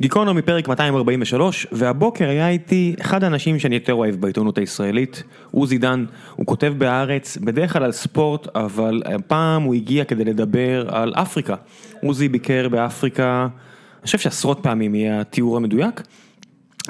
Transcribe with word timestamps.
גיקונומי 0.00 0.42
פרק 0.42 0.68
243, 0.68 1.66
והבוקר 1.72 2.28
היה 2.28 2.48
איתי 2.48 2.94
אחד 3.00 3.24
האנשים 3.24 3.58
שאני 3.58 3.74
יותר 3.74 3.94
אוהב 3.94 4.14
בעיתונות 4.14 4.58
הישראלית, 4.58 5.22
עוזי 5.50 5.78
דן, 5.78 6.04
הוא 6.36 6.46
כותב 6.46 6.74
בהארץ 6.78 7.36
בדרך 7.36 7.72
כלל 7.72 7.84
על 7.84 7.92
ספורט, 7.92 8.56
אבל 8.56 9.02
הפעם 9.06 9.62
הוא 9.62 9.74
הגיע 9.74 10.04
כדי 10.04 10.24
לדבר 10.24 10.94
על 10.94 11.12
אפריקה. 11.14 11.54
עוזי 12.02 12.28
ביקר 12.28 12.68
באפריקה, 12.68 13.48
אני 13.98 14.06
חושב 14.06 14.18
שעשרות 14.18 14.58
פעמים 14.62 14.94
יהיה 14.94 15.20
התיאור 15.20 15.56
המדויק. 15.56 16.02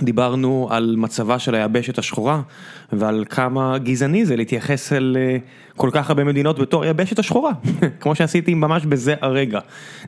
דיברנו 0.00 0.68
על 0.70 0.94
מצבה 0.98 1.38
של 1.38 1.54
היבשת 1.54 1.98
השחורה 1.98 2.42
ועל 2.92 3.24
כמה 3.30 3.78
גזעני 3.78 4.26
זה 4.26 4.36
להתייחס 4.36 4.92
אל 4.92 5.16
אה, 5.20 5.36
כל 5.76 5.90
כך 5.92 6.10
הרבה 6.10 6.24
מדינות 6.24 6.58
בתור 6.58 6.84
יבשת 6.84 7.18
השחורה, 7.18 7.52
כמו 8.00 8.14
שעשיתי 8.14 8.54
ממש 8.54 8.86
בזה 8.86 9.14
הרגע. 9.20 9.60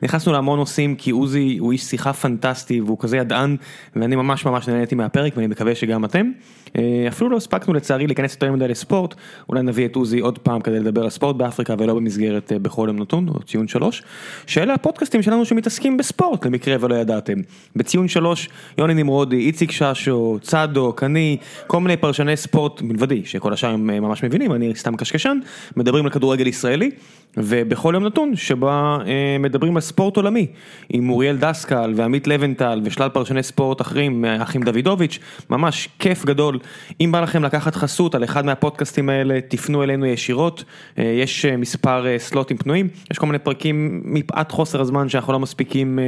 נכנסנו 0.03 0.33
להמון 0.33 0.59
נושאים 0.59 0.95
כי 0.95 1.11
עוזי 1.11 1.57
הוא 1.59 1.71
איש 1.71 1.83
שיחה 1.83 2.13
פנטסטי 2.13 2.81
והוא 2.81 2.97
כזה 2.99 3.17
ידען 3.17 3.55
ואני 3.95 4.15
ממש 4.15 4.45
ממש 4.45 4.67
נהניתי 4.67 4.95
מהפרק 4.95 5.33
ואני 5.35 5.47
מקווה 5.47 5.75
שגם 5.75 6.05
אתם. 6.05 6.31
אה, 6.77 7.05
אפילו 7.07 7.29
לא 7.29 7.37
הספקנו 7.37 7.73
לצערי 7.73 8.07
להיכנס 8.07 8.33
יותר 8.33 8.51
מדי 8.51 8.67
לספורט, 8.67 9.15
אולי 9.49 9.61
נביא 9.61 9.85
את 9.85 9.95
עוזי 9.95 10.19
עוד 10.19 10.39
פעם 10.39 10.61
כדי 10.61 10.79
לדבר 10.79 11.03
על 11.03 11.09
ספורט 11.09 11.35
באפריקה 11.35 11.75
ולא 11.77 11.93
במסגרת 11.93 12.51
אה, 12.51 12.59
בכל 12.59 12.85
יום 12.87 12.99
נתון 12.99 13.27
או 13.29 13.43
ציון 13.43 13.67
שלוש. 13.67 14.03
שאלה 14.47 14.73
הפודקאסטים 14.73 15.21
שלנו 15.21 15.45
שמתעסקים 15.45 15.97
בספורט 15.97 16.45
למקרה 16.45 16.75
ולא 16.79 16.95
ידעתם. 16.95 17.33
בציון 17.75 18.07
שלוש 18.07 18.49
יוני 18.77 18.93
נמרודי, 18.93 19.35
איציק 19.35 19.71
ששו, 19.71 20.37
צדוק, 20.41 21.03
אני, 21.03 21.37
כל 21.67 21.79
מיני 21.79 21.97
פרשני 21.97 22.37
ספורט 22.37 22.81
מלבדי 22.81 23.25
שכל 23.25 23.53
השאר 23.53 23.69
הם 23.69 23.89
אה, 23.89 23.99
ממש 23.99 24.23
מבינים, 24.23 24.51
אני 24.51 24.75
סתם 24.75 24.95
קשקשן, 24.95 25.37
מדברים 25.75 26.05
על 26.05 26.11
כדורגל 26.11 26.47
ישראלי 26.47 26.91
ובכל 27.37 27.91
יום 27.93 28.05
נתון 28.05 28.35
שבה 28.35 28.97
אה, 29.07 29.37
מדברים 29.39 29.75
על 29.75 29.81
ספורט 29.81 30.17
עולמי 30.17 30.47
עם 30.89 31.09
אוריאל 31.09 31.37
דסקל 31.37 31.93
ועמית 31.95 32.27
לבנטל 32.27 32.81
ושלל 32.83 33.09
פרשני 33.09 33.43
ספורט 33.43 33.81
אחרים, 33.81 34.25
אחים 34.25 34.63
דוידוביץ', 34.63 35.19
ממש 35.49 35.89
כיף 35.99 36.25
גדול. 36.25 36.59
אם 37.01 37.11
בא 37.11 37.21
לכם 37.21 37.43
לקחת 37.43 37.75
חסות 37.75 38.15
על 38.15 38.23
אחד 38.23 38.45
מהפודקאסטים 38.45 39.09
האלה, 39.09 39.39
תפנו 39.47 39.83
אלינו 39.83 40.05
ישירות, 40.05 40.63
אה, 40.99 41.03
יש 41.03 41.45
אה, 41.45 41.57
מספר 41.57 42.07
אה, 42.07 42.19
סלוטים 42.19 42.57
פנויים, 42.57 42.87
יש 43.11 43.17
כל 43.17 43.25
מיני 43.25 43.39
פרקים 43.39 44.01
מפאת 44.05 44.51
חוסר 44.51 44.81
הזמן 44.81 45.09
שאנחנו 45.09 45.33
לא 45.33 45.39
מספיקים 45.39 45.99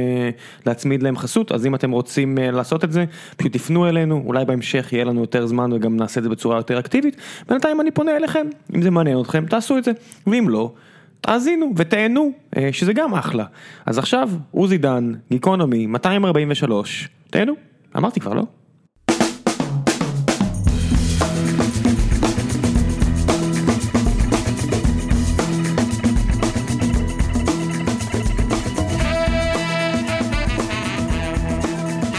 להצמיד 0.66 1.02
להם 1.02 1.16
חסות, 1.16 1.52
אז 1.52 1.66
אם 1.66 1.74
אתם 1.74 1.90
רוצים 1.90 2.38
לעשות 2.38 2.84
את 2.84 2.92
זה, 2.92 3.04
פשוט 3.36 3.52
תפנו 3.52 3.88
אלינו, 3.88 4.22
אולי 4.26 4.44
בהמשך 4.44 4.92
יהיה 4.92 5.04
לנו 5.04 5.20
יותר 5.20 5.46
זמן 5.46 5.72
וגם 5.72 5.96
נעשה 5.96 6.18
את 6.18 6.24
זה 6.24 6.30
בצורה 6.30 6.56
יותר 6.56 6.78
אקטיבית, 6.78 7.16
בינתיים 7.48 7.80
אני 7.80 7.90
פונה 7.90 8.16
אליכם, 8.16 8.46
אם 8.74 8.82
זה 8.82 8.90
מעניין 8.90 9.20
אתכם, 9.20 9.37
תעשו 9.46 9.78
את 9.78 9.84
זה, 9.84 9.92
ואם 10.26 10.48
לא, 10.48 10.72
תאזינו 11.20 11.72
ותהנו, 11.76 12.32
שזה 12.72 12.92
גם 12.92 13.14
אחלה. 13.14 13.44
אז 13.86 13.98
עכשיו, 13.98 14.30
עוזי 14.50 14.78
דן, 14.78 15.12
גיקונומי, 15.30 15.86
243, 15.86 17.08
תהנו, 17.30 17.52
אמרתי 17.96 18.20
כבר, 18.20 18.32
לא? 18.34 18.42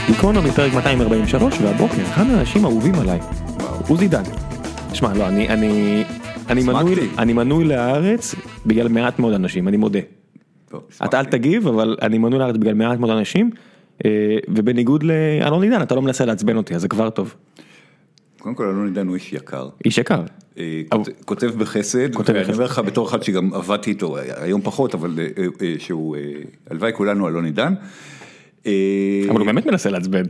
גיקונומי 0.07 0.51
פרק 0.51 0.73
243 0.73 1.61
והבוקר 1.61 2.01
אחד 2.01 2.29
האנשים 2.29 2.65
האהובים 2.65 2.95
עליי, 2.95 3.19
עוזי 3.87 4.07
דן. 4.07 4.23
שמע 4.93 5.13
לא 5.13 5.27
אני 5.27 5.49
אני 5.49 6.03
אני 6.49 6.63
מנוי 6.63 6.95
אני 7.17 7.33
מנוי 7.33 7.65
לארץ 7.65 8.35
בגלל 8.65 8.87
מעט 8.87 9.19
מאוד 9.19 9.33
אנשים 9.33 9.67
אני 9.67 9.77
מודה. 9.77 9.99
אתה 11.05 11.19
אל 11.19 11.25
תגיב 11.25 11.67
אבל 11.67 11.97
אני 12.01 12.17
מנוי 12.17 12.39
לארץ 12.39 12.55
בגלל 12.57 12.73
מעט 12.73 12.99
מאוד 12.99 13.09
אנשים 13.11 13.49
אה, 14.05 14.37
ובניגוד 14.47 15.03
לאלון 15.03 15.63
עידן 15.63 15.81
אתה 15.81 15.95
לא 15.95 16.01
מנסה 16.01 16.25
לעצבן 16.25 16.57
אותי 16.57 16.75
אז 16.75 16.81
זה 16.81 16.87
כבר 16.87 17.09
טוב. 17.09 17.35
קודם 18.39 18.55
כל 18.55 18.63
אלון 18.63 18.85
עידן 18.85 19.07
הוא 19.07 19.15
איש 19.15 19.33
יקר. 19.33 19.69
איש 19.85 19.97
יקר. 19.97 20.21
אה, 20.57 20.81
כותב 21.25 21.51
בחסד, 21.57 22.15
ואני 22.15 22.53
אומר 22.53 22.65
לך 22.65 22.79
בתור 22.79 23.07
אחד 23.07 23.23
שגם 23.23 23.53
עבדתי 23.53 23.89
איתו 23.89 24.17
היום 24.17 24.61
פחות 24.61 24.95
אבל 24.95 25.19
אה, 25.37 25.75
שהוא 25.79 26.15
הלוואי 26.69 26.91
כולנו 26.93 27.27
אלון 27.27 27.45
עידן. 27.45 27.73
אה, 28.65 28.71
אבל 29.29 29.39
הוא 29.39 29.45
באמת 29.45 29.65
מנסה 29.65 29.89
לעצבן. 29.89 30.23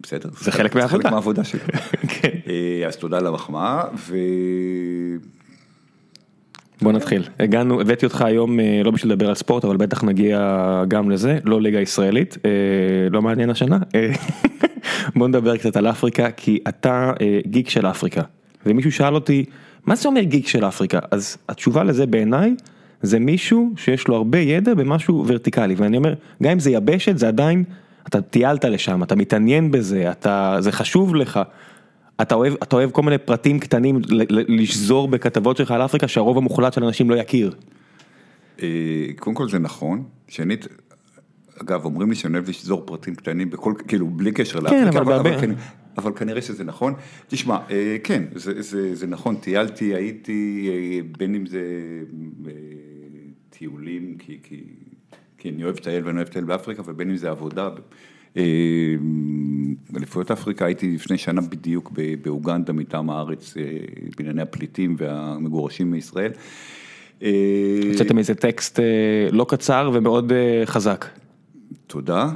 בסדר. 0.00 0.28
זה 0.40 0.52
חלק 0.52 0.74
מהעבודה. 0.74 1.02
חלק 1.02 1.12
מהעבודה 1.12 1.44
שלו. 1.44 1.60
כן. 2.14 2.28
אה, 2.48 2.86
אז 2.86 2.96
תודה 2.96 3.18
על 3.18 3.26
המחמאה. 3.26 3.82
בוא 6.84 6.92
נתחיל, 6.92 7.22
הגענו, 7.40 7.80
הבאתי 7.80 8.06
אותך 8.06 8.22
היום 8.22 8.60
אה, 8.60 8.80
לא 8.84 8.90
בשביל 8.90 9.12
לדבר 9.12 9.28
על 9.28 9.34
ספורט 9.34 9.64
אבל 9.64 9.76
בטח 9.76 10.04
נגיע 10.04 10.38
גם 10.88 11.10
לזה, 11.10 11.38
לא 11.44 11.60
ליגה 11.60 11.80
ישראלית, 11.80 12.38
לא 13.10 13.22
מעניין 13.22 13.50
השנה, 13.50 13.78
בוא 15.16 15.28
נדבר 15.28 15.56
קצת 15.56 15.76
על 15.76 15.86
אפריקה 15.86 16.30
כי 16.30 16.58
אתה 16.68 17.12
גיק 17.46 17.68
של 17.68 17.86
אפריקה. 17.86 18.22
ומישהו 18.66 18.92
שאל 18.92 19.14
אותי 19.14 19.44
מה 19.86 19.96
זה 19.96 20.08
אומר 20.08 20.22
גיק 20.22 20.46
של 20.46 20.64
אפריקה? 20.64 20.98
אז 21.10 21.36
התשובה 21.48 21.84
לזה 21.84 22.06
בעיניי 22.06 22.54
זה 23.02 23.18
מישהו 23.18 23.72
שיש 23.76 24.08
לו 24.08 24.16
הרבה 24.16 24.38
ידע 24.38 24.74
במשהו 24.74 25.24
ורטיקלי. 25.26 25.74
ואני 25.74 25.96
אומר 25.96 26.14
גם 26.42 26.50
אם 26.50 26.58
זה 26.58 26.70
יבשת 26.70 27.18
זה 27.18 27.28
עדיין 27.28 27.64
אתה 28.06 28.20
טיילת 28.20 28.64
לשם 28.64 29.02
אתה 29.02 29.16
מתעניין 29.16 29.70
בזה 29.70 30.10
אתה 30.10 30.56
זה 30.60 30.72
חשוב 30.72 31.14
לך. 31.14 31.40
אתה 32.22 32.34
אוהב 32.34 32.54
אתה 32.62 32.76
אוהב 32.76 32.90
כל 32.90 33.02
מיני 33.02 33.18
פרטים 33.18 33.58
קטנים 33.58 34.00
לשזור 34.30 35.08
בכתבות 35.08 35.56
שלך 35.56 35.70
על 35.70 35.84
אפריקה 35.84 36.08
שהרוב 36.08 36.38
המוחלט 36.38 36.72
של 36.72 36.84
אנשים 36.84 37.10
לא 37.10 37.14
יכיר. 37.14 37.54
אה, 38.62 38.68
קודם 39.18 39.36
כל 39.36 39.48
זה 39.48 39.58
נכון 39.58 40.04
שנית 40.28 40.66
אגב 41.62 41.84
אומרים 41.84 42.10
לי 42.10 42.16
שאני 42.16 42.34
אוהב 42.34 42.48
לשזור 42.48 42.82
פרטים 42.86 43.14
קטנים 43.14 43.50
בכל 43.50 43.74
כאילו 43.88 44.06
בלי 44.06 44.32
קשר 44.32 44.60
לאפריקה. 44.60 44.92
כן, 44.92 44.96
אבל, 44.96 45.12
אבל, 45.12 45.14
אבל, 45.14 45.40
כן, 45.40 45.50
אבל 45.98 46.12
כנראה 46.16 46.42
שזה 46.42 46.64
נכון. 46.64 46.94
תשמע, 47.28 47.58
אה, 47.70 47.96
כן, 48.04 48.22
זה, 48.34 48.62
זה, 48.62 48.94
זה 48.94 49.06
נכון, 49.06 49.36
טיילתי, 49.36 49.94
הייתי, 49.94 50.70
אה, 50.72 51.00
בין 51.18 51.34
אם 51.34 51.46
זה 51.46 51.60
טיולים, 53.50 54.16
כי, 54.18 54.38
כי, 54.42 54.64
כי 55.38 55.50
אני 55.50 55.64
אוהב 55.64 55.76
לטייל 55.76 56.04
ואני 56.06 56.16
אוהב 56.16 56.28
לטייל 56.28 56.44
באפריקה, 56.44 56.82
ובין 56.86 57.10
אם 57.10 57.16
זה 57.16 57.30
עבודה. 57.30 57.68
אליפויות 59.96 60.30
אפריקה 60.30 60.64
הייתי 60.66 60.94
לפני 60.94 61.18
שנה 61.18 61.40
בדיוק 61.40 61.92
באוגנדה 62.22 62.72
מטעם 62.72 63.10
הארץ, 63.10 63.54
בענייני 64.18 64.42
הפליטים 64.42 64.96
והמגורשים 64.98 65.90
מישראל. 65.90 66.32
הוצאתם 67.90 68.18
איזה 68.18 68.34
טקסט 68.34 68.80
לא 69.32 69.46
קצר 69.48 69.90
ומאוד 69.94 70.32
חזק. 70.64 71.04
תודה. 71.86 72.30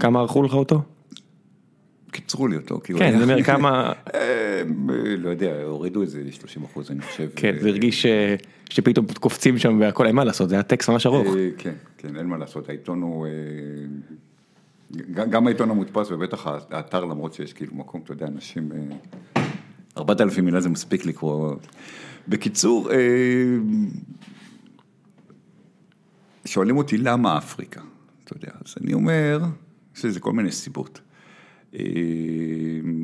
כמה 0.00 0.20
ערכו 0.20 0.42
לך 0.42 0.54
אותו? 0.54 0.82
קיצרו 2.10 2.48
לי 2.48 2.56
אותו. 2.56 2.80
כן, 2.84 3.14
אני 3.14 3.22
אומר 3.22 3.42
כמה... 3.42 3.92
לא 5.18 5.30
יודע, 5.30 5.62
הורידו 5.64 6.02
איזה 6.02 6.22
30 6.30 6.64
אחוז 6.64 6.90
אני 6.90 7.00
חושב. 7.00 7.28
כן, 7.36 7.56
זה 7.60 7.68
הרגיש 7.68 8.06
שפתאום 8.70 9.06
קופצים 9.20 9.58
שם 9.58 9.78
והכל, 9.80 10.06
אין 10.06 10.16
מה 10.16 10.24
לעשות, 10.24 10.48
זה 10.48 10.54
היה 10.54 10.62
טקסט 10.62 10.90
ממש 10.90 11.06
ארוך. 11.06 11.28
כן, 11.58 11.72
כן, 11.98 12.16
אין 12.16 12.26
מה 12.26 12.36
לעשות, 12.38 12.68
העיתון 12.68 13.02
הוא... 13.02 13.26
גם 15.14 15.46
העיתון 15.46 15.70
המודפס 15.70 16.10
ובטח 16.10 16.46
האתר 16.46 17.04
למרות 17.04 17.34
שיש 17.34 17.52
כאילו 17.52 17.74
מקום, 17.74 18.00
אתה 18.04 18.12
יודע, 18.12 18.26
אנשים... 18.26 18.70
4,000 19.96 20.44
מילה 20.44 20.60
זה 20.60 20.68
מספיק 20.68 21.06
לקרוא. 21.06 21.54
בקיצור, 22.28 22.88
שואלים 26.44 26.76
אותי 26.76 26.98
למה 26.98 27.38
אפריקה, 27.38 27.80
אתה 28.24 28.36
יודע, 28.36 28.52
אז 28.64 28.74
אני 28.80 28.92
אומר, 28.92 29.40
יש 29.96 30.04
לזה 30.04 30.20
כל 30.20 30.32
מיני 30.32 30.52
סיבות. 30.52 31.00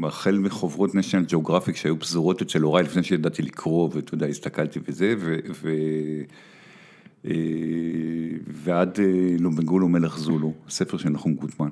החל 0.02 0.38
מחוברות 0.38 0.90
national 0.90 1.32
geographic 1.32 1.74
שהיו 1.74 1.98
פזורות 1.98 2.42
אצל 2.42 2.62
הוריי 2.62 2.84
לפני 2.84 3.02
שידעתי 3.02 3.42
לקרוא 3.42 3.90
ואתה 3.92 4.14
יודע, 4.14 4.26
הסתכלתי 4.26 4.80
וזה, 4.88 5.14
ו... 5.18 5.36
ו... 5.50 5.70
ועד 8.46 8.98
לובנגולו 9.38 9.88
מלך 9.88 10.18
זולו, 10.18 10.54
ספר 10.68 10.96
של 10.96 11.08
נחום 11.08 11.34
גוטמן, 11.34 11.68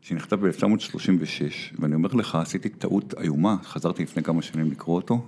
שנכתב 0.00 0.46
ב-1936, 0.46 1.76
ואני 1.78 1.94
אומר 1.94 2.08
לך, 2.12 2.34
עשיתי 2.34 2.68
טעות 2.68 3.14
איומה, 3.20 3.56
חזרתי 3.64 4.02
לפני 4.02 4.22
כמה 4.22 4.42
שנים 4.42 4.70
לקרוא 4.70 4.96
אותו. 4.96 5.26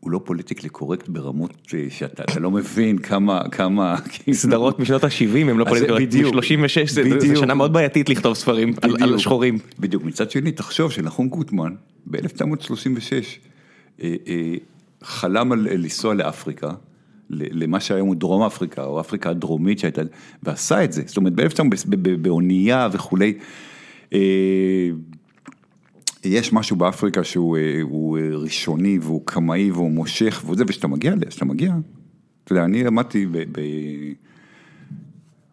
הוא 0.00 0.10
לא 0.10 0.20
פוליטיקלי 0.24 0.68
קורקט 0.68 1.08
ברמות 1.08 1.52
אה, 1.74 1.86
שאתה 1.90 2.40
לא 2.40 2.50
מבין 2.50 2.98
כמה, 2.98 3.42
כמה... 3.50 3.96
סדרות 4.32 4.78
משנות 4.78 5.04
ה-70 5.04 5.36
הם 5.36 5.58
לא 5.58 5.64
פוליטיקלי 5.64 5.88
קורקט, 5.88 6.06
בדיוק, 6.06 6.34
36 6.34 6.90
זה 6.90 7.02
שנה 7.36 7.54
מאוד 7.54 7.72
בעייתית 7.72 8.08
לכתוב 8.08 8.34
ספרים 8.34 8.74
על, 8.82 8.96
על 9.02 9.18
שחורים. 9.18 9.58
בדיוק, 9.78 10.04
מצד 10.04 10.30
שני 10.30 10.52
תחשוב 10.52 10.92
שנחום 10.92 11.28
גוטמן 11.28 11.74
ב-1936 12.06 13.12
אה, 14.02 14.14
אה, 14.26 14.54
חלם 15.02 15.52
על 15.52 15.68
לנסוע 15.70 16.14
לאפריקה, 16.14 16.70
למה 17.32 17.80
שהיום 17.80 18.08
הוא 18.08 18.16
דרום 18.16 18.42
אפריקה 18.42 18.84
או 18.84 19.00
אפריקה 19.00 19.30
הדרומית 19.30 19.78
שהייתה, 19.78 20.02
ועשה 20.42 20.84
את 20.84 20.92
זה, 20.92 21.02
זאת 21.06 21.16
אומרת 21.16 21.32
ב-1900 21.32 21.96
באונייה 22.20 22.88
וכולי. 22.92 23.34
יש 26.24 26.52
משהו 26.52 26.76
באפריקה 26.76 27.24
שהוא 27.24 27.56
אה, 27.56 27.62
אה, 27.62 28.36
ראשוני 28.36 28.98
והוא 29.02 29.22
קמאי 29.24 29.70
והוא 29.70 29.90
מושך 29.90 30.44
וזה, 30.48 30.64
וכשאתה 30.66 30.88
מגיע, 30.88 31.14
כשאתה 31.28 31.44
מגיע, 31.44 31.74
אתה 32.44 32.52
יודע, 32.52 32.64
אני 32.64 32.84
למדתי 32.84 33.26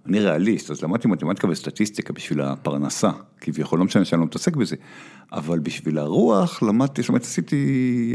אני 0.05 0.19
ריאליסט, 0.19 0.71
אז 0.71 0.83
למדתי 0.83 1.07
מתמטיקה 1.07 1.47
וסטטיסטיקה 1.47 2.13
בשביל 2.13 2.41
הפרנסה, 2.41 3.09
כביכול, 3.41 3.79
לא 3.79 3.85
משנה 3.85 4.05
שאני 4.05 4.19
לא 4.19 4.25
מתעסק 4.25 4.55
בזה, 4.55 4.75
אבל 5.31 5.59
בשביל 5.59 5.97
הרוח 5.97 6.63
למדתי, 6.63 7.01
זאת 7.01 7.09
אומרת, 7.09 7.21
עשיתי 7.21 7.55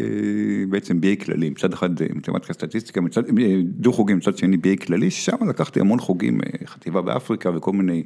אה, 0.02 0.66
בעצם 0.68 1.00
BA 1.02 1.24
כללי, 1.24 1.50
מצד 1.50 1.72
אחד 1.72 2.02
אה, 2.02 2.06
מתמטיקה 2.14 2.52
סטטיסטיקה, 2.52 3.00
מצד, 3.00 3.22
דו 3.64 3.92
חוגים, 3.92 4.16
מצד 4.16 4.36
שני 4.36 4.56
BA 4.56 4.86
כללי, 4.86 5.10
שם 5.10 5.48
לקחתי 5.48 5.80
המון 5.80 6.00
חוגים, 6.00 6.40
חטיבה 6.66 7.02
באפריקה 7.02 7.50
וכל 7.56 7.72
מיני 7.72 8.02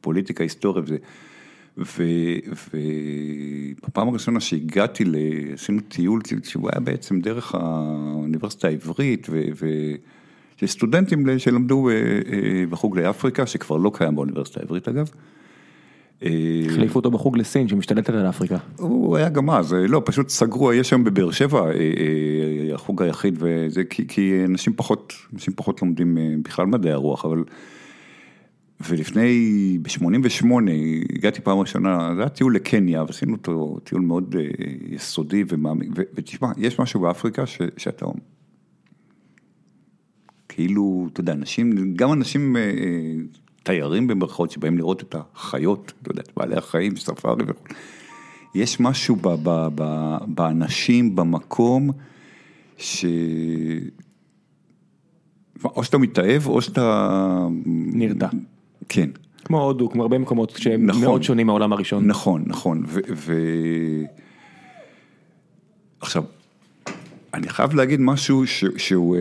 פוליטיקה, 0.00 0.44
היסטוריה 0.44 0.82
וזה. 0.84 0.96
ובפעם 2.72 4.08
הראשונה 4.08 4.40
שהגעתי, 4.40 5.04
עשינו 5.52 5.80
טיול, 5.88 6.20
שהוא 6.44 6.70
היה 6.72 6.80
בעצם 6.80 7.20
דרך 7.20 7.54
האוניברסיטה 7.54 8.68
העברית, 8.68 9.28
וסטודנטים 9.30 9.60
שלמדו 9.60 9.98
אה, 11.90 11.94
אה, 12.32 12.64
בחוג 12.70 12.98
לאפריקה, 12.98 13.46
שכבר 13.46 13.76
לא 13.76 13.90
קיים 13.94 14.14
באוניברסיטה 14.14 14.60
העברית 14.60 14.88
אגב. 14.88 15.10
אה, 16.22 16.30
החליפו 16.66 16.98
אותו 16.98 17.10
בחוג 17.10 17.38
לסין 17.38 17.68
שמשתלטת 17.68 18.10
על 18.10 18.28
אפריקה. 18.28 18.56
הוא 18.78 19.16
היה 19.16 19.28
גם 19.28 19.50
אז, 19.50 19.72
לא, 19.72 20.02
פשוט 20.04 20.28
סגרו, 20.28 20.72
יש 20.72 20.92
היום 20.92 21.04
בבאר 21.04 21.30
שבע 21.30 21.70
החוג 22.74 23.02
היחיד, 23.02 23.38
וזה 23.38 23.84
כי, 23.84 24.06
כי 24.08 24.44
אנשים 24.44 24.72
פחות, 24.76 25.12
אנשים 25.34 25.54
פחות 25.56 25.82
לומדים 25.82 26.18
בכלל 26.42 26.66
מדעי 26.66 26.92
הרוח, 26.92 27.24
אבל... 27.24 27.44
ולפני, 28.88 29.78
ב-88, 29.82 30.46
הגעתי 31.16 31.40
פעם 31.40 31.58
ראשונה, 31.58 32.12
זה 32.14 32.20
היה 32.20 32.28
טיול 32.28 32.54
לקניה, 32.54 33.04
ועשינו 33.04 33.32
אותו 33.32 33.78
טיול 33.84 34.02
מאוד 34.02 34.34
יסודי 34.88 35.44
ומעמיק, 35.48 35.88
ותשמע, 36.14 36.48
יש 36.58 36.80
משהו 36.80 37.00
באפריקה 37.00 37.46
ש, 37.46 37.62
שאתה, 37.76 38.06
כאילו, 40.60 41.08
אתה 41.12 41.20
יודע, 41.20 41.32
אנשים, 41.32 41.94
גם 41.94 42.12
אנשים, 42.12 42.56
אה, 42.56 42.62
תיירים 43.62 44.06
במרכאות, 44.06 44.50
שבאים 44.50 44.78
לראות 44.78 45.02
את 45.02 45.14
החיות, 45.34 45.92
אתה 46.02 46.10
יודע, 46.10 46.22
את 46.22 46.30
בעלי 46.36 46.56
החיים, 46.56 46.96
ספארי 46.96 47.44
וכו', 47.46 47.64
יש 48.54 48.80
משהו 48.80 49.16
ב, 49.16 49.28
ב, 49.28 49.68
ב, 49.74 50.16
באנשים, 50.26 51.16
במקום, 51.16 51.90
ש... 52.76 53.04
או 55.64 55.84
שאתה 55.84 55.98
מתאהב, 55.98 56.46
או 56.46 56.62
שאתה... 56.62 57.46
נרתע. 57.66 58.28
כן. 58.88 59.10
כמו 59.44 59.62
הודו, 59.62 59.90
כמו 59.90 60.02
הרבה 60.02 60.18
מקומות 60.18 60.50
שהם 60.56 60.86
נכון, 60.86 61.02
מאוד 61.02 61.22
שונים 61.22 61.46
מהעולם 61.46 61.72
הראשון. 61.72 62.06
נכון, 62.06 62.44
נכון. 62.46 62.82
ו... 62.86 63.00
ו... 63.14 63.34
עכשיו, 66.00 66.24
אני 67.34 67.48
חייב 67.48 67.74
להגיד 67.74 68.00
משהו 68.00 68.46
ש... 68.46 68.64
שהוא... 68.76 69.16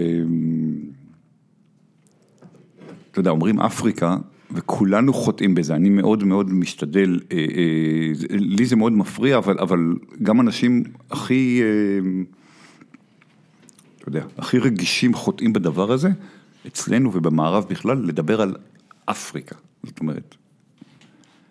אה, 3.10 3.12
אתה 3.12 3.20
יודע, 3.20 3.30
אומרים 3.32 3.60
אפריקה, 3.60 4.18
וכולנו 4.52 5.14
חוטאים 5.14 5.56
בזה, 5.56 5.76
אני 5.76 5.90
מאוד 5.90 6.24
מאוד 6.24 6.54
משתדל, 6.54 7.20
אה, 7.32 7.38
אה, 7.38 7.46
לי 8.30 8.66
זה 8.66 8.76
מאוד 8.76 8.94
מפריע, 8.94 9.38
אבל, 9.38 9.60
אבל 9.60 9.80
גם 10.24 10.42
אנשים 10.42 10.84
הכי, 11.12 11.62
אתה 14.00 14.10
יודע, 14.10 14.24
הכי 14.38 14.60
רגישים 14.60 15.14
חוטאים 15.14 15.54
בדבר 15.54 15.92
הזה, 15.92 16.10
אצלנו 16.68 17.14
ובמערב 17.14 17.66
בכלל, 17.70 17.98
לדבר 18.06 18.42
על 18.42 18.56
אפריקה, 19.06 19.56
זאת 19.84 20.00
אומרת. 20.00 20.36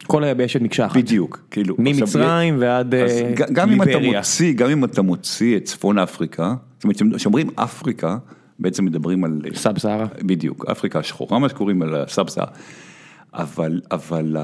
כל 0.06 0.25
היבשת 0.25 0.60
מקשה 0.60 0.87
אחת. 0.87 0.96
בדיוק, 0.96 1.40
כאילו. 1.50 1.76
ממצרים 1.78 2.55
עכשיו, 2.55 2.60
ועד 2.60 2.94
ליבריה. 2.94 3.46
גם 3.52 3.70
אם 3.70 3.82
אתה 3.82 3.99
מוציא, 3.99 4.52
גם 4.52 4.70
אם 4.70 4.84
אתה 4.84 5.02
מוציא 5.02 5.56
את 5.56 5.64
צפון 5.64 5.99
אפריקה, 5.99 6.55
זאת 6.76 6.84
אומרת, 6.84 7.16
כשאומרים 7.16 7.50
אפריקה, 7.55 8.19
בעצם 8.58 8.84
מדברים 8.84 9.25
על... 9.25 9.40
סאב 9.55 9.78
סהרה. 9.78 10.06
בדיוק, 10.22 10.64
אפריקה 10.70 10.99
השחורה, 10.99 11.38
מה 11.38 11.49
שקוראים 11.49 11.82
על 11.82 11.94
הסאב 11.94 12.28
סהרה. 12.28 12.52
אבל, 13.34 13.81
אבל 13.90 14.37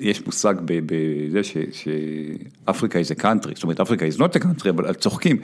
יש 0.00 0.26
מושג 0.26 0.54
בזה 0.66 1.40
שאפריקה 1.72 3.00
is 3.00 3.18
a 3.18 3.22
country, 3.22 3.54
זאת 3.54 3.62
אומרת, 3.62 3.80
אפריקה 3.80 4.06
is 4.06 4.18
not 4.18 4.40
a 4.40 4.44
country, 4.44 4.70
אבל 4.70 4.94
צוחקים. 4.94 5.36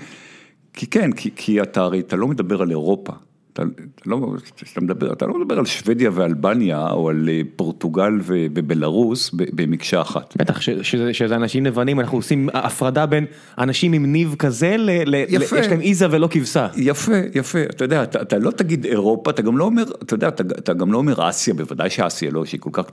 כי 0.73 0.87
כן, 0.87 1.12
כי, 1.12 1.31
כי 1.37 1.62
אתה 1.62 1.81
הרי, 1.81 2.00
אתה 2.00 2.17
לא 2.17 2.28
מדבר 2.28 2.62
על 2.62 2.70
אירופה. 2.70 3.12
אתה, 3.56 3.62
לא, 4.06 4.35
אתה, 4.73 4.81
מדבר, 4.81 5.12
אתה 5.12 5.26
לא 5.26 5.41
מדבר 5.41 5.58
על 5.58 5.64
שוודיה 5.64 6.11
ואלבניה 6.14 6.91
או 6.91 7.08
על 7.08 7.29
אה, 7.29 7.41
פורטוגל 7.56 8.12
ובלארוס 8.26 9.31
במקשה 9.32 10.00
אחת. 10.00 10.37
בטח, 10.37 10.61
ש, 10.61 10.70
שזה, 10.70 11.14
שזה 11.14 11.37
אנשים 11.37 11.67
לבנים, 11.67 12.00
אנחנו 12.00 12.19
עושים 12.19 12.49
הפרדה 12.55 13.06
בין 13.06 13.26
אנשים 13.58 13.93
עם 13.93 14.12
ניב 14.12 14.35
כזה, 14.38 14.76
ל, 14.79 14.91
ל, 15.06 15.25
יפה, 15.29 15.58
יש 15.58 15.67
להם 15.67 15.81
עיזה 15.81 16.06
ולא 16.11 16.29
כבשה. 16.31 16.69
יפה, 16.76 17.12
יפה, 17.35 17.62
אתה 17.62 17.85
יודע, 17.85 18.03
אתה, 18.03 18.23
אתה 18.23 18.38
לא 18.38 18.50
תגיד 18.50 18.85
אירופה, 18.85 19.31
אתה 19.31 19.43
גם 19.43 19.59
לא 19.59 19.64
אומר, 19.64 19.85
אתה 20.02 20.14
יודע, 20.14 20.29
אתה, 20.29 20.43
אתה 20.59 20.73
גם 20.73 20.93
לא 20.93 20.99
אומר 20.99 21.29
אסיה, 21.29 21.55
בוודאי 21.55 21.91
שאסיה 21.91 22.31
לא, 22.31 22.44
שהיא 22.44 22.61
כל 22.61 22.70
כך... 22.73 22.85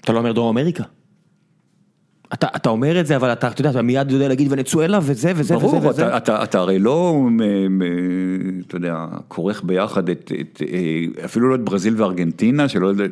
אתה 0.00 0.12
לא 0.12 0.18
אומר 0.18 0.32
דרום 0.32 0.58
אמריקה. 0.58 0.84
אתה, 2.34 2.46
אתה 2.56 2.68
אומר 2.68 3.00
את 3.00 3.06
זה, 3.06 3.16
אבל 3.16 3.32
אתה, 3.32 3.48
אתה 3.48 3.60
יודע, 3.60 3.70
אתה 3.70 3.82
מיד 3.82 4.10
יודע 4.10 4.28
להגיד 4.28 4.52
ונצואלה 4.52 4.98
וזה 5.02 5.32
וזה 5.36 5.54
ברור, 5.54 5.74
וזה. 5.74 5.80
ברור, 5.80 5.90
אתה, 5.90 6.16
אתה, 6.16 6.42
אתה 6.42 6.58
הרי 6.58 6.78
לא, 6.78 7.28
אתה 8.66 8.76
יודע, 8.76 9.06
כורך 9.28 9.62
ביחד 9.64 10.08
את, 10.08 10.32
את, 10.40 10.62
אה, 10.72 11.24
אפילו 11.24 11.48
לא 11.48 11.54
את 11.54 11.60
ברזיל 11.60 12.02
וארגנטינה, 12.02 12.68
שלא 12.68 12.86
יודע, 12.86 13.04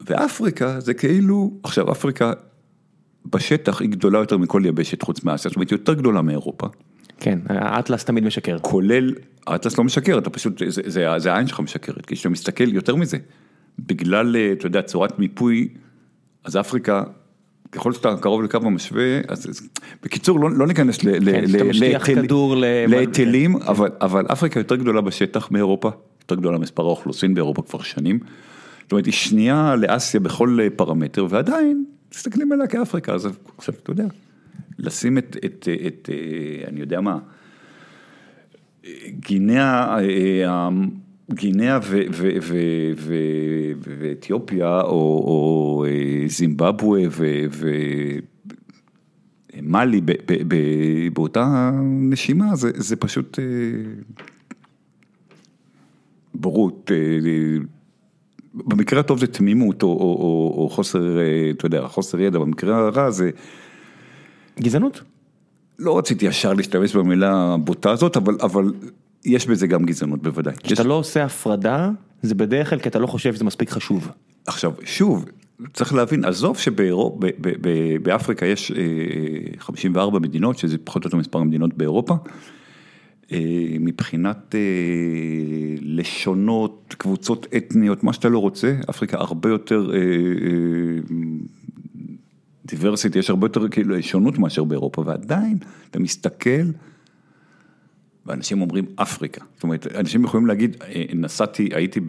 ואפריקה 0.00 0.80
זה 0.80 0.94
כאילו, 0.94 1.52
עכשיו 1.62 1.92
אפריקה 1.92 2.32
בשטח 3.26 3.80
היא 3.80 3.88
גדולה 3.88 4.18
יותר 4.18 4.38
מכל 4.38 4.62
יבשת 4.66 5.02
חוץ 5.02 5.24
מאסיה, 5.24 5.48
זאת 5.48 5.56
אומרת 5.56 5.70
היא 5.70 5.78
יותר 5.78 5.94
גדולה 5.94 6.22
מאירופה. 6.22 6.66
כן, 7.20 7.38
האטלס 7.48 8.04
תמיד 8.04 8.24
משקר. 8.24 8.58
כולל, 8.58 9.14
האטלס 9.46 9.78
לא 9.78 9.84
משקר, 9.84 10.18
אתה 10.18 10.30
פשוט, 10.30 10.58
זה, 10.58 10.82
זה, 10.86 11.08
זה 11.16 11.32
העין 11.32 11.46
שלך 11.46 11.60
משקרת, 11.60 12.06
כי 12.06 12.14
כשאתה 12.14 12.28
מסתכל 12.28 12.72
יותר 12.72 12.96
מזה, 12.96 13.16
בגלל, 13.78 14.36
אה, 14.36 14.52
אתה 14.52 14.66
יודע, 14.66 14.82
צורת 14.82 15.18
מיפוי, 15.18 15.68
אז 16.44 16.56
אפריקה 16.56 17.02
ככל 17.74 17.92
שאתה 17.92 18.16
קרוב 18.20 18.42
לקו 18.42 18.58
המשווה, 18.62 19.20
אז 19.28 19.68
בקיצור 20.02 20.40
לא, 20.40 20.50
לא 20.50 20.66
ניכנס 20.66 20.98
כן, 20.98 21.08
להיטלים, 22.88 23.56
אבל, 23.56 23.88
אבל 24.00 24.26
אפריקה 24.32 24.60
יותר 24.60 24.76
גדולה 24.76 25.00
בשטח 25.00 25.50
מאירופה, 25.50 25.90
יותר 26.20 26.34
גדולה 26.34 26.58
מספר 26.58 26.82
האוכלוסין 26.82 27.34
באירופה 27.34 27.62
כבר 27.62 27.82
שנים. 27.82 28.18
זאת 28.82 28.92
אומרת, 28.92 29.06
היא 29.06 29.14
שנייה 29.14 29.76
לאסיה 29.76 30.20
בכל 30.20 30.58
פרמטר, 30.76 31.26
ועדיין 31.30 31.84
מסתכלים 32.14 32.52
עליה 32.52 32.66
כאפריקה, 32.66 33.14
אז 33.14 33.28
עכשיו 33.58 33.74
אתה 33.82 33.90
יודע, 33.90 34.06
לשים 34.78 35.18
את, 35.18 35.36
את, 35.44 35.68
את, 35.86 36.10
אה, 36.12 36.68
אני 36.68 36.80
יודע 36.80 37.00
מה, 37.00 37.18
גינאה, 39.20 39.98
אה, 40.00 40.68
גינאה 41.32 41.78
ואתיופיה, 43.98 44.80
או 44.80 45.84
אה, 45.88 46.28
זימבבואה 46.28 47.02
ומאלי 49.54 50.00
באותה 51.12 51.70
נשימה, 51.82 52.56
זה 52.56 52.70
זה 52.74 52.96
פשוט 52.96 53.38
אה, 53.38 53.44
בורות. 56.34 56.90
אה, 56.94 56.96
במקרה 58.54 59.00
הטוב 59.00 59.18
זה 59.18 59.26
תמימות 59.26 59.82
או, 59.82 59.88
או, 59.88 59.94
או, 59.94 60.54
או 60.62 60.68
חוסר, 60.70 61.18
אתה 61.50 61.66
יודע, 61.66 61.88
חוסר 61.88 62.20
ידע, 62.20 62.38
במקרה 62.38 62.76
הרע 62.76 63.10
זה... 63.10 63.30
גזענות? 64.60 65.02
לא 65.78 65.98
רציתי 65.98 66.26
ישר 66.26 66.52
להשתמש 66.52 66.96
במילה 66.96 67.54
הבוטה 67.54 67.90
הזאת, 67.90 68.16
אבל, 68.16 68.36
אבל 68.40 68.72
יש 69.24 69.46
בזה 69.46 69.66
גם 69.66 69.84
גזענות 69.84 70.22
בוודאי. 70.22 70.54
כשאתה 70.54 70.82
יש... 70.82 70.86
לא 70.86 70.94
עושה 70.94 71.24
הפרדה, 71.24 71.90
זה 72.22 72.34
בדרך 72.34 72.70
כלל 72.70 72.78
כי 72.78 72.88
אתה 72.88 72.98
לא 72.98 73.06
חושב 73.06 73.34
שזה 73.34 73.44
מספיק 73.44 73.70
חשוב. 73.70 74.08
עכשיו, 74.46 74.72
שוב, 74.84 75.24
צריך 75.72 75.94
להבין, 75.94 76.24
עזוב 76.24 76.58
שבאפריקה 76.58 78.46
יש 78.46 78.72
54 79.58 80.16
אה, 80.16 80.22
מדינות, 80.22 80.58
שזה 80.58 80.78
פחות 80.84 81.04
או 81.04 81.08
יותר 81.08 81.16
מספר 81.16 81.38
המדינות 81.38 81.74
באירופה. 81.74 82.14
אה, 83.32 83.38
מבחינת 83.80 84.54
אה, 84.54 84.60
לשונות, 85.80 86.94
קבוצות 86.98 87.46
אתניות, 87.56 88.04
מה 88.04 88.12
שאתה 88.12 88.28
לא 88.28 88.38
רוצה, 88.38 88.76
אפריקה 88.90 89.18
הרבה 89.18 89.48
יותר 89.48 89.90
דיברסיטי, 92.66 93.18
יש 93.18 93.30
הרבה 93.30 93.44
יותר 93.46 93.68
כאילו 93.68 94.02
שונות 94.02 94.38
מאשר 94.38 94.64
באירופה, 94.64 95.02
ועדיין 95.06 95.58
אתה 95.90 95.98
מסתכל 95.98 96.64
ואנשים 98.26 98.60
אומרים 98.60 98.84
אפריקה, 98.96 99.44
זאת 99.54 99.62
אומרת, 99.62 99.86
אנשים 99.94 100.24
יכולים 100.24 100.46
להגיד, 100.46 100.76
אה, 100.82 101.04
נסעתי, 101.14 101.68
הייתי 101.74 102.00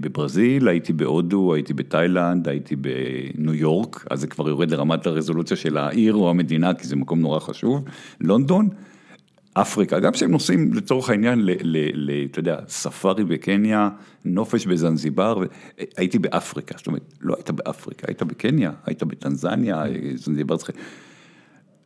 בברזיל, 0.00 0.68
הייתי 0.68 0.92
בהודו, 0.92 1.54
הייתי 1.54 1.74
בתאילנד, 1.74 2.48
הייתי 2.48 2.76
בניו 2.76 3.54
יורק, 3.54 4.06
אז 4.10 4.20
זה 4.20 4.26
כבר 4.26 4.48
יורד 4.48 4.70
לרמת 4.70 5.06
הרזולוציה 5.06 5.56
של 5.56 5.76
העיר 5.76 6.14
או 6.14 6.30
המדינה, 6.30 6.74
כי 6.74 6.86
זה 6.86 6.96
מקום 6.96 7.20
נורא 7.20 7.40
חשוב, 7.40 7.84
לונדון, 8.20 8.68
אפריקה, 9.52 10.00
גם 10.00 10.12
כשהם 10.12 10.30
נוסעים 10.30 10.72
לצורך 10.74 11.10
העניין, 11.10 11.48
אתה 12.30 12.38
יודע, 12.38 12.56
ספארי 12.68 13.24
בקניה, 13.24 13.88
נופש 14.24 14.66
בזנזיבר, 14.66 15.42
הייתי 15.96 16.18
באפריקה, 16.18 16.74
זאת 16.78 16.86
אומרת, 16.86 17.14
לא 17.20 17.34
היית 17.36 17.50
באפריקה, 17.50 18.06
היית 18.08 18.22
בקניה, 18.22 18.70
היית 18.86 19.02
בטנזניה, 19.02 19.84
זנזיבר 20.14 20.56
צריך... 20.56 20.70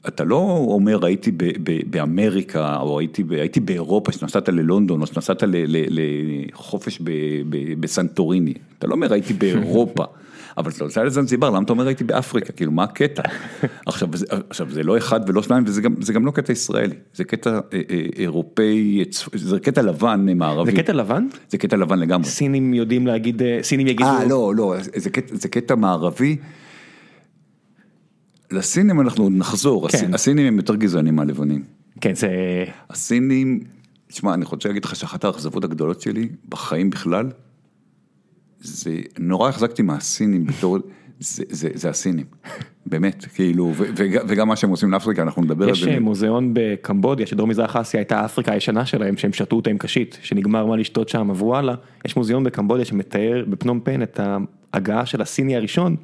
אתה 0.08 0.24
לא 0.24 0.64
אומר 0.68 1.06
הייתי 1.06 1.30
ב, 1.30 1.44
ב, 1.62 1.78
באמריקה 1.90 2.76
או 2.76 3.00
הייתי, 3.00 3.24
ב, 3.24 3.32
הייתי 3.32 3.60
באירופה 3.60 4.12
שנסעת 4.12 4.48
ללונדון 4.48 5.00
או 5.00 5.06
שנסעת 5.06 5.42
ל, 5.42 5.56
ל, 5.66 5.86
לחופש 5.90 6.98
ב, 7.00 7.10
ב, 7.48 7.80
בסנטוריני, 7.80 8.54
אתה 8.78 8.86
לא 8.86 8.94
אומר 8.94 9.12
הייתי 9.12 9.32
באירופה. 9.32 10.04
אבל 10.58 10.70
אתה 10.70 10.84
נוסע 10.84 11.04
לזנזיבר, 11.04 11.50
למה 11.50 11.62
אתה 11.64 11.72
אומר 11.72 11.86
הייתי 11.86 12.04
באפריקה, 12.04 12.52
כאילו 12.52 12.72
מה 12.72 12.82
הקטע? 12.82 13.22
עכשיו, 13.86 14.08
זה, 14.14 14.26
עכשיו 14.50 14.70
זה 14.70 14.82
לא 14.82 14.98
אחד 14.98 15.20
ולא 15.26 15.42
שניים 15.42 15.64
וזה 15.66 15.82
גם, 15.82 15.94
גם 16.14 16.26
לא 16.26 16.30
קטע 16.30 16.52
ישראלי, 16.52 16.94
זה 17.14 17.24
קטע 17.24 17.50
אה, 17.50 17.80
אה, 17.90 18.06
אירופאי, 18.16 19.04
זה 19.34 19.60
קטע 19.60 19.82
לבן 19.82 20.26
אה, 20.28 20.34
מערבי. 20.34 20.70
זה 20.70 20.76
קטע 20.76 20.92
לבן? 20.92 21.26
זה 21.48 21.58
קטע 21.58 21.76
לבן 21.76 21.98
לגמרי. 21.98 22.28
סינים 22.28 22.74
יודעים 22.74 23.06
להגיד, 23.06 23.42
סינים 23.62 23.86
יגידו... 23.86 24.08
אה, 24.08 24.24
לא, 24.24 24.52
לא, 24.56 24.74
זה 24.96 25.10
קטע, 25.10 25.34
זה 25.36 25.48
קטע 25.48 25.74
מערבי. 25.74 26.36
לסינים 28.54 29.00
אנחנו 29.00 29.24
עוד 29.24 29.32
נחזור, 29.32 29.88
כן. 29.88 30.14
הסינים 30.14 30.46
הם 30.46 30.56
יותר 30.56 30.76
גזענים 30.76 31.16
מהלבנים. 31.16 31.62
כן, 32.00 32.14
זה... 32.14 32.28
הסינים, 32.90 33.60
תשמע, 34.06 34.34
אני 34.34 34.44
רוצה 34.44 34.68
להגיד 34.68 34.84
לך 34.84 34.96
שאחת 34.96 35.24
האכזבות 35.24 35.64
הגדולות 35.64 36.00
שלי, 36.00 36.28
בחיים 36.48 36.90
בכלל, 36.90 37.30
זה, 38.60 38.96
נורא 39.18 39.48
החזקתי 39.48 39.82
מהסינים 39.82 40.46
בתור, 40.46 40.78
זה, 41.20 41.44
זה, 41.48 41.68
זה 41.74 41.88
הסינים, 41.88 42.26
באמת, 42.86 43.26
כאילו, 43.34 43.72
ו, 43.76 43.84
וגם 44.28 44.48
מה 44.48 44.56
שהם 44.56 44.70
עושים 44.70 44.90
לאפריקה, 44.90 45.22
אנחנו 45.22 45.42
נדבר 45.42 45.68
על 45.68 45.74
זה. 45.74 45.80
יש 45.80 45.86
אה, 45.86 46.00
מוזיאון 46.00 46.50
בקמבודיה, 46.52 47.26
שדרום 47.26 47.50
מזרח 47.50 47.76
אסיה 47.76 48.00
הייתה 48.00 48.24
אפריקה 48.24 48.52
הישנה 48.52 48.86
שלהם, 48.86 49.16
שהם 49.16 49.32
שתו 49.32 49.56
אותה 49.56 49.70
עם 49.70 49.78
קשית, 49.78 50.18
שנגמר 50.22 50.66
מה 50.66 50.76
לשתות 50.76 51.08
שם, 51.08 51.30
וואלה, 51.30 51.74
יש 52.06 52.16
מוזיאון 52.16 52.44
בקמבודיה 52.44 52.84
שמתאר 52.84 53.44
בפנום 53.48 53.80
פן 53.80 54.02
את 54.02 54.20
ההגעה 54.72 55.06
של 55.06 55.22
הסיני 55.22 55.56
הראשון, 55.56 55.96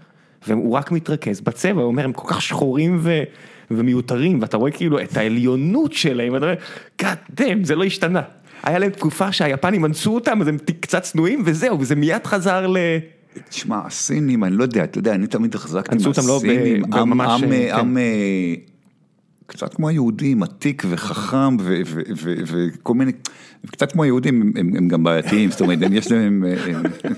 והוא 0.47 0.75
רק 0.77 0.93
מתרכז 0.93 1.41
בצבע, 1.41 1.81
הוא 1.81 1.89
אומר, 1.89 2.05
הם 2.05 2.13
כל 2.13 2.29
כך 2.29 2.43
שחורים 2.43 2.99
ו... 3.01 3.23
ומיותרים, 3.71 4.41
ואתה 4.41 4.57
רואה 4.57 4.71
כאילו 4.71 5.01
את 5.01 5.17
העליונות 5.17 5.93
שלהם, 5.93 6.33
ואתה 6.33 6.47
אומר, 6.47 6.57
God 7.03 7.41
damn, 7.41 7.65
זה 7.65 7.77
לא 7.77 7.85
השתנה. 7.85 8.23
היה 8.63 8.79
להם 8.79 8.91
תקופה 8.91 9.33
שהיפנים 9.33 9.85
אנסו 9.85 10.15
אותם, 10.15 10.41
אז 10.43 10.49
הם 10.49 10.57
קצת 10.81 11.03
צנועים, 11.03 11.43
וזהו, 11.45 11.81
וזה 11.81 11.95
מיד 11.95 12.27
חזר 12.27 12.67
ל... 12.67 12.77
תשמע, 13.49 13.81
הסינים, 13.87 14.45
אני 14.45 14.57
לא 14.57 14.63
יודע, 14.63 14.85
אתה 14.85 14.99
יודע, 14.99 15.15
אני 15.15 15.27
תמיד 15.27 15.55
החזקתי 15.55 16.07
אותם 16.07 16.23
לא 16.27 16.39
ב- 16.39 16.43
מהסינים, 16.43 16.85
עם, 16.85 16.95
עם, 17.01 17.39
כן. 17.49 17.79
עם, 17.79 17.99
אה, 17.99 18.55
קצת 19.47 19.75
כמו 19.75 19.89
היהודים, 19.89 20.43
עתיק 20.43 20.83
וחכם 20.89 21.57
וכל 22.47 22.95
מיני, 22.95 23.13
קצת 23.67 23.93
כמו 23.93 24.03
היהודים, 24.03 24.53
הם, 24.57 24.73
הם, 24.77 24.89
גם 24.89 25.03
בעייתיים, 25.03 25.51
זאת 25.51 25.61
אומרת, 25.61 25.79
יש 25.93 26.13
להם, 26.13 26.45
אה, 26.45 27.11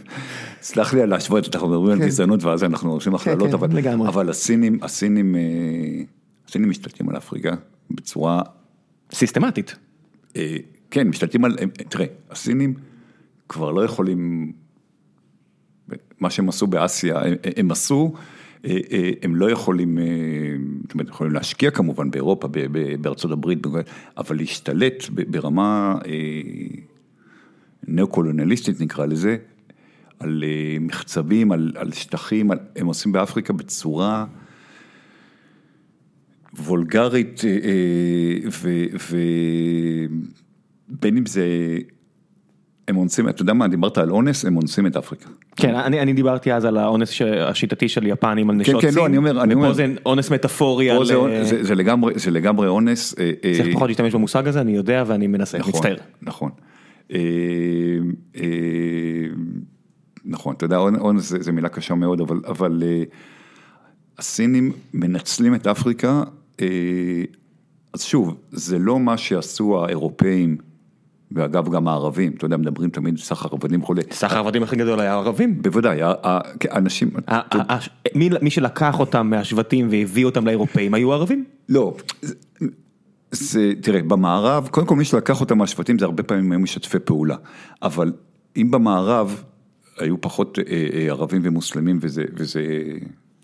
סלח 0.62 0.95
לי 0.95 1.02
על 1.02 1.09
להשוות, 1.09 1.54
אנחנו 1.54 1.69
מדברים 1.69 2.00
על 2.00 2.07
גזענות 2.07 2.45
ואז 2.45 2.64
אנחנו 2.64 2.92
עושים 2.92 3.14
הכללות, 3.14 3.49
כן, 3.49 3.54
אבל, 4.00 4.31
הסינים, 4.31 4.78
הסינים, 4.83 5.37
אה, 5.37 5.40
הסינים 6.49 6.71
משתלטים 6.71 7.09
על 7.09 7.16
אפריקה 7.16 7.54
בצורה 7.90 8.42
סיסטמטית. 9.12 9.76
אה, 10.37 10.57
כן, 10.90 11.09
משתלטים 11.09 11.45
על, 11.45 11.57
תראה, 11.88 12.07
הסינים 12.31 12.75
כבר 13.49 13.71
לא 13.71 13.85
יכולים, 13.85 14.52
מה 16.21 16.31
שהם 16.31 16.49
עשו 16.49 16.66
באסיה, 16.66 17.21
הם, 17.57 17.71
עשו, 17.71 18.12
אה, 18.64 18.78
הם 19.23 19.37
לא 19.37 19.50
יכולים, 19.50 19.99
זאת 20.83 20.95
אומרת, 20.95 21.09
יכולים 21.09 21.33
להשקיע 21.33 21.71
כמובן 21.71 22.11
באירופה, 22.11 22.49
בארצות 23.00 23.31
הברית, 23.31 23.59
אבל 24.16 24.37
להשתלט 24.37 25.04
ברמה 25.11 25.99
ניאו-קולוניאליסטית 27.88 28.81
נקרא 28.81 29.07
לזה, 29.07 29.37
על 30.22 30.44
אה, 30.46 30.76
מחצבים, 30.80 31.52
על, 31.52 31.72
על 31.76 31.92
שטחים, 31.92 32.50
על, 32.50 32.58
הם 32.76 32.86
עושים 32.86 33.12
באפריקה 33.12 33.52
בצורה 33.52 34.24
וולגרית, 36.58 37.42
אה, 37.44 37.50
אה, 37.50 38.48
ובין 40.90 41.16
אם 41.16 41.26
זה, 41.26 41.46
הם 42.88 42.96
אונסים, 42.96 43.28
אתה 43.28 43.42
יודע 43.42 43.52
מה, 43.52 43.68
דיברת 43.68 43.98
על 43.98 44.10
אונס, 44.10 44.44
הם 44.44 44.56
אונסים 44.56 44.86
את 44.86 44.96
אפריקה. 44.96 45.28
כן, 45.56 45.74
אני, 45.74 46.00
אני 46.00 46.12
דיברתי 46.12 46.52
אז 46.52 46.64
על 46.64 46.76
האונס 46.76 47.12
השיטתי 47.40 47.88
של 47.88 48.06
יפנים 48.06 48.50
על 48.50 48.56
נשות 48.56 48.82
כן, 48.82 48.90
סין. 48.90 48.98
לא, 48.98 49.06
אני 49.06 49.16
אומר- 49.16 49.42
אני 49.42 49.54
אומר- 49.54 49.72
זה 49.72 49.86
אונס 50.06 50.30
מטאפורי 50.30 50.90
על... 50.90 51.04
זה, 51.04 51.14
אה, 51.14 51.44
זה, 51.44 51.64
זה, 51.64 51.74
לגמרי, 51.74 52.12
זה 52.16 52.30
לגמרי 52.30 52.68
אונס. 52.68 53.14
אה, 53.18 53.30
אה, 53.44 53.52
צריך 53.56 53.74
פחות 53.74 53.88
להשתמש 53.88 54.14
במושג 54.14 54.48
הזה, 54.48 54.60
אני 54.60 54.72
יודע 54.72 55.04
ואני 55.06 55.26
מנסה, 55.26 55.58
נכון, 55.58 55.72
מצטער. 55.74 55.96
נכון. 56.22 56.50
נכון, 60.24 60.54
אתה 60.54 60.64
יודע, 60.64 60.76
אונ- 60.76 60.98
אונס 61.00 61.28
זה, 61.28 61.38
זה 61.42 61.52
מילה 61.52 61.68
קשה 61.68 61.94
מאוד, 61.94 62.20
אבל, 62.20 62.40
אבל 62.46 62.82
אה, 62.86 63.02
הסינים 64.18 64.72
מנצלים 64.94 65.54
את 65.54 65.66
אפריקה, 65.66 66.22
אה, 66.60 66.66
אז 67.94 68.02
שוב, 68.02 68.34
זה 68.50 68.78
לא 68.78 69.00
מה 69.00 69.16
שעשו 69.16 69.84
האירופאים, 69.84 70.56
ואגב 71.32 71.68
גם 71.74 71.88
הערבים, 71.88 72.32
אתה 72.38 72.46
יודע, 72.46 72.56
מדברים 72.56 72.90
תמיד 72.90 73.18
סחר 73.18 73.48
עבדים 73.52 73.82
וכולי. 73.82 74.02
סחר 74.10 74.36
העבדים 74.36 74.62
הכי 74.62 74.76
גדול 74.76 75.00
היה 75.00 75.14
ערבים. 75.14 75.62
בוודאי, 75.62 76.00
כן, 76.60 76.68
האנשים, 76.72 77.10
ה- 77.28 77.78
מי- 78.14 78.28
מי 78.42 78.50
שלקח 78.50 79.00
אותם 79.00 79.26
מהשבטים 79.30 79.88
והביא 79.90 80.24
אותם 80.24 80.46
לאירופאים 80.46 80.94
היו 80.94 81.12
ערבים. 81.12 81.44
לא, 81.68 81.96
זה, 83.30 83.72
תראה, 83.82 84.02
במערב, 84.02 84.68
קודם 84.70 84.86
כל 84.86 84.96
מי 84.96 85.04
שלקח 85.04 85.40
אותם 85.40 85.58
מהשבטים 85.58 85.98
זה 85.98 86.04
הרבה 86.04 86.22
פעמים 86.22 86.52
היו 86.52 86.60
משתפי 86.60 86.98
פעולה, 86.98 87.36
אבל 87.82 88.12
אם 88.56 88.70
במערב 88.70 89.42
היו 89.99 90.20
פחות 90.20 90.58
אה, 90.58 90.88
אה, 90.94 91.06
ערבים 91.11 91.42
ומוסלמים 91.44 91.99
וזה, 92.00 92.25
וזה 92.34 92.62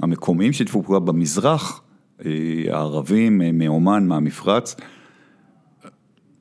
המקומיים 0.01 0.53
שיתפו 0.53 0.83
פעולה 0.83 1.01
במזרח, 1.01 1.83
אה, 2.25 2.31
הערבים 2.69 3.41
מאומן, 3.59 4.07
מהמפרץ, 4.07 4.77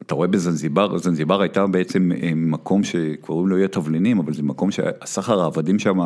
אתה 0.01 0.15
רואה 0.15 0.27
בזנזיבר, 0.27 0.97
זנזיבר 0.97 1.41
הייתה 1.41 1.67
בעצם 1.67 2.11
מקום 2.35 2.83
שקוראים 2.83 3.47
לו 3.47 3.57
אי 3.57 3.63
התבלינים, 3.63 4.19
אבל 4.19 4.33
זה 4.33 4.43
מקום 4.43 4.71
שהסחר 4.71 5.41
העבדים 5.41 5.79
שם 5.79 5.99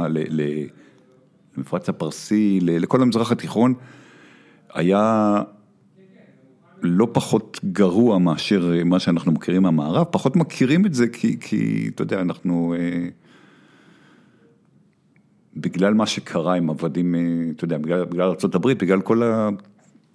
למפרץ 1.58 1.90
הפרסי, 1.90 2.60
לכל 2.62 3.02
המזרח 3.02 3.32
התיכון, 3.32 3.74
היה 4.74 5.42
לא 6.82 7.08
פחות 7.12 7.60
גרוע 7.72 8.18
מאשר 8.18 8.74
מה 8.86 9.00
שאנחנו 9.00 9.32
מכירים 9.32 9.64
מהמערב, 9.64 10.06
פחות 10.12 10.36
מכירים 10.36 10.86
את 10.86 10.94
זה 10.94 11.08
כי, 11.08 11.40
כי 11.40 11.90
אתה 11.96 12.02
יודע, 12.02 12.22
אנחנו, 12.22 12.76
בגלל 15.56 15.94
מה 15.94 16.06
שקרה 16.06 16.54
עם 16.54 16.70
עבדים, 16.70 17.16
אה, 17.16 17.20
אתה 17.56 17.66
יודע, 17.66 17.78
בגלל, 17.78 18.06
בגלל 18.06 18.30
ארה"ב, 18.30 18.68
בגלל 18.72 19.02
כל 19.02 19.24
ה... 19.24 19.50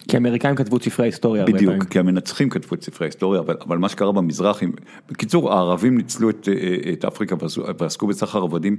כי 0.08 0.16
האמריקאים 0.16 0.54
כתבו 0.56 0.76
את 0.76 0.82
ספרי 0.82 1.04
ההיסטוריה 1.04 1.42
הרבה 1.42 1.52
בדיוק. 1.52 1.84
כי 1.84 1.98
המנצחים 1.98 2.50
כתבו 2.50 2.74
את 2.74 2.82
ספרי 2.82 3.04
ההיסטוריה, 3.06 3.40
אבל, 3.40 3.56
אבל 3.66 3.78
מה 3.78 3.88
שקרה 3.88 4.12
במזרח, 4.12 4.62
עם- 4.62 4.72
בקיצור, 5.08 5.52
הערבים 5.52 5.96
ניצלו 5.96 6.30
את, 6.30 6.48
אה, 6.48 6.92
את 6.92 7.04
אפריקה 7.04 7.36
ועסקו 7.78 8.06
בסחר 8.06 8.42
עבדים 8.42 8.76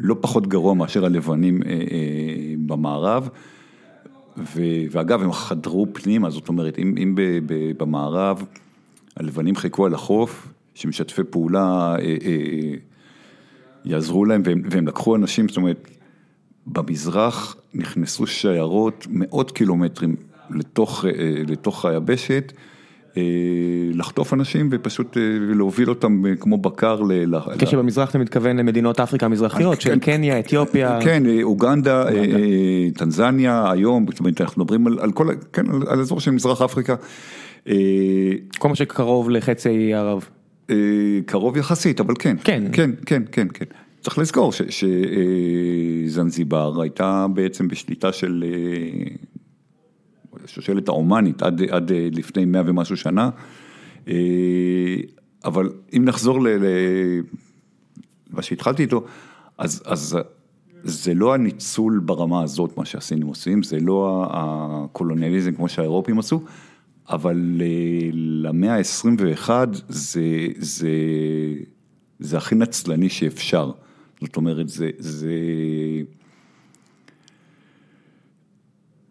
לא 0.00 0.16
פחות 0.20 0.46
גרוע 0.46 0.74
מאשר 0.74 1.04
הלבנים 1.04 1.62
אה, 1.62 1.68
אה, 1.70 1.76
במערב. 2.66 3.28
ו, 4.38 4.62
ואגב, 4.90 5.22
הם 5.22 5.32
חדרו 5.32 5.86
פנימה, 5.92 6.30
זאת 6.30 6.48
אומרת, 6.48 6.78
אם, 6.78 6.94
אם 7.02 7.14
ב, 7.14 7.22
ב, 7.46 7.78
במערב 7.78 8.44
הלבנים 9.16 9.56
חיכו 9.56 9.86
על 9.86 9.94
החוף, 9.94 10.48
שמשתפי 10.74 11.22
פעולה 11.30 11.96
אה, 11.98 12.16
אה, 12.24 12.74
יעזרו 13.86 14.24
להם, 14.24 14.42
והם, 14.44 14.62
והם 14.70 14.86
לקחו 14.86 15.16
אנשים, 15.16 15.48
זאת 15.48 15.56
אומרת, 15.56 15.90
במזרח 16.66 17.56
נכנסו 17.74 18.26
שיירות 18.26 19.06
מאות 19.10 19.50
קילומטרים 19.50 20.16
לתוך, 20.50 21.04
אה, 21.04 21.10
לתוך 21.48 21.84
היבשת, 21.84 22.52
אה, 23.16 23.22
לחטוף 23.94 24.34
אנשים 24.34 24.68
ופשוט 24.72 25.16
אה, 25.16 25.22
להוביל 25.54 25.88
אותם 25.88 26.22
כמו 26.40 26.56
בקר 26.56 27.00
ל... 27.00 27.34
כשבמזרח 27.58 28.10
אתה 28.10 28.18
מתכוון 28.18 28.56
למדינות 28.56 29.00
אפריקה 29.00 29.26
המזרחיות, 29.26 29.80
של 29.80 29.90
כן. 29.90 29.98
קניה, 29.98 30.38
אתיופיה. 30.38 30.98
כן, 31.02 31.22
אוגנדה, 31.42 32.08
אה, 32.08 32.88
טנזניה, 32.94 33.70
היום, 33.70 34.06
זאת 34.10 34.20
אומרת, 34.20 34.40
אנחנו 34.40 34.62
מדברים 34.62 34.86
על, 34.86 34.98
על 35.00 35.12
כל, 35.12 35.28
כן, 35.52 35.64
על, 35.88 36.00
אזור 36.00 36.20
של 36.20 36.30
מזרח 36.30 36.62
אפריקה. 36.62 36.94
כל 38.58 38.68
מה 38.68 38.74
שקרוב 38.74 39.30
לחצי 39.30 39.94
ערב. 39.94 40.28
אה, 40.70 40.76
קרוב 41.26 41.56
יחסית, 41.56 42.00
אבל 42.00 42.14
כן. 42.18 42.36
כן. 42.44 42.64
כן, 42.72 42.90
כן, 43.06 43.22
כן, 43.32 43.48
כן. 43.54 43.64
צריך 44.00 44.18
לזכור 44.18 44.52
שזנזיבר 46.06 46.82
הייתה 46.82 47.26
בעצם 47.34 47.68
בשליטה 47.68 48.12
של 48.12 48.44
אה, 48.46 49.08
השושלת 50.44 50.88
העומאנית 50.88 51.42
עד, 51.42 51.62
עד 51.70 51.92
אה, 51.92 52.08
לפני 52.12 52.44
מאה 52.44 52.62
ומשהו 52.66 52.96
שנה. 52.96 53.30
אה, 54.08 54.96
אבל 55.44 55.72
אם 55.96 56.04
נחזור 56.04 56.38
למה 58.32 58.42
שהתחלתי 58.42 58.82
איתו, 58.82 59.04
אז, 59.58 59.82
אז 59.86 60.18
זה 60.82 61.14
לא 61.14 61.34
הניצול 61.34 62.00
ברמה 62.04 62.42
הזאת, 62.42 62.76
מה 62.76 62.84
שהסינים 62.84 63.26
עושים, 63.26 63.62
זה 63.62 63.80
לא 63.80 64.26
הקולוניאליזם 64.30 65.52
כמו 65.52 65.68
שהאירופים 65.68 66.18
עשו, 66.18 66.40
אבל 67.10 67.60
אה, 67.60 68.08
למאה 68.12 68.76
ה-21 68.76 69.50
זה, 69.88 70.46
זה, 70.58 70.88
זה 72.18 72.36
הכי 72.36 72.54
נצלני 72.54 73.08
שאפשר. 73.08 73.70
זאת 74.20 74.36
אומרת, 74.36 74.68
זה, 74.68 74.90
זה, 74.98 75.32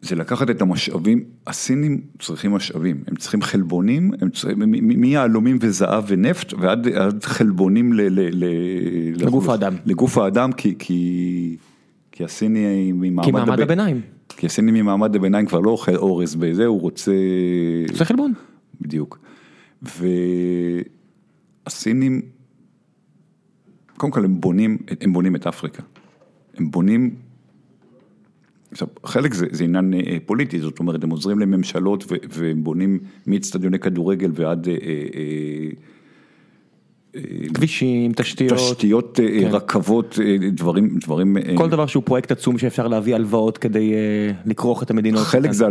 זה 0.01 0.15
לקחת 0.15 0.49
את 0.49 0.61
המשאבים, 0.61 1.23
הסינים 1.47 2.01
צריכים 2.19 2.51
משאבים, 2.51 3.03
הם 3.07 3.15
צריכים 3.15 3.41
חלבונים, 3.41 4.11
הם 4.21 4.29
צריכים, 4.29 4.59
מיהלומים 4.81 5.57
וזהב 5.61 6.03
ונפט 6.07 6.53
ועד 6.53 6.87
עד 6.87 7.23
חלבונים 7.23 7.93
ל, 7.93 8.01
ל, 8.01 8.29
ל, 8.31 8.45
לגוף 9.25 9.49
האדם. 9.49 9.75
לגוף 9.85 10.17
האדם, 10.17 10.51
כי, 10.51 10.75
כי, 10.79 11.57
כי 12.11 12.23
הסיני 12.23 12.91
ממעמד, 12.91 13.25
כי 13.25 13.31
מעמד 13.31 13.59
הביניים. 13.59 14.01
כי 14.37 14.45
הסיני 14.45 14.81
ממעמד 14.81 15.15
הביניים 15.15 15.45
כבר 15.45 15.59
לא 15.59 15.71
אוכל 15.71 15.95
אורז 15.95 16.35
בזה, 16.35 16.65
הוא 16.65 16.81
רוצה... 16.81 17.11
זה 17.93 18.05
חלבון. 18.05 18.33
בדיוק. 18.81 19.19
והסינים, 21.65 22.21
קודם 23.97 24.11
כל 24.11 24.25
הם 24.25 24.41
בונים, 24.41 24.77
הם 25.01 25.13
בונים 25.13 25.35
את 25.35 25.47
אפריקה. 25.47 25.83
הם 26.57 26.71
בונים 26.71 27.15
עכשיו, 28.71 28.87
חלק 29.05 29.33
זה, 29.33 29.45
זה 29.51 29.63
עניין 29.63 29.93
אה, 29.93 30.17
פוליטי, 30.25 30.59
זאת 30.59 30.79
אומרת, 30.79 31.03
הם 31.03 31.09
עוזרים 31.09 31.39
לממשלות 31.39 32.03
ו, 32.03 32.15
והם 32.29 32.63
בונים 32.63 32.99
מאצטדיוני 33.27 33.79
כדורגל 33.79 34.31
ועד... 34.33 34.67
אה, 34.67 34.73
אה, 34.73 35.69
כבישים, 37.53 38.13
תשתיות, 38.13 38.53
תשתיות, 38.53 39.19
כן. 39.41 39.47
רכבות, 39.51 40.19
דברים, 40.51 40.97
דברים. 41.01 41.37
כל 41.55 41.69
דבר 41.69 41.85
שהוא 41.85 42.03
פרויקט 42.03 42.31
עצום 42.31 42.57
שאפשר 42.57 42.87
להביא 42.87 43.15
הלוואות 43.15 43.57
כדי 43.57 43.93
לכרוך 44.45 44.83
את 44.83 44.91
המדינות. 44.91 45.21
חלק 45.21 45.51
זה, 45.51 45.65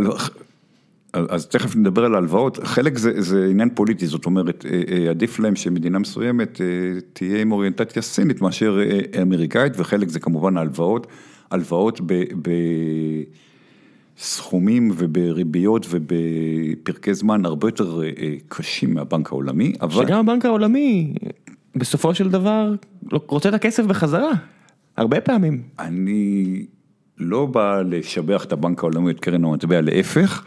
אז 1.13 1.47
תכף 1.47 1.77
נדבר 1.77 2.05
על 2.05 2.15
ההלוואות, 2.15 2.59
חלק 2.65 2.99
זה, 2.99 3.21
זה 3.21 3.49
עניין 3.51 3.69
פוליטי, 3.75 4.07
זאת 4.07 4.27
אומרת, 4.27 4.65
עדיף 5.11 5.39
להם 5.39 5.57
שמדינה 5.57 5.99
מסוימת 5.99 6.61
תהיה 7.13 7.41
עם 7.41 7.53
אוריינטציה 7.53 8.03
סינית 8.03 8.41
מאשר 8.41 8.79
אמריקאית, 9.23 9.73
וחלק 9.77 10.09
זה 10.09 10.21
כמובן 10.21 10.57
ההלוואות. 10.57 11.07
הלוואות 11.51 12.01
בסכומים 14.19 14.91
ובריביות 14.97 15.87
ובפרקי 15.91 17.15
זמן 17.15 17.45
הרבה 17.45 17.69
יותר 17.69 18.03
אה, 18.03 18.35
קשים 18.49 18.95
מהבנק 18.95 19.33
העולמי, 19.33 19.73
אבל... 19.81 20.07
שגם 20.07 20.19
הבנק 20.19 20.45
העולמי, 20.45 21.15
בסופו 21.77 22.15
של 22.15 22.31
דבר, 22.31 22.75
רוצה 23.13 23.49
את 23.49 23.55
הכסף 23.55 23.85
בחזרה, 23.85 24.31
הרבה 24.97 25.21
פעמים. 25.21 25.63
אני 25.79 26.67
לא 27.19 27.47
בא 27.47 27.83
לשבח 27.83 28.45
את 28.45 28.53
הבנק 28.53 28.79
העולמי, 28.79 29.11
את 29.11 29.21
קרן 29.21 29.45
המטבע, 29.45 29.81
להפך, 29.81 30.45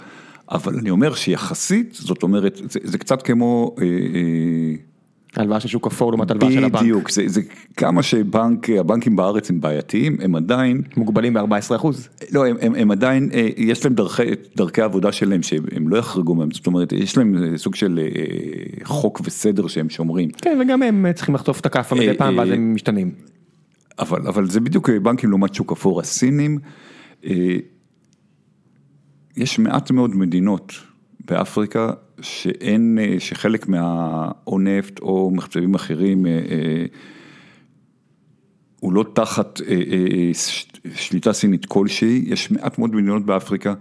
אבל 0.52 0.78
אני 0.80 0.90
אומר 0.90 1.14
שיחסית, 1.14 1.94
זאת 1.94 2.24
אומרת, 2.24 2.62
זה, 2.70 2.80
זה 2.84 2.98
קצת 2.98 3.22
כמו... 3.22 3.76
אה, 3.82 3.86
אה, 3.86 4.97
הלוואה 5.36 5.60
של 5.60 5.68
שוק 5.68 5.88
אפור 5.88 6.12
לעומת 6.12 6.32
הלוואה 6.32 6.52
של 6.52 6.64
הבנק. 6.64 6.82
בדיוק, 6.82 7.12
זה, 7.12 7.24
זה 7.26 7.42
כמה 7.78 8.04
שבנק, 8.04 8.70
הבנקים 8.70 9.16
בארץ 9.16 9.50
הם 9.50 9.62
בעייתיים, 9.62 10.18
הם 10.22 10.36
עדיין... 10.36 10.82
מוגבלים 10.98 11.34
ב-14 11.34 11.76
אחוז. 11.76 12.10
לא, 12.32 12.46
הם, 12.46 12.56
הם, 12.62 12.76
הם 12.76 12.92
עדיין, 12.92 13.30
אה, 13.34 13.50
יש 13.58 13.86
להם 13.86 13.94
דרכי, 13.94 14.24
דרכי 14.56 14.82
עבודה 14.82 15.12
שלהם 15.12 15.44
שהם 15.44 15.88
לא 15.88 15.98
יחרגו 15.98 16.36
מהם, 16.36 16.52
זאת 16.52 16.68
אומרת, 16.68 16.94
יש 16.94 17.18
להם 17.18 17.44
אה, 17.44 17.58
סוג 17.58 17.76
של 17.76 18.00
אה, 18.00 18.86
חוק 18.86 19.22
וסדר 19.26 19.68
שהם 19.68 19.90
שומרים. 19.90 20.30
כן, 20.30 20.60
וגם 20.62 20.84
הם 20.84 21.06
צריכים 21.16 21.36
לחטוף 21.36 21.60
את 21.60 21.66
הכאפה 21.66 21.96
מדי 21.96 22.18
פעם 22.18 22.38
ואז 22.38 22.50
הם 22.50 22.74
משתנים. 22.74 23.12
אבל, 24.00 24.28
אבל 24.28 24.50
זה 24.50 24.60
בדיוק 24.60 24.90
בנקים 24.90 25.30
לעומת 25.30 25.54
שוק 25.54 25.72
אפור, 25.72 26.00
הסינים, 26.00 26.60
יש 29.38 29.60
מעט 29.60 29.92
מאוד 29.92 30.16
מדינות 30.16 30.74
באפריקה 31.28 31.92
שאין, 32.22 33.00
אה, 33.02 33.20
שחלק 33.20 33.68
מה... 33.68 34.32
או 34.48 34.60
נפט 34.60 35.00
או 35.00 35.32
מחצבים 35.34 35.76
אחרים 35.76 36.26
אה, 36.26 36.32
אה, 36.32 36.86
הוא 38.80 38.94
לא 38.94 39.06
תחת 39.14 39.62
שליטה 40.96 41.34
סינית 41.34 41.66
כלשהי, 41.66 42.24
יש 42.26 42.52
מעט 42.52 42.80
מאוד 42.80 42.96
מדינות 42.96 43.26
באפריקה 43.26 43.74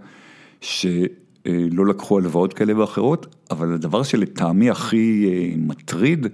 שלא 0.61 1.85
לקחו 1.89 2.17
הלוואות 2.17 2.53
כאלה 2.53 2.79
ואחרות, 2.79 3.35
אבל 3.51 3.73
הדבר 3.73 4.03
שלטעמי 4.03 4.69
הכי 4.69 5.53
מטריד 5.57 6.27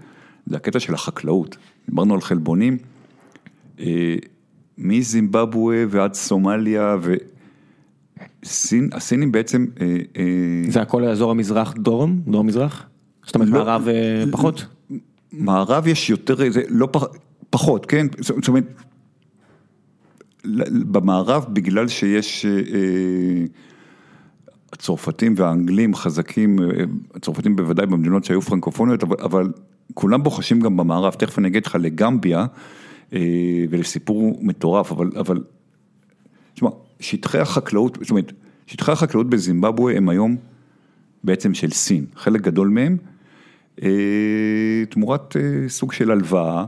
זה 0.46 0.56
הקטע 0.56 0.80
של 0.80 0.94
החקלאות. 0.94 1.58
דיברנו 1.90 2.14
על 2.14 2.22
חלבונים, 2.22 2.78
מזימבבואה 4.78 5.84
ועד 5.90 6.14
סומליה 6.14 6.98
ו... 7.02 7.14
סין, 8.44 8.90
הסינים 8.92 9.32
בעצם... 9.32 9.66
אה, 9.82 9.98
אה, 10.18 10.72
זה 10.72 10.82
הכל 10.82 11.04
האזור 11.04 11.32
המזרח 11.32 11.74
דרום? 11.78 12.22
דרום 12.28 12.48
מזרח? 12.48 12.86
זאת 13.26 13.36
אומרת 13.36 13.50
לא, 13.50 13.58
מערב 13.58 13.88
אה, 13.88 14.24
פחות? 14.32 14.66
מערב 15.32 15.88
יש 15.88 16.10
יותר, 16.10 16.52
זה 16.52 16.62
לא 16.70 16.88
פח, 16.92 17.04
פחות, 17.50 17.86
כן? 17.86 18.08
זאת 18.20 18.48
אומרת, 18.48 18.64
במערב 20.92 21.46
בגלל 21.54 21.88
שיש 21.88 22.46
הצרפתים 24.74 25.34
והאנגלים 25.38 25.96
חזקים, 25.96 26.60
הצרפתים 27.16 27.56
בוודאי 27.56 27.86
במדינות 27.86 28.24
שהיו 28.24 28.42
פרנקופוניות, 28.42 29.04
אבל, 29.04 29.16
אבל 29.22 29.52
כולם 29.94 30.24
בוחשים 30.24 30.60
גם 30.60 30.78
במערב, 30.78 31.14
תכף 31.14 31.40
אני 31.40 31.48
אגיד 31.48 31.66
לך 31.66 31.78
לגמביה 31.80 32.46
ולסיפור 33.70 34.40
מטורף, 34.42 34.92
אבל, 34.92 35.10
אבל, 35.20 35.44
תשמע, 36.54 36.70
שטחי 37.00 37.40
החקלאות, 37.40 37.98
זאת 38.02 38.10
אומרת, 38.10 38.34
שטחי 38.68 38.92
החקלאות 38.92 39.30
בזימבבואה 39.30 39.98
הם 39.98 40.10
היום 40.10 40.38
בעצם 41.24 41.54
של 41.54 41.72
סין, 41.72 42.06
חלק 42.16 42.42
גדול 42.42 42.68
מהם, 42.68 42.98
אה, 43.84 43.90
תמורת 44.90 45.36
אה, 45.38 45.70
סוג 45.70 45.94
של 45.94 46.12
הלוואה. 46.12 46.66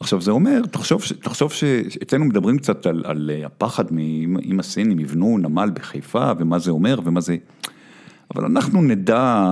עכשיו 0.00 0.20
זה 0.20 0.30
אומר, 0.30 0.62
תחשוב, 0.70 1.02
תחשוב 1.22 1.52
שאצלנו 1.52 2.24
מדברים 2.24 2.58
קצת 2.58 2.86
על, 2.86 3.02
על 3.06 3.30
הפחד 3.46 3.84
אם 4.44 4.60
הסינים 4.60 4.98
יבנו 4.98 5.38
נמל 5.38 5.70
בחיפה 5.74 6.32
ומה 6.38 6.58
זה 6.58 6.70
אומר 6.70 7.00
ומה 7.04 7.20
זה, 7.20 7.36
אבל 8.34 8.44
אנחנו 8.44 8.82
נדע... 8.82 9.44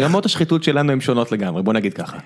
רמות 0.00 0.26
השחיתות 0.26 0.62
שלנו 0.62 0.92
הן 0.92 1.00
שונות 1.00 1.32
לגמרי, 1.32 1.62
בוא 1.62 1.72
נגיד 1.72 1.94
ככה. 1.94 2.18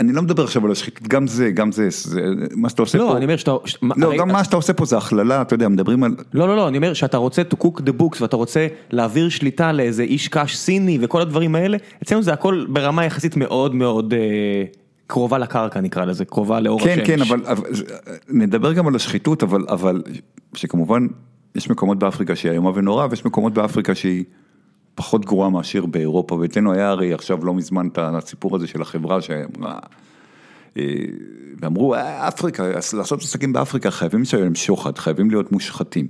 אני 0.00 0.12
לא 0.12 0.22
מדבר 0.22 0.44
עכשיו 0.44 0.64
על 0.64 0.72
השחיתות, 0.72 1.08
גם 1.08 1.26
זה, 1.26 1.50
גם 1.50 1.72
זה, 1.72 1.88
זה, 1.90 2.20
מה 2.56 2.68
שאתה 2.68 2.82
עושה 2.82 2.98
לא, 2.98 3.04
פה, 3.04 3.10
לא, 3.10 3.16
אני 3.16 3.24
אומר 3.24 3.36
שאתה, 3.36 3.50
לא, 3.82 4.06
הרי... 4.06 4.18
גם 4.18 4.28
מה 4.28 4.44
שאתה 4.44 4.56
עושה 4.56 4.72
פה 4.72 4.84
זה 4.84 4.96
הכללה, 4.96 5.42
אתה 5.42 5.54
יודע, 5.54 5.68
מדברים 5.68 6.04
על... 6.04 6.16
לא, 6.34 6.48
לא, 6.48 6.56
לא, 6.56 6.68
אני 6.68 6.76
אומר 6.76 6.94
שאתה 6.94 7.16
רוצה 7.16 7.42
to 7.42 7.64
cook 7.64 7.80
the 7.80 8.00
books 8.00 8.18
ואתה 8.20 8.36
רוצה 8.36 8.66
להעביר 8.90 9.28
שליטה 9.28 9.72
לאיזה 9.72 10.02
איש 10.02 10.28
קש 10.28 10.56
סיני 10.56 10.98
וכל 11.00 11.20
הדברים 11.20 11.54
האלה, 11.54 11.78
אצלנו 12.02 12.22
זה 12.22 12.32
הכל 12.32 12.66
ברמה 12.68 13.04
יחסית 13.04 13.36
מאוד 13.36 13.74
מאוד 13.74 14.14
אה, 14.14 14.64
קרובה 15.06 15.38
לקרקע 15.38 15.80
נקרא 15.80 16.04
לזה, 16.04 16.24
קרובה 16.24 16.60
לאור 16.60 16.80
כן, 16.80 16.90
השמש. 16.90 17.06
כן, 17.06 17.16
כן, 17.16 17.22
אבל, 17.22 17.40
אבל 17.46 17.70
נדבר 18.28 18.72
גם 18.72 18.86
על 18.86 18.96
השחיתות, 18.96 19.42
אבל, 19.42 19.64
אבל 19.68 20.02
שכמובן 20.54 21.06
יש 21.54 21.70
מקומות 21.70 21.98
באפריקה 21.98 22.36
שהיא 22.36 22.52
איומה 22.52 22.70
ונורא, 22.74 23.06
ויש 23.10 23.24
מקומות 23.24 23.54
באפריקה 23.54 23.94
שהיא... 23.94 24.24
פחות 25.00 25.24
גרועה 25.24 25.50
מאשר 25.50 25.86
באירופה, 25.86 26.34
ואצלנו 26.34 26.72
היה 26.72 26.88
הרי 26.88 27.14
עכשיו 27.14 27.44
לא 27.44 27.54
מזמן 27.54 27.88
את 27.92 27.98
הסיפור 27.98 28.56
הזה 28.56 28.66
של 28.66 28.82
החברה 28.82 29.20
שאמרה, 29.20 29.78
אה, 30.76 30.84
ואמרו, 31.60 31.94
אה, 31.94 32.28
אפריקה, 32.28 32.68
לעשות 32.72 33.20
עסקים 33.20 33.52
באפריקה 33.52 33.90
חייבים 33.90 34.22
לשלם 34.22 34.54
שוחד, 34.54 34.98
חייבים 34.98 35.30
להיות 35.30 35.52
מושחתים. 35.52 36.06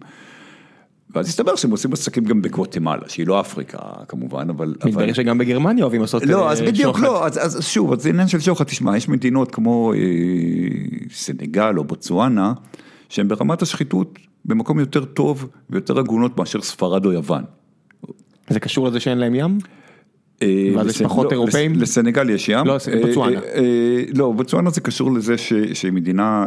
ואז 1.14 1.28
הסתבר 1.28 1.56
שהם 1.56 1.70
עושים 1.70 1.92
עסקים 1.92 2.24
גם 2.24 2.42
בגואטמלה, 2.42 3.08
שהיא 3.08 3.26
לא 3.26 3.40
אפריקה 3.40 3.78
כמובן, 4.08 4.50
אבל... 4.50 4.74
מתברר 4.84 5.04
אבל... 5.04 5.14
שגם 5.14 5.38
בגרמניה 5.38 5.84
אוהבים 5.84 6.00
לעשות 6.00 6.22
שוחד. 6.22 6.34
לא, 6.34 6.50
אז 6.50 6.60
אה, 6.60 6.66
בדיוק, 6.66 6.96
שוחד. 6.96 7.06
לא, 7.06 7.26
אז, 7.26 7.38
אז 7.38 7.64
שוב, 7.64 7.92
אז 7.92 8.02
זה 8.02 8.08
עניין 8.08 8.28
של 8.28 8.40
שוחד, 8.40 8.64
תשמע, 8.64 8.96
יש 8.96 9.08
מדינות 9.08 9.54
כמו 9.54 9.92
אה, 9.92 9.98
סנגל 11.12 11.74
או 11.76 11.84
בוצואנה, 11.84 12.52
שהן 13.08 13.28
ברמת 13.28 13.62
השחיתות 13.62 14.18
במקום 14.44 14.80
יותר 14.80 15.04
טוב 15.04 15.46
ויותר 15.70 15.98
הגונות 15.98 16.38
מאשר 16.38 16.60
ספרד 16.60 17.06
או 17.06 17.12
יוון. 17.12 17.42
זה 18.50 18.60
קשור 18.60 18.86
לזה 18.86 19.00
שאין 19.00 19.18
להם 19.18 19.34
ים? 19.34 19.58
אה, 20.42 20.70
ואז 20.76 20.86
יש 20.86 21.02
פחות 21.02 21.26
לא, 21.26 21.30
אירופאים? 21.30 21.72
לסנגל 21.74 22.30
יש 22.30 22.48
ים. 22.48 22.66
לא, 22.66 22.76
בצואנה. 23.04 23.40
אה, 23.40 23.54
אה, 23.54 24.02
לא, 24.14 24.32
בצואנה 24.32 24.70
זה 24.70 24.80
קשור 24.80 25.12
לזה 25.12 25.38
שהיא 25.74 25.92
מדינה 25.92 26.46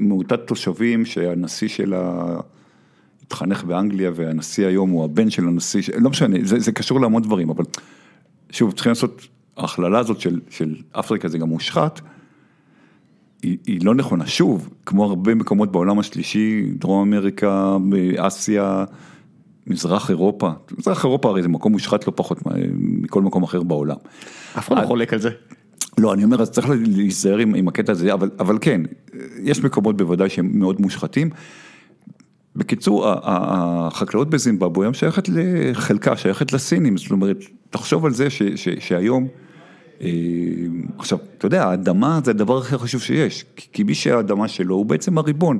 מעוטת 0.00 0.46
תושבים, 0.46 1.04
שהנשיא 1.04 1.68
שלה 1.68 2.36
התחנך 3.22 3.64
באנגליה 3.64 4.10
והנשיא 4.14 4.66
היום 4.66 4.90
הוא 4.90 5.04
הבן 5.04 5.30
של 5.30 5.48
הנשיא, 5.48 5.82
לא 5.98 6.10
משנה, 6.10 6.36
זה 6.42 6.72
קשור 6.72 7.00
להמון 7.00 7.22
דברים, 7.22 7.50
אבל 7.50 7.64
שוב, 8.50 8.72
צריכים 8.72 8.90
לעשות, 8.90 9.26
ההכללה 9.56 9.98
הזאת 9.98 10.20
של 10.50 10.76
אפריקה 10.92 11.28
זה 11.28 11.38
גם 11.38 11.48
מושחת. 11.48 12.00
היא, 13.42 13.56
היא 13.66 13.80
לא 13.84 13.94
נכונה, 13.94 14.26
שוב, 14.26 14.68
כמו 14.86 15.04
הרבה 15.04 15.34
מקומות 15.34 15.72
בעולם 15.72 15.98
השלישי, 15.98 16.62
דרום 16.78 17.08
אמריקה, 17.14 17.76
אסיה, 18.16 18.84
מזרח 19.66 20.10
אירופה, 20.10 20.50
מזרח 20.78 21.04
אירופה 21.04 21.28
הרי 21.28 21.42
זה 21.42 21.48
מקום 21.48 21.72
מושחת 21.72 22.06
לא 22.06 22.12
פחות 22.16 22.38
מכל 22.74 23.22
מקום 23.22 23.42
אחר 23.42 23.62
בעולם. 23.62 23.96
אף 24.58 24.68
אחד 24.68 24.82
לא 24.82 24.86
חולק 24.86 25.12
על 25.12 25.18
זה. 25.18 25.30
לא, 25.98 26.14
אני 26.14 26.24
אומר, 26.24 26.42
אז 26.42 26.50
צריך 26.50 26.66
להיזהר 26.70 27.38
עם, 27.38 27.54
עם 27.54 27.68
הקטע 27.68 27.92
הזה, 27.92 28.12
אבל, 28.12 28.30
אבל 28.40 28.58
כן, 28.60 28.80
יש 29.42 29.64
מקומות 29.64 29.96
בוודאי 29.96 30.28
שהם 30.28 30.50
מאוד 30.52 30.80
מושחתים. 30.80 31.30
בקיצור, 32.56 33.06
החקלאות 33.08 34.30
בזימבבואה 34.30 34.86
היום 34.86 34.94
שייכת 34.94 35.28
לחלקה, 35.28 36.16
שייכת 36.16 36.52
לסינים, 36.52 36.96
זאת 36.96 37.10
אומרת, 37.10 37.36
תחשוב 37.70 38.06
על 38.06 38.12
זה 38.12 38.30
ש, 38.30 38.42
ש, 38.42 38.68
שהיום 38.78 39.28
עכשיו, 40.98 41.18
אתה 41.38 41.46
יודע, 41.46 41.64
האדמה 41.64 42.20
זה 42.24 42.30
הדבר 42.30 42.58
הכי 42.58 42.78
חשוב 42.78 43.00
שיש, 43.00 43.44
כי 43.56 43.82
מי 43.82 43.94
שהאדמה 43.94 44.48
שלו 44.48 44.74
הוא 44.74 44.86
בעצם 44.86 45.18
הריבון. 45.18 45.58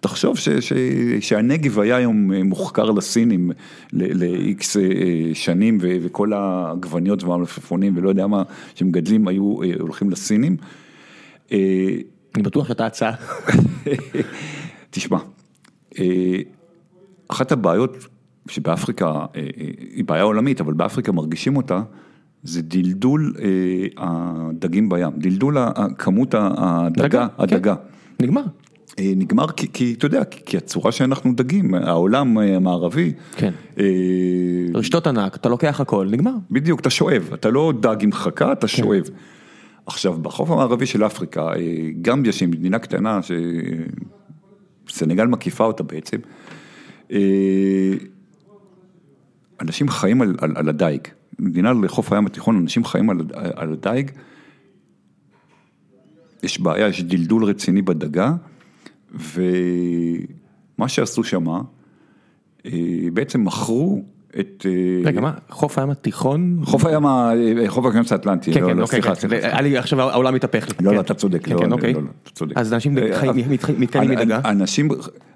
תחשוב 0.00 0.38
ש, 0.38 0.48
ש, 0.48 0.72
שהנגב 1.20 1.80
היה 1.80 1.96
היום 1.96 2.32
מוחקר 2.32 2.90
לסינים 2.90 3.50
ל-X 3.92 4.64
שנים 5.34 5.78
וכל 5.80 6.32
העגבניות 6.32 7.22
והמלפפונים 7.22 7.96
ולא 7.96 8.08
יודע 8.08 8.26
מה 8.26 8.42
שמגדלים 8.74 9.28
היו 9.28 9.56
הולכים 9.80 10.10
לסינים. 10.10 10.56
אני 11.50 12.42
בטוח 12.42 12.68
שאתה 12.68 12.86
הצעה. 12.86 13.12
תשמע, 14.90 15.18
אחת 17.28 17.52
הבעיות 17.52 17.96
שבאפריקה, 18.48 19.26
היא 19.94 20.04
בעיה 20.04 20.22
עולמית, 20.22 20.60
אבל 20.60 20.72
באפריקה 20.72 21.12
מרגישים 21.12 21.56
אותה, 21.56 21.82
זה 22.42 22.62
דלדול 22.62 23.34
הדגים 23.96 24.88
בים, 24.88 25.10
דלדול 25.16 25.56
כמות 25.98 26.34
הדגה, 26.38 27.26
הדגה. 27.38 27.74
נגמר. 28.20 28.42
נגמר 29.00 29.52
כי, 29.52 29.72
כי 29.72 29.94
אתה 29.98 30.06
יודע, 30.06 30.24
כי 30.24 30.56
הצורה 30.56 30.92
שאנחנו 30.92 31.34
דגים, 31.34 31.74
העולם 31.74 32.38
המערבי. 32.38 33.12
כן. 33.36 33.52
רשתות 34.74 35.06
ענק, 35.06 35.36
אתה 35.36 35.48
לוקח 35.48 35.80
הכל, 35.80 36.08
נגמר. 36.10 36.34
בדיוק, 36.50 36.80
אתה 36.80 36.90
שואב, 36.90 37.30
אתה 37.34 37.50
לא 37.50 37.72
דג 37.80 37.96
עם 38.00 38.12
חכה, 38.12 38.52
אתה 38.52 38.68
שואב. 38.68 39.02
עכשיו, 39.86 40.12
בחוף 40.12 40.50
המערבי 40.50 40.86
של 40.86 41.06
אפריקה, 41.06 41.50
גמביה 42.02 42.32
שהיא 42.32 42.48
מדינה 42.48 42.78
קטנה, 42.78 43.20
שסנגל 44.88 45.26
מקיפה 45.26 45.64
אותה 45.64 45.82
בעצם, 45.82 46.16
אנשים 49.60 49.88
חיים 49.88 50.22
על, 50.22 50.34
על, 50.40 50.52
על 50.56 50.68
הדייג. 50.68 51.08
מדינה 51.42 51.72
לחוף 51.72 52.12
הים 52.12 52.26
התיכון, 52.26 52.56
אנשים 52.56 52.84
חיים 52.84 53.10
על, 53.10 53.20
על 53.34 53.72
הדייג. 53.72 54.10
יש 56.42 56.60
בעיה, 56.60 56.88
יש 56.88 57.02
דלדול 57.02 57.44
רציני 57.44 57.82
בדגה, 57.82 58.34
ומה 59.14 60.88
שעשו 60.88 61.24
שמה, 61.24 61.60
בעצם 63.12 63.44
מכרו 63.44 64.04
את... 64.40 64.66
רגע, 65.04 65.20
מה? 65.20 65.32
חוף 65.50 65.78
הים 65.78 65.90
התיכון? 65.90 66.60
חוף 66.64 66.84
הים, 66.84 67.02
חוף 67.68 67.94
הים 67.94 68.04
האטלנטי. 68.10 68.52
כן, 68.52 68.66
כן, 68.66 68.80
אוקיי, 68.80 69.00
היה 69.30 69.60
לי 69.60 69.78
עכשיו 69.78 70.00
העולם 70.00 70.34
מתהפך 70.34 70.68
לי. 70.68 70.86
לא, 70.86 70.94
לא, 70.94 71.00
אתה 71.00 71.14
צודק. 71.14 71.46
כן, 71.46 71.58
כן, 71.58 71.72
אוקיי. 71.72 71.94
אז 72.54 72.72
אנשים 72.72 72.98
מתקיימים 73.78 74.18
מדגה. 74.18 74.40
אנשים, 74.44 74.88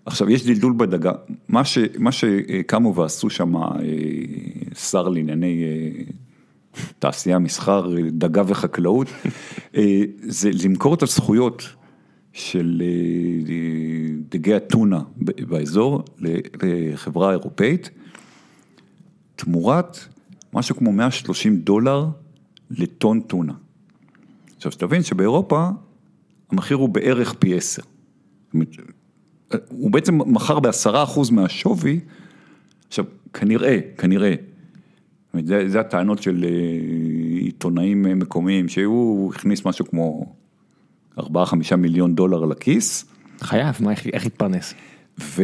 עכשיו 0.06 0.30
יש 0.30 0.46
דלדול 0.46 0.74
בדגה, 0.76 1.12
מה 1.98 2.12
שקמו 2.12 2.94
ועשו 2.94 3.30
שם 3.30 3.54
שר 4.74 5.08
לענייני 5.08 5.64
תעשייה, 6.98 7.38
מסחר, 7.38 7.90
דגה 8.10 8.42
וחקלאות, 8.46 9.06
זה 10.22 10.50
למכור 10.64 10.94
את 10.94 11.02
הזכויות. 11.02 11.62
של 12.38 12.82
דגי 14.28 14.56
אתונה 14.56 15.00
באזור 15.48 16.04
לחברה 16.62 17.30
אירופאית, 17.30 17.90
תמורת 19.36 19.98
משהו 20.52 20.76
כמו 20.76 20.92
130 20.92 21.56
דולר 21.56 22.06
לטון 22.70 23.20
טונה. 23.20 23.52
עכשיו, 24.56 24.72
שתבין 24.72 25.02
שבאירופה 25.02 25.68
המחיר 26.50 26.76
הוא 26.76 26.88
בערך 26.88 27.34
פי 27.38 27.56
עשר. 27.56 27.82
הוא 29.68 29.90
בעצם 29.90 30.18
מכר 30.32 30.60
בעשרה 30.60 31.02
אחוז 31.02 31.30
מהשווי, 31.30 32.00
עכשיו, 32.88 33.04
כנראה, 33.32 33.78
כנראה, 33.98 34.34
זה, 35.44 35.68
זה 35.68 35.80
הטענות 35.80 36.22
של 36.22 36.44
עיתונאים 37.40 38.02
מקומיים, 38.02 38.68
שהוא 38.68 39.34
הכניס 39.34 39.64
משהו 39.64 39.84
כמו 39.84 40.34
4-5 41.18 41.22
מיליון 41.76 42.14
דולר 42.14 42.44
לכיס. 42.44 43.04
חייב, 43.40 43.76
מה, 43.80 43.92
איך 44.12 44.26
יתפרנס? 44.26 44.74
ו... 45.20 45.42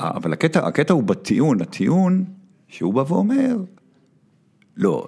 אבל 0.00 0.32
הקטע, 0.32 0.66
הקטע 0.66 0.94
הוא 0.94 1.02
בטיעון, 1.02 1.62
הטיעון 1.62 2.24
שהוא 2.68 2.94
בא 2.94 3.04
ואומר, 3.08 3.56
לא, 4.76 5.06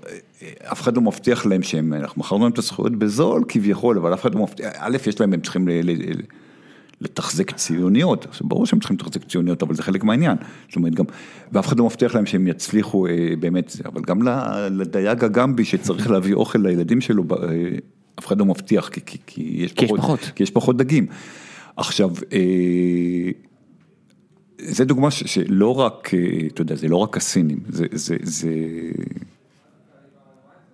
אף 0.72 0.80
אחד 0.80 0.96
לא 0.96 1.02
מבטיח 1.02 1.46
להם 1.46 1.62
שהם, 1.62 1.92
אנחנו 1.92 2.20
מכרנו 2.20 2.42
להם 2.44 2.52
את 2.52 2.58
הזכויות 2.58 2.96
בזול 2.96 3.44
כביכול, 3.48 3.98
אבל 3.98 4.14
אף 4.14 4.22
אחד 4.22 4.34
לא 4.34 4.42
מבטיח, 4.42 4.72
א', 4.76 4.96
יש 5.06 5.20
להם, 5.20 5.32
הם 5.32 5.40
צריכים 5.40 5.68
ל, 5.68 5.72
ל, 5.84 6.12
לתחזק 7.00 7.50
ציוניות, 7.50 8.26
ברור 8.40 8.66
שהם 8.66 8.78
צריכים 8.78 8.96
לתחזק 8.96 9.24
ציוניות, 9.24 9.62
אבל 9.62 9.74
זה 9.74 9.82
חלק 9.82 10.04
מהעניין, 10.04 10.36
זאת 10.68 10.76
אומרת 10.76 10.94
גם, 10.94 11.04
ואף 11.52 11.66
אחד 11.66 11.78
לא 11.78 11.84
מבטיח 11.84 12.14
להם 12.14 12.26
שהם 12.26 12.46
יצליחו 12.46 13.06
באמת, 13.40 13.76
אבל 13.84 14.02
גם 14.02 14.22
לדייג 14.70 15.24
הגמבי 15.24 15.64
שצריך 15.64 16.10
להביא 16.10 16.34
אוכל 16.34 16.58
לילדים 16.58 17.00
שלו, 17.00 17.24
אף 18.18 18.26
אחד 18.26 18.38
לא 18.38 18.44
מבטיח, 18.44 18.88
כי, 18.88 19.00
כי, 19.06 19.18
כי, 19.26 19.52
יש, 19.56 19.72
כי 19.72 19.86
פחות, 19.86 19.98
יש 19.98 20.04
פחות, 20.04 20.20
כי 20.34 20.42
יש 20.42 20.50
פחות 20.50 20.76
דגים. 20.76 21.06
עכשיו, 21.76 22.10
זה 24.64 24.84
דוגמה 24.84 25.10
שלא 25.10 25.80
רק, 25.80 26.10
אתה 26.46 26.62
יודע, 26.62 26.74
זה 26.74 26.88
לא 26.88 26.96
רק 26.96 27.16
הסינים, 27.16 27.58
זה, 27.68 27.86
זה, 27.92 28.16
זה, 28.22 28.50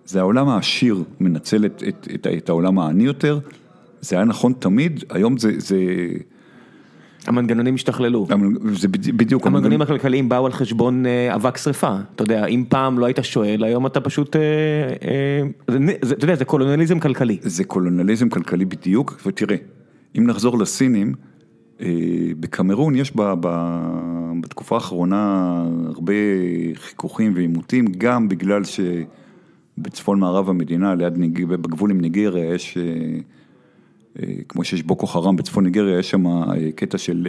זה 0.05 0.19
העולם 0.19 0.49
העשיר 0.49 1.03
מנצל 1.19 1.65
את, 1.65 1.83
את, 1.87 2.07
את, 2.15 2.27
את 2.37 2.49
העולם 2.49 2.79
העני 2.79 3.03
יותר, 3.03 3.39
זה 4.01 4.15
היה 4.15 4.25
נכון 4.25 4.53
תמיד, 4.59 5.03
היום 5.09 5.37
זה, 5.37 5.51
זה... 5.57 5.77
המנגנונים 7.27 7.75
השתכללו. 7.75 8.27
זה 8.71 8.87
בדיוק. 8.87 9.47
המנגנונים 9.47 9.81
הכלכליים 9.81 10.29
באו 10.29 10.45
על 10.45 10.51
חשבון 10.51 11.05
אבק 11.35 11.57
שרפה, 11.57 11.95
אתה 12.15 12.23
יודע, 12.23 12.45
אם 12.45 12.63
פעם 12.69 12.99
לא 12.99 13.05
היית 13.05 13.19
שואל, 13.21 13.63
היום 13.63 13.85
אתה 13.85 14.01
פשוט, 14.01 14.35
אתה 16.11 16.25
יודע, 16.25 16.35
זה 16.35 16.45
קולוניאליזם 16.45 16.99
כלכלי. 16.99 17.37
זה 17.41 17.63
קולוניאליזם 17.63 18.29
כלכלי 18.29 18.65
בדיוק, 18.65 19.21
ותראה, 19.25 19.55
אם 20.17 20.27
נחזור 20.27 20.57
לסינים, 20.57 21.13
בקמרון 22.39 22.95
יש 22.95 23.11
ב, 23.15 23.33
ב, 23.39 23.47
בתקופה 24.41 24.75
האחרונה 24.75 25.53
הרבה 25.85 26.13
חיכוכים 26.73 27.33
ועימותים, 27.35 27.85
גם 27.97 28.29
בגלל 28.29 28.61
שבצפון 28.63 30.19
מערב 30.19 30.49
המדינה, 30.49 30.95
ליד 30.95 31.17
ניג... 31.17 31.45
בגבול 31.45 31.91
עם 31.91 32.01
ניגריה, 32.01 32.53
יש, 32.53 32.77
כמו 34.47 34.63
שיש 34.63 34.83
בוקו 34.83 35.07
חרם 35.07 35.35
בצפון 35.35 35.63
ניגריה, 35.63 35.99
יש 35.99 36.09
שם 36.09 36.25
קטע 36.75 36.97
של 36.97 37.27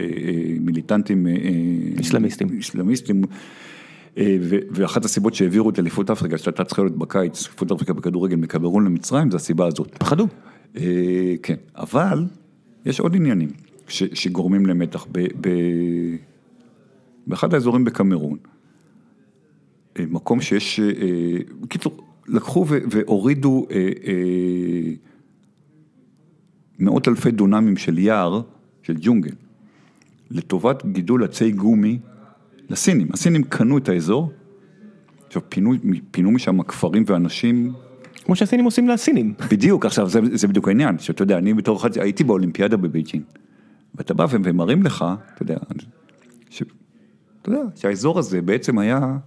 מיליטנטים 0.59 1.27
איסלאמיסטים. 1.97 2.49
איסלאמיסטים. 2.49 3.21
ואחת 4.71 5.05
הסיבות 5.05 5.33
שהעבירו 5.33 5.69
את 5.69 5.79
אליפות 5.79 6.09
אפריקה, 6.09 6.37
שהייתה 6.37 6.63
צריכה 6.63 6.81
להיות 6.81 6.97
בקיץ, 6.97 7.47
אליפות 7.47 7.71
אפריקה 7.71 7.93
בכדורגל 7.93 8.35
מקמרון 8.35 8.85
למצרים, 8.85 9.31
זה 9.31 9.37
הסיבה 9.37 9.67
הזאת. 9.67 9.95
פחדו. 9.97 10.27
כן, 11.43 11.55
אבל 11.75 12.25
יש 12.85 12.99
עוד 12.99 13.15
עניינים. 13.15 13.70
ש, 13.91 14.03
שגורמים 14.13 14.65
למתח. 14.65 15.07
ב, 15.11 15.19
ב, 15.41 15.49
באחד 17.27 17.53
האזורים 17.53 17.85
בקמרון, 17.85 18.37
מקום 19.99 20.41
שיש, 20.41 20.79
בקיצור, 21.61 21.97
לקחו 22.27 22.65
ו, 22.69 22.77
והורידו 22.91 23.67
מאות 26.79 27.07
אלפי 27.07 27.31
דונמים 27.31 27.77
של 27.77 27.97
יער, 27.97 28.41
של 28.83 28.95
ג'ונגל, 29.01 29.31
לטובת 30.31 30.85
גידול 30.85 31.23
עצי 31.23 31.51
גומי 31.51 31.99
לסינים. 32.69 33.07
הסינים 33.13 33.43
קנו 33.43 33.77
את 33.77 33.89
האזור, 33.89 34.31
עכשיו 35.27 35.41
פינו, 35.49 35.73
פינו 36.11 36.31
משם 36.31 36.63
כפרים 36.63 37.03
ואנשים. 37.07 37.73
כמו 38.23 38.35
שהסינים 38.35 38.65
עושים 38.65 38.87
לסינים. 38.87 39.33
בדיוק, 39.51 39.85
עכשיו 39.85 40.09
זה, 40.09 40.19
זה 40.33 40.47
בדיוק 40.47 40.67
העניין, 40.67 40.99
שאתה 40.99 41.23
יודע, 41.23 41.37
אני 41.37 41.53
בתור 41.53 41.77
אחד, 41.77 41.97
הייתי 41.97 42.23
באולימפיאדה 42.23 42.77
בבייג'ין. 42.77 43.23
ואתה 43.95 44.13
בא 44.13 44.25
ומראים 44.29 44.83
לך, 44.83 45.05
אתה 45.33 45.43
יודע, 45.43 45.57
ש... 46.49 46.63
אתה 47.41 47.49
יודע, 47.49 47.61
שהאזור 47.75 48.19
הזה 48.19 48.41
בעצם 48.41 48.79
היה, 48.79 49.17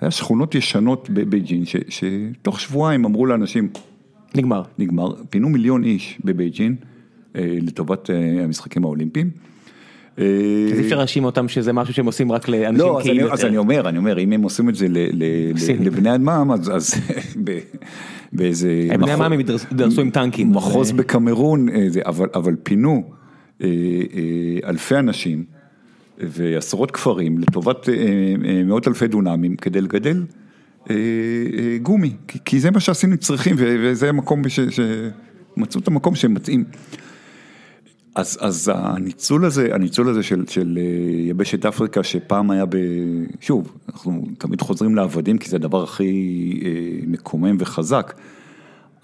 היה 0.00 0.10
שכונות 0.10 0.54
ישנות 0.54 1.10
בבייג'ין, 1.10 1.64
ש... 1.64 1.76
שתוך 1.88 2.60
שבועיים 2.60 3.04
אמרו 3.04 3.26
לאנשים, 3.26 3.68
נגמר. 4.34 4.62
נגמר, 4.78 5.14
פינו 5.30 5.48
מיליון 5.48 5.84
איש 5.84 6.18
בבייג'ין 6.24 6.76
אה, 7.36 7.58
לטובת 7.62 8.10
אה, 8.10 8.44
המשחקים 8.44 8.84
האולימפיים. 8.84 9.30
אז 10.16 10.22
אי 10.78 10.80
אפשר 10.80 10.98
להאשים 10.98 11.24
אותם 11.24 11.48
שזה 11.48 11.72
משהו 11.72 11.94
שהם 11.94 12.06
עושים 12.06 12.32
רק 12.32 12.48
לאנשים 12.48 12.78
לא, 12.78 12.98
קהים 13.02 13.20
יותר. 13.20 13.32
אז 13.32 13.44
אני 13.44 13.56
אומר, 13.56 13.88
אני 13.88 13.98
אומר, 13.98 14.18
אם 14.18 14.32
הם 14.32 14.42
עושים 14.42 14.68
את 14.68 14.74
זה 14.74 14.86
לבני 15.80 16.10
עמם, 16.10 16.50
אז 16.72 16.94
באיזה... 18.32 18.88
בני 18.98 19.12
עמם 19.12 19.32
הם 19.32 19.40
ידרסו 19.40 20.00
עם 20.00 20.10
טנקים. 20.10 20.52
מחוז 20.52 20.92
בקמרון, 20.92 21.66
אבל 22.34 22.56
פינו. 22.62 23.10
אלפי 24.64 24.96
אנשים 24.98 25.44
ועשרות 26.18 26.90
כפרים 26.90 27.38
לטובת 27.38 27.88
מאות 28.64 28.88
אלפי 28.88 29.06
דונמים 29.06 29.56
כדי 29.56 29.80
לגדל 29.80 30.24
גומי, 31.82 32.12
כי 32.44 32.60
זה 32.60 32.70
מה 32.70 32.80
שהסינים 32.80 33.16
צריכים 33.16 33.56
וזה 33.58 34.08
המקום 34.08 34.42
שמצאו 34.48 35.80
את 35.80 35.88
המקום 35.88 36.14
שהם 36.14 36.34
מתאים. 36.34 36.64
אז, 38.14 38.38
אז 38.40 38.70
הניצול 38.74 39.44
הזה, 39.44 39.74
הניצול 39.74 40.08
הזה 40.08 40.22
של, 40.22 40.44
של 40.48 40.78
אה, 40.80 41.20
יבשת 41.20 41.66
אפריקה 41.66 42.02
שפעם 42.02 42.50
היה 42.50 42.66
ב... 42.66 42.76
שוב, 43.40 43.72
אנחנו 43.88 44.26
תמיד 44.38 44.60
חוזרים 44.60 44.94
לעבדים 44.94 45.38
כי 45.38 45.50
זה 45.50 45.56
הדבר 45.56 45.82
הכי 45.82 46.60
אה, 46.64 46.70
מקומם 47.06 47.56
וחזק, 47.58 48.14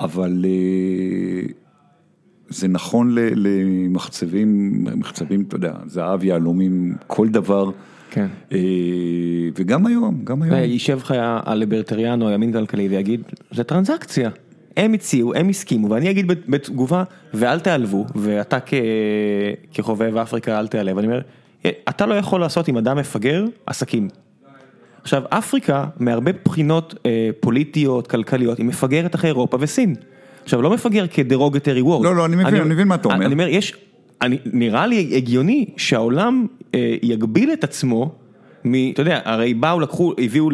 אבל 0.01 0.45
אה, 0.45 1.53
זה 2.51 2.69
נכון 2.69 3.15
למחצבים, 3.15 4.75
מחצבים, 4.97 5.45
אתה 5.49 5.57
יודע, 5.57 5.73
זהב, 5.87 6.25
יהלומים, 6.25 6.95
כל 7.07 7.29
דבר. 7.29 7.71
כן. 8.11 8.27
וגם 9.57 9.87
היום, 9.87 10.21
גם 10.25 10.43
היום. 10.43 10.55
יישב 10.55 10.99
לך 10.99 11.15
הליברטריאן 11.19 12.23
או 12.23 12.29
הימין 12.29 12.53
כלכלי 12.53 12.89
ויגיד, 12.89 13.23
זה 13.51 13.65
טרנזקציה. 13.65 14.31
הם 14.77 14.93
הציעו, 14.93 15.35
הם 15.35 15.49
הסכימו, 15.49 15.91
ואני 15.91 16.11
אגיד 16.11 16.27
בתגובה, 16.49 17.05
ואל 17.35 17.61
תיעלבו, 17.61 18.07
ואתה 18.15 18.59
כחובב 19.75 20.17
אפריקה 20.17 20.59
אל 20.59 20.67
תיעלב, 20.67 20.99
אני 20.99 21.07
אומר, 21.07 21.21
אתה 21.67 22.07
לא 22.07 22.15
יכול 22.15 22.41
לעשות 22.41 22.69
עם 22.69 22.77
אדם 22.77 22.97
מפגר 22.97 23.45
עסקים. 23.67 24.09
עכשיו, 25.03 25.23
אפריקה, 25.29 25.85
מהרבה 25.99 26.31
בחינות 26.45 26.95
אה, 27.07 27.31
פוליטיות, 27.41 28.07
כלכליות, 28.07 28.59
היא 28.59 28.67
מפגרת 28.67 29.15
אחרי 29.15 29.31
אירופה 29.31 29.57
וסין. 29.61 29.95
עכשיו, 30.43 30.63
לא 30.63 30.71
מפגר 30.71 31.07
כדרוגטרי 31.07 31.83
וורד. 31.83 32.05
לא, 32.05 32.17
לא, 32.17 32.27
אני 32.27 32.37
מבין, 32.37 32.47
אני, 32.47 32.61
אני 32.61 32.75
מבין 32.75 32.89
מה 32.89 32.95
אתה 32.95 33.09
אומר. 33.09 33.27
אני 33.27 33.33
אומר, 33.33 33.49
יש, 33.49 33.75
אני, 34.23 34.39
נראה 34.45 34.87
לי 34.87 35.13
הגיוני 35.17 35.67
שהעולם 35.77 36.47
אה, 36.75 36.97
יגביל 37.03 37.53
את 37.53 37.65
עצמו 37.65 38.15
אתה 38.93 39.03
יודע, 39.03 39.21
הרי 39.25 39.55
באו, 39.55 39.81
לקחו, 39.81 40.15
הביאו 40.19 40.51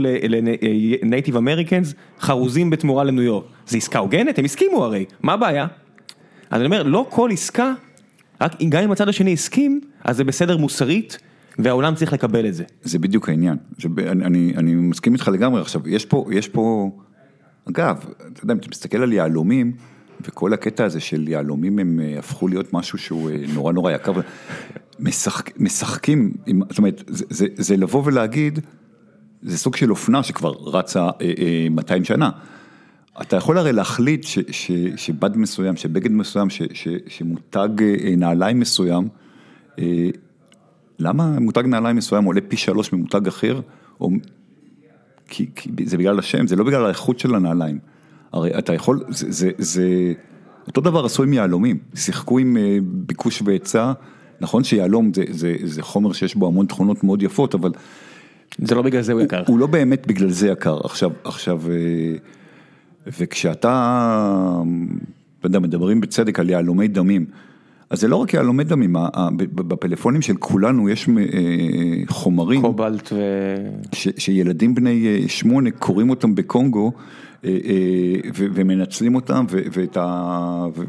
לנייטיב 1.03 1.37
אמריקנס 1.37 1.95
חרוזים 2.21 2.71
בתמורה 2.71 3.05
לניו 3.05 3.23
יורק. 3.23 3.45
זה 3.67 3.77
עסקה 3.77 3.99
הוגנת? 3.99 4.39
הם 4.39 4.45
הסכימו 4.45 4.85
הרי, 4.85 5.05
מה 5.23 5.33
הבעיה? 5.33 5.67
אז 6.51 6.61
אני 6.61 6.67
אומר, 6.67 6.83
לא 6.83 7.07
כל 7.11 7.31
עסקה, 7.33 7.73
רק 8.41 8.63
גם 8.69 8.83
אם 8.83 8.93
הצד 8.93 9.09
השני 9.09 9.33
הסכים, 9.33 9.81
אז 10.05 10.17
זה 10.17 10.25
בסדר 10.25 10.57
מוסרית, 10.57 11.19
והעולם 11.59 11.95
צריך 11.95 12.13
לקבל 12.13 12.47
את 12.47 12.55
זה. 12.55 12.65
זה 12.83 12.99
בדיוק 12.99 13.29
העניין. 13.29 13.57
אני, 13.99 14.25
אני, 14.25 14.53
אני 14.57 14.75
מסכים 14.75 15.13
איתך 15.13 15.29
לגמרי 15.29 15.61
עכשיו, 15.61 15.89
יש 15.89 16.05
פה, 16.05 16.25
יש 16.31 16.49
פה, 16.49 16.91
אגב, 17.69 18.05
אתה 18.33 18.45
יודע, 18.45 18.55
אם 18.55 18.59
אתה 18.59 18.69
מסתכל 18.71 19.03
על 19.03 19.13
יהלומים, 19.13 19.73
וכל 20.21 20.53
הקטע 20.53 20.85
הזה 20.85 21.01
של 21.01 21.29
יהלומים 21.29 21.79
הם 21.79 22.01
אה, 22.01 22.19
הפכו 22.19 22.49
להיות 22.49 22.73
משהו 22.73 22.99
שהוא 22.99 23.31
אה, 23.31 23.37
נורא 23.55 23.73
נורא 23.73 23.93
יקר. 23.93 24.13
משחק, 25.01 25.61
משחקים, 25.61 26.33
זאת 26.69 26.79
אומרת, 26.79 27.05
זה, 27.07 27.25
זה, 27.31 27.47
זה 27.57 27.77
לבוא 27.77 28.03
ולהגיד, 28.05 28.61
זה 29.43 29.59
סוג 29.59 29.77
של 29.77 29.91
אופנה 29.91 30.23
שכבר 30.23 30.53
רצה 30.67 31.05
אה, 31.05 31.11
אה, 31.39 31.67
200 31.71 32.05
שנה. 32.05 32.31
אתה 33.23 33.37
יכול 33.37 33.59
הרי 33.59 33.73
להחליט 33.73 34.25
ש, 34.25 34.39
ש, 34.51 34.71
שבד 34.97 35.37
מסוים, 35.37 35.77
שבגד 35.77 36.13
מסוים, 36.13 36.51
ש, 36.51 36.63
ש, 36.73 36.89
שמותג 37.07 37.83
אה, 37.83 38.15
נעליים 38.17 38.61
מסוים, 38.61 39.09
אה, 39.79 40.09
למה 40.99 41.41
מותג 41.41 41.67
נעליים 41.67 41.97
מסוים 41.97 42.25
עולה 42.25 42.41
פי 42.49 42.57
שלוש 42.57 42.93
ממותג 42.93 43.27
אחר? 43.27 43.61
או, 44.01 44.11
כי, 45.29 45.47
כי 45.55 45.71
זה 45.85 45.97
בגלל 45.97 46.19
השם, 46.19 46.47
זה 46.47 46.57
לא 46.57 46.65
בגלל 46.65 46.85
האיכות 46.85 47.19
של 47.19 47.35
הנעליים. 47.35 47.79
הרי 48.33 48.59
אתה 48.59 48.75
יכול, 48.75 49.05
זה, 49.09 49.27
זה, 49.31 49.51
זה 49.59 50.13
אותו 50.67 50.81
דבר 50.81 51.05
עשו 51.05 51.23
עם 51.23 51.33
יהלומים, 51.33 51.79
שיחקו 51.95 52.39
עם 52.39 52.57
אה, 52.57 52.79
ביקוש 52.83 53.43
והיצע. 53.45 53.93
נכון 54.41 54.65
שיהלום 54.65 55.15
זה, 55.15 55.25
זה, 55.31 55.57
זה 55.65 55.83
חומר 55.83 56.13
שיש 56.13 56.37
בו 56.37 56.47
המון 56.47 56.67
תכונות 56.67 57.05
מאוד 57.05 57.23
יפות, 57.23 57.55
אבל... 57.55 57.71
זה 58.59 58.75
לא 58.75 58.83
בגלל 58.83 59.03
זה 59.03 59.13
הוא 59.13 59.21
יקר. 59.21 59.39
הוא, 59.39 59.47
הוא 59.49 59.59
לא 59.59 59.67
באמת 59.67 60.07
בגלל 60.07 60.31
זה 60.31 60.49
יקר. 60.49 60.79
עכשיו, 60.85 61.11
עכשיו, 61.25 61.61
אה, 61.71 62.17
וכשאתה, 63.07 64.63
אתה 65.39 65.47
יודע, 65.47 65.59
מדברים 65.59 66.01
בצדק 66.01 66.41
על 66.41 66.51
יהלומי 66.51 66.89
דמים, 66.89 67.27
אז 67.91 68.01
זה 68.01 68.09
לא 68.09 68.17
רק 68.17 68.35
יהלומי 68.35 68.65
דמים, 68.65 68.97
בפלאפונים 69.37 70.23
של 70.23 70.37
כולנו 70.37 70.89
יש 70.89 71.09
אה, 71.09 71.15
חומרים. 72.09 72.63
קובלט 72.63 73.13
ו... 73.13 73.21
שילדים 73.93 74.75
בני 74.75 75.07
אה, 75.07 75.29
שמונה 75.29 75.71
קוראים 75.71 76.11
אותם 76.11 76.35
בקונגו. 76.35 76.93
אה, 77.47 77.53
אה, 77.53 78.31
ומנצלים 78.35 79.15
אותם, 79.15 79.45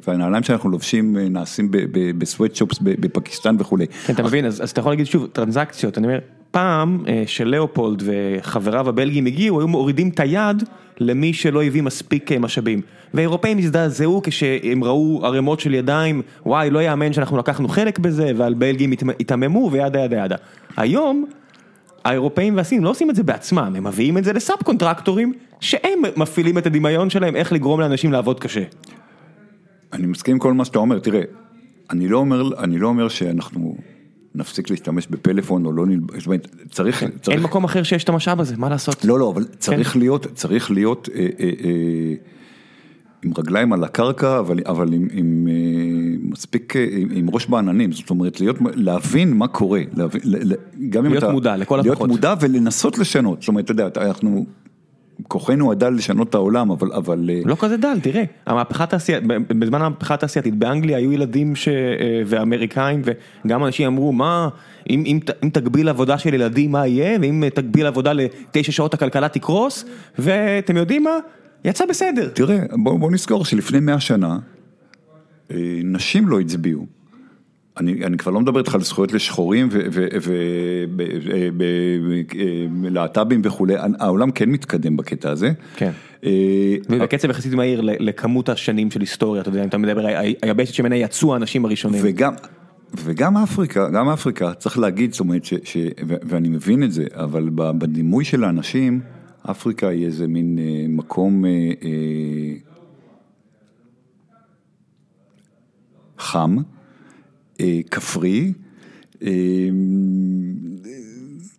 והנעליים 0.07 0.43
שאנחנו 0.43 0.69
לובשים 0.69 1.17
אה, 1.17 1.29
נעשים 1.29 1.71
בסוואטשופס 2.17 2.79
בפקיסטן 2.81 3.55
וכולי. 3.59 3.87
כן, 3.87 4.13
אתה 4.13 4.23
מבין, 4.23 4.45
אז 4.45 4.69
אתה 4.69 4.79
יכול 4.79 4.91
להגיד 4.91 5.05
שוב, 5.05 5.27
טרנזקציות, 5.33 5.97
אני 5.97 6.07
אומר, 6.07 6.19
פעם 6.51 7.03
שלאופולד 7.25 8.03
וחבריו 8.05 8.89
הבלגים 8.89 9.25
הגיעו, 9.25 9.59
היו 9.59 9.67
מורידים 9.67 10.09
את 10.09 10.19
היד 10.19 10.63
למי 10.99 11.33
שלא 11.33 11.63
הביא 11.63 11.81
מספיק 11.81 12.31
משאבים. 12.31 12.81
והאירופאים 13.13 13.57
הזדעזעו 13.57 14.21
כשהם 14.23 14.83
ראו 14.83 15.21
ערימות 15.23 15.59
של 15.59 15.73
ידיים, 15.73 16.21
וואי, 16.45 16.69
לא 16.69 16.79
יאמן 16.79 17.13
שאנחנו 17.13 17.37
לקחנו 17.37 17.67
חלק 17.67 17.99
בזה, 17.99 18.31
ועל 18.35 18.53
בלגים 18.53 18.91
התעממו 19.19 19.69
וידה 19.71 19.99
ידה 19.99 20.25
ידה. 20.25 20.35
היום, 20.77 21.25
האירופאים 22.07 22.57
והסינים 22.57 22.83
לא 22.83 22.89
עושים 22.89 23.09
את 23.09 23.15
זה 23.15 23.23
בעצמם, 23.23 23.73
הם 23.77 23.87
מביאים 23.87 24.17
את 24.17 24.23
זה 24.23 24.33
ל 24.33 24.39
sub 24.39 24.57
קונטרקטורים 24.63 25.33
שהם 25.59 25.99
מפעילים 26.15 26.57
את 26.57 26.65
הדמיון 26.65 27.09
שלהם 27.09 27.35
איך 27.35 27.53
לגרום 27.53 27.79
לאנשים 27.79 28.11
לעבוד 28.11 28.39
קשה. 28.39 28.63
אני 29.93 30.07
מסכים 30.07 30.35
עם 30.35 30.39
כל 30.39 30.53
מה 30.53 30.65
שאתה 30.65 30.79
אומר, 30.79 30.99
תראה, 30.99 31.21
אני 31.89 32.07
לא 32.07 32.17
אומר, 32.17 32.63
אני 32.63 32.79
לא 32.79 32.87
אומר 32.87 33.07
שאנחנו 33.07 33.77
נפסיק 34.35 34.69
להשתמש 34.69 35.07
בפלאפון 35.07 35.65
או 35.65 35.71
לא 35.71 35.85
נלבש, 35.85 36.17
זאת 36.17 36.25
אומרת, 36.25 36.47
צריך, 36.71 36.99
כן, 36.99 37.09
צריך... 37.21 37.37
אין 37.37 37.43
מקום 37.43 37.63
אחר 37.63 37.83
שיש 37.83 38.03
את 38.03 38.09
המשאב 38.09 38.39
הזה, 38.39 38.57
מה 38.57 38.69
לעשות? 38.69 39.05
לא, 39.05 39.19
לא, 39.19 39.31
אבל 39.31 39.43
צריך 39.43 39.93
כן. 39.93 39.99
להיות, 39.99 40.27
צריך 40.33 40.71
להיות 40.71 41.09
אה, 41.15 41.19
אה, 41.19 41.27
אה, 41.39 42.13
עם 43.27 43.33
רגליים 43.37 43.73
על 43.73 43.83
הקרקע, 43.83 44.39
אבל, 44.39 44.59
אבל 44.65 44.93
עם, 44.93 45.07
עם 45.11 45.47
אה, 45.49 46.17
מספיק, 46.21 46.75
אה, 46.75 46.85
עם, 46.91 47.09
עם 47.11 47.29
ראש 47.29 47.47
בעננים, 47.47 47.91
זאת 47.91 48.09
אומרת, 48.09 48.39
להיות, 48.39 48.55
להבין 48.75 49.33
מה 49.33 49.47
קורה, 49.47 49.81
להבין, 49.93 50.21
גם 50.89 51.05
אם 51.05 51.11
אתה... 51.11 51.19
להיות 51.19 51.33
מודע, 51.33 51.57
לכל 51.57 51.79
הפחות. 51.79 51.97
להיות 51.97 52.09
מודע 52.09 52.33
ולנסות 52.41 52.97
לשנות, 52.97 53.41
זאת 53.41 53.47
אומרת, 53.47 53.65
אתה 53.65 53.71
יודע, 53.71 53.87
אנחנו... 53.97 54.45
כוחנו 55.27 55.71
הדל 55.71 55.89
לשנות 55.89 56.29
את 56.29 56.35
העולם, 56.35 56.71
אבל... 56.71 56.93
אבל... 56.93 57.29
אה, 57.33 57.41
לא 57.45 57.55
כזה 57.59 57.77
דל, 57.77 57.99
תראה, 58.01 58.23
המהפכה 58.45 58.83
התעשייתית, 58.83 59.27
בזמן 59.47 59.81
המהפכה 59.81 60.13
התעשייתית 60.13 60.55
באנגליה 60.55 60.97
היו 60.97 61.13
ילדים 61.13 61.55
ש... 61.55 61.69
ואמריקאים 62.25 63.01
וגם 63.45 63.65
אנשים 63.65 63.87
אמרו, 63.87 64.11
מה, 64.11 64.49
אם, 64.89 65.03
אם, 65.05 65.19
אם 65.43 65.49
תגביל 65.49 65.89
עבודה 65.89 66.17
של 66.17 66.33
ילדים 66.33 66.71
מה 66.71 66.87
יהיה, 66.87 67.17
ואם 67.21 67.43
תגביל 67.53 67.85
עבודה 67.85 68.13
לתשע 68.13 68.71
שעות 68.71 68.93
הכלכלה 68.93 69.29
תקרוס, 69.29 69.85
ואתם 70.19 70.77
יודעים 70.77 71.03
מה? 71.03 71.19
יצא 71.65 71.85
בסדר. 71.85 72.29
תראה, 72.29 72.59
בוא, 72.83 72.99
בוא 72.99 73.11
נזכור 73.11 73.45
שלפני 73.45 73.79
מאה 73.79 73.99
שנה, 73.99 74.39
אה, 75.51 75.79
נשים 75.83 76.27
לא 76.27 76.39
הצביעו. 76.39 76.85
אני, 77.79 78.05
אני 78.05 78.17
כבר 78.17 78.31
לא 78.31 78.39
מדבר 78.39 78.59
איתך 78.59 78.75
על 78.75 78.81
זכויות 78.81 79.13
לשחורים 79.13 79.69
ולהט"בים 82.81 83.41
וכולי, 83.43 83.75
העולם 83.99 84.31
כן 84.31 84.49
מתקדם 84.49 84.97
בקטע 84.97 85.31
הזה. 85.31 85.51
כן. 85.75 85.91
אה, 86.25 86.75
ובקצב 86.89 87.29
יחסית 87.29 87.53
מהיר 87.53 87.81
לכמות 87.83 88.49
השנים 88.49 88.91
של 88.91 89.01
היסטוריה, 89.01 89.41
אתה 89.41 89.49
יודע, 89.49 89.63
אם 89.63 89.67
אתה 89.67 89.77
מדבר, 89.77 90.05
היבשת 90.41 90.73
שממנה 90.73 90.95
יצאו 90.95 91.33
האנשים 91.33 91.65
הראשונים. 91.65 92.01
וגם, 92.03 92.33
וגם 92.95 93.37
אפריקה, 93.37 93.89
גם 93.89 94.09
אפריקה, 94.09 94.53
צריך 94.53 94.79
להגיד, 94.79 95.11
זאת 95.11 95.19
אומרת, 95.19 95.45
ש, 95.45 95.53
ש, 95.63 95.77
ואני 96.07 96.49
מבין 96.49 96.83
את 96.83 96.91
זה, 96.91 97.05
אבל 97.13 97.49
בדימוי 97.53 98.25
של 98.25 98.43
האנשים, 98.43 98.99
אפריקה 99.51 99.87
היא 99.87 100.05
איזה 100.05 100.27
מין 100.27 100.59
אה, 100.59 100.85
מקום 100.89 101.45
אה, 101.45 101.51
חם. 106.17 106.57
אה, 107.59 107.79
כפרי, 107.91 108.53
אה, 109.21 109.69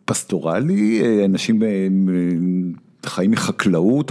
פסטורלי, 0.04 1.02
אנשים 1.24 1.62
חיים 3.06 3.30
מחקלאות, 3.30 4.10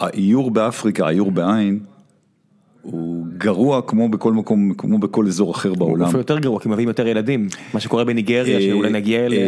האיור 0.00 0.50
באפריקה, 0.50 1.06
האיור 1.06 1.30
בעין, 1.30 1.80
הוא 2.84 3.26
גרוע 3.38 3.82
כמו 3.82 4.08
בכל 4.08 4.32
מקום, 4.32 4.72
כמו 4.78 4.98
בכל 4.98 5.26
אזור 5.26 5.50
אחר 5.50 5.74
בעולם. 5.74 6.06
הוא 6.06 6.16
יותר 6.16 6.38
גרוע, 6.38 6.60
כי 6.60 6.68
מביאים 6.68 6.88
יותר 6.88 7.06
ילדים. 7.06 7.48
מה 7.74 7.80
שקורה 7.80 8.04
בניגריה, 8.04 8.60
שאולי 8.60 8.90
נגיע 8.90 9.26
אליה. 9.26 9.46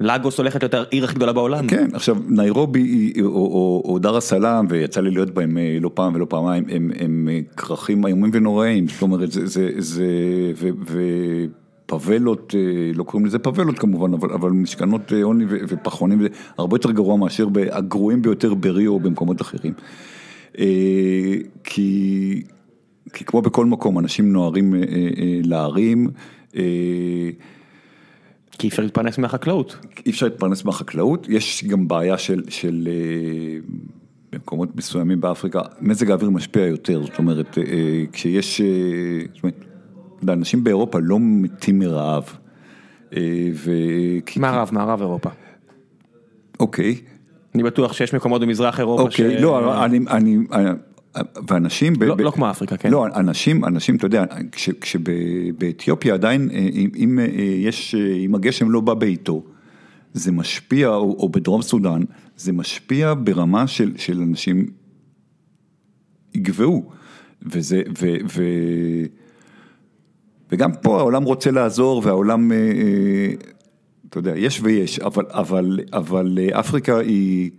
לגוס 0.00 0.38
הולכת 0.38 0.62
להיות 0.62 0.74
העיר 0.74 1.04
הכי 1.04 1.14
גדולה 1.14 1.32
בעולם. 1.32 1.66
כן, 1.66 1.88
עכשיו 1.92 2.16
ניירובי 2.28 3.12
או 3.24 3.98
דאר 4.02 4.18
א-סלאם, 4.18 4.66
ויצא 4.68 5.00
לי 5.00 5.10
להיות 5.10 5.30
בהם 5.30 5.58
לא 5.80 5.90
פעם 5.94 6.14
ולא 6.14 6.26
פעמיים, 6.28 6.64
הם 7.00 7.28
כרכים 7.56 8.06
איומים 8.06 8.30
ונוראים, 8.34 8.88
זאת 8.88 9.02
אומרת, 9.02 9.28
זה, 9.30 9.70
ופבלות, 11.86 12.54
לא 12.94 13.02
קוראים 13.02 13.26
לזה 13.26 13.38
פבלות 13.38 13.78
כמובן, 13.78 14.14
אבל, 14.14 14.30
אבל 14.32 14.50
משכנות 14.50 15.12
עוני 15.22 15.44
ופחונים, 15.48 16.18
הרבה 16.58 16.74
יותר 16.74 16.90
גרוע 16.90 17.16
מאשר 17.16 17.46
הגרועים 17.70 18.22
ביותר 18.22 18.54
בריו 18.54 18.92
או 18.92 19.00
במקומות 19.00 19.40
אחרים. 19.40 19.72
כי, 21.64 22.42
כי 23.12 23.24
כמו 23.24 23.42
בכל 23.42 23.66
מקום, 23.66 23.98
אנשים 23.98 24.32
נוהרים 24.32 24.74
להרים. 25.44 26.10
כי 28.58 28.66
אי 28.66 28.68
אפשר 28.68 28.82
להתפרנס 28.82 29.18
מהחקלאות. 29.18 29.76
אי 30.06 30.10
אפשר 30.10 30.26
להתפרנס 30.26 30.64
מהחקלאות, 30.64 31.26
יש 31.28 31.64
גם 31.64 31.88
בעיה 31.88 32.18
של, 32.18 32.42
של 32.48 32.88
אה, 32.90 33.58
במקומות 34.32 34.76
מסוימים 34.76 35.20
באפריקה, 35.20 35.60
מזג 35.80 36.10
האוויר 36.10 36.30
משפיע 36.30 36.66
יותר, 36.66 37.02
זאת 37.04 37.18
אומרת, 37.18 37.58
אה, 37.58 37.64
כשיש, 38.12 38.60
אה, 38.60 38.66
זאת 39.34 39.42
אומרת, 39.42 39.64
אנשים 40.28 40.64
באירופה 40.64 40.98
לא 41.02 41.18
מתים 41.20 41.78
מרעב. 41.78 42.24
אה, 43.16 43.50
ו... 43.54 43.72
כי- 44.26 44.40
מערב, 44.40 44.68
מערב 44.72 45.00
אירופה. 45.00 45.30
אוקיי, 46.60 46.94
אני 47.58 47.64
בטוח 47.64 47.92
שיש 47.92 48.14
מקומות 48.14 48.40
במזרח 48.42 48.80
אירופה 48.80 49.02
אוקיי, 49.02 49.40
לא, 49.42 49.84
אני, 49.84 49.98
אני, 50.10 50.38
ואנשים, 51.48 51.92
ב- 51.94 52.02
לא- 52.02 52.14
ב- 52.14 52.20
לא 52.20 52.30
כמו 52.30 52.50
אפריקה, 52.50 52.76
כן. 52.76 52.90
לא, 52.90 53.06
אנשים, 53.06 53.64
אנשים, 53.64 53.96
אתה 53.96 54.06
יודע, 54.06 54.24
כש- 54.52 54.70
כשבאתיופיה 54.70 56.14
עדיין, 56.14 56.50
אה, 56.52 56.58
אם, 56.72 56.90
אם 56.96 57.18
אה, 57.18 57.24
יש, 57.40 57.94
אה, 57.94 58.14
אם 58.14 58.34
הגשם 58.34 58.70
לא 58.70 58.80
בא 58.80 58.94
בעיתו, 58.94 59.42
זה 60.12 60.32
משפיע, 60.32 60.88
או, 60.88 61.16
או 61.18 61.28
בדרום 61.28 61.62
סודאן, 61.62 62.02
זה 62.36 62.52
משפיע 62.52 63.14
ברמה 63.24 63.66
של, 63.66 63.92
של 63.96 64.20
אנשים 64.22 64.66
יגבעו, 66.34 66.90
וזה, 67.42 67.82
ו, 68.00 68.06
ו, 68.34 68.42
וגם 70.52 70.72
פה 70.82 70.98
העולם 70.98 71.22
רוצה 71.22 71.50
לעזור, 71.50 72.02
והעולם, 72.04 72.52
אה, 72.52 72.56
אה, 72.56 73.28
אתה 74.08 74.18
יודע, 74.18 74.32
יש 74.36 74.60
ויש, 74.62 74.98
אבל, 74.98 75.24
אבל, 75.28 75.80
אבל 75.92 76.38
אה, 76.38 76.60
אפריקה 76.60 76.98
היא... 76.98 77.50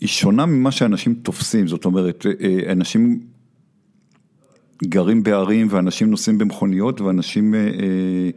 היא 0.00 0.08
שונה 0.08 0.46
ממה 0.46 0.70
שאנשים 0.70 1.14
תופסים, 1.14 1.68
זאת 1.68 1.84
אומרת, 1.84 2.26
אה, 2.40 2.72
אנשים 2.72 3.20
גרים 4.84 5.22
בערים 5.22 5.66
ואנשים 5.70 6.10
נוסעים 6.10 6.38
במכוניות 6.38 7.00
ואנשים, 7.00 7.54
אה, 7.54 7.60
אה, 7.60 8.30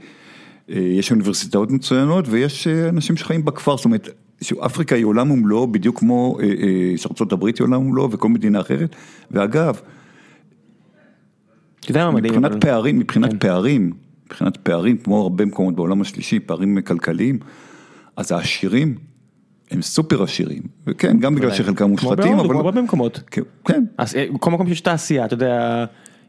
אה, 0.69 0.80
יש 0.80 1.12
אוניברסיטאות 1.12 1.71
מצוינות 1.71 2.26
ויש 2.28 2.67
אה, 2.67 2.89
אנשים 2.89 3.17
שחיים 3.17 3.45
בכפר, 3.45 3.78
זאת 3.78 3.86
אומרת, 3.86 4.10
אפריקה 4.65 4.95
היא 4.95 5.06
עולם 5.06 5.32
ומלואו 5.32 5.67
בדיוק 5.67 6.00
כמו 6.00 6.38
אה, 6.39 6.45
אה, 6.45 6.97
שארצות 6.97 7.32
הברית 7.32 7.58
היא 7.60 7.65
עולם 7.65 7.82
ומלואו 7.82 8.12
וכל 8.12 8.30
מדינה 8.30 8.62
אחרת, 8.62 8.95
ואגב? 9.32 9.80
מבחינת 12.15 12.63
פערים, 12.63 13.00
מבחינת 13.00 13.32
כן. 13.32 13.39
פערים, 13.39 13.93
מבחינת 14.27 14.57
פערים, 14.57 14.97
כמו 14.97 15.21
הרבה 15.21 15.45
מקומות 15.45 15.75
בעולם 15.75 16.01
השלישי, 16.01 16.39
פערים 16.39 16.81
כלכליים, 16.81 17.39
אז 18.15 18.31
העשירים 18.31 18.95
הם 19.71 19.81
סופר 19.81 20.23
עשירים, 20.23 20.61
וכן, 20.87 21.19
גם 21.19 21.35
בגלל 21.35 21.51
שחלקם 21.51 21.75
כמו 21.75 21.87
מושחתים, 21.87 22.15
בהודו, 22.15 22.39
אבל... 22.39 22.49
כמו 22.49 22.63
בהרבה 22.63 22.81
מקומות. 22.81 23.19
כן, 23.31 23.41
כן, 23.65 23.83
אז 23.97 24.15
אה, 24.15 24.25
כל 24.39 24.51
מקום 24.51 24.67
שיש 24.67 24.81
תעשייה, 24.81 25.25
אתה 25.25 25.33
יודע, 25.33 25.85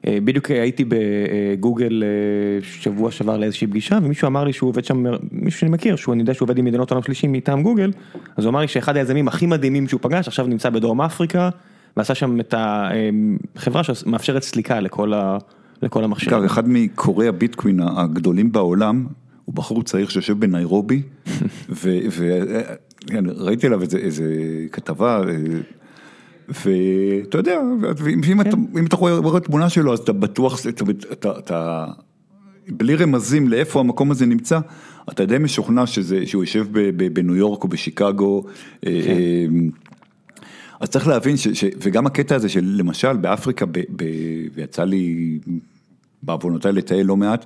אה, 0.06 0.18
בדיוק 0.24 0.50
הייתי 0.50 0.84
בגוגל 0.88 2.02
אה, 2.02 2.62
שבוע 2.62 3.10
שעבר 3.10 3.36
לאיזושהי 3.36 3.66
פגישה 3.66 3.98
ומישהו 4.02 4.26
אמר 4.26 4.44
לי 4.44 4.52
שהוא 4.52 4.68
עובד 4.68 4.84
שם, 4.84 5.04
מישהו 5.32 5.60
שאני 5.60 5.70
מכיר, 5.70 5.96
שהוא 5.96 6.12
אני 6.12 6.22
יודע 6.22 6.34
שהוא 6.34 6.46
עובד 6.46 6.58
עם 6.58 6.64
מדינות 6.64 6.90
עולם 6.90 7.02
שלישי 7.02 7.26
מטעם 7.26 7.62
גוגל, 7.62 7.92
אז 8.36 8.44
הוא 8.44 8.50
אמר 8.50 8.60
לי 8.60 8.68
שאחד 8.68 8.96
היזמים 8.96 9.28
הכי 9.28 9.46
מדהימים 9.46 9.88
שהוא 9.88 10.00
פגש 10.02 10.28
עכשיו 10.28 10.46
נמצא 10.46 10.70
בדרום 10.70 11.00
אפריקה 11.00 11.50
ועשה 11.96 12.14
שם 12.14 12.40
את 12.40 12.54
החברה 12.56 13.84
שמאפשרת 13.84 14.42
סליקה 14.42 14.80
לכל 14.80 15.14
ה- 15.14 15.38
לכל 15.82 16.04
המכשירים. 16.04 16.44
אחד 16.44 16.68
מקוראי 16.68 17.28
הביטקווין 17.28 17.80
הגדולים 17.80 18.52
בעולם, 18.52 19.06
הוא 19.44 19.54
בחור 19.54 19.82
צעיר 19.82 20.08
שיושב 20.08 20.40
בניירובי, 20.40 21.02
וראיתי 23.08 23.66
עליו 23.66 23.82
איזה, 23.82 23.98
איזה 23.98 24.24
כתבה, 24.72 25.22
אה, 25.28 25.34
ואתה 26.48 27.38
יודע, 27.38 27.60
ואם 27.96 28.20
אם 28.32 28.40
אתה, 28.40 28.56
אם 28.78 28.86
אתה 28.86 28.96
רואה 28.96 29.40
תמונה 29.40 29.68
שלו, 29.68 29.92
אז 29.92 29.98
אתה 29.98 30.12
בטוח, 30.12 30.60
אתה, 30.68 30.84
אתה, 31.12 31.38
אתה, 31.38 31.86
בלי 32.68 32.94
רמזים 32.94 33.48
לאיפה 33.48 33.80
המקום 33.80 34.10
הזה 34.10 34.26
נמצא, 34.26 34.58
אתה 35.10 35.26
די 35.26 35.38
משוכנע 35.38 35.86
שזה, 35.86 36.26
שהוא 36.26 36.42
יושב 36.42 36.66
בניו 37.12 37.36
יורק 37.36 37.64
או 37.64 37.68
בשיקגו. 37.68 38.44
אה, 38.86 39.00
אה, 39.06 39.46
אז 40.80 40.90
צריך 40.90 41.08
להבין, 41.08 41.36
ש, 41.36 41.48
ש, 41.48 41.64
וגם 41.82 42.06
הקטע 42.06 42.34
הזה 42.34 42.48
של 42.48 42.74
למשל 42.78 43.16
באפריקה, 43.16 43.66
ב, 43.66 43.78
ב, 43.96 44.04
ויצא 44.54 44.84
לי 44.84 45.38
בעוונותיי 46.22 46.72
לטייל 46.72 47.06
לא 47.06 47.16
מעט, 47.16 47.44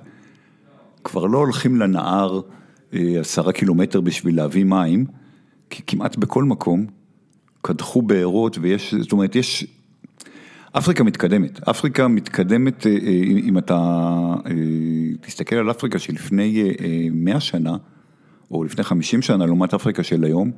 כבר 1.03 1.25
לא 1.25 1.37
הולכים 1.37 1.75
לנהר 1.75 2.41
אה, 2.93 3.19
עשרה 3.19 3.53
קילומטר 3.53 4.01
בשביל 4.01 4.35
להביא 4.35 4.63
מים, 4.63 5.05
כי 5.69 5.83
כמעט 5.87 6.17
בכל 6.17 6.43
מקום 6.43 6.85
קדחו 7.61 8.01
בארות 8.01 8.57
ויש, 8.61 8.93
זאת 8.93 9.11
אומרת, 9.11 9.35
יש... 9.35 9.67
אפריקה 10.77 11.03
מתקדמת, 11.03 11.69
אפריקה 11.69 12.07
מתקדמת, 12.07 12.87
אה, 12.87 12.91
אה, 12.91 12.97
אם 13.43 13.57
אתה 13.57 13.79
תסתכל 15.21 15.55
על 15.55 15.71
אפריקה 15.71 15.99
שלפני 15.99 16.61
אה, 16.61 16.85
אה, 16.85 17.07
100 17.11 17.39
שנה, 17.39 17.77
או 18.51 18.63
לפני 18.63 18.83
50 18.83 19.21
שנה, 19.21 19.45
לעומת 19.45 19.73
אפריקה 19.73 20.03
של 20.03 20.23
היום, 20.23 20.51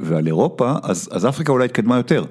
ועל 0.00 0.26
אירופה, 0.26 0.74
אז, 0.82 1.08
אז 1.12 1.26
אפריקה 1.26 1.52
אולי 1.52 1.64
התקדמה 1.64 1.96
יותר. 1.96 2.24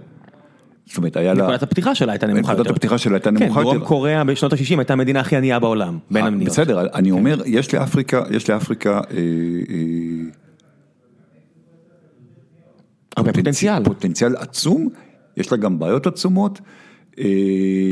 זאת 0.86 0.98
אומרת, 0.98 1.18
היה 1.18 1.34
לה... 1.34 1.44
נקודת 1.44 1.64
הפתיחה 1.64 1.96
שלה 1.96 2.12
הייתה 2.12 2.28
נמוכה 2.28 2.52
יותר. 2.52 2.62
נקודת 2.62 2.76
הפתיחה 2.76 2.98
שלה 2.98 3.16
הייתה 3.16 3.32
נמוכה 3.32 3.56
כן, 3.56 3.62
דרום 3.62 3.76
יותר. 3.76 3.88
קוריאה 3.88 4.24
בשנות 4.24 4.54
ה-60 4.54 4.78
הייתה 4.78 4.94
המדינה 4.94 5.20
הכי 5.20 5.36
ענייה 5.36 5.60
בעולם, 5.60 5.98
בין 6.12 6.22
אה, 6.22 6.28
המדינות. 6.28 6.54
בסדר, 6.54 6.88
אני 6.94 7.12
אומר, 7.12 7.42
יש 7.46 7.74
לאפריקה, 7.74 8.24
יש 8.32 8.50
לאפריקה 8.50 8.92
אה, 8.92 9.18
אה, 9.70 10.30
הרבה 13.18 13.34
פוטנציאל. 13.34 13.84
פוטנציאל 13.84 14.36
עצום, 14.36 14.90
יש 15.38 15.52
לה 15.52 15.58
גם 15.58 15.80
בעיות 15.80 16.08
עצומות. 16.08 16.62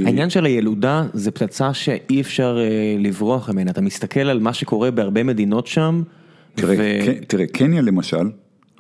העניין 0.05 0.29
של 0.29 0.45
הילודה 0.45 1.03
זה 1.13 1.31
פצצה 1.31 1.73
שאי 1.73 2.21
אפשר 2.21 2.57
לברוח 2.99 3.49
ממנה, 3.49 3.71
אתה 3.71 3.81
מסתכל 3.81 4.19
על 4.19 4.39
מה 4.39 4.53
שקורה 4.53 4.91
בהרבה 4.91 5.23
מדינות 5.23 5.67
שם. 5.67 6.03
תראה, 6.55 6.75
ו- 6.77 7.05
כן, 7.05 7.13
תראה, 7.27 7.45
קניה 7.47 7.81
למשל, 7.81 8.29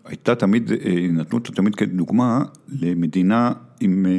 הייתה 0.05 0.35
תמיד, 0.35 0.71
אה, 0.71 1.07
נתנו 1.11 1.37
אותה 1.39 1.51
תמיד 1.51 1.75
כדוגמה 1.75 2.43
למדינה 2.69 3.51
עם 3.79 4.05
אה, 4.05 4.11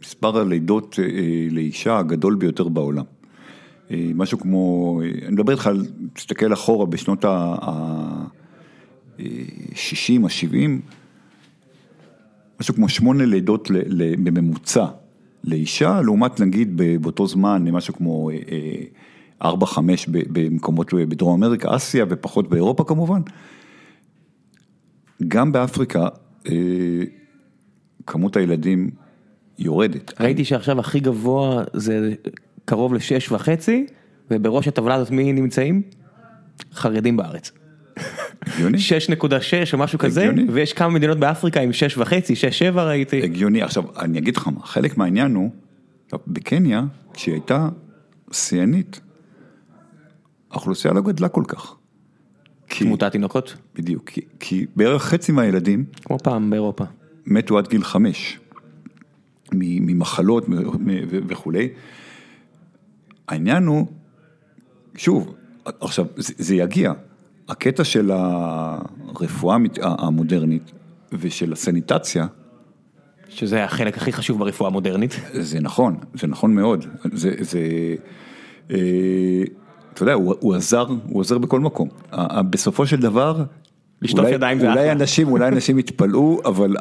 מספר 0.00 0.38
הלידות 0.38 0.98
אה, 1.02 1.04
לאישה 1.50 1.98
הגדול 1.98 2.34
ביותר 2.34 2.68
בעולם. 2.68 3.04
משהו 4.14 4.38
כמו, 4.38 5.00
אני 5.22 5.32
מדבר 5.32 5.52
איתך 5.52 5.70
תסתכל 6.12 6.52
אחורה 6.52 6.86
בשנות 6.86 7.24
ה-60, 7.24 9.22
ה-70, 10.24 10.56
משהו 12.60 12.74
כמו 12.74 12.88
שמונה 12.88 13.24
לידות 13.24 13.70
בממוצע 14.24 14.86
לאישה, 15.44 16.00
לעומת 16.00 16.40
נגיד 16.40 16.80
באותו 17.02 17.26
זמן 17.26 17.64
משהו 17.70 17.94
כמו 17.94 18.30
ארבע, 19.42 19.66
חמש 19.66 20.06
במקומות 20.08 20.94
בדרום 20.94 21.44
אמריקה, 21.44 21.76
אסיה 21.76 22.04
ופחות 22.08 22.48
באירופה 22.48 22.84
כמובן. 22.84 23.20
גם 25.28 25.52
באפריקה 25.52 26.08
אה, 26.48 26.52
כמות 28.06 28.36
הילדים 28.36 28.90
יורדת. 29.58 30.20
ראיתי 30.20 30.44
שעכשיו 30.44 30.80
הכי 30.80 31.00
גבוה 31.00 31.64
זה 31.72 32.14
קרוב 32.64 32.94
לשש 32.94 33.32
וחצי, 33.32 33.86
ובראש 34.30 34.68
הטבלה 34.68 34.94
הזאת 34.94 35.10
מי 35.10 35.32
נמצאים? 35.32 35.82
חרדים 36.72 37.16
בארץ. 37.16 37.52
הגיוני? 38.42 38.78
6.6 39.12 39.22
או 39.72 39.78
משהו 39.78 39.98
כזה, 39.98 40.20
הגיוני. 40.22 40.52
ויש 40.52 40.72
כמה 40.72 40.88
מדינות 40.88 41.18
באפריקה 41.18 41.60
עם 41.60 41.72
שש 41.72 41.98
וחצי, 41.98 42.36
שש 42.36 42.58
שבע 42.58 42.84
ראיתי. 42.84 43.22
הגיוני. 43.22 43.62
עכשיו, 43.62 43.84
אני 43.98 44.18
אגיד 44.18 44.36
לך 44.36 44.48
מה, 44.48 44.66
חלק 44.66 44.96
מהעניין 44.96 45.34
הוא, 45.34 45.50
בקניה, 46.26 46.82
כשהיא 47.14 47.34
הייתה 47.34 47.68
שיאנית, 48.32 49.00
האוכלוסייה 50.50 50.94
לא 50.94 51.02
גדלה 51.02 51.28
כל 51.28 51.44
כך. 51.48 51.74
כי, 52.72 52.84
תמותת 52.84 53.12
תינוקות, 53.12 53.56
בדיוק, 53.74 54.10
כי, 54.10 54.20
כי 54.40 54.66
בערך 54.76 55.02
חצי 55.02 55.32
מהילדים 55.32 55.84
כמו 56.04 56.18
פעם 56.18 56.50
באירופה. 56.50 56.84
מתו 57.26 57.58
עד 57.58 57.68
גיל 57.68 57.84
חמש, 57.84 58.38
ממחלות 59.52 60.46
וכולי. 61.28 61.68
העניין 63.28 63.66
הוא, 63.66 63.86
שוב, 64.96 65.34
עכשיו, 65.64 66.06
זה, 66.16 66.34
זה 66.36 66.54
יגיע. 66.54 66.92
הקטע 67.48 67.84
של 67.84 68.10
הרפואה 68.10 69.56
המודרנית 69.82 70.72
ושל 71.12 71.52
הסניטציה, 71.52 72.26
שזה 73.28 73.64
החלק 73.64 73.96
הכי 73.96 74.12
חשוב 74.12 74.38
ברפואה 74.38 74.70
המודרנית. 74.70 75.20
זה 75.32 75.60
נכון, 75.60 75.96
זה 76.14 76.26
נכון 76.26 76.54
מאוד. 76.54 76.86
זה, 77.12 77.34
זה, 77.40 77.60
אה, 78.70 79.42
אתה 79.94 80.02
יודע, 80.02 80.12
הוא, 80.12 80.34
הוא 80.40 80.54
עזר, 80.54 80.86
הוא 80.86 81.20
עוזר 81.20 81.38
בכל 81.38 81.60
מקום. 81.60 81.88
בסופו 82.50 82.86
של 82.86 82.96
דבר, 82.96 83.42
לשטוף 84.02 84.20
אולי, 84.20 84.34
ידיים 84.34 84.58
זה 84.58 84.70
אולי. 84.70 84.92
אנשים, 84.92 85.28
אולי 85.28 85.48
אנשים 85.54 85.78
יתפלאו, 85.78 86.40
אבל 86.44 86.76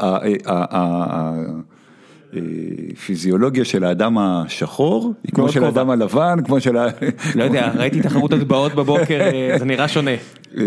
הפיזיולוגיה 2.33 3.65
של 3.65 3.83
האדם 3.83 4.17
השחור, 4.17 5.13
היא 5.23 5.31
כמו 5.31 5.49
של. 5.49 5.63
האדם 5.63 5.89
הלבן, 5.89 6.39
כמו 6.45 6.61
של 6.61 6.77
ה... 6.77 6.87
לא 7.35 7.43
יודע, 7.43 7.71
ראיתי 7.79 8.01
תחרות 8.01 8.33
הטבעות 8.33 8.73
בבוקר, 8.75 9.21
אה, 9.21 9.55
זה 9.59 9.65
נראה 9.65 9.87
שונה. 9.87 10.11
אה, 10.57 10.63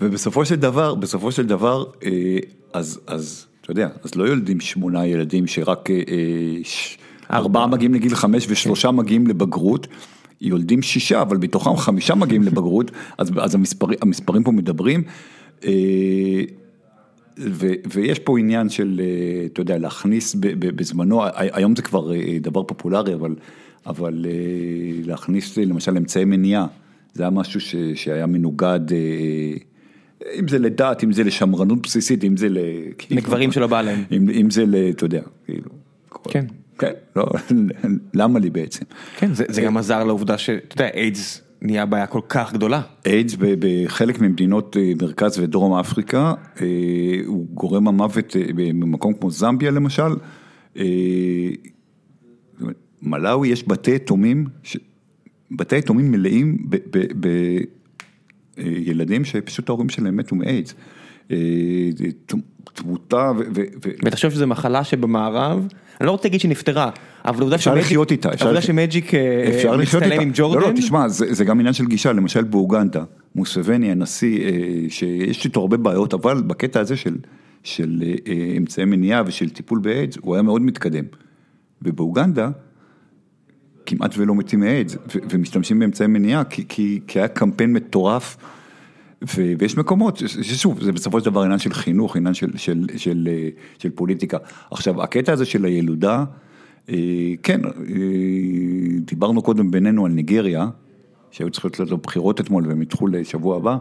ובסופו 0.00 0.44
של 0.44 0.56
דבר, 0.56 0.94
בסופו 0.94 1.32
של 1.32 1.46
דבר, 1.46 1.84
אה, 2.04 2.10
אז, 2.72 3.00
אז, 3.06 3.46
אתה 3.60 3.70
יודע, 3.70 3.88
אז 4.04 4.14
לא 4.14 4.24
יולדים 4.24 4.60
שמונה 4.60 5.06
ילדים 5.06 5.46
שרק 5.46 5.90
אה, 5.90 5.96
אה, 5.96 7.36
ארבעה 7.38 7.66
מגיעים 7.66 7.94
לגיל 7.94 8.14
חמש 8.14 8.46
ושלושה 8.48 8.90
מגיעים 8.90 9.26
לבגרות. 9.26 9.86
יולדים 10.40 10.82
שישה, 10.82 11.22
אבל 11.22 11.36
בתוכם 11.36 11.76
חמישה 11.76 12.14
מגיעים 12.14 12.42
לבגרות, 12.42 12.90
אז, 13.18 13.32
אז 13.40 13.54
המספרים, 13.54 13.98
המספרים 14.02 14.42
פה 14.44 14.52
מדברים. 14.52 15.02
אה, 15.64 16.42
ו, 17.38 17.66
ויש 17.92 18.18
פה 18.18 18.38
עניין 18.38 18.68
של, 18.68 19.00
אה, 19.04 19.46
אתה 19.46 19.60
יודע, 19.60 19.78
להכניס 19.78 20.34
ב, 20.34 20.46
ב, 20.46 20.76
בזמנו, 20.76 21.22
היום 21.34 21.76
זה 21.76 21.82
כבר 21.82 22.14
אה, 22.14 22.38
דבר 22.40 22.62
פופולרי, 22.62 23.14
אבל, 23.14 23.36
אבל 23.86 24.26
להכניס 25.04 25.56
למשל 25.58 25.96
אמצעי 25.96 26.24
מניעה, 26.24 26.66
זה 27.14 27.22
היה 27.22 27.30
משהו 27.30 27.60
ש, 27.60 27.76
שהיה 27.94 28.26
מנוגד, 28.26 28.80
אם 30.38 30.48
זה 30.48 30.58
לדת, 30.58 31.04
אם 31.04 31.12
זה 31.12 31.24
לשמרנות 31.24 31.82
בסיסית, 31.82 32.24
אם 32.24 32.36
זה 32.36 32.48
ל... 32.48 32.58
כאילו, 32.98 33.20
לגברים 33.20 33.52
שלא 33.52 33.66
בא 33.66 33.82
להם. 33.82 34.04
אם, 34.12 34.30
אם 34.30 34.50
זה 34.50 34.66
ל... 34.66 34.74
אתה 34.90 35.04
יודע, 35.04 35.22
כאילו. 35.46 35.70
כן. 36.28 36.44
כן, 36.80 36.92
לא, 37.16 37.26
למה 38.14 38.38
לי 38.38 38.50
בעצם? 38.50 38.84
כן, 39.16 39.34
זה, 39.34 39.44
זה 39.48 39.62
גם 39.62 39.76
עזר 39.76 40.04
לעובדה 40.04 40.38
שאתה 40.38 40.74
יודע, 40.74 40.94
איידס 40.94 41.42
נהיה 41.62 41.86
בעיה 41.86 42.06
כל 42.06 42.20
כך 42.28 42.52
גדולה. 42.52 42.80
איידס 43.06 43.36
בחלק 43.38 44.20
ממדינות 44.20 44.76
אה, 44.76 44.92
מרכז 45.02 45.38
ודרום 45.38 45.74
אפריקה, 45.74 46.34
אה, 46.60 46.66
הוא 47.26 47.46
גורם 47.54 47.88
המוות 47.88 48.36
אה, 48.36 48.42
במקום 48.54 49.14
כמו 49.14 49.30
זמביה 49.30 49.70
למשל. 49.70 50.12
מלאווי 53.02 53.48
יש 53.48 53.68
בתי 53.68 53.90
יתומים, 53.90 54.46
בתי 55.50 55.76
יתומים 55.76 56.12
מלאים 56.12 56.56
בילדים 58.64 59.24
שפשוט 59.24 59.68
ההורים 59.68 59.88
שלהם 59.88 60.16
מתו 60.16 60.36
מאיידס. 60.36 60.74
תמותה 62.64 63.32
ו... 63.38 63.60
ותחשוב 64.04 64.30
שזו 64.30 64.46
מחלה 64.46 64.84
שבמערב, 64.84 65.66
אני 66.00 66.06
לא 66.06 66.12
רוצה 66.12 66.28
להגיד 66.28 66.40
שנפטרה, 66.40 66.90
אבל 67.24 67.40
עובדה 67.40 67.56
אפשר 67.56 67.74
לחיות 67.74 68.12
איתה, 68.12 68.28
שמג'יק 68.60 69.12
מצטלם 69.78 70.20
עם 70.20 70.30
ג'ורדן. 70.34 70.60
לא, 70.60 70.68
לא, 70.68 70.76
תשמע, 70.76 71.08
זה 71.08 71.44
גם 71.44 71.60
עניין 71.60 71.72
של 71.72 71.86
גישה, 71.86 72.12
למשל 72.12 72.42
באוגנדה, 72.42 73.04
מוסווני 73.34 73.90
הנשיא, 73.90 74.40
אה, 74.44 74.50
שיש 74.88 75.44
איתו 75.44 75.60
הרבה 75.60 75.76
בעיות, 75.76 76.14
אבל 76.14 76.42
בקטע 76.42 76.80
הזה 76.80 76.94
של 77.62 78.02
אה, 78.02 78.32
אמצעי 78.56 78.84
מניעה 78.84 79.22
ושל 79.26 79.50
טיפול 79.50 79.78
באיידס, 79.78 80.16
הוא 80.20 80.34
היה 80.34 80.42
מאוד 80.42 80.62
מתקדם. 80.62 81.04
ובאוגנדה, 81.82 82.50
כמעט 83.90 84.14
ולא 84.18 84.34
מתים 84.34 84.60
מאיידס, 84.60 84.96
ומשתמשים 85.30 85.78
באמצעי 85.78 86.06
מניעה, 86.06 86.44
כי 86.44 87.00
היה 87.14 87.28
קמפיין 87.28 87.72
מטורף. 87.72 88.36
ויש 89.58 89.76
מקומות, 89.76 90.16
ששוב, 90.16 90.82
זה 90.82 90.92
בסופו 90.92 91.20
של 91.20 91.24
דבר 91.26 91.40
עניין 91.42 91.58
של 91.58 91.72
חינוך, 91.72 92.16
עניין 92.16 92.34
של, 92.34 92.56
של, 92.56 92.86
של, 92.96 93.28
של 93.78 93.90
פוליטיקה. 93.90 94.38
עכשיו, 94.70 95.02
הקטע 95.02 95.32
הזה 95.32 95.44
של 95.44 95.64
הילודה, 95.64 96.24
אה, 96.88 96.94
כן, 97.42 97.60
אה, 97.64 97.70
דיברנו 99.00 99.42
קודם 99.42 99.70
בינינו 99.70 100.06
על 100.06 100.12
ניגריה, 100.12 100.68
שהיו 101.30 101.50
צריכות 101.50 101.78
להיות 101.78 101.90
לו 101.90 101.98
בחירות 101.98 102.40
אתמול 102.40 102.66
והם 102.66 102.82
ידחו 102.82 103.06
לשבוע 103.06 103.56
הבא. 103.56 103.76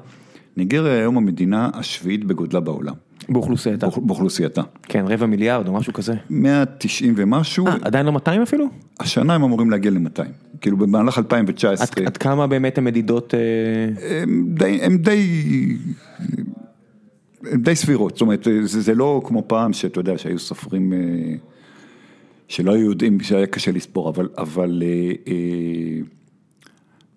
ניגריה 0.60 0.94
היום 0.94 1.18
המדינה 1.18 1.70
השביעית 1.74 2.26
בגודלה 2.26 2.60
בעולם. 2.60 2.94
באוכלוסייתה. 3.30 3.88
באוכלוסייתה. 3.98 4.62
כן, 4.84 5.06
רבע 5.08 5.26
מיליארד 5.26 5.68
או 5.68 5.74
משהו 5.74 5.94
כזה. 5.94 6.14
190 6.30 7.14
ומשהו. 7.18 7.68
אה, 7.68 7.76
עדיין 7.82 8.06
לא 8.06 8.12
200 8.12 8.42
אפילו? 8.42 8.66
השנה 9.00 9.36
הם 9.36 9.44
אמורים 9.44 9.70
להגיע 9.70 9.92
ל-200. 9.92 10.24
כאילו 10.62 10.78
במהלך 10.78 11.18
2019. 11.18 11.88
עד, 11.98 12.08
עד 12.08 12.18
כמה 12.18 12.48
באמת 12.48 12.78
המדידות... 12.78 13.34
אה, 13.34 13.40
הם 14.22 14.46
די, 14.54 14.80
הם 14.82 14.98
די, 14.98 15.28
הם 17.52 17.62
די 17.62 17.76
סבירות, 17.76 18.14
זאת 18.14 18.22
אומרת, 18.22 18.44
זה, 18.44 18.82
זה 18.82 18.96
לא 18.96 19.22
כמו 19.26 19.44
פעם 19.48 19.74
שאתה 19.74 20.00
יודע 20.00 20.18
שהיו 20.18 20.40
סופרים 20.40 20.94
אה, 20.94 21.00
שלא 22.48 22.72
היו 22.72 22.90
יודעים 22.90 23.20
שהיה 23.20 23.48
קשה 23.48 23.72
לספור, 23.72 24.10
אבל, 24.10 24.30
אבל 24.38 24.84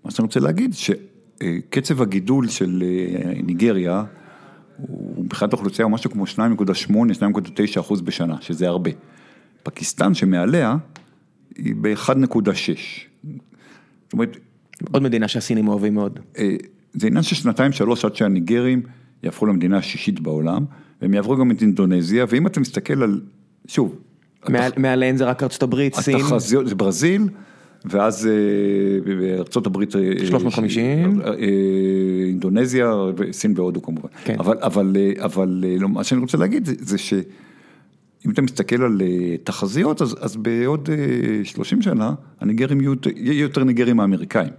מה 0.05 0.11
שאני 0.11 0.27
רוצה 0.27 0.41
להגיד, 0.41 0.75
שקצב 1.43 2.03
הגידול 2.03 2.49
של 2.49 2.83
ניגריה, 3.45 4.05
הוא 4.77 5.25
מבחינת 5.25 5.53
האוכלוסייה 5.53 5.85
הוא 5.85 5.93
משהו 5.93 6.11
כמו 6.11 6.25
2.8-2.9 6.25 7.81
אחוז 7.81 8.01
בשנה, 8.01 8.37
שזה 8.41 8.69
הרבה. 8.69 8.91
פקיסטן 9.63 10.15
שמעליה 10.15 10.77
היא 11.57 11.75
ב-1.6. 11.81 12.49
זאת 14.03 14.13
אומרת... 14.13 14.37
עוד 14.93 15.03
מדינה 15.03 15.29
שהסינים 15.29 15.69
אוהבים 15.69 15.95
מאוד. 15.95 16.19
אה, 16.39 16.57
זה 16.93 17.07
עניין 17.07 17.23
של 17.23 17.35
שנתיים 17.35 17.73
שלוש 17.73 18.05
עד 18.05 18.17
שהניגרים 18.17 18.83
יהפכו 19.23 19.47
למדינה 19.47 19.79
השישית 19.79 20.21
בעולם, 20.21 20.65
והם 21.03 21.15
יעברו 21.15 21.37
גם 21.37 21.51
את 21.51 21.63
אינדונזיה, 21.63 22.25
ואם 22.29 22.47
אתה 22.47 22.61
מסתכל 22.61 23.03
על, 23.03 23.21
שוב. 23.67 23.99
מעליהן 24.77 25.17
זה 25.17 25.25
רק 25.25 25.43
ארצות 25.43 25.63
הברית, 25.63 25.95
סין. 25.95 26.17
התחזיות, 26.17 26.69
זה 26.69 26.75
ברזיל. 26.75 27.29
ואז 27.85 28.29
בארצות 29.05 29.67
הברית, 29.67 29.93
350, 30.27 31.21
אינדונזיה, 32.27 32.93
סין 33.33 33.53
והודו 33.57 33.83
כמובן, 33.83 34.09
כן. 34.25 34.37
אבל, 34.39 34.57
אבל, 34.61 34.97
אבל 35.19 35.65
לא, 35.79 35.89
מה 35.89 36.05
שאני 36.05 36.21
רוצה 36.21 36.39
להגיד 36.39 36.67
זה, 36.67 36.75
זה 36.79 36.99
שאם 36.99 38.31
אתה 38.31 38.43
מסתכל 38.43 38.83
על 38.83 39.01
תחזיות, 39.45 40.03
אז, 40.03 40.17
אז 40.21 40.37
בעוד 40.37 40.89
30 41.45 41.83
שנה 41.83 42.15
הניגרים 42.41 42.81
יהיו, 42.81 42.93
יהיו 43.17 43.43
יותר 43.43 43.65
ניגרים 43.65 43.97
מהאמריקאים. 43.97 44.53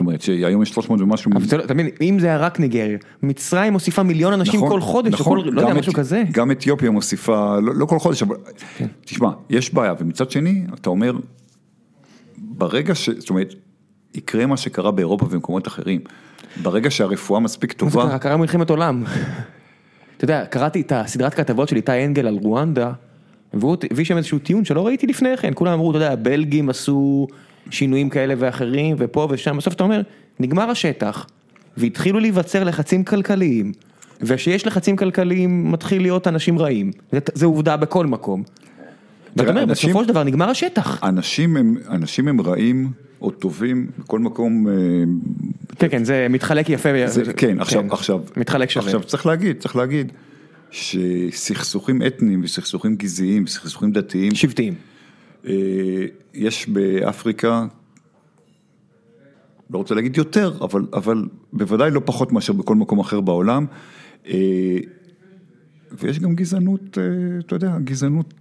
אומרת 0.00 0.22
שהיום 0.22 0.62
יש 0.62 0.68
300 0.68 1.00
ומשהו. 1.00 1.30
אבל 1.34 1.64
אתה 1.64 1.74
מבין, 1.74 1.88
אם 2.00 2.18
זה 2.18 2.26
היה 2.26 2.36
רק 2.36 2.60
ניגריה, 2.60 2.98
מצרים 3.22 3.72
מוסיפה 3.72 4.02
מיליון 4.02 4.32
אנשים 4.32 4.60
נכון, 4.60 4.70
כל 4.70 4.80
חודש, 4.80 5.12
נכון, 5.12 5.38
או 5.38 5.44
כל, 5.44 5.50
לא 5.50 5.60
יודע, 5.60 5.74
משהו 5.74 5.92
כזה. 5.92 6.22
גם 6.32 6.50
אתיופיה 6.50 6.90
מוסיפה, 6.90 7.58
לא, 7.60 7.74
לא 7.74 7.86
כל 7.86 7.98
חודש, 7.98 8.22
אבל 8.22 8.36
כן. 8.76 8.86
תשמע, 9.04 9.30
יש 9.50 9.74
בעיה, 9.74 9.94
ומצד 10.00 10.30
שני, 10.30 10.62
אתה 10.74 10.90
אומר, 10.90 11.12
ברגע 12.60 12.94
ש... 12.94 13.10
זאת 13.10 13.30
אומרת, 13.30 13.54
יקרה 14.14 14.46
מה 14.46 14.56
שקרה 14.56 14.90
באירופה 14.90 15.24
ובמקומות 15.24 15.68
אחרים, 15.68 16.00
ברגע 16.62 16.90
שהרפואה 16.90 17.40
מספיק 17.40 17.72
טובה... 17.72 18.04
מה 18.04 18.10
זה 18.10 18.18
קרה? 18.18 18.36
מלחמת 18.36 18.70
עולם. 18.70 19.04
אתה 20.16 20.24
יודע, 20.24 20.44
קראתי 20.46 20.80
את 20.80 20.92
הסדרת 20.92 21.34
כתבות 21.34 21.68
של 21.68 21.76
איתי 21.76 22.04
אנגל 22.04 22.26
על 22.26 22.38
רואנדה, 22.42 22.92
והוא 23.54 23.76
הביא 23.90 24.04
שם 24.04 24.16
איזשהו 24.16 24.38
טיעון 24.38 24.64
שלא 24.64 24.86
ראיתי 24.86 25.06
לפני 25.06 25.36
כן, 25.36 25.50
כולם 25.54 25.72
אמרו, 25.72 25.90
אתה 25.90 25.98
יודע, 25.98 26.12
הבלגים 26.12 26.68
עשו 26.70 27.26
שינויים 27.70 28.08
כאלה 28.10 28.34
ואחרים, 28.38 28.96
ופה 28.98 29.28
ושם, 29.30 29.56
בסוף 29.56 29.74
אתה 29.74 29.84
אומר, 29.84 30.00
נגמר 30.40 30.70
השטח, 30.70 31.26
והתחילו 31.76 32.20
להיווצר 32.20 32.64
לחצים 32.64 33.04
כלכליים, 33.04 33.72
וכשיש 34.20 34.66
לחצים 34.66 34.96
כלכליים 34.96 35.72
מתחיל 35.72 36.02
להיות 36.02 36.28
אנשים 36.28 36.58
רעים, 36.58 36.90
זה 37.34 37.46
עובדה 37.46 37.76
בכל 37.76 38.06
מקום. 38.06 38.42
ואתה 39.36 39.50
אומר, 39.50 39.66
בסופו 39.66 40.02
של 40.02 40.08
דבר 40.08 40.24
נגמר 40.24 40.48
השטח. 40.48 41.04
אנשים 41.04 41.56
הם, 41.56 41.76
אנשים 41.88 42.28
הם 42.28 42.40
רעים 42.40 42.92
או 43.20 43.30
טובים 43.30 43.90
בכל 43.98 44.18
מקום. 44.18 44.68
אה, 44.68 44.72
כן, 45.78 45.88
כן, 45.90 46.04
זה 46.04 46.26
מתחלק 46.30 46.70
יפה. 46.70 46.88
זה, 47.06 47.24
כן, 47.24 47.32
כן, 47.36 47.60
עכשיו, 47.60 47.84
עכשיו, 47.90 48.20
מתחלק 48.36 48.70
שווה. 48.70 48.86
עכשיו 48.86 49.02
צריך 49.02 49.26
להגיד, 49.26 49.58
צריך 49.58 49.76
להגיד, 49.76 50.12
שסכסוכים 50.70 52.02
אתניים 52.06 52.40
וסכסוכים 52.44 52.96
גזעיים 52.96 53.44
וסכסוכים 53.44 53.92
דתיים. 53.92 54.34
שבטיים. 54.34 54.74
אה, 55.46 55.52
יש 56.34 56.68
באפריקה, 56.68 57.66
לא 59.70 59.78
רוצה 59.78 59.94
להגיד 59.94 60.16
יותר, 60.16 60.52
אבל, 60.60 60.86
אבל 60.92 61.28
בוודאי 61.52 61.90
לא 61.90 62.00
פחות 62.04 62.32
מאשר 62.32 62.52
בכל 62.52 62.74
מקום 62.74 63.00
אחר 63.00 63.20
בעולם. 63.20 63.66
אה, 64.26 64.78
ויש 65.98 66.18
גם 66.18 66.34
גזענות, 66.34 66.98
אתה 67.46 67.54
יודע, 67.54 67.78
גזענות 67.84 68.34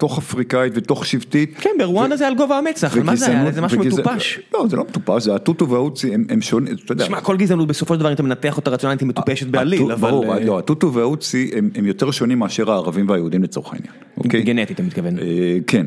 תוך 0.00 0.18
אפריקאית 0.18 0.72
ותוך 0.76 1.06
שבטית. 1.06 1.54
כן, 1.58 1.70
ברואנדה 1.78 2.16
זה 2.16 2.28
על 2.28 2.34
גובה 2.34 2.58
המצח, 2.58 2.96
מה 2.96 3.16
זה 3.16 3.26
היה? 3.26 3.52
זה 3.52 3.60
משהו 3.60 3.78
מטופש. 3.78 4.40
לא, 4.54 4.66
זה 4.68 4.76
לא 4.76 4.84
מטופש, 4.84 5.22
זה 5.22 5.34
הטוטו 5.34 5.68
והאוצי, 5.68 6.14
הם 6.28 6.40
שונים, 6.40 6.74
אתה 6.84 6.92
יודע. 6.92 7.04
תשמע, 7.04 7.20
כל 7.20 7.36
גזענות 7.36 7.68
בסופו 7.68 7.94
של 7.94 8.00
דבר, 8.00 8.08
אם 8.08 8.14
אתה 8.14 8.22
מנתח 8.22 8.56
אותה 8.56 8.70
רציונלית, 8.70 9.00
היא 9.00 9.08
מטופשת 9.08 9.46
בעליל, 9.46 9.92
אבל... 9.92 10.10
ברור, 10.10 10.34
לא, 10.44 10.58
הטוטו 10.58 10.92
והאוצי 10.94 11.50
הם 11.74 11.86
יותר 11.86 12.10
שונים 12.10 12.38
מאשר 12.38 12.70
הערבים 12.70 13.08
והיהודים 13.08 13.42
לצורך 13.42 13.72
העניין. 13.72 13.92
אוקיי? 14.16 14.42
גנטית, 14.42 14.74
אתה 14.74 14.82
מתכוון. 14.82 15.18
אה, 15.18 15.58
כן, 15.66 15.86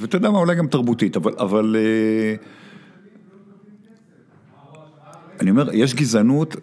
ואתה 0.00 0.16
יודע 0.16 0.30
מה, 0.30 0.38
אולי 0.38 0.54
גם 0.54 0.66
תרבותית, 0.66 1.16
אבל... 1.16 1.76
אה, 1.78 2.34
אני 5.40 5.50
אומר, 5.50 5.68
יש 5.72 5.94
גזענות, 5.94 6.56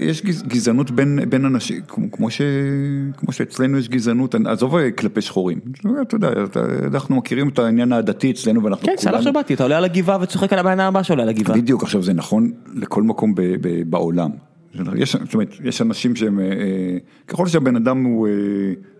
יש 0.00 0.22
גזענות 0.42 0.90
בין, 0.90 1.18
בין 1.28 1.44
אנשים, 1.44 1.80
כמו, 2.12 2.30
ש, 2.30 2.42
כמו 3.16 3.32
שאצלנו 3.32 3.78
יש 3.78 3.88
גזענות, 3.88 4.34
עזוב 4.34 4.90
כלפי 4.90 5.20
שחורים, 5.20 5.58
אתה 6.02 6.14
יודע, 6.16 6.30
אנחנו 6.86 7.16
מכירים 7.16 7.48
את 7.48 7.58
העניין 7.58 7.92
העדתי 7.92 8.30
אצלנו 8.30 8.64
ואנחנו 8.64 8.86
כן, 8.86 8.94
סלח 8.98 9.20
שבאתי, 9.22 9.54
אתה 9.54 9.62
עולה 9.62 9.78
על 9.78 9.84
הגבעה 9.84 10.18
וצוחק 10.20 10.52
על 10.52 10.58
הבן 10.58 10.80
הבא 10.80 11.02
שעולה 11.02 11.22
על 11.22 11.28
הגבעה. 11.28 11.56
בדיוק, 11.56 11.82
עכשיו 11.82 12.02
זה 12.02 12.12
נכון 12.12 12.52
לכל 12.74 13.02
מקום 13.02 13.34
ב, 13.34 13.40
ב, 13.60 13.90
בעולם. 13.90 14.30
יש, 14.96 15.16
זאת 15.16 15.34
אומרת, 15.34 15.54
יש 15.64 15.82
אנשים 15.82 16.16
שהם, 16.16 16.40
אה, 16.40 16.44
אה, 16.44 16.50
ככל 17.26 17.46
שהבן 17.46 17.76
אדם 17.76 18.04
הוא 18.04 18.28
אה, 18.28 18.32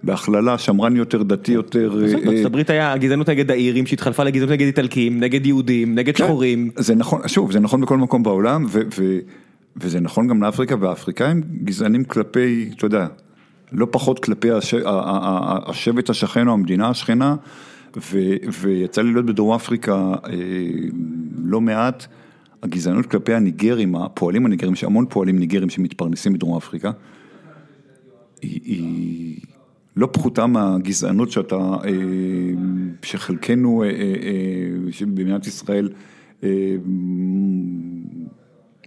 בהכללה 0.02 0.58
שמרן 0.58 0.96
יותר, 0.96 1.22
דתי 1.22 1.52
יותר. 1.52 1.98
בארצות 2.24 2.46
הברית 2.46 2.70
היה 2.70 2.96
גזענות 2.96 3.28
נגד 3.28 3.50
האירים 3.50 3.86
שהתחלפה 3.86 4.24
לגזענות 4.24 4.50
נגד 4.52 4.66
איטלקים, 4.66 5.20
נגד 5.20 5.46
יהודים, 5.46 5.94
נגד 5.94 6.16
כן, 6.16 6.24
שחורים. 6.24 6.70
זה 6.76 6.94
נכון, 6.94 7.28
שוב, 7.28 7.52
זה 7.52 7.60
נכון 7.60 7.80
בכל 7.80 7.98
מקום 7.98 8.22
בעולם, 8.22 8.66
ו... 8.68 8.80
וזה 9.76 10.00
נכון 10.00 10.28
גם 10.28 10.42
לאפריקה, 10.42 10.74
והאפריקאים 10.80 11.42
גזענים 11.64 12.04
כלפי, 12.04 12.70
אתה 12.76 12.86
יודע, 12.86 13.06
לא 13.72 13.86
פחות 13.90 14.24
כלפי 14.24 14.50
הש... 14.50 14.74
השבט 15.66 16.10
השכן 16.10 16.48
או 16.48 16.52
המדינה 16.52 16.88
השכנה, 16.88 17.36
ו... 17.96 18.18
ויצא 18.60 19.02
לי 19.02 19.12
להיות 19.12 19.26
בדרום 19.26 19.54
אפריקה 19.54 19.94
אה, 19.94 20.32
לא 21.44 21.60
מעט, 21.60 22.06
הגזענות 22.62 23.06
כלפי 23.06 23.34
הניגרים, 23.34 23.96
הפועלים 23.96 24.46
הניגרים, 24.46 24.72
יש 24.72 24.84
המון 24.84 25.06
פועלים 25.08 25.38
ניגרים 25.38 25.70
שמתפרנסים 25.70 26.32
בדרום 26.32 26.56
אפריקה, 26.56 26.90
היא, 28.42 29.40
לא 29.96 30.08
פחותה 30.12 30.46
מהגזענות 30.46 31.30
שאתה, 31.30 31.56
אה, 31.56 31.90
שחלקנו, 33.02 33.84
אה, 33.84 33.88
שבמדינת 34.90 35.46
ישראל, 35.46 35.88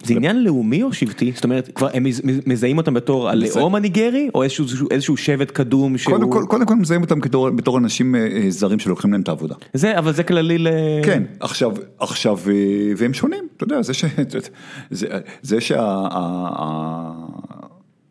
זה 0.06 0.14
עניין 0.14 0.44
לאומי 0.44 0.84
או 0.84 0.94
שבטי? 0.94 1.32
זאת 1.36 1.44
אומרת, 1.44 1.70
כבר 1.76 1.90
הם 1.94 2.04
מז- 2.04 2.22
מזהים 2.46 2.78
אותם 2.78 2.94
בתור 2.94 3.30
הלאום 3.30 3.76
הניגרי, 3.76 4.30
או 4.36 4.44
איזשהו- 4.44 4.66
איזשהו 4.92 5.18
שבט 5.18 5.52
קדום 5.52 5.98
שהוא... 5.98 6.14
קודם 6.18 6.32
כל, 6.32 6.46
קודם 6.48 6.66
כל 6.66 6.76
מזהים 6.76 7.02
אותם 7.02 7.20
בתור, 7.20 7.50
בתור 7.50 7.78
אנשים 7.78 8.16
אה, 8.16 8.28
אה, 8.28 8.46
זרים 8.50 8.80
שלוקחים 8.80 9.12
להם 9.12 9.22
את 9.22 9.28
העבודה. 9.28 9.56
זה, 9.74 9.98
אבל 10.00 10.14
זה 10.14 10.24
כללי 10.24 10.58
ל... 10.58 10.68
כן, 11.04 11.24
עכשיו, 11.40 11.72
עכשיו, 12.00 12.38
אה, 12.48 12.54
והם 12.98 13.14
שונים, 13.14 13.44
אתה 13.58 13.64
יודע, 13.64 13.82
זה 13.82 13.94
ש... 13.94 14.06
זה, 14.92 15.08
זה 15.42 15.58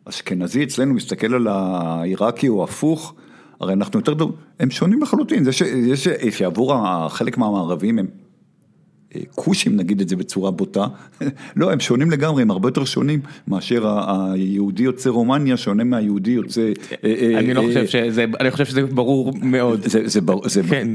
שהאשכנזי 0.05 0.63
אצלנו 0.63 0.93
מסתכל 0.93 1.33
על 1.33 1.47
העיראקי 1.47 2.47
או 2.47 2.63
הפוך, 2.63 3.13
הרי 3.61 3.73
אנחנו 3.73 3.99
יותר 3.99 4.13
דומים, 4.13 4.35
הם 4.59 4.71
שונים 4.71 5.01
לחלוטין, 5.01 5.43
זה 5.43 5.51
ש, 5.51 5.63
זה 5.63 5.95
שעבור 6.31 6.73
החלק 6.75 7.37
מהמערבים 7.37 7.99
הם 7.99 8.07
כושים 9.35 9.75
נגיד 9.75 10.01
את 10.01 10.09
זה 10.09 10.15
בצורה 10.15 10.51
בוטה, 10.51 10.85
לא, 11.55 11.71
הם 11.71 11.79
שונים 11.79 12.11
לגמרי, 12.11 12.41
הם 12.41 12.51
הרבה 12.51 12.67
יותר 12.67 12.85
שונים 12.85 13.19
מאשר 13.47 13.99
היהודי 14.07 14.83
יוצא 14.83 15.09
רומניה, 15.09 15.57
שונה 15.57 15.83
מהיהודי 15.83 16.31
יוצא... 16.31 16.61
אה, 16.61 17.15
אה, 17.21 17.39
אני 17.39 17.53
לא 17.53 17.61
אה, 17.61 17.67
חושב 17.67 17.87
שזה, 17.87 18.25
אני 18.39 18.51
חושב 18.51 18.65
שזה 18.65 18.85
ברור 18.85 19.33
מאוד. 19.41 19.81
זה, 19.85 20.61
כן. 20.69 20.87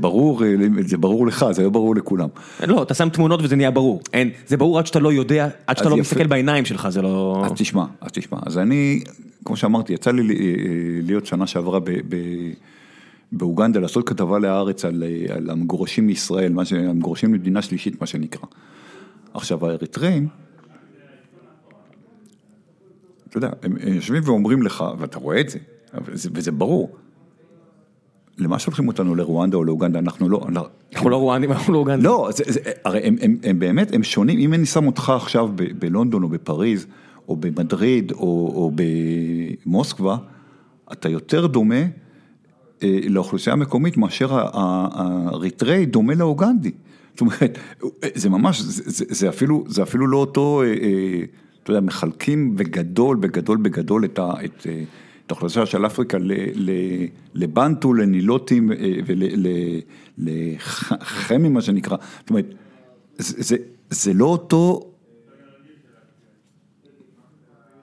ברור, 0.00 0.42
זה 0.86 0.96
ברור 0.96 1.26
לך, 1.26 1.46
זה 1.50 1.62
לא 1.62 1.70
ברור 1.70 1.96
לכולם. 1.96 2.28
לא, 2.66 2.82
אתה 2.82 2.94
שם 2.94 3.08
תמונות 3.08 3.40
וזה 3.42 3.56
נהיה 3.56 3.70
ברור. 3.70 4.02
אין, 4.12 4.30
זה 4.46 4.56
ברור 4.56 4.78
עד 4.78 4.86
שאתה 4.86 4.98
לא 4.98 5.12
יודע, 5.12 5.48
עד 5.66 5.76
שאתה 5.76 5.88
לא. 5.88 5.96
מסתכל 5.96 6.26
בעיניים 6.26 6.64
שלך, 6.64 6.88
זה 6.88 7.02
לא... 7.02 7.42
אז 7.44 7.52
תשמע, 7.56 7.84
אז 8.00 8.10
תשמע, 8.12 8.38
אז 8.46 8.58
אני, 8.58 9.00
כמו 9.44 9.56
שאמרתי, 9.56 9.92
יצא 9.92 10.10
לי 10.10 10.22
להיות 11.02 11.26
שנה 11.26 11.46
שעברה 11.46 11.80
ב, 11.80 11.90
באוגנדה, 13.32 13.80
לעשות 13.80 14.08
כתבה 14.08 14.38
להארץ 14.38 14.84
על, 14.84 15.02
אה, 15.06 15.34
על 15.36 15.50
המגורשים 15.50 16.06
מישראל, 16.06 16.52
מה 16.52 16.64
ש- 16.64 16.72
המגורשים 16.72 17.34
למדינה 17.34 17.62
שלישית, 17.62 18.00
מה 18.00 18.06
שנקרא. 18.06 18.46
עכשיו, 19.34 19.66
האריתראים, 19.66 20.28
אתה 23.28 23.38
יודע, 23.38 23.50
הם 23.62 23.76
הם 23.80 23.92
יושבים 23.94 24.22
ואומרים 24.24 24.62
לך, 24.62 24.84
ואתה 24.98 25.18
רואה 25.18 25.40
את 25.40 25.48
זה, 25.48 25.58
אבל 25.94 26.16
זה- 26.16 26.28
וזה 26.32 26.52
ברור, 26.52 26.96
למה 28.38 28.58
שולחים 28.58 28.88
אותנו 28.88 29.14
לרואנדה 29.14 29.56
או 29.56 29.64
לאוגנדה, 29.64 29.98
אנחנו 29.98 30.28
לא, 30.28 30.40
לא- 30.48 30.68
אנחנו 30.94 31.10
לא 31.10 31.16
רואנדים, 31.16 31.52
אנחנו 31.52 31.72
לא 31.72 31.78
אוגנדים. 31.78 32.04
לא, 32.04 32.28
זה, 32.36 32.44
זה, 32.46 32.60
הרי 32.84 33.00
הם, 33.02 33.16
הם, 33.20 33.36
הם 33.42 33.58
באמת, 33.58 33.94
הם 33.94 34.02
שונים, 34.02 34.38
אם 34.38 34.54
אני 34.54 34.66
שם 34.66 34.86
אותך 34.86 35.12
עכשיו 35.16 35.48
ב, 35.54 35.62
בלונדון 35.78 36.22
או 36.22 36.28
בפריז, 36.28 36.86
או 37.28 37.36
במדריד, 37.36 38.12
או, 38.12 38.18
או 38.54 38.72
במוסקבה, 39.66 40.16
אתה 40.92 41.08
יותר 41.08 41.46
דומה 41.46 41.80
לאוכלוסייה 42.82 43.52
המקומית 43.52 43.96
מאשר 43.96 44.28
האריתראי 44.32 45.86
דומה 45.86 46.14
לאוגנדי. 46.14 46.70
זאת 47.14 47.20
אומרת, 47.20 47.58
זה 48.14 48.30
ממש, 48.30 48.60
זה, 48.60 48.82
זה, 48.86 49.04
זה, 49.08 49.28
אפילו, 49.28 49.64
זה 49.68 49.82
אפילו 49.82 50.06
לא 50.06 50.16
אותו, 50.16 50.62
אה, 50.62 50.66
אה, 50.66 51.22
אתה 51.62 51.70
יודע, 51.70 51.80
מחלקים 51.80 52.56
בגדול, 52.56 53.16
בגדול, 53.16 53.56
בגדול 53.56 54.04
את, 54.04 54.18
ה, 54.18 54.32
את, 54.44 54.66
אה, 54.66 54.84
את 55.26 55.30
האוכלוסייה 55.30 55.66
של 55.66 55.86
אפריקה 55.86 56.18
ל- 56.18 56.32
ל- 56.54 57.06
לבנטו, 57.34 57.94
לנילוטים 57.94 58.70
ולחמים, 60.18 61.54
מה 61.54 61.60
שנקרא. 61.60 61.96
זאת 62.20 62.30
אומרת, 62.30 62.54
זה, 63.18 63.42
זה, 63.42 63.56
זה 63.90 64.12
לא 64.12 64.24
אותו... 64.24 64.90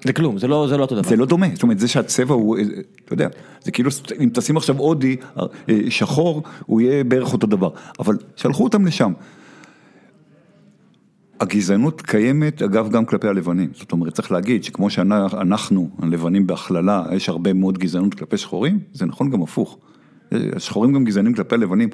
זה 0.06 0.14
כלום, 0.14 0.38
זה 0.38 0.48
לא 0.48 0.68
זה 0.70 0.78
לא 0.78 0.82
אותו 0.82 0.96
דבר. 0.96 1.10
זה 1.10 1.16
לא 1.16 1.26
דומה, 1.26 1.48
זאת 1.54 1.64
אומרת, 1.64 1.80
זה 1.80 1.88
שהצבע 1.88 2.34
הוא, 2.34 2.58
אה, 2.58 2.64
אתה 3.06 3.14
יודע, 3.14 3.28
זה 3.64 3.72
כאילו, 3.72 3.90
אם 4.24 4.30
תשים 4.34 4.58
עכשיו 4.58 4.78
הודי 4.78 5.16
אה, 5.38 5.46
שחור, 5.90 6.44
הוא 6.66 6.82
יהיה 6.82 7.04
בערך 7.04 7.34
אותו 7.34 7.48
דבר, 7.48 7.70
אבל 8.00 8.18
שלחו 8.36 8.64
אותם 8.64 8.86
לשם. 8.86 9.14
הגזענות 11.40 12.02
קיימת, 12.02 12.62
אגב, 12.62 12.90
גם 12.90 13.06
כלפי 13.06 13.28
הלבנים. 13.28 13.70
זאת 13.74 13.92
אומרת, 13.92 14.14
צריך 14.14 14.32
להגיד 14.32 14.64
שכמו 14.64 14.90
שאנחנו, 14.90 15.90
הלבנים 16.00 16.48
בהכללה, 16.48 17.04
יש 17.12 17.30
הרבה 17.30 17.54
מאוד 17.54 17.78
גזענות 17.78 18.14
כלפי 18.14 18.38
שחורים, 18.38 18.80
זה 18.94 19.06
נכון 19.06 19.30
גם 19.30 19.42
הפוך. 19.42 19.78
אה, 20.34 20.40
השחורים 20.56 20.94
גם 20.94 21.04
גזענים 21.04 21.34
כלפי 21.34 21.56
הלבנים. 21.56 21.90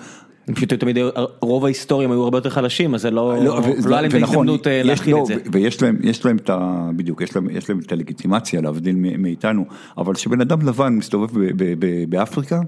הם 0.47 0.53
פשוט 0.53 0.73
תמיד, 0.73 0.97
היו- 0.97 1.09
רוב 1.41 1.65
ההיסטוריה 1.65 2.03
הם 2.03 2.11
היו 2.11 2.23
הרבה 2.23 2.37
יותר 2.37 2.49
חלשים, 2.49 2.95
אז 2.95 3.01
זה 3.01 3.11
לא, 3.11 3.21
ו- 3.21 3.89
לא 3.89 3.95
היה 3.95 4.01
להם 4.01 4.11
את 4.11 4.15
ההזדמנות 4.23 4.67
אה, 4.67 4.83
להכיל 4.83 5.13
לא, 5.15 5.21
את 5.21 5.25
זה. 5.25 5.35
ויש 5.51 5.81
להם, 5.83 5.97
יש 6.03 6.25
להם 6.25 6.37
את 6.37 6.49
ה... 6.49 6.89
בדיוק, 6.95 7.21
יש 7.21 7.35
להם, 7.35 7.49
יש 7.49 7.69
להם 7.69 7.79
את 7.79 7.91
הלגיטימציה 7.91 8.61
להבדיל 8.61 8.95
מאיתנו, 8.95 9.65
אבל 9.97 10.13
כשבן 10.13 10.41
אדם 10.41 10.67
לבן 10.67 10.93
מסתובב 10.95 11.39
ב- 11.39 11.51
ב- 11.63 11.73
ב- 11.79 12.09
באפריקה, 12.09 12.61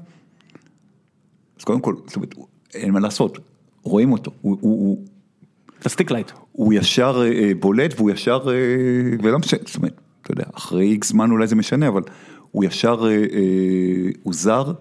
אז 1.60 1.64
קודם 1.64 1.80
כל, 1.80 1.96
זאת 2.08 2.16
אומרת, 2.16 2.36
אין 2.74 2.92
מה 2.92 3.00
לעשות, 3.00 3.40
רואים 3.84 4.12
אותו, 4.12 4.32
הוא, 4.42 4.58
הוא, 4.62 4.72
הוא, 4.72 5.06
אתה 5.80 5.90
stick 5.90 6.12
light. 6.12 6.32
הוא 6.52 6.74
ישר 6.74 7.24
אה, 7.26 7.52
בולט 7.60 7.94
והוא 7.98 8.12
ישר, 8.12 8.40
אה, 8.48 8.54
ולא 9.24 9.40
משנה, 9.40 9.60
זאת 9.66 9.76
אומרת, 9.76 10.02
אתה 10.22 10.32
יודע, 10.32 10.44
אחרי 10.54 10.86
איקס 10.86 11.10
זמן 11.10 11.32
אולי 11.32 11.48
זה 11.48 11.56
משנה, 11.56 11.88
אבל 11.88 12.02
הוא 12.52 12.64
ישר, 12.64 13.04
אה, 13.06 13.10
אה, 13.12 13.16
הוא 14.24 14.34
זר, 14.34 14.72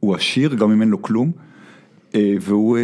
הוא 0.00 0.14
עשיר, 0.14 0.54
גם 0.54 0.70
אם 0.70 0.80
אין 0.80 0.88
לו 0.88 1.02
כלום, 1.02 1.32
אה, 1.36 1.49
והוא 2.40 2.78
אה, 2.78 2.82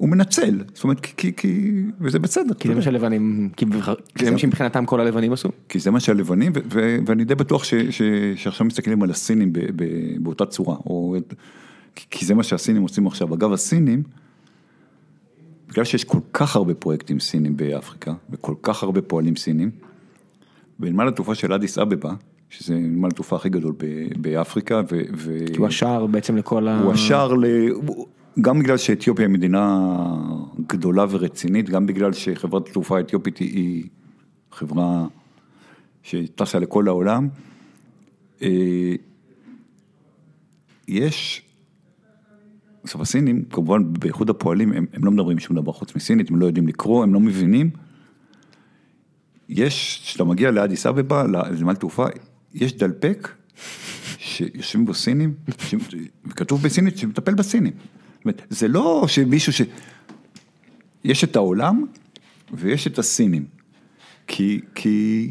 מנצל, 0.00 0.64
זאת 0.74 0.84
אומרת, 0.84 1.00
כי, 1.00 1.32
כי, 1.36 1.70
וזה 2.00 2.18
בסדר, 2.18 2.54
כי 2.54 2.68
זה 2.68 2.74
מה 2.74 2.82
שהלבנים, 2.82 3.50
כי 3.56 4.24
זה 4.24 4.30
מה 4.30 4.38
שמבחינתם 4.38 4.86
כל 4.86 5.00
הלבנים 5.00 5.32
עשו. 5.32 5.48
כי 5.68 5.78
זה 5.78 5.90
מה 5.90 6.00
שהלבנים, 6.00 6.52
ואני 7.06 7.24
די 7.24 7.34
בטוח 7.34 7.64
ש- 7.64 7.74
ש- 7.74 8.02
שעכשיו 8.36 8.66
מסתכלים 8.66 9.02
על 9.02 9.10
הסינים 9.10 9.52
ב- 9.52 9.58
ב- 9.76 10.18
באותה 10.22 10.46
צורה, 10.46 10.76
או, 10.86 11.16
כי- 11.94 12.06
כי 12.10 12.26
זה 12.26 12.34
מה 12.34 12.42
שהסינים 12.42 12.82
עושים 12.82 13.06
עכשיו. 13.06 13.34
אגב, 13.34 13.52
הסינים, 13.52 14.02
בגלל 15.68 15.84
שיש 15.84 16.04
כל 16.04 16.18
כך 16.32 16.56
הרבה 16.56 16.74
פרויקטים 16.74 17.20
סינים 17.20 17.56
באפריקה, 17.56 18.12
וכל 18.30 18.54
כך 18.62 18.82
הרבה 18.82 19.02
פועלים 19.02 19.36
סינים, 19.36 19.70
בנמל 20.78 21.08
התעופה 21.08 21.34
של 21.34 21.52
אדיס 21.52 21.78
אבבה, 21.78 22.12
שזה 22.58 22.74
נמל 22.74 23.08
התעופה 23.08 23.36
הכי 23.36 23.48
גדול 23.48 23.72
ב- 23.78 24.22
באפריקה, 24.22 24.80
ו... 25.16 25.38
כי 25.52 25.58
הוא 25.58 25.66
השער 25.66 26.06
בעצם 26.06 26.36
לכל 26.36 26.68
ה... 26.68 26.80
הוא 26.80 26.92
השער, 26.92 27.34
ל... 27.34 27.44
גם 28.40 28.58
בגלל 28.58 28.76
שאתיופיה 28.76 29.26
היא 29.26 29.32
מדינה 29.32 29.88
גדולה 30.66 31.06
ורצינית, 31.10 31.70
גם 31.70 31.86
בגלל 31.86 32.12
שחברת 32.12 32.68
התעופה 32.68 32.96
האתיופית 32.96 33.38
היא, 33.38 33.84
חברה 34.52 35.06
שטסה 36.02 36.58
לכל 36.58 36.88
העולם. 36.88 37.28
אה, 38.42 38.94
יש, 40.88 41.42
עכשיו 42.82 43.02
הסינים, 43.02 43.44
כמובן 43.44 43.92
באיחוד 43.92 44.30
הפועלים, 44.30 44.72
הם, 44.72 44.86
הם 44.92 45.04
לא 45.04 45.10
מדברים 45.10 45.38
שום 45.38 45.56
דבר 45.56 45.72
חוץ 45.72 45.96
מסינית, 45.96 46.30
הם 46.30 46.36
לא 46.36 46.46
יודעים 46.46 46.68
לקרוא, 46.68 47.02
הם 47.02 47.14
לא 47.14 47.20
מבינים. 47.20 47.70
יש, 49.48 50.00
כשאתה 50.04 50.24
מגיע 50.24 50.50
לאדיס 50.50 50.86
אבבה, 50.86 51.24
לנמל 51.26 51.74
תעופה, 51.74 52.06
יש 52.54 52.76
דלפק 52.76 53.28
שיושבים 54.18 54.84
בו 54.84 54.94
סינים, 54.94 55.34
וכתוב 56.26 56.62
בסינית 56.62 56.98
שמטפל 56.98 57.34
בסינים. 57.34 57.72
זאת 58.14 58.24
אומרת, 58.24 58.42
זה 58.50 58.68
לא 58.68 59.04
שמישהו 59.08 59.52
ש... 59.52 59.62
יש 61.04 61.24
את 61.24 61.36
העולם 61.36 61.84
ויש 62.52 62.86
את 62.86 62.98
הסינים. 62.98 63.44
כי, 64.26 64.60
כי, 64.74 65.30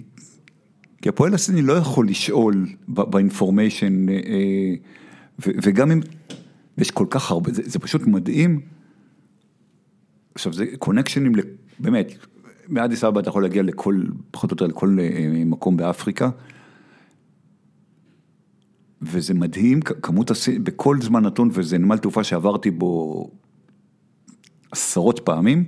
כי 1.01 1.09
הפועל 1.09 1.33
הסיני 1.33 1.61
לא 1.61 1.73
יכול 1.73 2.07
לשאול 2.07 2.67
באינפורמיישן, 2.87 4.05
וגם 5.39 5.91
אם, 5.91 5.99
יש 6.77 6.91
כל 6.91 7.05
כך 7.09 7.31
הרבה, 7.31 7.53
זה, 7.53 7.61
זה 7.65 7.79
פשוט 7.79 8.01
מדהים. 8.01 8.61
עכשיו 10.35 10.53
זה 10.53 10.65
קונקשנים, 10.79 11.33
באמת, 11.79 12.13
מאדיס 12.69 13.03
אבא 13.03 13.19
אתה 13.19 13.29
יכול 13.29 13.43
להגיע 13.43 13.63
לכל, 13.63 14.03
פחות 14.31 14.51
או 14.51 14.53
יותר 14.53 14.67
לכל 14.67 14.97
אה, 14.99 15.43
מקום 15.45 15.77
באפריקה. 15.77 16.29
וזה 19.05 19.33
מדהים, 19.33 19.81
כמות 19.81 20.31
הסין, 20.31 20.63
בכל 20.63 21.01
זמן 21.01 21.23
נתון, 21.23 21.49
וזה 21.53 21.77
נמל 21.77 21.97
תעופה 21.97 22.23
שעברתי 22.23 22.71
בו 22.71 23.29
עשרות 24.71 25.19
פעמים, 25.19 25.65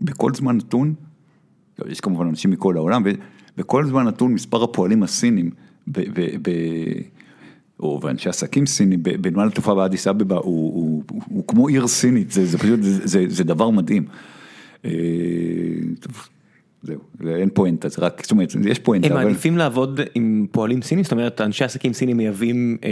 בכל 0.00 0.34
זמן 0.34 0.56
נתון, 0.56 0.94
לא, 1.78 1.90
יש 1.90 2.00
כמובן 2.00 2.26
אנשים 2.26 2.50
מכל 2.50 2.76
העולם, 2.76 3.02
ובכל 3.56 3.86
זמן 3.86 4.06
נתון 4.06 4.34
מספר 4.34 4.62
הפועלים 4.62 5.02
הסינים, 5.02 5.50
ב, 5.88 6.00
ב, 6.00 6.20
ב, 6.42 6.50
או 7.80 8.00
ואנשי 8.02 8.28
עסקים 8.28 8.66
סינים, 8.66 9.02
בנמל 9.02 9.46
התעופה 9.46 9.74
באדיס 9.74 10.06
אבבה, 10.06 10.36
הוא, 10.36 10.44
הוא, 10.44 11.02
הוא, 11.10 11.22
הוא 11.26 11.44
כמו 11.46 11.68
עיר 11.68 11.86
סינית, 11.86 12.30
זה, 12.30 12.46
זה 12.46 12.58
פשוט, 12.58 12.82
זה, 12.82 13.06
זה, 13.06 13.24
זה 13.28 13.44
דבר 13.44 13.70
מדהים. 13.70 14.06
אה, 14.84 14.90
זהו, 16.86 16.98
אין 17.36 17.48
פואנטה, 17.54 17.88
זה 17.88 17.96
רק, 18.02 18.22
זאת 18.22 18.30
אומרת, 18.30 18.52
יש 18.68 18.78
פואנטה, 18.78 19.06
הם 19.06 19.12
אבל... 19.12 19.24
מעדיפים 19.24 19.56
לעבוד 19.58 20.00
עם 20.14 20.46
פועלים 20.52 20.82
סינים? 20.82 21.04
זאת 21.04 21.12
אומרת, 21.12 21.40
אנשי 21.40 21.64
עסקים 21.64 21.92
סינים 21.92 22.16
מייבאים, 22.16 22.76
אה, 22.84 22.90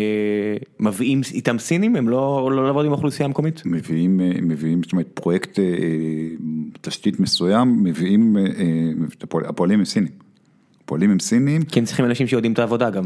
מביאים 0.81 1.21
איתם 1.35 1.59
סינים? 1.59 1.97
הם 1.97 2.09
לא 2.09 2.49
לא 2.53 2.67
לעבוד 2.67 2.87
עם 2.87 2.93
האוכלוסייה 2.93 3.27
המקומית? 3.27 3.63
מביאים, 3.67 4.21
אה, 4.21 4.31
מביאים, 4.43 4.83
זאת 4.83 4.93
אומרת, 4.93 5.07
פרויקט 5.15 5.59
אה, 5.59 5.65
תשתית 6.81 7.21
מסוים, 7.21 7.83
מביאים, 7.85 8.37
אה, 8.37 8.43
אה, 8.43 8.49
הפועל- 9.23 9.45
הפועלים 9.47 9.79
הם 9.79 9.85
סינים. 9.85 10.09
הפועלים 10.09 10.85
פועלים 10.87 11.11
עם 11.11 11.19
סינים, 11.19 11.63
כי 11.63 11.79
הם 11.79 11.85
צריכים 11.85 12.05
אנשים 12.05 12.27
שיודעים 12.27 12.53
את 12.53 12.59
העבודה 12.59 12.91
גם. 12.91 13.05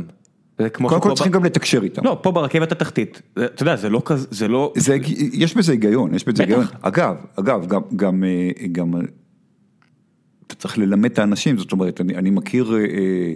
קודם 0.73 1.01
כל 1.01 1.09
שפה 1.09 1.15
צריכים 1.15 1.33
ב- 1.33 1.35
גם 1.35 1.45
לתקשר 1.45 1.83
איתם. 1.83 2.05
לא, 2.05 2.19
פה 2.23 2.33
ברכבת 2.33 2.73
התחתית, 2.73 3.23
אתה 3.45 3.63
יודע, 3.63 3.77
זה 3.77 3.89
לא 3.89 4.03
כזה, 4.05 4.27
זה 4.31 4.49
לא, 4.49 4.73
זה, 4.77 4.97
יש 5.33 5.57
בזה 5.57 5.73
היגיון, 5.73 6.15
יש 6.15 6.25
בזה 6.25 6.33
בטח. 6.33 6.41
היגיון. 6.41 6.65
אגב, 6.83 7.15
אגב, 7.37 7.67
גם, 7.67 7.81
גם, 7.97 8.25
אה, 8.25 8.67
גם, 8.73 8.91
אתה 10.49 10.57
צריך 10.57 10.79
ללמד 10.79 11.11
את 11.11 11.19
האנשים, 11.19 11.59
זאת 11.59 11.73
אומרת, 11.73 12.01
אני, 12.01 12.15
אני 12.17 12.31
מכיר 12.31 12.75
אה, 12.75 12.79
אה, 12.81 13.33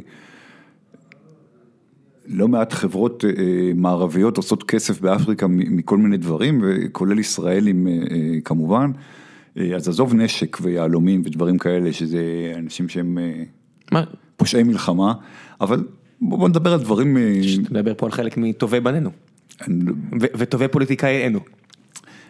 לא 2.27 2.49
מעט 2.49 2.73
חברות 2.73 3.25
אה, 3.25 3.33
מערביות 3.75 4.37
עושות 4.37 4.63
כסף 4.63 5.01
באפריקה 5.01 5.47
מכל 5.49 5.99
מיני 5.99 6.17
דברים, 6.17 6.61
וכולל 6.65 7.19
ישראלים 7.19 7.89
אה, 7.89 7.93
אה, 7.93 8.41
כמובן. 8.45 8.91
אה, 9.59 9.77
אז 9.77 9.89
עזוב 9.89 10.15
נשק 10.15 10.59
ויהלומים 10.63 11.23
ודברים 11.25 11.59
כאלה, 11.59 11.93
שזה 11.93 12.53
אנשים 12.57 12.89
שהם 12.89 13.19
אה, 13.19 13.43
מה, 13.93 14.05
פושעי 14.37 14.63
מלחמה, 14.63 15.15
אבל 15.61 15.85
בוא, 16.21 16.39
בוא 16.39 16.49
נדבר 16.49 16.73
על 16.73 16.81
דברים, 16.81 17.17
אה, 17.17 17.41
נדבר 17.71 17.95
פה 17.97 18.07
על 18.07 18.13
חלק 18.13 18.37
מטובי 18.37 18.81
בנינו, 18.81 19.11
אני 19.61 19.85
לא- 19.85 19.95
וטובי 20.21 20.69
פוליטיקאינו. 20.69 21.41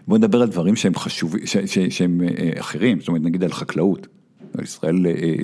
בוא 0.08 0.18
נדבר 0.18 0.42
על 0.42 0.48
דברים 0.48 0.76
שהם 0.76 0.94
חשובים, 0.94 1.42
שהם 1.90 2.20
אה, 2.38 2.50
אחרים, 2.60 3.00
זאת 3.00 3.08
אומרת 3.08 3.22
נגיד 3.22 3.44
על 3.44 3.52
חקלאות. 3.52 4.06
ישראל, 4.62 5.07
אה, 5.07 5.12
אה, 5.22 5.34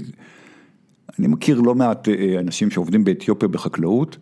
אני 1.18 1.26
מכיר 1.26 1.60
לא 1.60 1.74
מעט 1.74 2.08
אה, 2.08 2.38
אנשים 2.38 2.70
שעובדים 2.70 3.04
באתיופיה 3.04 3.48
בחקלאות, 3.48 4.16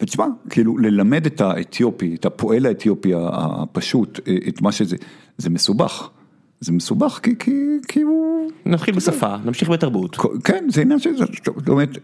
ותשמע, 0.00 0.26
כאילו 0.50 0.78
ללמד 0.78 1.26
את 1.26 1.40
האתיופי, 1.40 2.14
את 2.14 2.24
הפועל 2.24 2.66
האתיופי 2.66 3.12
הפשוט, 3.16 4.20
את 4.48 4.62
מה 4.62 4.72
שזה, 4.72 4.96
זה 5.38 5.50
מסובך. 5.50 6.10
זה 6.60 6.72
מסובך 6.72 7.20
כי, 7.22 7.38
כי, 7.38 7.50
כי 7.88 8.02
הוא... 8.02 8.50
נתחיל 8.66 8.94
בשפה, 8.94 9.36
נמשיך 9.44 9.68
בתרבות. 9.70 10.16
כן, 10.44 10.66
זה 10.68 10.80
עניין 10.80 10.98
של... 10.98 11.16
זאת 11.16 11.68
אומרת, 11.68 11.98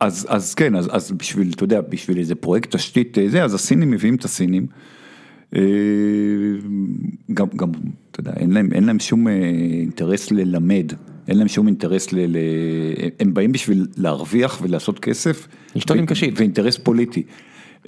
אז, 0.00 0.26
אז 0.28 0.54
כן, 0.54 0.76
אז, 0.76 0.88
אז 0.92 1.12
בשביל, 1.12 1.52
אתה 1.54 1.64
יודע, 1.64 1.80
בשביל 1.80 2.18
איזה 2.18 2.34
פרויקט 2.34 2.76
תשתית 2.76 3.18
זה, 3.28 3.44
אז 3.44 3.54
הסינים 3.54 3.90
מביאים 3.90 4.14
את 4.14 4.24
הסינים. 4.24 4.66
אה, 5.56 5.60
גם, 7.34 7.46
גם, 7.56 7.70
אתה 8.10 8.20
יודע, 8.20 8.32
אין 8.36 8.50
להם, 8.50 8.68
אין 8.72 8.84
להם 8.84 8.98
שום 9.00 9.28
אה, 9.28 9.32
אינטרס 9.80 10.30
ללמד, 10.30 10.92
אין 11.28 11.38
להם 11.38 11.48
שום 11.48 11.66
אינטרס 11.66 12.12
ל... 12.12 12.16
ל 12.18 12.36
הם 13.20 13.34
באים 13.34 13.52
בשביל 13.52 13.86
להרוויח 13.96 14.58
ולעשות 14.62 14.98
כסף. 14.98 15.48
לשתות 15.74 15.96
עם 15.96 16.06
קשית. 16.06 16.34
ואינטרס 16.36 16.78
פוליטי. 16.78 17.22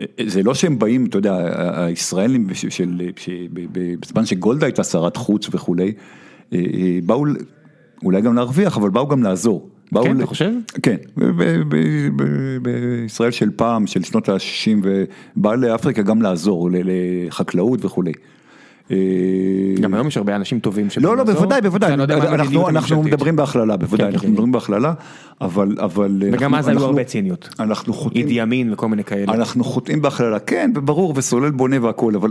אה, 0.01 0.05
זה 0.27 0.43
לא 0.43 0.55
שהם 0.55 0.79
באים, 0.79 1.07
אתה 1.07 1.19
יודע, 1.19 1.35
הישראלים 1.87 2.55
של, 2.55 2.71
של, 2.71 3.11
ש- 3.17 3.29
ב- 3.53 3.67
ב- 3.73 3.95
בזמן 4.01 4.27
שגולדה 4.27 4.67
הייתה 4.67 4.85
שרת 4.85 5.17
חוץ 5.17 5.49
וכולי, 5.53 5.93
באו 7.07 7.25
אולי 8.05 8.21
גם 8.21 8.35
להרוויח, 8.35 8.77
אבל 8.77 8.91
באו 8.91 9.09
גם 9.09 9.23
לעזור. 9.23 9.71
באו 9.93 10.05
כן, 10.05 10.17
ל- 10.17 10.19
אתה 10.19 10.27
חושב? 10.27 10.51
כן, 10.83 10.97
בישראל 12.63 13.31
של 13.31 13.51
פעם, 13.57 13.87
של 13.87 14.03
שנות 14.03 14.29
ה-60, 14.29 14.87
ובא 15.37 15.55
לאפריקה 15.55 16.03
גם 16.03 16.23
לעזור, 16.23 16.69
לחקלאות 16.73 17.85
וכולי. 17.85 18.13
אה, 18.91 18.97
גם 19.81 19.95
היום 19.95 20.07
יש 20.09 20.17
הרבה 20.17 20.37
אנשים 20.37 20.61
טובים 20.61 20.91
שבאים 20.91 21.07
לא, 21.07 21.17
לא. 21.17 21.25
בוודאי, 21.25 21.61
בוודאי, 21.61 21.97
לא 22.51 22.69
אנחנו. 22.69 23.03
מדברים 23.03 23.37
בהכללה, 23.37 23.77
בוודאי, 23.77 24.07
כן, 24.07 24.13
אנחנו 24.13 24.27
כן, 24.27 24.33
מדברים 24.33 24.53
בהכללה, 24.53 24.95
אבל, 25.41 25.77
אבל... 25.81 26.23
וגם 26.33 26.55
אז 26.55 26.69
היו 26.69 26.85
הרבה 26.85 27.05
ציניות. 27.05 27.49
אנחנו 27.61 27.93
חוטאים, 27.93 28.23
אידי 28.27 28.41
ימין 28.41 28.73
וכל 28.73 28.89
מיני 28.89 29.05
כאלה. 29.05 29.33
אנחנו 29.33 29.65
חוטאים 29.65 30.03
בהכללה, 30.03 30.39
כן, 30.39 30.71
וברור, 30.75 31.13
וסולל 31.17 31.51
בונה 31.51 31.77
והכל, 31.83 32.15
אבל 32.15 32.31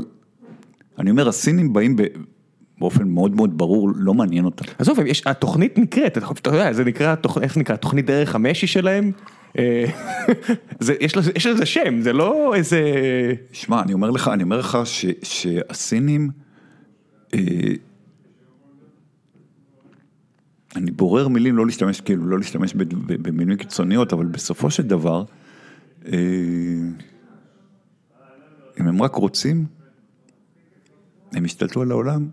אני 0.99 1.12
אומר, 1.12 1.30
הסינים 1.30 1.74
באים 1.74 1.95
באופן 2.80 3.07
מאוד 3.07 3.36
מאוד 3.36 3.57
ברור, 3.57 3.89
לא 3.95 4.13
מעניין 4.13 4.45
אותם. 4.45 4.65
עזוב, 4.80 4.99
יש, 4.99 5.28
התוכנית 5.28 5.78
נקראת, 5.78 6.17
אתה 6.17 6.49
יודע, 6.49 6.74
זה 6.74 6.84
נקרא, 6.84 7.15
איך 7.41 7.53
זה 7.53 7.59
נקרא, 7.59 7.76
תוכנית 7.76 8.05
דרך 8.05 8.36
המשי 8.36 8.67
שלהם? 8.67 9.11
אה, 9.57 9.86
זה- 10.80 10.95
יש 11.01 11.17
לזה- 11.17 11.32
יש 11.36 11.45
לזה 11.45 11.65
שם, 11.65 12.01
זה 12.01 12.13
לא 12.13 12.55
איזה... 12.55 12.82
שמע, 13.51 13.82
אני 13.82 13.93
אומר 13.93 14.11
לך, 14.11 14.28
אני 14.28 14.43
אומר 14.43 14.57
לך 14.59 14.78
ש, 14.86 15.05
שהסינים, 15.24 16.30
אה, 17.34 17.39
אני 20.76 20.91
בורר 20.91 21.28
מילים 21.28 21.57
לא 21.57 21.65
להשתמש, 21.65 22.01
כאילו, 22.01 22.26
לא 22.28 22.38
להשתמש 22.38 22.74
במילים 23.07 23.57
קיצוניות, 23.57 24.13
אבל 24.13 24.26
בסופו 24.26 24.71
של 24.71 24.84
דבר, 24.84 25.24
אה, 26.05 26.11
אם 28.80 28.88
הם 28.88 29.01
רק 29.01 29.15
רוצים, 29.15 29.65
הם 31.32 31.45
ישתלטו 31.45 31.82
על 31.82 31.91
העולם 31.91 32.28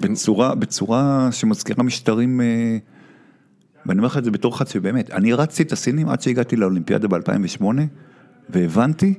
בצורה, 0.00 0.54
בצורה 0.54 1.28
שמזכירה 1.30 1.82
משטרים, 1.84 2.40
אה, 2.40 2.46
ואני 3.86 3.98
אומר 3.98 4.06
לך 4.08 4.18
את 4.18 4.24
זה 4.24 4.30
בתור 4.30 4.54
אחד 4.54 4.66
שבאמת, 4.68 5.10
אני 5.10 5.32
רצתי 5.32 5.62
את 5.62 5.72
הסינים 5.72 6.08
עד 6.08 6.20
שהגעתי 6.20 6.56
לאולימפיאדה 6.56 7.08
ב-2008, 7.08 7.64
והבנתי 8.50 9.14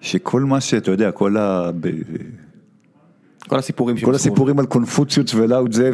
שכל 0.00 0.40
מה 0.42 0.60
שאתה 0.60 0.90
יודע, 0.90 1.10
כל, 1.12 1.36
ה... 1.36 1.70
כל 3.48 3.58
הסיפורים 3.58 3.96
כל. 4.00 4.14
הסיפורים 4.14 4.58
על 4.58 4.66
קונפוציוס 4.66 5.34
ולאו 5.34 5.64
זה, 5.72 5.90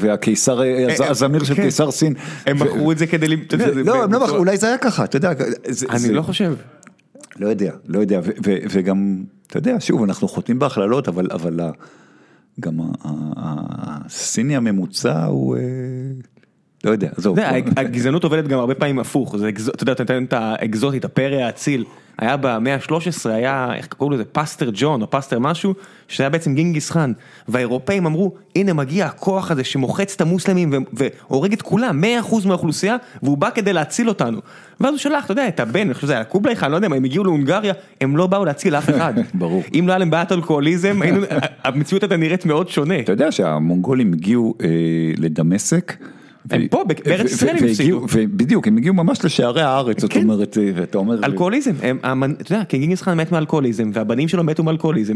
והקיסר, 0.00 0.60
הז- 0.60 1.00
אה, 1.00 1.10
הזמיר 1.10 1.44
של 1.44 1.54
כן. 1.54 1.62
קיסר 1.62 1.90
סין. 1.90 2.14
הם 2.46 2.56
מכרו 2.62 2.92
את 2.92 2.98
זה 2.98 3.06
כדי... 3.06 3.26
לא, 3.26 3.34
הם 3.34 3.78
לא 3.84 4.06
בצורה- 4.06 4.24
מכרו, 4.24 4.36
אולי 4.36 4.56
זה 4.56 4.66
היה 4.66 4.78
ככה, 4.78 5.04
אתה 5.04 5.16
יודע. 5.16 5.32
אני 5.90 6.12
לא 6.12 6.22
חושב. 6.22 6.54
לא 7.38 7.48
יודע, 7.48 7.72
לא 7.88 7.98
יודע, 8.00 8.20
וגם, 8.70 9.22
אתה 9.46 9.58
יודע, 9.58 9.76
שוב, 9.80 10.02
אנחנו 10.02 10.28
חוטאים 10.28 10.58
בהכללות, 10.58 11.08
אבל, 11.08 11.60
גם 12.60 12.80
הסיני 13.36 14.56
הממוצע 14.56 15.24
הוא, 15.24 15.56
אה, 15.56 15.62
לא 16.86 16.90
יודע, 16.90 17.08
עזוב. 17.16 17.38
הגזענות 17.76 18.24
עובדת 18.24 18.48
גם 18.48 18.58
הרבה 18.58 18.74
פעמים 18.74 18.98
הפוך, 18.98 19.36
זה 19.36 19.48
אתה 19.48 19.82
יודע, 19.82 19.92
אתה 19.92 20.02
נותן 20.02 20.24
את 20.24 20.32
האקזוטית, 20.32 21.04
הפרא 21.04 21.36
האציל, 21.36 21.84
היה 22.18 22.36
במאה 22.36 22.74
ה-13, 22.74 23.30
היה, 23.30 23.68
איך 23.74 23.86
קראו 23.86 24.10
לזה, 24.10 24.24
פסטר 24.24 24.70
ג'ון 24.74 25.02
או 25.02 25.10
פסטר 25.10 25.38
משהו, 25.38 25.74
שהיה 26.08 26.30
בעצם 26.30 26.54
גינגיס 26.54 26.90
חאן, 26.90 27.12
והאירופאים 27.48 28.06
אמרו, 28.06 28.34
הנה 28.56 28.72
מגיע 28.72 29.06
הכוח 29.06 29.50
הזה 29.50 29.64
שמוחץ 29.64 30.14
את 30.14 30.20
המוסלמים 30.20 30.72
והורג 30.92 31.52
את 31.52 31.62
כולם, 31.62 32.04
100% 32.30 32.46
מהאוכלוסייה, 32.46 32.96
והוא 33.22 33.38
בא 33.38 33.50
כדי 33.50 33.72
להציל 33.72 34.08
אותנו. 34.08 34.40
ואז 34.80 34.90
הוא 34.90 34.98
שלח, 34.98 35.24
אתה 35.24 35.32
יודע, 35.32 35.48
את 35.48 35.60
הבן, 35.60 35.80
אני 35.80 35.94
חושב 35.94 36.06
שזה 36.06 36.12
היה 36.12 36.24
קובלי 36.24 36.56
חאן, 36.56 36.70
לא 36.70 36.76
יודע 36.76 36.86
הם 36.86 37.04
הגיעו 37.04 37.24
להונגריה, 37.24 37.74
הם 38.00 38.16
לא 38.16 38.26
באו 38.26 38.44
להציל 38.44 38.74
אף 38.74 38.90
אחד. 38.90 39.14
ברור. 39.34 39.62
אם 39.74 39.84
לא 39.86 39.92
היה 39.92 39.98
להם 39.98 40.10
בעיית 40.10 40.32
אלכוהוליזם, 40.32 41.00
המציאות 41.64 42.02
הייתה 42.02 42.16
נראית 42.16 42.46
מאוד 42.46 42.68
שונה. 42.68 43.00
אתה 43.00 43.12
יודע 43.12 43.32
שהמונגולים 43.32 44.12
הגיעו 44.12 44.54
אה, 44.60 44.68
לדמשק. 45.16 45.92
הם 46.50 46.68
פה, 46.68 46.84
בארץ 47.04 47.30
ישראל 47.32 47.56
הם 47.58 47.64
הפסידו. 47.64 48.06
בדיוק, 48.36 48.68
הם 48.68 48.76
הגיעו 48.76 48.94
ממש 48.94 49.24
לשערי 49.24 49.62
הארץ, 49.62 50.00
זאת 50.00 50.12
כן. 50.12 50.22
אומרת, 50.22 50.58
אה, 50.58 50.70
ואתה 50.74 50.98
אומר... 50.98 51.24
אלכוהוליזם, 51.24 51.72
הם- 51.82 51.98
המנ- 52.02 52.40
אתה 52.40 52.52
יודע, 52.54 52.64
כי 52.64 52.78
גינגיס 52.78 53.02
חאן 53.02 53.20
מת 53.20 53.32
מאלכוהוליזם, 53.32 53.90
והבנים 53.94 54.28
שלו 54.28 54.44
מתו 54.44 54.62
מאלכוהוליזם. 54.62 55.14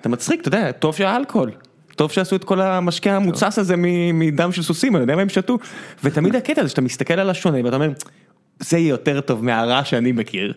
אתה 0.00 0.08
מצחיק, 0.08 0.40
אתה 0.40 0.48
יודע, 0.48 0.72
טוב 0.72 0.94
שהיה 0.96 1.16
אלכוהול. 1.16 1.50
טוב 1.96 2.10
שעשו 2.10 2.36
את 2.36 2.44
כל 2.44 2.60
המשקה 2.60 3.16
המוצס 3.16 3.58
הזה 3.58 3.74
מדם 4.14 4.52
של 4.52 4.62
סוסים, 4.62 4.96
אני 4.96 5.02
יודע 5.02 5.16
מה 5.16 5.22
הם 5.22 5.28
שתו. 5.28 5.58
ותמיד 6.04 6.36
הקטע 6.36 6.60
הזה 6.60 6.70
שאתה 6.70 6.80
מסתכל 6.80 7.14
על 7.14 7.30
השונה 7.30 7.58
ואתה 7.64 7.76
אומר, 7.76 7.90
זה 8.60 8.78
יהיה 8.78 8.88
יותר 8.88 9.20
טוב 9.20 9.44
מהרע 9.44 9.84
שאני 9.84 10.12
מכיר. 10.12 10.52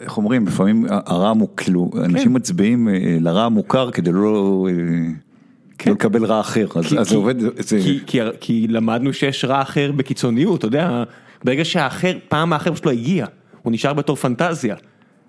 איך 0.00 0.16
אומרים, 0.16 0.46
לפעמים 0.46 0.84
הרע 0.90 1.32
מוקלו, 1.32 1.90
אנשים 2.04 2.32
מצביעים 2.34 2.88
אה, 2.88 2.94
לרע 3.20 3.42
המוכר 3.44 3.90
כדי 3.90 4.12
לא 4.12 4.66
לא 5.86 5.92
לקבל 5.94 6.24
רע 6.24 6.40
אחר, 6.40 6.66
אז 6.74 6.82
כן. 6.84 6.88
כי- 6.88 6.98
אז 6.98 7.06
זה 7.06 7.10
כי- 7.10 7.16
עובד, 7.16 7.34
זה- 7.40 7.78
כי- 7.84 8.00
כי- 8.06 8.18
כי 8.40 8.66
למדנו 8.68 9.12
שיש 9.12 9.44
רע 9.44 9.62
אחר 9.62 9.92
בקיצוניות, 9.92 10.58
אתה 10.58 10.66
יודע, 10.66 11.04
ברגע 11.44 11.64
שהאחר, 11.64 12.12
פעם 12.28 12.52
האחר 12.52 12.74
שלו 12.74 12.90
הגיע, 12.90 13.26
הוא 13.62 13.72
נשאר 13.72 13.92
בתור 13.92 14.16
פנטזיה. 14.16 14.76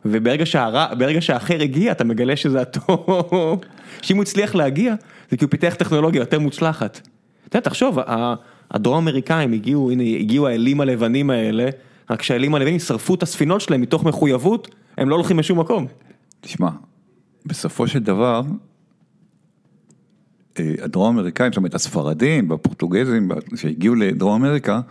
וברגע 0.06 0.45
שהרע, 0.45 0.88
ברגע 0.97 1.22
שהאחר 1.22 1.62
הגיע, 1.62 1.91
אתה 1.91 2.04
מגלה 2.04 2.36
שזה 2.36 2.62
הטוב. 2.62 3.60
שאם 4.02 4.16
הוא 4.16 4.24
הצליח 4.24 4.56
להגיע, 4.56 4.95
זה 5.32 5.38
כי 5.38 5.45
הוא 5.45 5.52
פיתח 5.52 5.74
טכנולוגיה 5.78 6.20
יותר 6.20 6.39
מוצלחת. 6.39 7.02
אתה 7.49 7.58
יודע, 7.58 7.70
תחשוב, 7.70 7.97
הדרום 8.72 8.97
אמריקאים 8.97 9.54
הגיעו, 9.54 9.91
הנה, 9.91 10.04
הגיעו 10.04 10.47
האלים 10.47 10.82
הלבנים 10.82 11.30
האלה, 11.30 11.70
רק 12.10 12.22
שהאלים 12.22 12.56
הלבנים 12.56 12.80
שרפו 12.80 13.16
את 13.16 13.24
הספינות 13.24 13.62
שלהם 13.62 13.82
מתוך 13.82 14.04
מחויבות, 14.04 14.68
הם 14.97 15.10
לא 15.10 15.16
הולכים 15.16 15.39
לשום 15.39 15.60
מקום. 15.60 15.88
תשמע, 16.41 16.70
בסופו 17.45 17.88
של 17.88 17.99
דבר, 17.99 18.41
הדרום 20.82 21.18
אמריקאים, 21.18 21.51
זאת 21.51 21.57
אומרת 21.57 21.76
הספרדים 21.76 22.49
והפורטוגזים 22.49 23.30
שהגיעו 23.55 23.95
לדרום 23.95 24.45
אמריקה, 24.45 24.82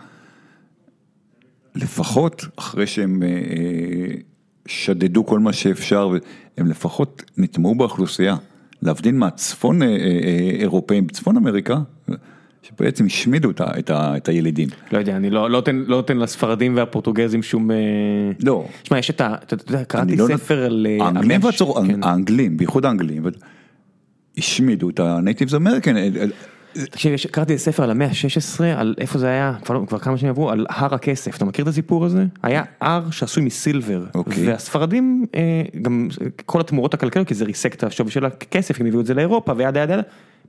לפחות 1.75 2.45
אחרי 2.55 2.87
שהם 2.87 3.23
אה, 3.23 4.15
שדדו 4.65 5.25
כל 5.25 5.39
מה 5.39 5.53
שאפשר, 5.53 6.13
הם 6.57 6.67
לפחות 6.67 7.23
נטמעו 7.37 7.75
באוכלוסייה, 7.75 8.35
להבדיל 8.81 9.15
מהצפון 9.15 9.81
אה, 9.81 9.87
אה, 9.87 10.51
אירופאים, 10.59 11.07
צפון 11.07 11.37
אמריקה, 11.37 11.77
שבעצם 12.63 13.05
השמידו 13.05 13.51
את, 13.51 13.61
ה, 13.61 13.79
את, 13.79 13.89
ה, 13.89 14.17
את 14.17 14.27
הילידים. 14.27 14.69
לא 14.91 14.97
יודע, 14.97 15.15
אני 15.15 15.29
לא, 15.29 15.41
לא, 15.41 15.49
נותן, 15.49 15.75
לא 15.87 15.97
נותן 15.97 16.17
לספרדים 16.17 16.75
והפורטוגזים 16.75 17.43
שום... 17.43 17.69
לא. 18.43 18.67
שמע, 18.83 18.99
יש 18.99 19.09
את 19.09 19.21
ה... 19.21 19.35
אתה 19.43 19.55
יודע, 19.69 19.83
קראתי 19.83 20.15
לא 20.15 20.27
ספר 20.27 20.63
על... 20.63 20.87
אה, 20.89 21.05
האנגלים 21.05 21.43
והצור... 21.43 21.85
כן. 21.87 22.03
האנגלים, 22.03 22.57
בייחוד 22.57 22.85
האנגלים. 22.85 23.23
ו- 24.30 24.38
השמידו 24.38 24.90
את 24.90 25.00
ה-Natives 25.00 25.52
American. 25.52 25.96
תקשיב, 26.73 27.13
קראתי 27.31 27.57
ספר 27.57 27.83
על 27.83 27.91
המאה 27.91 28.07
ה-16, 28.07 28.63
על 28.77 28.95
איפה 28.97 29.19
זה 29.19 29.27
היה, 29.27 29.53
כבר, 29.65 29.75
לא- 29.75 29.85
כבר 29.87 29.99
כמה 29.99 30.17
שנים 30.17 30.29
עברו, 30.29 30.49
על 30.49 30.65
הר 30.69 30.95
הכסף, 30.95 31.37
אתה 31.37 31.45
מכיר 31.45 31.63
את 31.63 31.69
הסיפור 31.69 32.05
הזה? 32.05 32.25
היה 32.43 32.63
הר 32.81 33.11
שעשוי 33.11 33.43
מסילבר, 33.43 34.05
אוקיי. 34.15 34.47
והספרדים, 34.47 35.25
אה, 35.35 35.61
גם 35.81 36.07
כל 36.45 36.59
התמורות 36.59 36.93
הכלכליות, 36.93 37.27
כי 37.27 37.33
זה 37.33 37.45
ריסק 37.45 37.75
את 37.75 37.83
השווי 37.83 38.11
של 38.11 38.25
הכסף, 38.25 38.81
הם 38.81 38.85
הביאו 38.87 39.01
את 39.01 39.05
זה 39.05 39.13
לאירופה 39.13 39.53
וידה 39.57 39.79
ידה 39.79 39.93
ידה, 39.93 40.01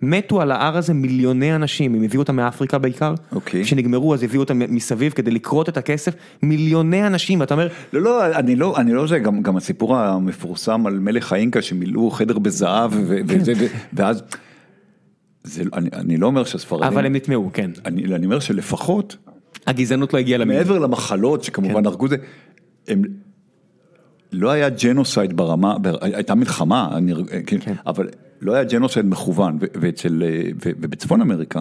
מתו 0.02 0.40
על 0.40 0.52
ההר 0.52 0.76
הזה 0.76 0.94
מיליוני 0.94 1.54
אנשים, 1.54 1.94
הם 1.94 2.02
הביאו 2.02 2.22
אותם 2.22 2.36
מאפריקה 2.36 2.78
בעיקר, 2.78 3.14
אוקיי. 3.32 3.64
כשנגמרו 3.64 4.14
אז 4.14 4.22
הביאו 4.22 4.42
אותם 4.42 4.58
מסביב 4.68 5.12
כדי 5.12 5.30
לכרות 5.30 5.68
את 5.68 5.76
הכסף, 5.76 6.14
מיליוני 6.42 7.06
אנשים, 7.06 7.40
ואתה 7.40 7.54
אומר, 7.54 7.68
לא, 7.92 8.00
לא, 8.00 8.26
אני 8.26 8.56
לא, 8.56 8.76
אני 8.76 8.92
לא 8.92 9.06
זה, 9.06 9.18
גם, 9.18 9.42
גם 9.42 9.56
הסיפור 9.56 9.96
המפורסם 9.96 10.86
על 10.86 10.98
מלך 10.98 11.32
האינקה 11.32 11.62
שמילאו 11.62 12.10
חדר 12.10 12.38
בזהב 12.38 12.90
ו- 12.94 13.18
וזה, 13.26 13.52
ואז, 13.92 14.22
זה, 15.45 15.62
אני, 15.74 15.88
אני 15.93 16.16
לא 16.16 16.26
אומר 16.26 16.45
שהספרדים, 16.45 16.86
אבל 16.88 17.07
הם 17.07 17.16
נטמעו, 17.16 17.51
כן, 17.53 17.70
אני, 17.86 18.05
אני 18.14 18.24
אומר 18.24 18.38
שלפחות, 18.40 19.16
הגזענות 19.66 20.12
לא 20.14 20.18
הגיעה 20.18 20.38
למדינה. 20.38 20.59
מעבר 20.59 20.78
למחלות 20.78 21.45
שכמובן 21.45 21.80
כן. 21.80 21.86
הרגו 21.86 22.09
זה, 22.09 22.16
הם, 22.88 23.03
לא 24.32 24.51
היה 24.51 24.68
ג'נוסייד 24.68 25.36
ברמה, 25.36 25.78
בר- 25.78 25.97
הייתה 26.01 26.34
מלחמה, 26.34 26.88
אני, 26.97 27.12
כן, 27.47 27.57
כן. 27.61 27.74
אבל 27.86 28.09
לא 28.40 28.55
היה 28.55 28.64
ג'נוסייד 28.64 29.07
מכוון, 29.07 29.59
ואצל, 29.80 30.22
אה, 30.22 30.43
ובצפון 30.64 31.20
אמריקה, 31.20 31.61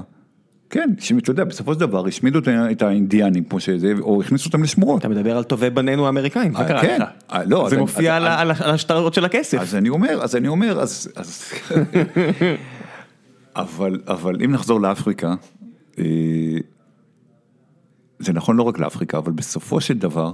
כן, 0.69 0.89
שאתה 0.99 1.31
יודע, 1.31 1.43
בסופו 1.43 1.73
של 1.73 1.79
דבר 1.79 2.07
השמידו 2.07 2.39
את 2.71 2.81
האינדיאנים 2.81 3.43
פה 3.43 3.59
שזה, 3.59 3.93
או 4.01 4.21
הכניסו 4.21 4.47
אותם 4.47 4.63
לשמורות. 4.63 4.99
אתה 4.99 5.09
מדבר 5.09 5.37
על 5.37 5.43
טובי 5.43 5.69
בנינו 5.69 6.05
האמריקאים, 6.05 6.51
מה 6.51 6.59
אה, 6.61 6.67
קרה 6.67 6.81
כן. 6.81 6.99
לך? 7.01 7.07
אה, 7.33 7.43
לא, 7.45 7.67
זה 7.69 7.75
אז- 7.75 7.81
מופיע 7.81 8.17
אז- 8.17 8.23
על 8.23 8.51
על 8.59 8.71
השטרות 8.71 9.13
של 9.13 9.25
הכסף. 9.25 9.57
אז 9.59 9.75
אני 9.75 9.89
אומר, 9.89 10.19
אז 10.23 10.35
אני 10.35 10.47
אומר, 10.47 10.79
אז, 10.81 11.11
אז... 11.15 11.43
אבל, 13.55 14.01
אבל 14.07 14.43
אם 14.45 14.51
נחזור 14.51 14.81
לאפריקה, 14.81 15.35
אה, 15.99 16.57
זה 18.19 18.33
נכון 18.33 18.57
לא 18.57 18.63
רק 18.63 18.79
לאפריקה, 18.79 19.17
אבל 19.17 19.31
בסופו 19.31 19.81
של 19.81 19.97
דבר, 19.97 20.33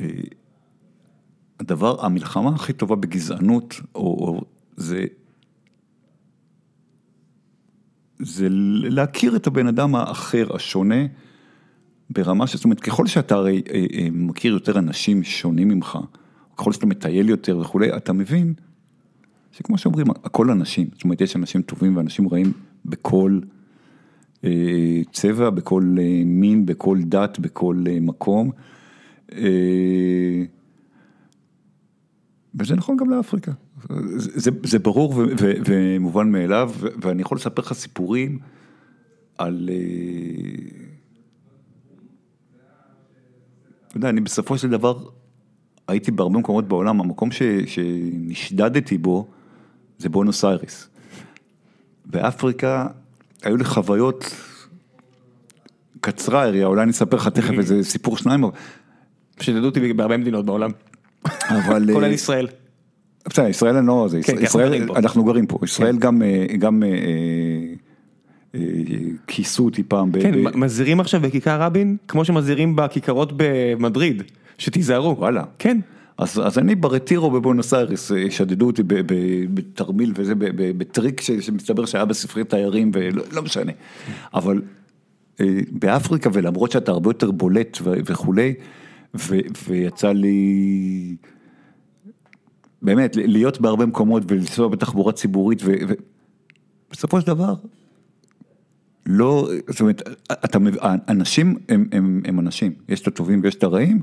אה, 0.00 0.06
הדבר, 1.60 2.06
המלחמה 2.06 2.54
הכי 2.54 2.72
טובה 2.72 2.96
בגזענות, 2.96 3.74
או, 3.94 4.00
או 4.00 4.44
זה, 4.76 5.04
זה 8.18 8.46
להכיר 8.90 9.36
את 9.36 9.46
הבן 9.46 9.66
אדם 9.66 9.94
האחר, 9.94 10.56
השונה, 10.56 11.06
ברמה 12.10 12.46
ש... 12.46 12.56
זאת 12.56 12.64
אומרת, 12.64 12.80
ככל 12.80 13.06
שאתה 13.06 13.34
הרי 13.34 13.62
אה, 13.72 14.08
מכיר 14.12 14.52
יותר 14.52 14.78
אנשים 14.78 15.24
שונים 15.24 15.68
ממך, 15.68 15.98
ככל 16.56 16.72
שאתה 16.72 16.86
מטייל 16.86 17.28
יותר 17.28 17.58
וכולי, 17.58 17.96
אתה 17.96 18.12
מבין 18.12 18.54
שכמו 19.52 19.78
שאומרים, 19.78 20.10
הכל 20.10 20.50
אנשים. 20.50 20.88
זאת 20.92 21.04
אומרת, 21.04 21.20
יש 21.20 21.36
אנשים 21.36 21.62
טובים 21.62 21.96
ואנשים 21.96 22.28
רעים 22.28 22.52
בכל 22.84 23.40
אה, 24.44 25.00
צבע, 25.12 25.50
בכל 25.50 25.96
אה, 26.00 26.22
מין, 26.24 26.66
בכל 26.66 26.98
דת, 27.02 27.38
בכל 27.38 27.84
אה, 27.88 28.00
מקום. 28.00 28.50
אה, 29.32 30.44
וזה 32.54 32.76
נכון 32.76 32.96
גם 32.96 33.10
לאפריקה. 33.10 33.52
זה, 34.16 34.30
זה, 34.40 34.50
זה 34.64 34.78
ברור 34.78 35.10
ו, 35.10 35.24
ו, 35.40 35.52
ומובן 35.66 36.32
מאליו, 36.32 36.70
ו- 36.74 36.86
ואני 37.02 37.22
יכול 37.22 37.36
לספר 37.36 37.62
לך 37.62 37.72
סיפורים 37.72 38.38
על... 39.38 39.68
אה, 39.72 39.76
אתה 43.88 43.96
יודע, 43.96 44.08
אני 44.08 44.20
בסופו 44.20 44.58
של 44.58 44.70
דבר 44.70 45.08
הייתי 45.88 46.10
בהרבה 46.10 46.38
מקומות 46.38 46.68
בעולם, 46.68 47.00
המקום 47.00 47.30
ש, 47.30 47.42
שנשדדתי 47.66 48.98
בו 48.98 49.28
זה 50.02 50.08
בונוס 50.08 50.44
איירס. 50.44 50.88
באפריקה 52.06 52.86
היו 53.42 53.56
לי 53.56 53.64
חוויות 53.64 54.34
קצרה 56.00 56.42
היריעה, 56.42 56.66
אולי 56.66 56.82
אני 56.82 56.90
אספר 56.90 57.16
לך 57.16 57.28
תכף 57.28 57.58
איזה 57.58 57.82
סיפור 57.82 58.16
שניים, 58.16 58.44
אבל- 58.44 58.52
שתדעו 59.40 59.64
אותי 59.64 59.92
בהרבה 59.92 60.16
מדינות 60.16 60.44
בעולם, 60.46 60.70
אבל... 61.24 61.88
כולל 61.92 62.04
אה, 62.04 62.08
ישראל. 62.08 62.46
בסדר, 63.28 63.48
ישראל 63.48 63.76
אני 63.76 63.86
לא, 63.86 64.06
זה, 64.10 64.20
כן, 64.22 64.36
ישראל. 64.42 64.88
אנחנו 64.96 65.24
גרים 65.24 65.46
פה, 65.46 65.58
ישראל 65.64 65.98
גם, 65.98 66.22
אה, 66.22 66.46
גם 66.58 66.82
אה, 66.82 66.88
אה, 68.54 68.60
כיסו 69.26 69.64
אותי 69.64 69.82
פעם, 69.82 70.12
כן, 70.12 70.44
ב- 70.44 70.56
מזהירים 70.56 71.00
עכשיו 71.00 71.20
בכיכר 71.20 71.62
רבין, 71.62 71.96
כמו 72.08 72.24
שמזהירים 72.24 72.76
בכיכרות 72.76 73.32
במדריד, 73.36 74.22
שתיזהרו. 74.58 75.16
וואלה. 75.18 75.44
כן. 75.58 75.78
אז, 76.22 76.40
אז 76.44 76.58
אני 76.58 76.74
ברטירו 76.74 77.30
בבונוס 77.30 77.74
איירס, 77.74 78.12
אה, 78.12 78.30
שדדו 78.30 78.66
אותי 78.66 78.82
בתרמיל 79.54 80.12
וזה, 80.16 80.34
בטריק 80.76 81.20
שמסתבר 81.20 81.86
שהיה 81.86 82.04
בספרי 82.04 82.44
תיירים 82.44 82.90
ולא 82.94 83.22
לא 83.32 83.42
משנה. 83.42 83.72
אבל 84.34 84.62
אה, 85.40 85.60
באפריקה, 85.70 86.30
ולמרות 86.32 86.70
שאתה 86.70 86.92
הרבה 86.92 87.10
יותר 87.10 87.30
בולט 87.30 87.78
ו- 87.82 87.94
וכולי, 88.06 88.54
ו- 89.14 89.38
ויצא 89.68 90.12
לי 90.12 91.16
באמת 92.82 93.16
להיות 93.16 93.60
בהרבה 93.60 93.86
מקומות 93.86 94.22
ולנסוע 94.28 94.68
בתחבורה 94.68 95.12
ציבורית, 95.12 95.62
ובסופו 95.64 97.20
של 97.20 97.26
דבר, 97.26 97.54
לא, 99.06 99.48
זאת 99.68 99.80
אומרת, 99.80 100.02
אתה, 100.32 100.58
אנשים 101.08 101.56
הם, 101.68 101.88
הם, 101.92 102.22
הם 102.24 102.40
אנשים, 102.40 102.72
יש 102.88 103.00
את 103.02 103.06
הטובים 103.06 103.40
ויש 103.42 103.54
את 103.54 103.62
הרעים. 103.62 104.02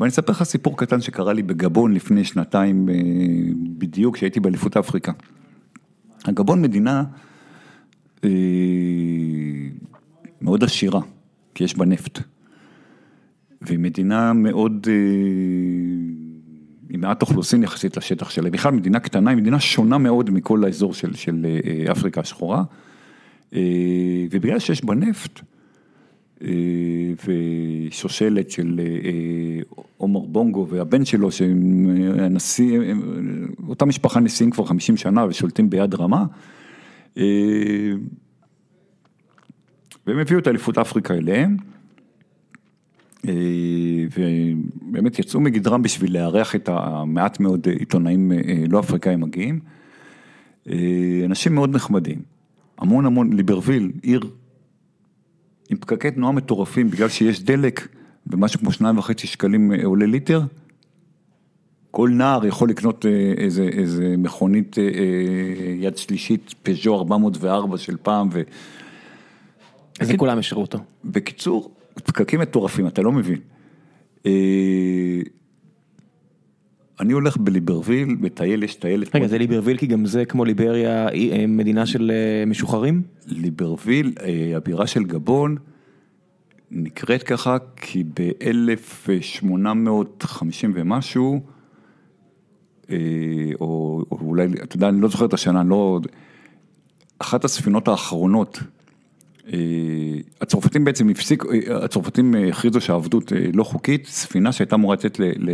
ואני 0.00 0.10
אספר 0.10 0.32
לך 0.32 0.42
סיפור 0.42 0.78
קטן 0.78 1.00
שקרה 1.00 1.32
לי 1.32 1.42
בגבון 1.42 1.94
לפני 1.94 2.24
שנתיים 2.24 2.88
אה, 2.88 2.94
בדיוק, 3.78 4.16
כשהייתי 4.16 4.40
באליפות 4.40 4.76
אפריקה. 4.76 5.12
הגבון 6.24 6.62
מדינה 6.62 7.04
אה, 8.24 8.30
מאוד 10.40 10.64
עשירה, 10.64 11.00
כי 11.54 11.64
יש 11.64 11.76
בה 11.76 11.84
נפט. 11.84 12.20
והיא 13.60 13.78
מדינה 13.78 14.32
מאוד, 14.32 14.86
אה, 14.90 14.94
עם 16.90 17.00
מעט 17.00 17.22
אוכלוסין 17.22 17.62
יחסית 17.62 17.96
לשטח 17.96 18.30
שלה. 18.30 18.50
בכלל 18.50 18.72
מדינה 18.72 19.00
קטנה, 19.00 19.30
היא 19.30 19.38
מדינה 19.38 19.60
שונה 19.60 19.98
מאוד 19.98 20.30
מכל 20.30 20.64
האזור 20.64 20.94
של, 20.94 21.14
של 21.14 21.46
אפריקה 21.90 22.20
השחורה. 22.20 22.62
ובגלל 24.32 24.58
שיש 24.58 24.84
בה 24.84 24.94
נפט, 24.94 25.40
ושושלת 27.26 28.50
של 28.50 28.80
אה, 28.80 29.78
עומר 29.96 30.20
בונגו 30.20 30.66
והבן 30.70 31.04
שלו, 31.04 31.32
שהם 31.32 31.86
אה, 31.90 32.24
הנשיא, 32.24 32.80
אותה 33.68 33.84
משפחה 33.84 34.20
נשיאים 34.20 34.50
כבר 34.50 34.64
50 34.64 34.96
שנה 34.96 35.26
ושולטים 35.26 35.70
ביד 35.70 35.94
רמה. 35.94 36.24
אה, 37.18 37.92
והם 40.06 40.18
הביאו 40.18 40.38
את 40.38 40.48
אליפות 40.48 40.78
אפריקה 40.78 41.14
אליהם. 41.14 41.56
אה, 43.28 43.32
ובאמת 44.16 45.18
יצאו 45.18 45.40
מגדרם 45.40 45.82
בשביל 45.82 46.18
לארח 46.18 46.54
את 46.54 46.68
המעט 46.68 47.40
מאוד 47.40 47.68
עיתונאים 47.68 48.32
אה, 48.32 48.64
לא 48.68 48.80
אפריקאים 48.80 49.20
מגיעים. 49.20 49.60
אה, 50.70 51.22
אנשים 51.24 51.54
מאוד 51.54 51.74
נחמדים, 51.74 52.22
המון 52.78 53.06
המון, 53.06 53.32
ליברוויל, 53.32 53.92
עיר 54.02 54.20
עם 55.70 55.78
פקקי 55.78 56.10
תנועה 56.10 56.32
מטורפים 56.32 56.90
בגלל 56.90 57.08
שיש 57.08 57.42
דלק 57.42 57.88
ומשהו 58.26 58.60
כמו 58.60 58.72
שניים 58.72 58.98
וחצי 58.98 59.26
שקלים 59.26 59.72
אה, 59.72 59.84
עולה 59.84 60.06
ליטר. 60.06 60.42
כל 61.90 62.10
נער 62.12 62.46
יכול 62.46 62.68
לקנות 62.68 63.06
אה, 63.06 63.32
איזה, 63.36 63.62
איזה 63.62 64.14
מכונית 64.18 64.78
אה, 64.78 64.84
יד 65.80 65.96
שלישית, 65.96 66.54
פז'ו 66.62 66.98
404 66.98 67.78
של 67.78 67.96
פעם, 68.02 68.28
ו... 68.32 68.42
לכולם 70.00 70.38
יש 70.38 70.52
אותו. 70.52 70.78
בקיצור, 71.04 71.70
פקקים 71.94 72.40
מטורפים, 72.40 72.86
אתה 72.86 73.02
לא 73.02 73.12
מבין. 73.12 73.40
אה, 77.00 77.04
אני 77.04 77.12
הולך 77.12 77.36
בליברוויל, 77.36 78.08
מטייל, 78.08 78.62
יש 78.62 78.74
טיילת. 78.74 79.16
רגע, 79.16 79.26
זה 79.26 79.38
ליברוויל 79.38 79.76
כי 79.76 79.86
גם 79.86 80.06
זה 80.06 80.24
כמו 80.24 80.44
ליבריה, 80.44 81.08
היא, 81.08 81.32
אה, 81.32 81.46
מדינה 81.46 81.86
של 81.86 82.10
אה, 82.10 82.44
משוחררים? 82.46 83.02
ליברוויל, 83.26 84.12
אה, 84.20 84.56
הבירה 84.56 84.86
של 84.86 85.04
גבון, 85.04 85.56
נקראת 86.70 87.22
ככה 87.22 87.56
כי 87.76 88.04
ב-1850 88.04 90.68
ומשהו, 90.74 91.40
אה, 92.90 92.96
או, 93.60 94.04
או 94.10 94.18
אולי, 94.20 94.46
אתה 94.62 94.76
יודע, 94.76 94.88
אני 94.88 95.00
לא 95.00 95.08
זוכר 95.08 95.24
את 95.24 95.34
השנה, 95.34 95.60
אני 95.60 95.70
לא... 95.70 96.00
אחת 97.18 97.44
הספינות 97.44 97.88
האחרונות, 97.88 98.60
אה, 99.52 99.58
הצרפתים 100.40 100.84
בעצם 100.84 101.08
הפסיקו, 101.08 101.48
אה, 101.52 101.84
הצרפתים 101.84 102.34
אה, 102.34 102.48
הכריזו 102.48 102.80
שהעבדות 102.80 103.32
אה, 103.32 103.46
לא 103.54 103.64
חוקית, 103.64 104.06
ספינה 104.06 104.52
שהייתה 104.52 104.74
אמורה 104.74 104.94
לצאת 104.94 105.20
ל... 105.20 105.50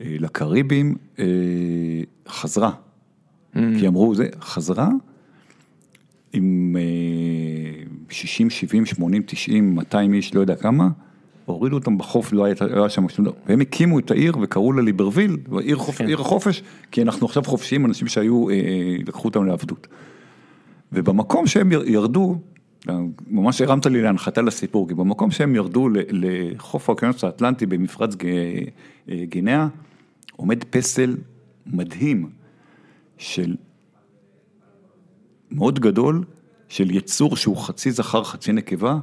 אה, 0.00 0.16
לקריבים, 0.18 0.94
אה, 1.18 1.24
חזרה. 2.28 2.70
כי 3.78 3.88
אמרו, 3.88 4.14
זה, 4.14 4.28
חזרה 4.40 4.88
עם 6.32 6.76
אה, 6.78 7.82
60, 8.10 8.50
70, 8.50 8.86
80, 8.86 9.22
90, 9.26 9.74
200 9.74 10.14
איש, 10.14 10.34
לא 10.34 10.40
יודע 10.40 10.56
כמה, 10.56 10.88
הורידו 11.44 11.76
אותם 11.76 11.98
בחוף, 11.98 12.32
לא 12.32 12.44
היה, 12.44 12.54
לא 12.70 12.80
היה 12.80 12.88
שם 12.88 13.08
שום 13.08 13.24
דבר, 13.24 13.34
והם 13.46 13.60
הקימו 13.60 13.98
את 13.98 14.10
העיר 14.10 14.36
וקראו 14.42 14.72
לה 14.72 14.82
ליברוויל, 14.82 15.36
עיר, 15.60 15.76
חופ, 15.76 15.96
כן. 15.98 16.06
עיר 16.06 16.20
החופש, 16.20 16.62
כי 16.90 17.02
אנחנו 17.02 17.26
עכשיו 17.26 17.44
חופשיים, 17.44 17.86
אנשים 17.86 18.08
שהיו, 18.08 18.50
אה, 18.50 18.54
לקחו 19.06 19.28
אותם 19.28 19.46
לעבדות. 19.46 19.86
ובמקום 20.92 21.46
שהם 21.46 21.72
יר- 21.72 21.84
ירדו, 21.86 22.38
ממש 23.30 23.60
הרמת 23.60 23.86
לי 23.86 24.02
להנחתה 24.02 24.42
לסיפור, 24.42 24.88
כי 24.88 24.94
במקום 24.94 25.30
שהם 25.30 25.54
ירדו 25.54 25.88
לחוף 26.10 26.88
האוקיינוס 26.88 27.24
האטלנטי 27.24 27.66
במפרץ 27.66 28.14
אה, 28.24 29.24
גינאה, 29.24 29.68
עומד 30.36 30.64
פסל 30.64 31.16
מדהים 31.66 32.30
של 33.18 33.56
מאוד 35.50 35.80
גדול, 35.80 36.24
של 36.68 36.90
יצור 36.90 37.36
שהוא 37.36 37.56
חצי 37.56 37.90
זכר, 37.90 38.24
חצי 38.24 38.52
נקבה, 38.52 38.98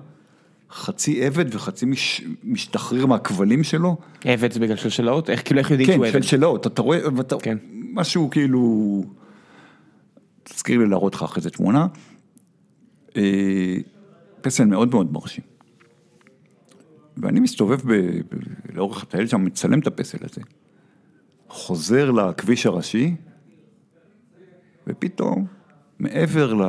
חצי 0.71 1.25
עבד 1.25 1.55
וחצי 1.55 1.85
מש, 1.85 2.21
משתחרר 2.43 3.05
מהכבלים 3.05 3.63
שלו. 3.63 3.97
עבד 4.23 4.51
זה 4.51 4.59
בגלל 4.59 4.75
שלשלאות? 4.75 5.29
איך 5.29 5.45
כאילו 5.45 5.59
איך 5.59 5.71
יודעים 5.71 5.87
כן, 5.87 5.93
שהוא 5.93 6.05
עבד? 6.05 6.21
שלשלאות, 6.21 6.67
אתה 6.67 6.81
רואה, 6.81 6.99
ואתה, 7.15 7.35
כן. 7.41 7.57
משהו 7.93 8.29
כאילו, 8.29 9.03
תזכיר 10.43 10.79
לי 10.79 10.87
להראות 10.87 11.15
לך 11.15 11.23
אחרי 11.23 11.41
זה 11.41 11.49
תמונה. 11.49 11.87
אה, 13.17 13.75
פסל 14.41 14.65
מאוד 14.65 14.89
מאוד 14.91 15.13
מרשים. 15.13 15.43
ואני 17.17 17.39
מסתובב 17.39 17.81
ב, 17.81 17.93
ב, 17.93 18.35
לאורך 18.73 19.03
הטייל 19.03 19.27
שם, 19.27 19.45
מצלם 19.45 19.79
את 19.79 19.87
הפסל 19.87 20.17
הזה. 20.21 20.41
חוזר 21.47 22.11
לכביש 22.11 22.65
הראשי, 22.65 23.15
ופתאום, 24.87 25.45
מעבר, 25.99 26.53
ל, 26.53 26.63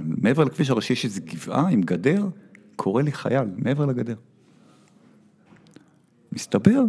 מעבר 0.00 0.44
לכביש 0.44 0.70
הראשי 0.70 0.92
יש 0.92 1.04
איזו 1.04 1.20
גבעה 1.24 1.68
עם 1.68 1.80
גדר, 1.80 2.28
קורא 2.76 3.02
לי 3.02 3.12
חייל, 3.12 3.48
מעבר 3.56 3.86
לגדר. 3.86 4.14
מסתבר 6.32 6.82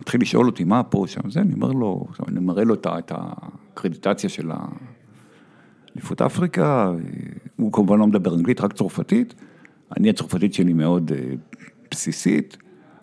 מתחיל 0.00 0.20
לשאול 0.20 0.46
אותי 0.46 0.64
מה 0.64 0.82
פה, 0.82 1.04
שם 1.06 1.30
זה, 1.30 1.40
אני 1.40 1.54
אומר 1.54 1.72
לו, 1.72 2.06
אני 2.28 2.40
מראה 2.40 2.64
לו 2.64 2.74
את 2.74 3.12
הקרדיטציה 3.12 4.30
של 4.30 4.50
אליפות 5.92 6.22
אפריקה, 6.22 6.92
הוא 7.56 7.72
כמובן 7.72 7.98
לא 7.98 8.06
מדבר 8.06 8.34
אנגלית, 8.34 8.60
רק 8.60 8.72
צרפתית, 8.72 9.34
אני 9.96 10.10
הצרפתית 10.10 10.54
שלי 10.54 10.72
מאוד 10.72 11.12
אה, 11.12 11.34
בסיסית, 11.90 12.56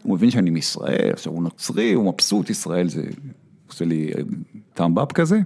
הוא 0.03 0.15
מבין 0.15 0.29
שאני 0.31 0.49
מישראל, 0.49 1.09
עכשיו 1.13 1.33
הוא 1.33 1.43
נוצרי, 1.43 1.93
הוא 1.93 2.13
מבסוט, 2.13 2.49
ישראל 2.49 2.89
זה 2.89 3.03
עושה 3.67 3.85
לי 3.85 4.11
אה, 4.17 4.21
טעם 4.73 4.95
באפ 4.95 5.11
כזה. 5.11 5.39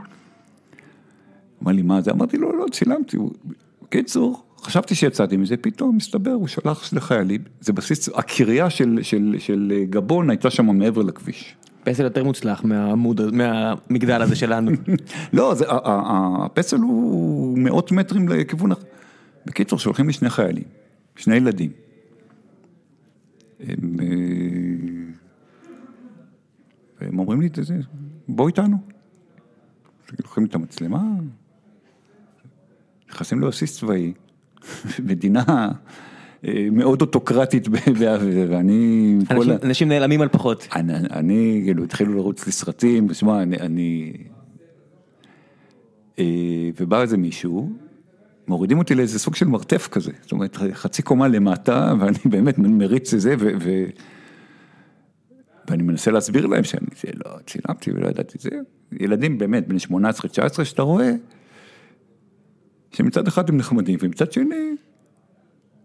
אמר 1.64 1.72
לי, 1.72 1.82
מה 1.82 2.01
זה? 2.01 2.12
אמרתי 2.12 2.38
לו, 2.38 2.58
לא, 2.60 2.66
צילמתי. 2.72 3.18
הוא- 3.18 3.32
בקיצור, 3.84 4.43
חשבתי 4.62 4.95
שיצאתי 4.95 5.38
מזה, 5.38 5.58
פתאום 5.58 5.95
מסתבר, 5.97 6.32
הוא 6.32 6.47
שלח 6.47 6.93
לחיילים, 6.93 7.41
זה 7.62 7.74
בסיס, 7.74 8.10
הקריה 8.16 8.70
של, 8.70 8.99
של, 9.01 9.36
של 9.39 9.74
גבון 9.89 10.30
הייתה 10.30 10.49
שם 10.49 10.66
מעבר 10.66 11.01
לכביש. 11.01 11.55
פסל 11.84 12.03
יותר 12.03 12.24
מוצלח 12.24 12.64
מהעמוד, 12.64 13.22
מהמגדל 13.36 14.22
הזה 14.22 14.36
שלנו. 14.36 14.72
לא, 15.34 15.55
זה, 15.55 15.66
הפסל 15.70 16.78
הוא 16.78 17.58
מאות 17.58 17.91
מטרים 17.91 18.30
לכיוון 18.30 18.72
אחר. 18.72 18.82
בקיצור, 19.45 19.80
שולחים 19.80 20.08
לי 20.08 20.14
שני 20.14 20.30
חיילים, 20.30 20.64
שני 21.16 21.36
ילדים. 21.36 21.72
הם, 23.60 23.97
אה, 23.99 24.05
והם 27.02 27.20
אומרים 27.20 27.41
לי, 27.41 27.50
"זה- 27.62 27.80
בוא 28.28 28.48
איתנו. 28.48 28.78
לוקחים 30.20 30.43
לי 30.43 30.50
את 30.50 30.56
המצלמה, 30.56 31.04
נכנסים 33.10 33.41
לבסיס 33.41 33.78
צבאי, 33.80 34.14
מדינה 35.10 35.43
אה, 36.48 36.68
מאוד 36.72 37.02
אוטוקרטית, 37.02 37.68
ואני... 38.50 39.18
אנשים- 39.64 39.89
נעלמים 39.89 40.22
על 40.22 40.28
פחות. 40.30 40.68
אני, 41.12 41.62
כאילו, 41.66 41.84
התחילו 41.84 42.14
לרוץ 42.14 42.45
לי 42.45 42.52
סרטים, 42.52 43.08
ושמע, 43.10 43.41
אני, 43.43 43.58
אני... 43.58 44.14
אה, 46.20 46.26
ובא 46.80 47.02
איזה 47.02 47.18
מישהו, 47.18 47.72
מורידים 48.48 48.78
אותי 48.78 48.95
לאיזה 48.95 49.20
סוג 49.20 49.36
של 49.36 49.48
מרתף 49.48 49.88
כזה, 49.91 50.12
זאת 50.22 50.32
אומרת, 50.32 50.58
חצי 50.74 51.02
קומה 51.02 51.28
למטה, 51.28 51.93
ואני 52.00 52.18
באמת 52.26 52.58
מריץ 52.60 53.14
את 53.14 53.22
זה, 53.22 53.36
ו... 53.39 53.86
ואני 55.68 55.84
מנסה 55.84 56.11
להסביר 56.11 56.45
להם 56.45 56.63
שאני 56.63 56.88
לא 57.26 57.32
צילמתי 57.45 57.91
ולא 57.91 58.07
ידעתי 58.07 58.38
זה. 58.41 58.49
ילדים 58.91 59.38
באמת, 59.38 59.68
בני 59.68 59.80
18-19, 60.59 60.63
שאתה 60.63 60.82
רואה, 60.82 61.11
שמצד 62.91 63.28
אחד 63.28 63.49
הם 63.49 63.57
נחמדים, 63.57 63.99
ומצד 64.01 64.32
שני, 64.32 64.76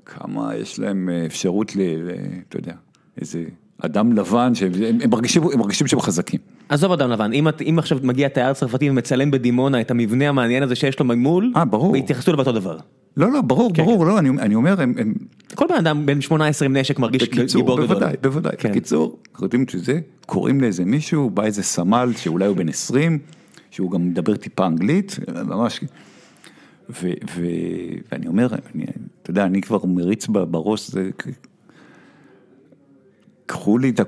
כמה 0.05 0.57
יש 0.57 0.79
להם 0.79 1.09
אה, 1.09 1.27
אפשרות 1.27 1.77
ל... 1.77 1.81
ל- 1.81 2.11
אתה 2.49 2.59
יודע, 2.59 2.75
איזה 3.21 3.45
אדם 3.79 4.13
לבן, 4.13 4.55
שהם 4.55 4.73
הם 5.03 5.11
מרגישים, 5.11 5.43
הם 5.53 5.59
מרגישים 5.59 5.87
שהם 5.87 6.01
חזקים. 6.01 6.41
עזוב 6.73 6.93
אדם 6.93 7.11
לבן, 7.11 7.33
אם, 7.33 7.47
אם 7.69 7.79
עכשיו 7.79 7.99
מגיע 8.03 8.29
תייר 8.29 8.53
צרפתי 8.53 8.91
ומצלם 8.91 9.31
בדימונה 9.31 9.81
את 9.81 9.91
המבנה 9.91 10.29
המעניין 10.29 10.63
הזה 10.63 10.75
שיש 10.75 10.99
לו 10.99 11.05
ממול, 11.05 11.53
אה, 11.57 11.65
ברור. 11.65 11.93
ויתייחסו 11.93 12.31
אליו 12.31 12.45
באותו 12.45 12.61
דבר. 12.61 12.77
לא, 13.17 13.33
לא, 13.33 13.41
ברור, 13.41 13.71
כן, 13.75 13.85
ברור, 13.85 14.07
לא, 14.07 14.19
אני, 14.19 14.29
אני 14.29 14.55
אומר, 14.55 14.81
הם, 14.81 14.95
הם 14.99 15.15
כל 15.55 15.67
בן 15.69 15.75
אדם 15.75 16.07
בן 16.07 16.21
18 16.21 16.67
עם 16.67 16.77
נשק 16.77 16.99
מרגיש 16.99 17.23
בקיצור, 17.23 17.61
גיבור 17.61 17.77
גדול. 17.77 17.89
בוודאי, 17.89 18.15
בוודאי, 18.23 18.53
כן. 18.59 18.71
בקיצור, 18.71 19.19
אנחנו 19.33 19.47
יודעים 19.47 19.69
שזה, 19.69 20.01
קוראים 20.27 20.61
לאיזה 20.61 20.85
מישהו, 20.85 21.31
בא 21.31 21.45
איזה 21.45 21.63
סמל 21.63 22.13
שאולי 22.17 22.47
הוא 22.47 22.57
בן 22.57 22.69
20, 22.69 23.19
שהוא 23.71 23.91
גם 23.91 24.09
מדבר 24.09 24.37
טיפה 24.37 24.67
אנגלית, 24.67 25.19
ממש, 25.45 25.81
ו, 26.91 27.11
ו, 27.35 27.47
ואני 28.13 28.27
אומר, 28.27 28.49
אני, 28.75 28.85
אתה 29.23 29.31
יודע, 29.31 29.45
אני 29.45 29.61
כבר 29.61 29.79
מריץ 29.85 30.27
בראש, 30.27 30.91
זה, 30.91 31.11
קחו 33.47 33.79
לי 33.79 33.91
את 33.91 34.01
ה... 34.01 34.05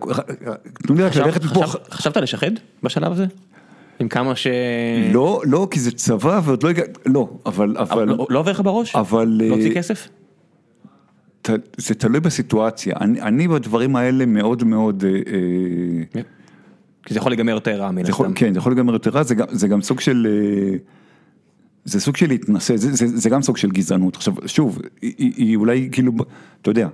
תנו 0.72 0.94
לי 0.94 1.02
רק 1.02 1.16
ללכת 1.16 1.44
מפה. 1.44 1.66
חשב- 1.66 1.78
חשבת 1.90 2.16
לשחד 2.16 2.50
בשלב 2.82 3.12
הזה? 3.12 3.26
עם 4.00 4.08
כמה 4.08 4.36
ש... 4.36 4.46
לא, 5.12 5.42
לא, 5.44 5.68
כי 5.70 5.80
זה 5.80 5.90
צבא 5.90 6.40
ועוד 6.44 6.62
לא 6.62 6.68
הגע... 6.68 6.82
לא, 7.06 7.28
אבל, 7.46 7.76
אבל, 7.78 8.08
לא 8.08 8.26
לא 8.30 8.38
עובר 8.38 8.50
לך 8.50 8.60
בראש? 8.60 8.96
אבל... 8.96 9.40
להוציא 9.42 9.70
אה, 9.70 9.74
כסף? 9.74 10.08
זה 11.76 11.94
תלוי 11.94 12.20
בסיטואציה. 12.20 12.94
אני, 13.00 13.20
אני 13.20 13.48
בדברים 13.48 13.96
האלה 13.96 14.26
מאוד 14.26 14.64
מאוד... 14.64 15.04
אה, 15.04 15.10
אה, 16.16 16.22
כי 17.06 17.14
זה 17.14 17.18
יכול 17.18 17.32
להיגמר 17.32 17.52
יותר 17.52 17.80
רע 17.80 17.90
מן 17.90 18.02
הסתם. 18.06 18.32
כן, 18.34 18.52
זה 18.52 18.58
יכול 18.58 18.72
להיגמר 18.72 18.92
יותר 18.92 19.10
רע, 19.10 19.22
זה 19.22 19.34
גם, 19.34 19.46
זה 19.50 19.68
גם 19.68 19.82
סוג 19.82 20.00
של... 20.00 20.26
זה 21.84 22.00
סוג 22.00 22.16
של 22.16 22.28
להתנשא, 22.28 22.76
זה, 22.76 22.92
זה, 22.92 23.06
זה 23.06 23.30
גם 23.30 23.42
סוג 23.42 23.56
של 23.56 23.70
גזענות. 23.70 24.16
עכשיו, 24.16 24.34
שוב, 24.46 24.78
היא 25.02 25.56
אולי 25.56 25.88
כאילו, 25.92 26.12
אתה 26.62 26.70
יודע, 26.70 26.88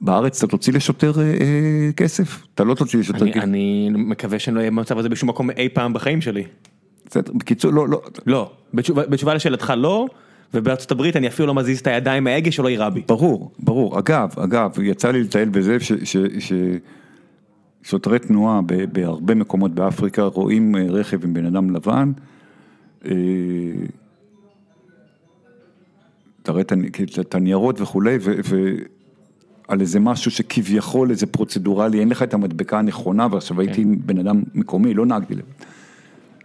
בארץ 0.00 0.42
אתה 0.42 0.50
תוציא 0.50 0.72
לשוטר 0.72 1.12
אה, 1.18 1.22
אה, 1.22 1.92
כסף? 1.96 2.42
אתה 2.54 2.64
לא 2.64 2.74
תוציא 2.74 2.98
לשוטר 2.98 3.30
כסף. 3.30 3.42
אני 3.42 3.90
מקווה 3.92 4.38
שאני 4.38 4.54
לא 4.54 4.60
אהיה 4.60 4.70
במצב 4.70 4.98
הזה 4.98 5.08
בשום 5.08 5.28
מקום 5.28 5.50
אי 5.50 5.68
פעם 5.68 5.92
בחיים 5.92 6.20
שלי. 6.20 6.44
בסדר, 7.06 7.32
בקיצור, 7.34 7.72
לא, 7.72 7.88
לא, 7.88 8.02
לא, 8.26 8.50
בתשובה, 8.74 9.06
בתשובה 9.06 9.34
לשאלתך 9.34 9.72
לא, 9.76 10.06
ובארצות 10.54 10.90
הברית 10.90 11.16
אני 11.16 11.28
אפילו 11.28 11.46
לא 11.46 11.54
מזיז 11.54 11.80
את 11.80 11.86
הידיים 11.86 12.24
מההגה 12.24 12.52
שלא 12.52 12.68
יירה 12.68 12.90
בי. 12.90 13.02
ברור, 13.08 13.52
ברור. 13.58 13.98
אגב, 13.98 14.30
אגב, 14.36 14.80
יצא 14.82 15.10
לי 15.10 15.22
לטייל 15.22 15.48
בזה 15.48 15.80
ש... 15.80 15.92
ש, 15.92 16.16
ש 16.38 16.52
שוטרי 17.82 18.18
תנועה 18.18 18.60
בהרבה 18.92 19.34
מקומות 19.34 19.74
באפריקה 19.74 20.22
רואים 20.22 20.76
אה, 20.76 20.82
רכב 20.88 21.24
עם 21.24 21.34
בן 21.34 21.46
אדם 21.46 21.70
לבן, 21.70 22.12
אה, 23.04 23.10
תראה 26.42 26.62
את 27.20 27.34
הניירות 27.34 27.80
וכולי, 27.80 28.18
ועל 29.70 29.80
איזה 29.80 30.00
משהו 30.00 30.30
שכביכול 30.30 31.10
איזה 31.10 31.26
פרוצדורלי, 31.26 32.00
אין 32.00 32.08
לך 32.08 32.22
את 32.22 32.34
המדבקה 32.34 32.78
הנכונה, 32.78 33.26
ועכשיו 33.30 33.60
הייתי 33.60 33.80
עם 33.82 33.96
בן 34.06 34.18
אדם 34.18 34.42
מקומי, 34.54 34.94
לא 34.94 35.06
נהגתי 35.06 35.34
לבד. 35.34 35.42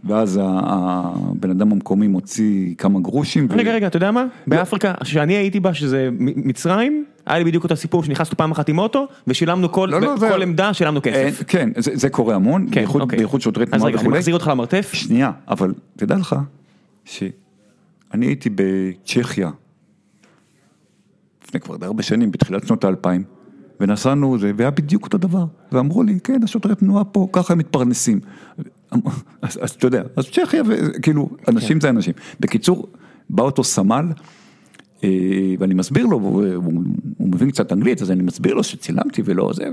ואז 0.04 0.40
הבן 0.44 1.50
אדם 1.50 1.72
המקומי 1.72 2.08
מוציא 2.08 2.76
כמה 2.78 3.00
גרושים. 3.00 3.48
ו- 3.50 3.54
רגע 3.58 3.74
רגע 3.74 3.88
אתה 3.88 3.98
יודע 3.98 4.12
מה? 4.12 4.26
באפריקה 4.48 4.94
שאני 5.04 5.34
הייתי 5.34 5.60
בה 5.60 5.74
שזה 5.74 6.10
מצרים, 6.20 7.06
היה 7.26 7.38
לי 7.40 7.44
בדיוק 7.46 7.64
אותו 7.64 7.76
סיפור 7.76 8.04
שנכנסנו 8.04 8.38
פעם 8.38 8.52
אחת 8.52 8.70
עם 8.70 8.80
אוטו 8.80 9.06
ושילמנו 9.28 9.72
כל 9.72 9.90
לא, 9.92 10.02
לא, 10.02 10.18
זה- 10.18 10.30
כל 10.30 10.42
עמדה 10.42 10.74
שילמנו 10.74 11.00
אין, 11.06 11.30
כסף. 11.32 11.44
כן, 11.48 11.70
זה, 11.78 11.92
זה 11.94 12.10
קורה 12.10 12.36
המון, 12.36 12.66
כן, 12.72 12.76
בייחוד, 12.82 13.02
אוקיי. 13.02 13.18
בייחוד 13.18 13.42
שוטרי 13.42 13.64
אז 13.64 13.70
תנועה 13.70 13.88
רגע 13.88 13.98
אני 13.98 14.04
וכולי. 14.08 14.18
מחזיר 14.20 14.34
אותך 14.34 14.48
למרתף. 14.48 14.90
שנייה, 14.94 15.32
אבל 15.48 15.74
תדע 15.96 16.16
לך 16.16 16.36
שאני 17.06 17.26
הייתי 18.26 18.50
בצ'כיה 18.56 19.50
לפני 21.56 21.66
כבר 21.66 21.86
הרבה 21.86 22.04
שנים, 22.04 22.32
בתחילת 22.32 22.68
שנות 22.68 22.84
האלפיים, 22.84 23.24
ונסענו, 23.80 24.38
זה, 24.40 24.52
והיה 24.58 24.72
בדיוק 24.72 25.04
אותו 25.04 25.18
דבר, 25.18 25.46
ואמרו 25.72 26.04
לי, 26.04 26.20
כן, 26.24 26.44
השוטרי 26.44 26.76
תנועה 26.76 27.04
פה, 27.04 27.28
ככה 27.32 27.54
הם 27.54 27.60
מתפרנסים. 27.60 28.20
אז, 29.42 29.60
אז 29.62 29.70
אתה 29.70 29.88
יודע, 29.88 30.04
אז 30.16 30.26
צ'כיה, 30.30 30.64
וכאילו, 30.68 31.30
אנשים 31.48 31.82
זה 31.82 31.90
אנשים. 31.90 32.14
בקיצור, 32.40 32.88
בא 33.30 33.44
אותו 33.44 33.64
סמל, 33.64 34.06
אה, 35.04 35.10
ואני 35.60 35.74
מסביר 35.74 36.06
לו, 36.06 36.18
הוא, 36.18 36.46
הוא, 36.56 36.74
הוא 37.18 37.28
מבין 37.28 37.52
קצת 37.52 37.72
אנגלית, 37.74 38.02
אז 38.02 38.12
אני 38.12 38.24
מסביר 38.24 38.54
לו 38.54 38.64
שצילמתי 38.64 39.22
ולא 39.26 39.52
זה, 39.54 39.70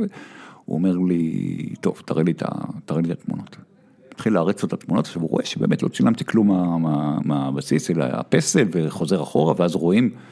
הוא 0.65 0.77
אומר 0.77 0.97
לי, 0.99 1.69
טוב, 1.81 2.03
תראה 2.05 2.23
לי 2.23 2.31
את, 2.31 2.43
תראה 2.85 3.01
לי 3.01 3.13
את 3.13 3.19
התמונות. 3.21 3.57
התחיל 4.13 4.33
להריץ 4.35 4.65
את 4.65 4.73
התמונות, 4.73 5.07
עכשיו 5.07 5.23
הוא 5.23 5.31
רואה 5.31 5.45
שבאמת 5.45 5.83
לא 5.83 5.89
צילמתי 5.89 6.25
כלום 6.25 6.49
מה- 6.49 6.79
מה- 6.79 7.19
מהבסיס, 7.25 7.91
אלא 7.91 8.05
הפסל, 8.05 8.65
וחוזר 8.73 9.23
אחורה, 9.23 9.55
ואז 9.59 9.75
רואים 9.75 10.11
אה, 10.15 10.32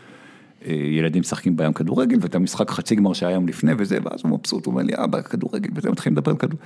ילדים 0.67 1.21
משחקים 1.21 1.57
בים 1.57 1.73
כדורגל, 1.73 2.17
ואת 2.21 2.35
המשחק 2.35 2.71
חצי 2.71 2.95
גמר 2.95 3.13
שהיה 3.13 3.33
יום 3.33 3.49
לפני 3.49 3.73
וזה, 3.79 3.99
ואז 4.05 4.21
הוא 4.23 4.31
מבסוט, 4.31 4.67
הוא 4.67 4.73
אומר 4.73 4.83
לי, 4.83 4.93
אבא, 4.97 5.23
כדורגל, 5.23 5.71
וזה, 5.75 5.91
מתחילים 5.91 6.17
לדבר 6.17 6.31
על 6.31 6.37
כדורגל. 6.37 6.65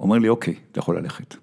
אומר 0.00 0.18
לי, 0.18 0.28
אוקיי, 0.28 0.54
אתה 0.72 0.78
יכול 0.78 0.98
ללכת. 0.98 1.34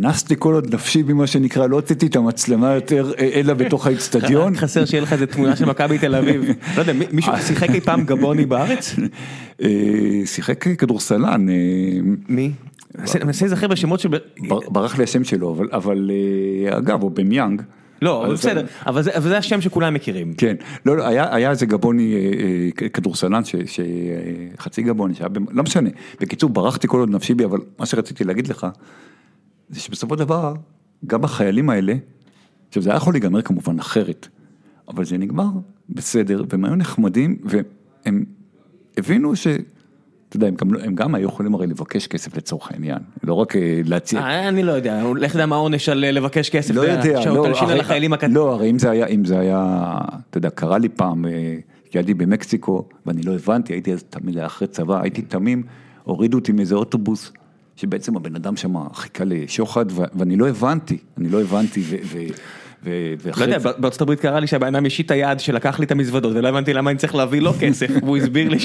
נסתי 0.00 0.34
כל 0.38 0.54
עוד 0.54 0.74
נפשי 0.74 1.02
במה 1.02 1.26
שנקרא, 1.26 1.66
לא 1.66 1.76
הוצאתי 1.76 2.06
את 2.06 2.16
המצלמה 2.16 2.74
יותר, 2.74 3.12
אה, 3.18 3.30
אלא 3.34 3.54
בתוך 3.54 3.86
האיצטדיון. 3.86 4.52
רק 4.54 4.58
חסר 4.62 4.84
שיהיה 4.84 5.02
לך 5.02 5.12
איזה 5.12 5.26
תמונה 5.26 5.56
של 5.56 5.64
מכבי 5.64 5.98
תל 5.98 6.14
אביב. 6.14 6.44
לא 6.76 6.80
יודע, 6.80 6.92
מישהו 7.12 7.32
שיחק 7.46 7.70
אי 7.70 7.80
פעם 7.80 8.04
גבוני 8.04 8.46
בארץ? 8.46 8.94
אה, 9.62 9.68
שיחק 10.24 10.68
כדורסלן. 10.68 11.48
אה, 11.48 11.54
מי? 12.28 12.52
מנסה 12.98 13.44
להיזכר 13.44 13.68
בשמות 13.68 14.00
של... 14.00 14.08
בר- 14.48 14.70
ברח 14.70 14.98
לי 14.98 15.04
השם 15.04 15.24
שלו, 15.24 15.62
אבל, 15.72 16.10
אה, 16.70 16.78
אגב, 16.78 17.02
הוא 17.02 17.10
במיאנג. 17.10 17.62
לא, 18.02 18.28
בסדר, 18.32 18.66
אבל 18.86 19.02
זה- 19.02 19.38
השם 19.38 19.60
שכולם 19.60 19.94
מכירים. 19.94 20.34
כן, 20.34 20.56
לא, 20.86 20.96
לא, 20.96 21.06
היה, 21.06 21.50
איזה 21.50 21.66
גבוני 21.66 22.14
אה, 22.14 22.18
אה, 22.82 22.88
כדורסלן, 22.88 23.32
אה, 23.34 23.40
חצי 24.58 24.82
גבוני, 24.82 25.14
שהיה, 25.14 25.28
לא 25.50 25.62
משנה. 25.62 25.90
בקיצור, 26.20 26.50
ברחתי 26.50 26.88
כל 26.88 27.00
עוד 27.00 27.10
נפשי 27.10 27.34
בי, 27.34 27.44
אבל 27.44 27.58
מה 27.78 27.86
שרציתי 27.86 28.24
להגיד 28.24 28.46
לך, 28.48 28.66
זה 29.70 29.80
שבסופו 29.80 30.14
של 30.14 30.18
דבר, 30.18 30.54
גם 31.06 31.24
החיילים 31.24 31.70
האלה, 31.70 31.94
עכשיו 32.68 32.82
זה 32.82 32.90
היה 32.90 32.96
יכול 32.96 33.14
להיגמר 33.14 33.42
כמובן 33.42 33.78
אחרת, 33.78 34.28
אבל 34.88 35.04
זה 35.04 35.18
נגמר 35.18 35.48
בסדר, 35.88 36.44
והם 36.48 36.64
היו 36.64 36.74
נחמדים, 36.74 37.38
והם 37.44 38.24
הבינו 38.98 39.36
ש... 39.36 39.46
אתה 40.28 40.36
יודע, 40.36 40.46
הם 40.46 40.54
גם, 40.54 40.72
לא- 40.74 40.80
הם 40.82 40.94
גם 40.94 41.14
היו 41.14 41.28
יכולים 41.28 41.54
הרי 41.54 41.66
לבקש 41.66 42.06
כסף 42.06 42.36
לצורך 42.36 42.72
העניין, 42.72 42.98
לא 43.22 43.34
רק 43.34 43.56
אה, 43.56 43.80
להציע. 43.84 44.20
אה, 44.20 44.48
אני 44.48 44.62
לא 44.62 44.72
יודע, 44.72 45.02
לך 45.16 45.34
יודע 45.34 45.46
מה 45.46 45.56
העונש 45.56 45.88
על 45.88 46.04
אה, 46.04 46.10
לבקש 46.10 46.50
כסף. 46.50 46.74
לא 46.74 46.80
יודע, 46.80 47.20
לא, 47.26 47.46
הרי-. 47.46 48.28
לא, 48.34 48.52
הרי 48.52 48.70
אם 48.70 48.78
זה 48.78 48.90
היה, 48.90 49.06
אם 49.06 49.24
זה 49.24 49.38
היה, 49.38 49.94
אתה 50.30 50.38
יודע, 50.38 50.50
קרה 50.50 50.78
לי 50.78 50.88
פעם, 50.88 51.24
כשהייתי 51.90 52.14
במקסיקו, 52.14 52.88
ואני 53.06 53.22
לא 53.22 53.34
הבנתי, 53.34 53.72
הייתי 53.72 53.92
אז 53.92 54.04
תמיד 54.10 54.38
אחרי 54.38 54.68
צבא, 54.68 55.00
הייתי 55.02 55.22
תמים, 55.22 55.62
הורידו 56.04 56.38
אותי 56.38 56.52
מאיזה 56.52 56.74
אוטובוס, 56.74 57.32
שבעצם 57.76 58.16
הבן 58.16 58.36
אדם 58.36 58.56
שם 58.56 58.88
חיכה 58.92 59.24
לשוחד, 59.26 59.86
ו- 59.90 60.02
ואני 60.14 60.36
לא 60.36 60.48
הבנתי, 60.48 60.98
אני 61.18 61.28
לא 61.28 61.40
הבנתי, 61.40 61.82
ו... 61.88 62.18
לא 62.84 63.42
יודע, 63.42 63.58
בארצות 63.58 64.00
הברית 64.00 64.20
קרה 64.20 64.40
לי 64.40 64.46
שהבן 64.46 64.74
אדם 64.74 64.86
השיט 64.86 65.06
את 65.06 65.10
היד 65.10 65.40
שלקח 65.40 65.78
לי 65.78 65.86
את 65.86 65.90
המזוודות 65.90 66.36
ולא 66.36 66.48
הבנתי 66.48 66.72
למה 66.72 66.90
אני 66.90 66.98
צריך 66.98 67.14
להביא 67.14 67.40
לו 67.40 67.52
כסף 67.60 67.90
והוא 68.02 68.16
הסביר 68.16 68.48
לי 68.48 68.58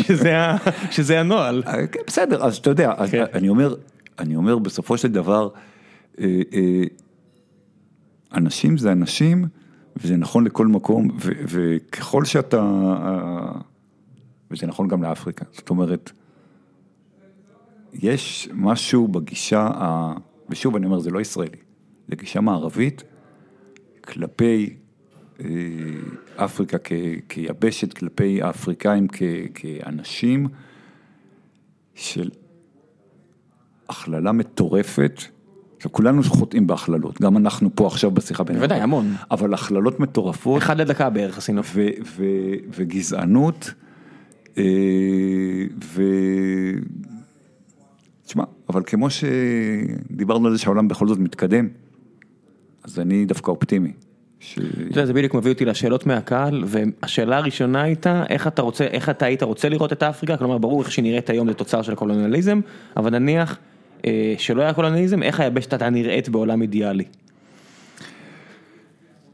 שזה 0.91 1.19
הנוהל. 1.19 1.63
אה, 1.67 1.87
כן, 1.87 1.99
בסדר, 2.07 2.45
אז 2.45 2.57
אתה 2.57 2.69
יודע, 2.69 2.93
כן. 3.11 3.25
אני 3.33 3.49
אומר, 3.49 3.75
אני 4.19 4.35
אומר 4.35 4.57
בסופו 4.57 4.97
של 4.97 5.07
דבר, 5.07 5.49
אה, 6.19 6.41
אה, 6.53 6.83
אנשים 8.33 8.77
זה 8.77 8.91
אנשים, 8.91 9.45
וזה 9.97 10.17
נכון 10.17 10.43
לכל 10.45 10.67
מקום, 10.67 11.07
וככל 11.47 12.25
שאתה, 12.25 12.61
וזה 14.51 14.67
נכון 14.67 14.87
גם 14.87 15.03
לאפריקה, 15.03 15.45
זאת 15.51 15.69
אומרת, 15.69 16.11
יש 17.93 18.49
משהו 18.53 19.07
בגישה, 19.07 19.69
ה- 19.73 20.13
ושוב 20.49 20.75
אני 20.75 20.85
אומר, 20.85 20.99
זה 20.99 21.09
לא 21.11 21.21
ישראלי, 21.21 21.57
זה 22.07 22.15
גישה 22.15 22.41
מערבית, 22.41 23.03
כלפי 24.07 24.73
אה, 25.39 25.45
אפריקה 26.35 26.77
כ- 26.83 26.91
כיבשת, 27.29 27.93
כלפי 27.93 28.41
האפריקאים 28.41 29.07
כ- 29.11 29.21
כאנשים, 29.55 30.47
של 31.95 32.29
הכללה 33.89 34.31
מטורפת. 34.31 35.21
עכשיו, 35.77 35.91
כולנו 35.91 36.23
חוטאים 36.23 36.67
בהכללות, 36.67 37.21
גם 37.21 37.37
אנחנו 37.37 37.69
פה 37.75 37.87
עכשיו 37.87 38.11
בשיחה 38.11 38.43
בינינו. 38.43 38.59
בוודאי, 38.59 38.81
המון. 38.81 39.13
אבל 39.31 39.53
הכללות 39.53 39.99
מטורפות. 39.99 40.61
אחד 40.61 40.77
לדקה 40.81 41.09
בערך 41.09 41.37
עשינו. 41.37 41.61
ו- 41.73 41.87
ו- 42.05 42.23
וגזענות, 42.75 43.73
אה, 44.57 44.63
ו... 45.83 46.03
תשמע, 48.25 48.43
אבל 48.69 48.81
כמו 48.85 49.07
שדיברנו 49.09 50.47
על 50.47 50.53
זה 50.53 50.59
שהעולם 50.59 50.87
בכל 50.87 51.07
זאת 51.07 51.19
מתקדם, 51.19 51.67
אז 52.83 52.99
אני 52.99 53.25
דווקא 53.25 53.51
אופטימי. 53.51 53.91
ש... 54.39 54.59
יודע, 54.89 55.05
זה 55.05 55.13
בדיוק 55.13 55.33
מביא 55.33 55.51
אותי 55.51 55.65
לשאלות 55.65 56.05
מהקהל, 56.05 56.63
והשאלה 56.67 57.37
הראשונה 57.37 57.81
הייתה, 57.81 58.23
איך 58.29 58.47
אתה 58.47 58.61
רוצה, 58.61 58.83
איך 58.83 59.09
אתה 59.09 59.25
היית 59.25 59.43
רוצה 59.43 59.69
לראות 59.69 59.93
את 59.93 60.03
אפריקה, 60.03 60.37
כלומר 60.37 60.57
ברור 60.57 60.81
איך 60.81 60.91
שנראית 60.91 61.29
היום 61.29 61.47
זה 61.47 61.53
תוצר 61.53 61.81
של 61.81 61.93
הקולוניאליזם, 61.93 62.59
אבל 62.97 63.19
נניח 63.19 63.57
אה, 64.05 64.33
שלא 64.37 64.61
היה 64.61 64.73
קולוניאליזם, 64.73 65.23
איך 65.23 65.39
היבשת 65.39 65.73
הייתה 65.73 65.89
נראית 65.89 66.29
בעולם 66.29 66.61
אידיאלי. 66.61 67.03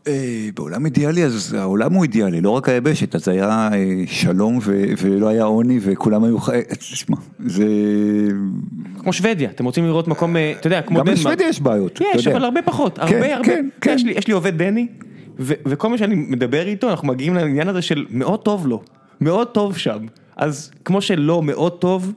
אה, 0.09 0.49
בעולם 0.55 0.85
אידיאלי, 0.85 1.23
אז 1.25 1.53
העולם 1.53 1.93
הוא 1.93 2.03
אידיאלי, 2.03 2.41
לא 2.41 2.49
רק 2.49 2.69
היבשת, 2.69 3.15
אז 3.15 3.27
היה 3.27 3.69
אה, 3.73 3.77
שלום 4.07 4.59
ולא 5.01 5.27
היה 5.27 5.43
עוני 5.43 5.79
וכולם 5.81 6.23
היו 6.23 6.39
חיים, 6.39 6.63
תשמע, 6.79 7.17
זה... 7.45 7.65
כמו 8.99 9.13
שוודיה, 9.13 9.49
אתם 9.49 9.65
רוצים 9.65 9.85
לראות 9.85 10.07
מקום, 10.07 10.35
אה, 10.37 10.53
אתה 10.59 10.67
יודע, 10.67 10.81
כמו 10.81 10.99
גם 10.99 11.05
דנמרק. 11.05 11.19
בשוודיה 11.19 11.47
יש 11.49 11.61
בעיות, 11.61 11.99
יש. 12.15 12.27
אבל 12.27 12.43
הרבה 12.43 12.61
פחות, 12.61 12.95
כן, 12.99 13.01
הרבה 13.15 13.35
הרבה, 13.35 13.45
כן, 13.47 13.69
כן. 13.81 13.95
יש 14.15 14.27
לי- 14.27 14.33
עובד 14.33 14.57
דני, 14.57 14.87
וכל 15.39 15.89
מה 15.89 15.97
שאני 15.97 16.15
מדבר 16.15 16.67
איתו, 16.67 16.89
אנחנו 16.89 17.07
מגיעים 17.07 17.33
לעניין 17.35 17.67
הזה 17.69 17.81
של 17.81 18.05
מאוד 18.09 18.39
טוב 18.39 18.67
לו, 18.67 18.81
מאוד 19.21 19.47
טוב 19.47 19.77
שם, 19.77 19.97
אז 20.37 20.71
כמו 20.85 21.01
שלא 21.01 21.43
מאוד 21.43 21.71
טוב. 21.71 22.13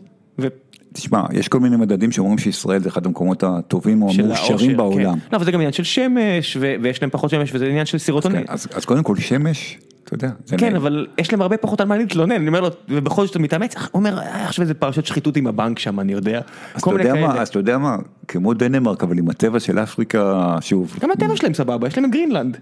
תשמע, 0.92 1.22
יש 1.32 1.48
כל 1.48 1.60
מיני 1.60 1.76
מדדים 1.76 2.12
שאומרים 2.12 2.38
שישראל 2.38 2.82
זה 2.82 2.88
אחד 2.88 3.06
המקומות 3.06 3.42
הטובים 3.42 4.02
או 4.02 4.10
המאושרים 4.10 4.30
האושר, 4.50 4.76
בעולם. 4.76 5.18
כן. 5.18 5.26
לא, 5.32 5.36
אבל 5.36 5.44
זה 5.44 5.50
גם 5.52 5.58
עניין 5.58 5.72
של 5.72 5.84
שמש, 5.84 6.56
ו- 6.60 6.74
ויש 6.82 7.02
להם 7.02 7.10
פחות 7.10 7.30
שמש, 7.30 7.54
וזה 7.54 7.66
עניין 7.66 7.86
של 7.86 7.98
סירוטונין. 7.98 8.44
אז, 8.48 8.66
אז 8.74 8.84
קודם 8.84 9.02
כל 9.02 9.16
שמש, 9.16 9.78
אתה 10.04 10.14
יודע. 10.14 10.30
כן. 10.58 10.76
אבל 10.76 11.06
יש 11.18 11.32
להם 11.32 11.42
הרבה 11.42 11.56
פחות 11.56 11.80
על 11.80 11.86
מה 11.88 11.96
להתלונן, 11.96 12.32
אני 12.32 12.48
אומר 12.48 12.60
לו, 12.60 12.68
ובכל 12.88 13.26
זאת 13.26 13.36
מתאמץ, 13.36 13.74
הוא 13.76 13.84
אומר, 13.94 14.18
"אה, 14.18 14.44
עכשיו 14.46 14.62
איזה 14.62 14.74
פרשת 14.74 15.06
שחיתות 15.06 15.36
עם 15.36 15.46
הבנק 15.46 15.78
שם, 15.78 16.00
אני 16.00 16.12
יודע. 16.12 16.40
אז 16.74 16.82
אתה 16.82 16.90
יודע 16.90 17.14
מה. 17.14 17.40
אז 17.40 17.48
אתה 17.48 17.58
יודע 17.58 17.78
מה, 17.78 17.96
כמו 18.28 18.54
דנמרק, 18.54 19.02
אבל 19.02 19.18
עם 19.18 19.28
הטבע 19.30 19.60
של 19.60 19.78
אפריקה, 19.78 20.56
שוב. 20.60 20.96
גם 21.00 21.10
הטבע 21.10 21.36
שלהם 21.36 21.54
סבבה, 21.54 21.88
יש 21.88 21.98
להם 21.98 22.10
גרינלנד. 22.10 22.56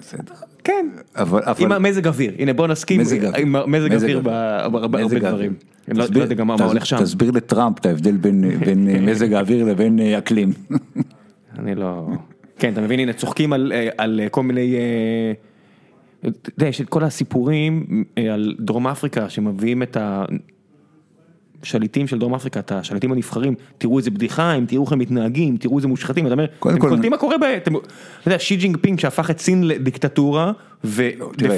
בסדר. 0.00 0.34
כן. 0.66 0.86
אבל, 1.16 1.42
אבל... 1.44 1.64
עם 1.64 1.72
המזג 1.72 2.06
אוויר, 2.06 2.32
הנה 2.38 2.52
בוא 2.52 2.66
נסכים, 2.66 3.00
מזג. 3.00 3.24
עם 3.24 3.52
מזג 3.52 3.68
מזג 3.68 3.94
אוויר. 3.94 4.20
בהרבה 4.20 5.04
דברים. 5.18 5.54
אני 5.88 5.98
לא 5.98 6.04
תסביר- 6.04 6.22
יודע 6.22 6.34
גם 6.34 6.46
מה 6.46 6.54
הולך 6.54 6.86
שם. 6.86 6.96
תסביר 7.00 7.30
לטראמפ 7.30 7.78
את 7.78 7.86
ההבדל 7.86 8.16
בין, 8.16 8.44
בין 8.66 8.88
אה, 8.88 9.00
מזג 9.00 9.32
האוויר 9.32 9.64
לבין 9.64 10.00
אה, 10.00 10.18
אקלים. 10.18 10.52
אני 11.58 11.74
לא... 11.74 12.08
כן, 12.58 12.72
אתה 12.72 12.80
מבין, 12.80 13.00
הנה 13.00 13.12
צוחקים 13.12 13.52
על, 13.52 13.72
אה, 13.74 13.88
על 13.98 14.20
כל 14.30 14.42
מיני... 14.42 14.74
אתה 16.20 16.50
יודע, 16.56 16.66
יש 16.66 16.80
את 16.80 16.88
כל 16.88 17.04
הסיפורים 17.04 18.04
על 18.32 18.54
דרום 18.60 18.86
אפריקה 18.86 19.28
שמביאים 19.28 19.82
את 19.82 19.96
השליטים 21.66 22.06
של 22.06 22.18
דרום 22.18 22.34
אפריקה, 22.34 22.60
את 22.60 22.72
השליטים 22.72 23.12
הנבחרים, 23.12 23.54
תראו 23.78 23.98
איזה 23.98 24.10
בדיחה, 24.10 24.52
הם 24.52 24.66
תראו 24.66 24.84
איך 24.84 24.92
הם 24.92 24.98
מתנהגים, 24.98 25.56
תראו 25.56 25.76
איזה 25.76 25.88
מושחתים, 25.88 26.26
אתה 26.26 26.34
אומר, 26.34 26.44
אתם 26.44 26.88
קולטים 26.88 27.10
מה 27.10 27.16
קורה 27.16 27.38
ב... 27.38 27.42
אתם- 27.42 27.76
אתה 27.76 27.84
יודע, 28.28 28.38
שי 28.38 28.56
ג'ינג 28.56 28.76
פינג 28.80 29.00
שהפך 29.00 29.30
את 29.30 29.38
סין 29.40 29.64
לדיקטטורה, 29.68 30.52
ודה 30.84 30.98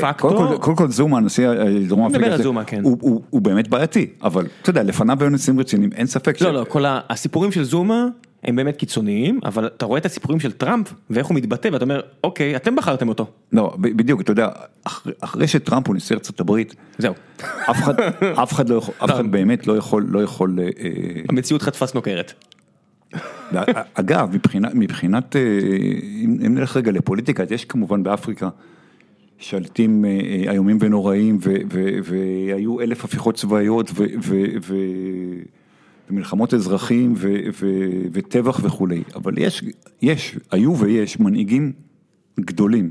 פקטו, 0.00 0.28
קודם 0.60 0.76
כל- 0.76 0.88
זומה, 0.90 1.20
נשיא 1.20 1.48
אה, 1.48 1.54
דרום 1.88 2.06
אפריקה, 2.06 2.30
כן. 2.64 2.82
הוא- 2.84 3.22
באמת 3.42 3.68
בעייתי, 3.68 4.06
אבל 4.22 4.46
אתה 4.62 4.70
יודע, 4.70 4.82
לפניו 4.82 5.16
היו 5.20 5.30
נשיאים 5.30 5.60
רציניים, 5.60 5.90
אין 5.94 6.06
ספק. 6.06 6.40
לא, 6.40 6.52
לא, 6.52 6.64
כל 6.68 6.84
הסיפורים 6.86 7.52
של 7.52 7.64
זומה 7.64 8.06
הם 8.44 8.56
באמת 8.56 8.76
קיצוניים, 8.76 9.40
אבל 9.44 9.66
אתה 9.66 9.86
רואה 9.86 9.98
את 10.00 10.06
הסיפורים 10.06 10.40
של 10.40 10.52
טראמפ 10.52 10.92
ואיך 11.10 11.26
הוא 11.26 11.36
מתבטא 11.36 11.68
ואתה 11.72 11.84
אומר, 11.84 12.00
אוקיי, 12.24 12.56
אתם 12.56 12.76
בחרתם 12.76 13.08
אותו. 13.08 13.26
לא, 13.52 13.74
בדיוק, 13.80 14.20
אתה 14.20 14.32
יודע, 14.32 14.48
אחרי- 15.20 15.46
שטראמפ 15.48 15.86
הוא 15.88 15.96
נשיא 15.96 16.16
ארצות 16.16 16.40
הברית, 16.40 16.74
זהו. 16.98 17.14
אף 17.70 17.76
אחד, 17.82 17.94
אף 18.42 18.52
אחד 18.52 18.68
לא 18.68 18.74
יכול, 18.74 18.94
אף 19.04 19.10
אחד 19.10 19.30
באמת 19.30 19.66
לא 19.66 19.76
יכול, 19.76 20.06
לא 20.08 20.22
יכול, 20.22 20.58
אה, 20.60 20.64
אה, 20.64 20.90
המציאות 21.28 21.62
חטפה 21.62 21.86
סנוקרת. 21.86 22.32
אגב, 23.94 24.34
מבחינת, 24.34 24.74
מבחינת, 24.74 25.36
אה, 25.36 25.40
אם 26.24 26.38
אם 26.46 26.54
נלך 26.54 26.76
רגע 26.76 26.92
לפוליטיקה, 26.92 27.42
יש 27.50 27.64
כמובן 27.64 28.02
באפריקה 28.02 28.48
שליטים 29.38 30.04
אה, 30.04 30.10
איומים 30.52 30.78
ונוראים, 30.80 31.38
והיו 32.04 32.80
אלף 32.80 33.04
הפיכות 33.04 33.34
צבאיות, 33.34 33.90
ו- 33.94 34.04
ו- 36.08 36.12
ו- 36.12 36.14
ומלחמות 36.14 36.54
אזרחים, 36.54 37.14
ו- 37.16 37.28
ו- 37.62 38.08
וטבח 38.12 38.60
וכולי, 38.62 39.02
אבל 39.14 39.38
יש, 39.38 39.64
יש, 40.02 40.36
היו 40.50 40.78
ויש 40.78 41.20
מנהיגים 41.20 41.72
גדולים. 42.40 42.90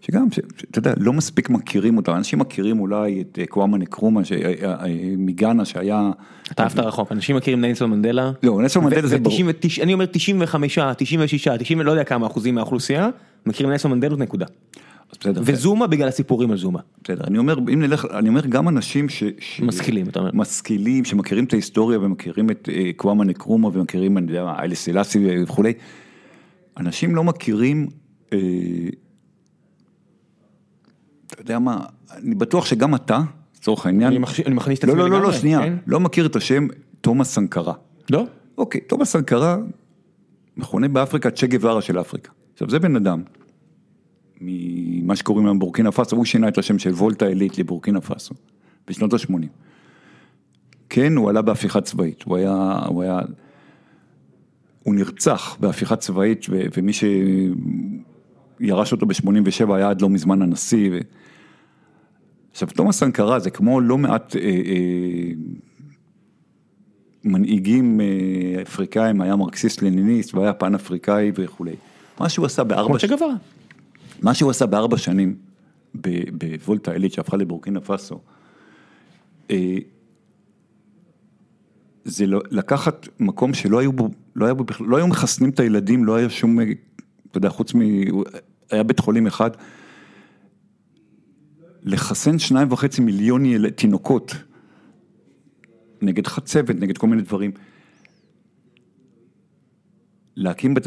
שגם, 0.00 0.26
אתה 0.70 0.78
יודע, 0.78 0.94
לא 0.96 1.12
מספיק 1.12 1.50
מכירים 1.50 1.96
אותם, 1.96 2.12
אנשים 2.12 2.38
מכירים 2.38 2.80
אולי 2.80 3.20
את 3.20 3.38
אה, 3.38 3.46
קוואמה 3.46 3.78
נקרומה 3.78 4.24
ש- 4.24 4.32
אה, 4.32 4.52
אה, 4.62 4.86
מגאנה 5.18 5.64
שהיה... 5.64 6.10
אתה 6.52 6.62
אהבת 6.62 6.78
רחוק, 6.78 7.12
אנשים 7.12 7.36
מכירים 7.36 7.60
נלסון 7.60 7.90
מנדלה. 7.90 8.32
לא, 8.42 8.62
נלסון 8.62 8.84
מנדלה 8.84 9.06
זה 9.06 9.18
ברור. 9.18 9.40
ו- 9.46 9.82
אני 9.82 9.94
אומר 9.94 10.06
95, 10.06 10.78
96, 10.96 11.48
90, 11.48 11.80
לא 11.80 11.90
יודע 11.90 12.04
כמה 12.04 12.26
אחוזים 12.26 12.54
מהאוכלוסייה, 12.54 13.08
מכירים 13.46 13.72
נלסון 13.72 13.90
מנדלות 13.90 14.18
נקודה. 14.18 14.46
בסדר, 15.20 15.42
וזומה 15.44 15.86
בגלל 15.86 16.08
הסיפורים 16.08 16.50
על 16.50 16.56
זומה. 16.56 16.80
בסדר, 17.04 17.24
אני 17.24 17.38
אומר, 17.38 17.58
אם 17.58 17.80
נלך, 17.82 18.04
אני 18.18 18.28
אומר 18.28 18.46
גם 18.46 18.68
אנשים 18.68 19.08
ש... 19.08 19.24
ש... 19.38 19.60
משכילים, 19.60 20.08
אתה 20.08 20.18
אומר. 20.18 20.30
משכילים, 20.34 21.04
שמכירים 21.04 21.44
את 21.44 21.52
ההיסטוריה 21.52 21.98
ומכירים 21.98 22.50
את 22.50 22.68
אה, 22.72 22.90
קוואמה 22.96 23.24
נקרומה 23.24 23.68
ומכירים, 23.72 24.18
אני 24.18 24.32
יודע 24.32 24.52
איילה 24.58 24.74
סילאסי 24.74 25.42
וכולי, 25.42 25.72
אנשים 26.78 27.14
לא 27.14 27.24
מכירים 27.24 27.86
אה, 28.32 28.38
אתה 31.26 31.42
יודע 31.42 31.58
מה, 31.58 31.80
אני 32.16 32.34
בטוח 32.34 32.66
שגם 32.66 32.94
אתה, 32.94 33.20
לצורך 33.56 33.86
העניין, 33.86 34.08
אני 34.12 34.18
מכניס- 34.18 34.46
אני 34.46 34.54
מכניס 34.54 34.78
את 34.78 34.84
לא, 34.84 34.92
עצמי 34.92 35.02
לא, 35.02 35.08
לא, 35.08 35.16
לא, 35.16 35.22
לגמרי, 35.22 35.38
שנייה, 35.38 35.60
כן? 35.60 35.76
לא 35.86 36.00
מכיר 36.00 36.26
את 36.26 36.36
השם 36.36 36.66
תומאס 37.00 37.34
סנקרה. 37.34 37.72
לא? 38.10 38.26
אוקיי, 38.58 38.80
תומאס 38.80 39.12
סנקרה 39.12 39.56
מכונה 40.56 40.88
באפריקה 40.88 41.30
צ'ה 41.30 41.46
גווארה 41.46 41.82
של 41.82 42.00
אפריקה. 42.00 42.30
עכשיו 42.52 42.70
זה 42.70 42.78
בן 42.78 42.96
אדם, 42.96 43.22
ממה 44.42 45.16
שקוראים 45.16 45.46
להם 45.46 45.58
בורקינה 45.58 45.92
פאסו, 45.92 46.16
הוא 46.16 46.24
שינה 46.24 46.48
את 46.48 46.58
השם 46.58 46.78
של 46.78 46.90
וולטה 46.90 47.26
עילית 47.26 47.58
לבורקינה 47.58 48.00
פאסו, 48.00 48.34
בשנות 48.88 49.12
ה-80. 49.12 49.46
כן, 50.88 51.16
הוא 51.16 51.30
עלה 51.30 51.42
בהפיכה 51.42 51.80
צבאית, 51.80 52.22
הוא 52.22 52.36
היה, 52.36 52.78
הוא 52.86 53.02
היה, 53.02 53.20
הוא 54.82 54.94
נרצח 54.94 55.56
בהפיכה 55.60 55.96
צבאית, 55.96 56.46
ו- 56.50 56.62
ומי 56.76 56.92
שירש 58.60 58.92
אותו 58.92 59.06
ב-87 59.06 59.72
היה 59.74 59.90
עד 59.90 60.00
לא 60.00 60.08
מזמן 60.08 60.42
הנשיא. 60.42 60.90
ו... 60.92 60.98
עכשיו, 62.52 62.68
תומאס 62.74 62.98
סנקרה 62.98 63.38
זה 63.38 63.50
כמו 63.50 63.80
לא 63.80 63.98
מעט 63.98 64.36
אה, 64.36 64.40
אה, 64.40 65.32
מנהיגים 67.24 68.00
אה, 68.00 68.62
אפריקאים, 68.62 69.20
היה 69.20 69.36
מרקסיסט 69.36 69.82
לניניסט 69.82 70.34
והיה 70.34 70.52
פן 70.52 70.74
אפריקאי 70.74 71.32
וכולי. 71.34 71.74
מה 72.20 72.28
שהוא 72.28 72.46
עשה 72.46 72.64
בארבע, 72.64 72.88
כמו 72.88 72.98
שגבר. 72.98 73.28
מה 74.22 74.34
שהוא 74.34 74.50
עשה 74.50 74.66
בארבע 74.66 74.98
שנים 74.98 75.36
בוולטה 76.32 76.92
עילית 76.92 77.12
שהפכה 77.12 77.36
לבורקינה 77.36 77.80
פאסו, 77.80 78.20
אה, 79.50 79.76
זה 82.04 82.26
לא- 82.26 82.42
לקחת 82.50 83.08
מקום 83.20 83.54
שלא 83.54 83.78
היו 83.78 83.92
בו, 83.92 84.08
לא, 84.36 84.44
היה 84.44 84.54
בו, 84.54 84.64
לא 84.80 84.96
היו 84.96 85.06
מחסנים 85.06 85.50
את 85.50 85.60
הילדים, 85.60 86.04
לא 86.04 86.14
היה 86.16 86.30
שום, 86.30 86.60
אה, 86.60 86.64
אתה 87.30 87.38
יודע, 87.38 87.48
חוץ 87.48 87.74
מ... 87.74 87.80
היה 88.70 88.82
בית 88.82 89.00
חולים 89.00 89.26
אחד, 89.26 89.50
לחסן 91.82 92.38
שניים 92.38 92.72
וחצי 92.72 93.00
מיליון 93.00 93.44
יל... 93.46 93.70
תינוקות 93.70 94.34
נגד 96.02 96.26
חצבת, 96.26 96.76
נגד 96.76 96.98
כל 96.98 97.06
מיני 97.06 97.22
דברים. 97.22 97.50
להקים, 100.36 100.74
בת... 100.74 100.86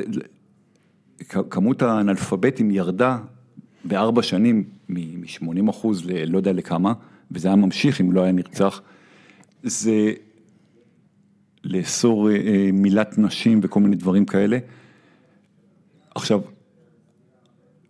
כמות 1.50 1.82
האנאלפביתים 1.82 2.72
ירדה 2.72 3.18
בארבע 3.84 4.22
שנים 4.22 4.64
מ-80 4.90 5.70
אחוז 5.70 6.06
ללא 6.06 6.38
יודע 6.38 6.54
לכמה, 6.54 6.94
וזה 7.32 7.48
היה 7.48 7.56
ממשיך 7.56 8.02
אם 8.02 8.12
לא 8.12 8.22
היה 8.22 8.32
נרצח, 8.32 8.82
זה 9.64 10.14
לאסור 11.64 12.30
אה, 12.30 12.36
אה, 12.36 12.70
מילת 12.74 13.18
נשים 13.18 13.60
וכל 13.64 13.80
מיני 13.80 13.96
דברים 13.96 14.26
כאלה. 14.26 14.58
עכשיו, 16.16 16.42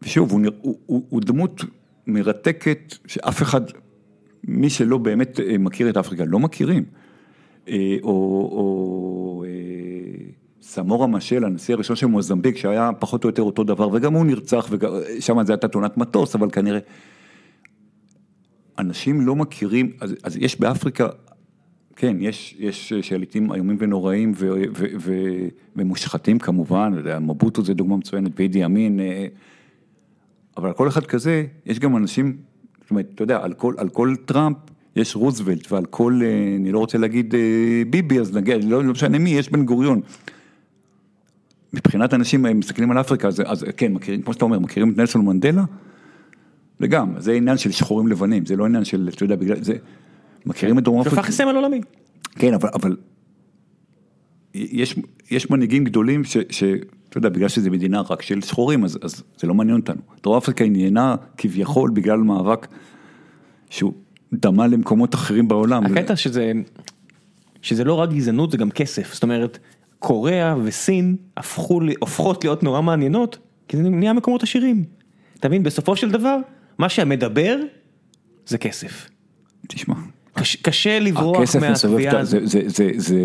ושוב, 0.01 0.31
הוא, 0.31 0.41
הוא, 0.61 0.77
הוא, 0.85 1.05
הוא 1.09 1.21
דמות 1.21 1.61
מרתקת 2.07 2.95
שאף 3.07 3.41
אחד, 3.41 3.61
מי 4.43 4.69
שלא 4.69 4.97
באמת 4.97 5.39
אה, 5.39 5.57
מכיר 5.57 5.89
את 5.89 5.97
אפריקה, 5.97 6.25
לא 6.25 6.39
מכירים. 6.39 6.83
או, 7.67 8.09
או 8.51 9.45
סמורה 10.67 11.07
משל, 11.07 11.45
הנשיא 11.45 11.73
הראשון 11.73 11.95
של 11.95 12.05
מוזמביק, 12.05 12.57
שהיה 12.57 12.89
פחות 12.99 13.23
או 13.23 13.29
יותר 13.29 13.41
אותו 13.41 13.63
דבר, 13.63 13.89
וגם 13.93 14.13
הוא 14.13 14.25
נרצח, 14.25 14.69
ושם 14.71 15.43
זה 15.43 15.53
הייתה 15.53 15.67
תאונת 15.67 15.97
מטוס, 15.97 16.35
אבל 16.35 16.49
כנראה... 16.51 16.79
אנשים 18.79 19.21
לא 19.21 19.35
מכירים, 19.35 19.91
אז, 20.01 20.15
אז 20.23 20.37
יש 20.37 20.59
באפריקה, 20.59 21.07
כן, 21.95 22.17
יש, 22.19 22.55
יש 22.59 22.93
שליטים 22.93 23.53
איומים 23.53 23.77
ונוראים 23.79 24.31
ו, 24.35 24.53
ו, 24.75 24.85
ו, 24.99 25.13
ומושחתים 25.75 26.39
כמובן, 26.39 26.93
מבוטו 27.21 27.63
זה 27.63 27.73
דוגמה 27.73 27.97
מצוינת, 27.97 28.31
ואידי 28.35 28.65
אמין, 28.65 28.99
אה, 28.99 29.27
אבל 30.57 30.67
על 30.67 30.73
כל 30.73 30.87
אחד 30.87 31.05
כזה, 31.05 31.45
יש 31.65 31.79
גם 31.79 31.97
אנשים, 31.97 32.37
זאת 32.81 32.91
אומרת, 32.91 33.09
אתה 33.15 33.23
יודע, 33.23 33.43
על 33.43 33.53
כל, 33.53 33.73
על 33.77 33.89
כל 33.89 34.15
טראמפ 34.25 34.57
יש 34.95 35.15
רוזוולט, 35.15 35.71
ועל 35.71 35.85
כל, 35.85 36.19
אה, 36.23 36.55
אני 36.59 36.71
לא 36.71 36.79
רוצה 36.79 36.97
להגיד 36.97 37.35
אה, 37.35 37.83
ביבי, 37.89 38.19
אז 38.19 38.35
נגיד, 38.35 38.63
לא, 38.63 38.83
לא 38.83 38.91
משנה 38.91 39.19
מי, 39.19 39.29
יש 39.29 39.49
בן 39.49 39.65
גוריון. 39.65 40.01
מבחינת 41.75 42.13
אנשים, 42.13 42.45
הם 42.45 42.59
מסתכלים 42.59 42.91
על 42.91 42.99
אפריקה, 42.99 43.27
אז, 43.27 43.41
אז 43.45 43.65
כן, 43.77 43.93
מכירים, 43.93 44.21
כמו 44.21 44.33
שאתה 44.33 44.45
אומר, 44.45 44.59
מכירים 44.59 44.91
את 44.91 44.97
נלסון 44.97 45.25
מנדלה? 45.25 45.63
וגם, 46.79 47.13
זה 47.17 47.33
עניין 47.33 47.57
של 47.57 47.71
שחורים 47.71 48.07
לבנים, 48.07 48.45
זה 48.45 48.55
לא 48.55 48.65
עניין 48.65 48.85
של, 48.85 49.09
אתה 49.13 49.23
יודע, 49.23 49.35
בגלל 49.35 49.63
זה, 49.63 49.75
מכירים 50.45 50.79
את 50.79 50.83
דרום 50.83 51.01
אפריקה? 51.01 51.15
שהפך 51.15 51.29
לסמל 51.29 51.55
עולמי. 51.55 51.81
כן, 52.35 52.53
אבל, 52.53 52.69
אבל 52.73 52.95
יש, 54.53 54.95
יש 55.31 55.49
מנהיגים 55.49 55.83
גדולים 55.83 56.23
ש, 56.23 56.37
ש, 56.49 56.63
אתה 57.09 57.17
יודע, 57.17 57.29
בגלל 57.29 57.49
שזו 57.49 57.71
מדינה 57.71 58.01
רק 58.09 58.21
של 58.21 58.41
שחורים, 58.41 58.83
אז, 58.83 58.99
אז 59.01 59.23
זה 59.37 59.47
לא 59.47 59.53
מעניין 59.53 59.79
אותנו. 59.79 60.01
דרום 60.23 60.37
אפריקה 60.37 60.63
עניינה 60.63 61.15
כביכול 61.37 61.91
בגלל 61.93 62.17
מאבק 62.17 62.67
שהוא 63.69 63.93
דמה 64.33 64.67
למקומות 64.67 65.15
אחרים 65.15 65.47
בעולם. 65.47 65.85
הקטע 65.85 66.15
שזה, 66.15 66.51
שזה 67.61 67.83
לא 67.83 67.93
רק 67.93 68.09
גזענות 68.09 68.51
זה 68.51 68.57
גם 68.57 68.71
כסף, 68.71 69.13
זאת 69.13 69.23
אומרת 69.23 69.59
קוריאה 69.99 70.55
וסין 70.63 71.15
הפכו, 71.37 71.79
הופכות 71.99 72.43
להיות 72.43 72.63
נורא 72.63 72.81
מעניינות 72.81 73.37
כי 73.67 73.77
זה 73.77 73.83
נהיה 73.83 74.13
מקומות 74.13 74.43
עשירים. 74.43 74.83
אתה 75.39 75.47
מבין, 75.47 75.63
בסופו 75.63 75.95
של 75.95 76.11
דבר 76.11 76.37
מה 76.77 76.89
שמדבר 76.89 77.57
זה 78.45 78.57
כסף. 78.57 79.09
תשמע, 79.67 79.95
קש, 80.33 80.55
קשה 80.55 80.99
לברוח 80.99 81.55
מהקביעה 81.55 82.19
הזאת. 82.19 82.41
זה, 82.47 82.47
זה, 82.47 82.69
זה, 82.69 82.91
זה, 82.97 83.19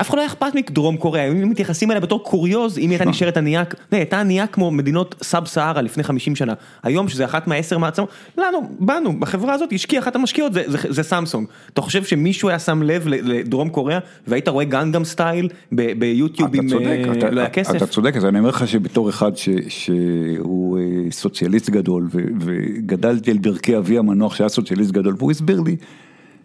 אף 0.00 0.08
אחד 0.08 0.16
לא 0.16 0.22
היה 0.22 0.28
אכפת 0.28 0.54
מדרום 0.54 0.96
קוריאה, 0.96 1.28
אם 1.28 1.50
מתייחסים 1.50 1.90
אליה 1.90 2.00
בתור 2.00 2.22
קוריוז, 2.22 2.78
אם 2.78 2.82
היא 2.82 2.90
הייתה 2.90 3.04
נשארת 3.04 3.36
ענייה, 3.36 3.64
היא 3.90 3.98
הייתה 3.98 4.20
ענייה 4.20 4.46
כמו 4.46 4.70
מדינות 4.70 5.14
סאב 5.22 5.46
סהרה 5.46 5.82
לפני 5.82 6.02
50 6.02 6.36
שנה, 6.36 6.54
היום 6.82 7.08
שזה 7.08 7.24
אחת 7.24 7.46
מהעשר 7.46 7.78
מעצמות, 7.78 8.08
לנו, 8.38 8.58
בנו, 8.78 9.20
בחברה 9.20 9.54
הזאת, 9.54 9.72
השקיע 9.72 10.00
אחת 10.00 10.16
המשקיעות, 10.16 10.52
זה, 10.52 10.62
זה, 10.66 10.78
זה 10.88 11.02
סמסונג. 11.02 11.46
אתה 11.72 11.80
חושב 11.80 12.04
שמישהו 12.04 12.48
היה 12.48 12.58
שם 12.58 12.82
לב 12.82 13.08
לדרום 13.08 13.68
קוריאה, 13.68 13.98
והיית 14.26 14.48
רואה 14.48 14.64
גנגאם 14.64 15.04
סטייל 15.04 15.48
ביוטיוב 15.72 16.54
עם 16.54 16.68
צודק, 16.68 16.98
אה, 17.06 17.12
אתה, 17.12 17.30
לא? 17.30 17.42
אתה 17.76 17.86
צודק, 17.86 18.16
אז 18.16 18.24
אני 18.24 18.38
אומר 18.38 18.48
לך 18.48 18.68
שבתור 18.68 19.10
אחד 19.10 19.36
ש, 19.36 19.48
שהוא 19.68 20.78
אה, 20.78 21.10
סוציאליסט 21.10 21.70
גדול 21.70 22.08
ו, 22.10 22.18
וגדלתי 22.40 23.30
על 23.30 23.38
ברכי 23.38 23.76
אבי 23.76 23.98
המנוח 23.98 24.34
שהיה 24.34 24.48
סוציאליסט 24.48 24.90
גדול 24.90 25.14
והוא 25.18 25.30
הסביר 25.30 25.60
לי 25.60 25.76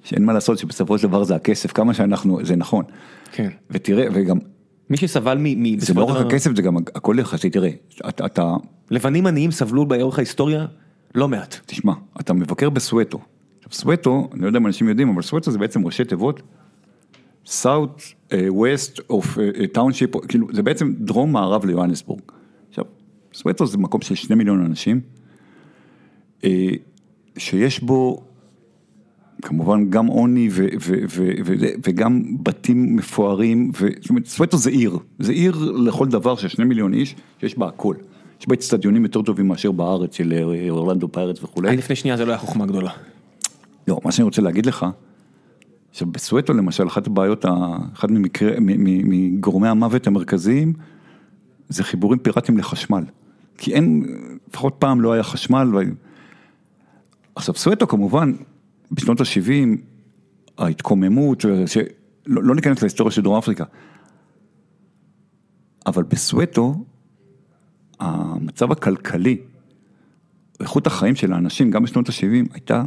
שאין 0.03 0.25
מה 0.25 0.33
לעשות 0.33 0.57
שבסופו 0.57 0.97
של 0.97 1.07
דבר 1.07 1.23
זה 1.23 1.35
הכסף, 1.35 1.71
כמה 1.71 1.93
שאנחנו, 1.93 2.45
זה 2.45 2.55
נכון. 2.55 2.85
כן. 3.31 3.49
ותראה, 3.69 4.07
וגם, 4.13 4.37
מי 4.89 4.97
שסבל 4.97 5.37
מ... 5.37 5.63
מ- 5.63 5.79
זה 5.79 5.93
לא 5.93 6.03
רק 6.03 6.15
דבר- 6.17 6.27
הכסף, 6.27 6.55
זה 6.55 6.61
גם 6.61 6.77
הכל 6.77 7.15
יחסי, 7.19 7.49
תראה, 7.49 7.69
אתה, 8.09 8.25
אתה, 8.25 8.55
לבנים 8.91 9.27
עניים 9.27 9.51
סבלו 9.51 9.85
באורך 9.85 10.17
ההיסטוריה 10.17 10.65
לא 11.15 11.27
מעט. 11.27 11.55
תשמע, 11.65 11.93
אתה 12.19 12.33
מבקר 12.33 12.69
בסואטו. 12.69 13.19
סואטו, 13.71 14.29
אני 14.33 14.41
לא 14.41 14.47
יודע 14.47 14.59
אם 14.59 14.67
אנשים 14.67 14.89
יודעים, 14.89 15.09
אבל 15.09 15.21
סואטו 15.21 15.51
זה 15.51 15.57
בעצם 15.57 15.85
ראשי 15.85 16.05
תיבות, 16.05 16.41
South 17.45 18.13
West 18.31 18.99
of 19.11 19.23
uh, 19.35 19.77
Township, 19.77 20.27
כאילו 20.27 20.47
זה 20.51 20.63
בעצם 20.63 20.93
דרום 20.97 21.31
מערב 21.31 21.65
ליוהנסבורג. 21.65 22.21
עכשיו, 22.69 22.85
סואטו 23.33 23.65
זה 23.65 23.77
מקום 23.77 24.01
של 24.01 24.15
שני 24.15 24.35
מיליון 24.35 24.65
אנשים, 24.65 25.01
אה, 26.43 26.67
שיש 27.37 27.83
בו 27.83 28.23
כמובן 29.41 29.89
גם 29.89 30.07
עוני 30.07 30.49
ו- 30.51 30.65
ו- 30.81 30.93
ו- 31.09 31.31
ו- 31.45 31.55
וגם 31.87 32.21
בתים 32.43 32.95
מפוארים, 32.95 33.71
ו- 33.79 33.87
זאת 34.01 34.09
אומרת, 34.09 34.25
סואטו 34.25 34.57
זה 34.57 34.69
עיר, 34.69 34.97
זה 35.19 35.31
עיר 35.31 35.55
לכל 35.85 36.07
דבר 36.07 36.35
של 36.35 36.47
שני 36.47 36.65
מיליון 36.65 36.93
איש, 36.93 37.15
שיש 37.39 37.57
בה 37.57 37.67
הכל. 37.67 37.95
יש 38.39 38.47
בה 38.47 38.53
אצטדיונים 38.55 39.03
יותר 39.03 39.21
טובים 39.21 39.47
מאשר 39.47 39.71
בארץ 39.71 40.15
של 40.15 40.33
אה, 40.33 40.69
אורלנדו 40.69 41.11
פיירטס 41.11 41.43
וכולי. 41.43 41.77
לפני 41.77 41.95
שנייה 41.95 42.17
זה 42.17 42.25
לא 42.25 42.31
היה 42.31 42.37
חוכמה 42.37 42.65
גדולה. 42.65 42.91
לא, 43.87 43.99
מה 44.05 44.11
שאני 44.11 44.23
רוצה 44.23 44.41
להגיד 44.41 44.65
לך, 44.65 44.85
שבסואטו 45.91 46.53
למשל, 46.53 46.87
אחת 46.87 47.07
הבעיות, 47.07 47.45
אחד 47.93 48.07
מגורמי 48.11 49.67
המוות 49.67 50.07
המרכזיים, 50.07 50.73
זה 51.69 51.83
חיבורים 51.83 52.19
פיראטיים 52.19 52.57
לחשמל. 52.57 53.03
כי 53.57 53.73
אין, 53.73 54.05
לפחות 54.49 54.75
פעם 54.79 55.01
לא 55.01 55.13
היה 55.13 55.23
חשמל. 55.23 55.75
ו... 55.75 55.79
עכשיו 57.35 57.55
סואטו 57.55 57.87
כמובן, 57.87 58.33
בשנות 58.91 59.21
ה-70, 59.21 59.81
ההתקוממות, 60.57 61.41
שלא 61.65 62.43
לא 62.43 62.55
ניכנס 62.55 62.81
להיסטוריה 62.81 63.11
של 63.11 63.21
דרום 63.21 63.37
אפריקה, 63.37 63.63
אבל 65.85 66.03
בסואטו, 66.03 66.85
המצב 67.99 68.71
הכלכלי, 68.71 69.37
איכות 70.59 70.87
החיים 70.87 71.15
של 71.15 71.33
האנשים, 71.33 71.71
גם 71.71 71.83
בשנות 71.83 72.09
ה-70, 72.09 72.53
הייתה 72.53 72.83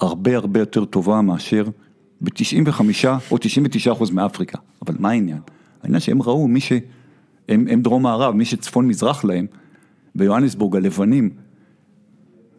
הרבה 0.00 0.36
הרבה 0.36 0.60
יותר 0.60 0.84
טובה 0.84 1.20
מאשר 1.20 1.64
ב-95 2.20 2.80
או 3.30 3.38
99 3.38 3.92
אחוז 3.92 4.10
מאפריקה. 4.10 4.58
אבל 4.86 4.94
מה 4.98 5.10
העניין? 5.10 5.38
העניין 5.82 6.00
שהם 6.00 6.22
ראו 6.22 6.48
מי 6.48 6.60
שהם 6.60 6.84
הם 7.48 7.82
דרום 7.82 8.02
מערב, 8.02 8.34
מי 8.34 8.44
שצפון 8.44 8.88
מזרח 8.88 9.24
להם, 9.24 9.46
ביוהנסבורג 10.14 10.76
הלבנים, 10.76 11.30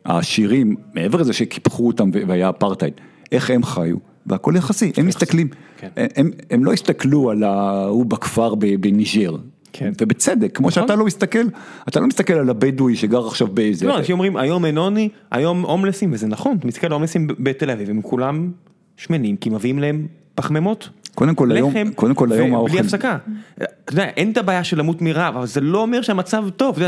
העשירים, 0.06 0.76
מעבר 0.94 1.22
לזה 1.22 1.34
שקיפחו 1.34 1.88
אותם 1.88 2.10
והיה 2.28 2.50
אפרטהייד, 2.50 2.94
איך 3.32 3.50
הם 3.50 3.64
חיו, 3.64 3.98
והכל 4.26 4.54
יחסי, 4.58 4.92
הם 4.98 5.08
מסתכלים, 5.08 5.48
כן. 5.78 5.90
הם, 5.96 6.32
הם 6.52 6.66
לא 6.66 6.74
הסתכלו 6.74 7.30
על 7.32 7.44
ההוא 7.44 8.06
בכפר 8.06 8.56
בניג'ר, 8.56 9.36
כן. 9.74 9.94
ובצדק, 10.02 10.58
כמו 10.58 10.68
נכון. 10.68 10.84
שאתה 10.84 10.96
לא 10.96 11.06
מסתכל, 11.06 11.44
אתה 11.88 12.00
לא 12.00 12.08
מסתכל 12.08 12.34
על 12.34 12.50
הבדואי 12.50 12.96
שגר 12.96 13.28
עכשיו 13.28 13.48
באיזה... 13.48 13.88
לא, 13.88 13.98
אנשים 13.98 14.14
אומרים 14.14 14.38
היום 14.38 14.66
אין 14.66 14.78
עוני, 14.78 15.10
היום 15.32 15.62
הומלסים, 15.66 16.14
וזה 16.14 16.28
נכון, 16.28 16.58
אתה 16.58 16.68
מסתכל 16.68 16.88
על 16.88 16.94
הומלסים 16.94 17.28
בתל 17.40 17.72
אביב, 17.72 17.90
הם 17.90 18.02
כולם 18.02 18.52
שמנים, 18.98 19.38
כי 19.38 19.50
מביאים 19.50 19.80
להם 19.80 20.08
פחמימות. 20.36 20.90
קודם 21.16 21.36
כל 21.36 21.52
היום, 21.52 21.74
קודם 21.96 22.16
כל 22.16 22.32
היום 22.32 22.54
האוכל, 22.54 22.78
הפסקה. 22.78 23.18
אתה 23.58 23.94
יודע, 23.94 24.04
אין 24.04 24.32
את 24.32 24.38
הבעיה 24.38 24.64
של 24.64 24.80
למות 24.80 25.02
מרעב, 25.02 25.38
אבל 25.38 25.46
זה 25.46 25.62
לא 25.62 25.82
אומר 25.82 26.02
שהמצב 26.02 26.44
טוב. 26.50 26.80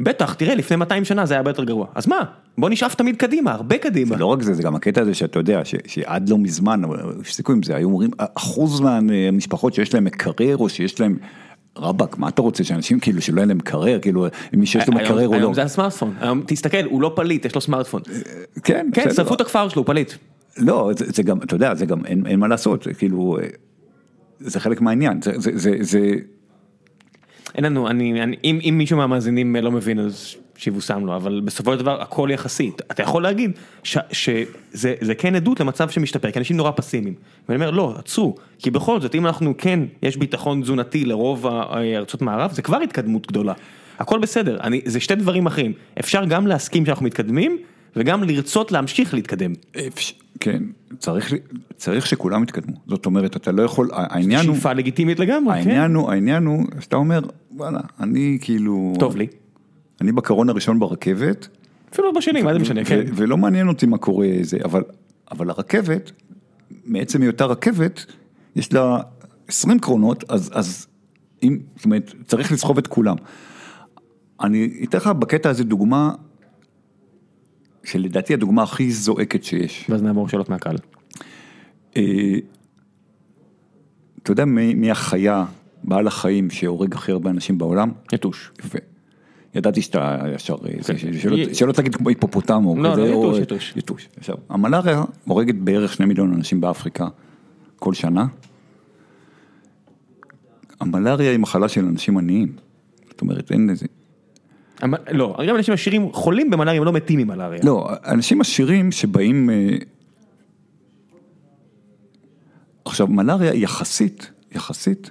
בטח, 0.00 0.34
תראה, 0.34 0.54
לפני 0.54 0.76
200 0.76 1.04
שנה 1.04 1.26
זה 1.26 1.34
היה 1.34 1.38
הרבה 1.38 1.50
יותר 1.50 1.64
גרוע. 1.64 1.86
אז 1.94 2.06
מה? 2.06 2.24
בוא 2.58 2.70
נשאף 2.70 2.94
תמיד 2.94 3.16
קדימה, 3.16 3.52
הרבה 3.52 3.78
קדימה. 3.78 4.16
לא 4.16 4.26
רק 4.26 4.42
זה, 4.42 4.54
זה 4.54 4.62
גם 4.62 4.74
הקטע 4.74 5.00
הזה 5.00 5.14
שאתה 5.14 5.38
יודע, 5.38 5.64
ש, 5.64 5.74
שעד 5.86 6.28
לא 6.28 6.38
מזמן, 6.38 6.82
הפסיקו 7.20 7.52
עם 7.52 7.62
זה, 7.62 7.76
היו 7.76 7.88
אומרים, 7.88 8.10
אחוז 8.18 8.80
מהמשפחות 8.80 9.74
שיש 9.74 9.94
להם 9.94 10.04
מקרר, 10.04 10.56
או 10.56 10.68
שיש 10.68 11.00
להם, 11.00 11.16
רבאק, 11.76 12.18
מה 12.18 12.28
אתה 12.28 12.42
רוצה, 12.42 12.64
שאנשים 12.64 13.00
כאילו, 13.00 13.22
שלא 13.22 13.36
יהיה 13.36 13.46
להם 13.46 13.58
מקרר, 13.58 13.98
כאילו, 13.98 14.26
מי 14.52 14.66
שיש 14.66 14.88
לו 14.88 14.94
מקרר 14.94 15.26
או 15.26 15.32
לא. 15.32 15.38
היום 15.38 15.54
זה 15.54 15.62
הסמארטפון, 15.62 16.14
תסתכל, 16.46 16.84
הוא 16.84 17.02
לא 17.02 17.12
פליט, 17.16 17.44
יש 17.44 17.54
לו 17.54 17.60
סמארטפון. 17.60 18.02
כן, 18.64 18.86
כן. 18.92 19.14
שרפו 19.14 19.34
את 19.34 19.40
הכפר 19.40 19.68
שלו, 19.68 19.82
הוא 19.82 19.86
פליט. 19.86 20.12
לא, 20.58 20.90
זה, 20.96 21.04
זה 21.08 21.22
גם, 21.22 21.38
אתה 21.42 21.54
יודע, 21.54 21.74
זה 21.74 21.86
גם, 21.86 22.04
אין, 22.06 22.26
אין 22.26 22.38
מה 22.38 22.48
לעשות, 22.48 22.82
זה 22.82 22.94
כאילו, 22.94 23.38
אה, 23.42 23.48
זה 24.40 24.60
חלק 24.60 24.80
מהעניין, 24.80 25.22
זה, 25.22 25.32
זה, 25.36 25.50
זה, 25.54 25.76
זה 25.80 26.14
אין 27.54 27.64
לנו, 27.64 27.88
אני, 27.88 28.22
אני, 28.22 28.36
אם, 28.44 28.58
אם 28.68 28.74
מישהו 28.78 28.96
מהמאזינים 28.96 29.56
לא 29.56 29.70
מבין 29.70 29.98
אז 29.98 30.34
שיבושם 30.56 31.06
לו, 31.06 31.16
אבל 31.16 31.40
בסופו 31.44 31.72
של 31.72 31.78
דבר 31.78 32.02
הכל 32.02 32.28
יחסית. 32.32 32.82
אתה 32.90 33.02
יכול 33.02 33.22
להגיד 33.22 33.50
ש, 33.82 33.98
שזה 34.12 34.94
זה 35.00 35.14
כן 35.14 35.34
עדות 35.34 35.60
למצב 35.60 35.90
שמשתפר, 35.90 36.30
כי 36.30 36.38
אנשים 36.38 36.56
נורא 36.56 36.70
פסימיים. 36.76 37.14
ואני 37.48 37.56
אומר, 37.56 37.70
לא, 37.70 37.94
עצרו, 37.98 38.34
כי 38.58 38.70
בכל 38.70 39.00
זאת, 39.00 39.14
אם 39.14 39.26
אנחנו 39.26 39.54
כן, 39.58 39.80
יש 40.02 40.16
ביטחון 40.16 40.62
תזונתי 40.62 41.04
לרוב 41.04 41.46
ארצות 41.96 42.22
מערב, 42.22 42.52
זה 42.52 42.62
כבר 42.62 42.76
התקדמות 42.76 43.26
גדולה. 43.26 43.52
הכל 43.98 44.18
בסדר, 44.18 44.58
אני, 44.62 44.80
זה 44.84 45.00
שתי 45.00 45.14
דברים 45.14 45.46
אחרים. 45.46 45.72
אפשר 46.00 46.24
גם 46.24 46.46
להסכים 46.46 46.86
שאנחנו 46.86 47.06
מתקדמים, 47.06 47.58
וגם 47.98 48.24
לרצות 48.24 48.72
להמשיך 48.72 49.14
להתקדם. 49.14 49.52
כן, 50.40 50.62
צריך, 50.98 51.34
צריך 51.76 52.06
שכולם 52.06 52.42
יתקדמו, 52.42 52.76
זאת 52.86 53.06
אומרת, 53.06 53.36
אתה 53.36 53.52
לא 53.52 53.62
יכול, 53.62 53.90
העניין 53.92 54.46
הוא, 54.46 54.54
שאיפה 54.54 54.72
לגיטימית 54.72 55.18
לגמרי, 55.18 55.54
כן. 55.54 55.70
העניין 55.70 55.94
הוא, 55.94 56.10
העניין 56.10 56.44
הוא, 56.46 56.64
שאתה 56.80 56.96
אומר, 56.96 57.20
וואלה, 57.56 57.80
אני 58.00 58.38
כאילו, 58.40 58.92
טוב 58.98 59.16
לי. 59.16 59.26
אני 60.00 60.12
בקרון 60.12 60.48
הראשון 60.48 60.78
ברכבת, 60.78 61.48
אפילו 61.92 62.12
בשני, 62.12 62.42
מה 62.42 62.52
זה 62.52 62.58
משנה, 62.58 62.84
כן. 62.84 63.04
ולא 63.14 63.36
מעניין 63.36 63.68
אותי 63.68 63.86
מה 63.86 63.98
קורה 63.98 64.28
זה, 64.42 64.58
אבל, 64.64 64.82
אבל 65.30 65.50
הרכבת, 65.50 66.12
מעצם 66.84 67.22
היותה 67.22 67.44
רכבת, 67.44 68.06
יש 68.56 68.72
לה 68.72 69.00
20 69.48 69.78
קרונות, 69.78 70.24
אז, 70.28 70.50
אז 70.54 70.86
אם, 71.42 71.58
זאת 71.76 71.84
אומרת, 71.84 72.14
צריך 72.26 72.52
לסחוב 72.52 72.78
את 72.78 72.86
כולם. 72.86 73.16
אני 74.40 74.84
אתן 74.84 74.98
לך 74.98 75.06
בקטע 75.06 75.50
הזה 75.50 75.64
דוגמה, 75.64 76.12
שלדעתי 77.84 78.34
הדוגמה 78.34 78.62
הכי 78.62 78.90
זועקת 78.90 79.44
שיש. 79.44 79.86
ואז 79.88 80.02
נעבור 80.02 80.28
שאלות 80.28 80.48
מהקהל. 80.48 80.76
אה, 81.96 82.02
אתה 84.22 84.32
יודע 84.32 84.44
מי, 84.44 84.74
מי 84.74 84.90
החיה, 84.90 85.44
בעל 85.84 86.06
החיים 86.06 86.50
שהורג 86.50 86.94
הכי 86.94 87.12
הרבה 87.12 87.30
אנשים 87.30 87.58
בעולם? 87.58 87.92
יתוש. 88.12 88.50
יפה. 88.58 88.78
ידעתי 89.54 89.82
שאתה 89.82 90.18
ישר, 90.34 90.54
אה, 90.54 90.82
כן. 90.82 91.54
שלא, 91.54 91.72
תגיד 91.72 91.94
כמו 91.94 92.08
היפופוטם 92.08 92.66
או 92.66 92.76
לא, 92.76 92.92
כזה, 92.92 93.10
לא, 93.10 93.14
או, 93.14 93.36
יתוש, 93.36 93.38
יתוש. 93.38 93.72
יתוש. 93.76 94.08
עכשיו, 94.16 94.36
המלאריה 94.48 95.02
הורגת 95.24 95.54
בערך 95.54 95.92
שני 95.92 96.06
מיליון 96.06 96.34
אנשים 96.34 96.60
באפריקה 96.60 97.08
כל 97.76 97.94
שנה. 97.94 98.26
המלאריה 100.80 101.30
היא 101.30 101.38
מחלה 101.38 101.68
של 101.68 101.84
אנשים 101.84 102.18
עניים. 102.18 102.52
זאת 103.10 103.20
אומרת, 103.20 103.52
אין 103.52 103.70
לזה. 103.70 103.86
לא, 105.12 105.36
גם 105.48 105.56
אנשים 105.56 105.74
עשירים 105.74 106.12
חולים 106.12 106.50
במלאריה, 106.50 106.80
הם 106.80 106.84
לא 106.84 106.92
מתים 106.92 107.18
ממלאריה. 107.18 107.60
לא, 107.64 107.88
אנשים 108.06 108.40
עשירים 108.40 108.92
שבאים... 108.92 109.50
אה, 109.50 109.76
עכשיו, 112.84 113.06
מלאריה 113.06 113.54
יחסית, 113.54 114.30
יחסית, 114.52 115.10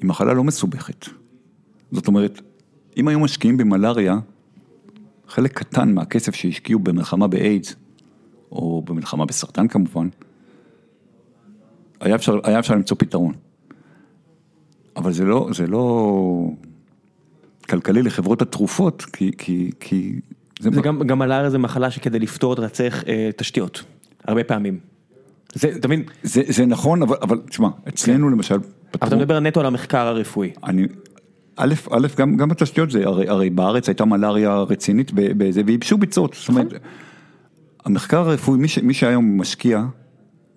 היא 0.00 0.08
מחלה 0.08 0.32
לא 0.32 0.44
מסובכת. 0.44 1.06
זאת 1.92 2.06
אומרת, 2.08 2.40
אם 2.96 3.08
היו 3.08 3.20
משקיעים 3.20 3.56
במלאריה, 3.56 4.18
חלק 5.28 5.58
קטן 5.58 5.94
מהכסף 5.94 6.34
שהשקיעו 6.34 6.80
במלחמה 6.80 7.26
באיידס, 7.26 7.76
או 8.52 8.82
במלחמה 8.82 9.26
בסרטן 9.26 9.68
כמובן, 9.68 10.08
היה 12.00 12.14
אפשר, 12.14 12.38
היה 12.44 12.58
אפשר 12.58 12.74
למצוא 12.74 12.96
פתרון. 13.00 13.32
אבל 14.96 15.12
זה 15.12 15.24
לא, 15.24 15.48
זה 15.52 15.66
לא 15.66 16.50
כלכלי 17.70 18.02
לחברות 18.02 18.42
התרופות, 18.42 19.02
כי, 19.02 19.30
כי, 19.38 19.70
כי 19.80 20.20
זה 20.60 20.70
גם, 20.70 21.02
גם 21.06 21.18
מלאריה 21.18 21.50
זה 21.50 21.58
מחלה 21.58 21.90
שכדי 21.90 22.18
לפתור 22.18 22.50
אותה 22.50 22.68
צריך 22.68 23.04
אה, 23.08 23.30
תשתיות, 23.36 23.84
הרבה 24.24 24.44
פעמים. 24.44 24.78
זה, 25.54 25.68
אתה 25.76 25.88
מבין? 25.88 26.02
זה, 26.22 26.42
זה 26.48 26.66
נכון, 26.66 27.02
אבל, 27.02 27.16
אבל 27.22 27.40
תשמע, 27.48 27.68
אצלנו 27.88 28.28
למשל, 28.28 28.54
אבל 28.54 28.64
אתה 28.90 28.98
פתרו, 28.98 29.18
מדבר 29.18 29.40
נטו 29.40 29.60
על 29.60 29.66
המחקר 29.66 30.06
הרפואי. 30.06 30.50
אני, 30.64 30.86
א', 31.56 31.74
א', 31.90 32.06
גם, 32.16 32.36
גם 32.36 32.48
בתשתיות 32.48 32.90
זה, 32.90 33.06
הרי, 33.06 33.28
הרי 33.28 33.50
בארץ 33.50 33.88
הייתה 33.88 34.04
מלאריה 34.04 34.58
רצינית 34.58 35.10
בזה, 35.14 35.62
וייבשו 35.66 35.98
ביצות, 35.98 36.34
זאת 36.34 36.48
אומרת, 36.48 36.66
המחקר 37.84 38.18
הרפואי, 38.18 38.58
מי, 38.58 38.68
ש, 38.68 38.78
מי 38.78 38.94
שהיום 38.94 39.40
משקיע, 39.40 39.84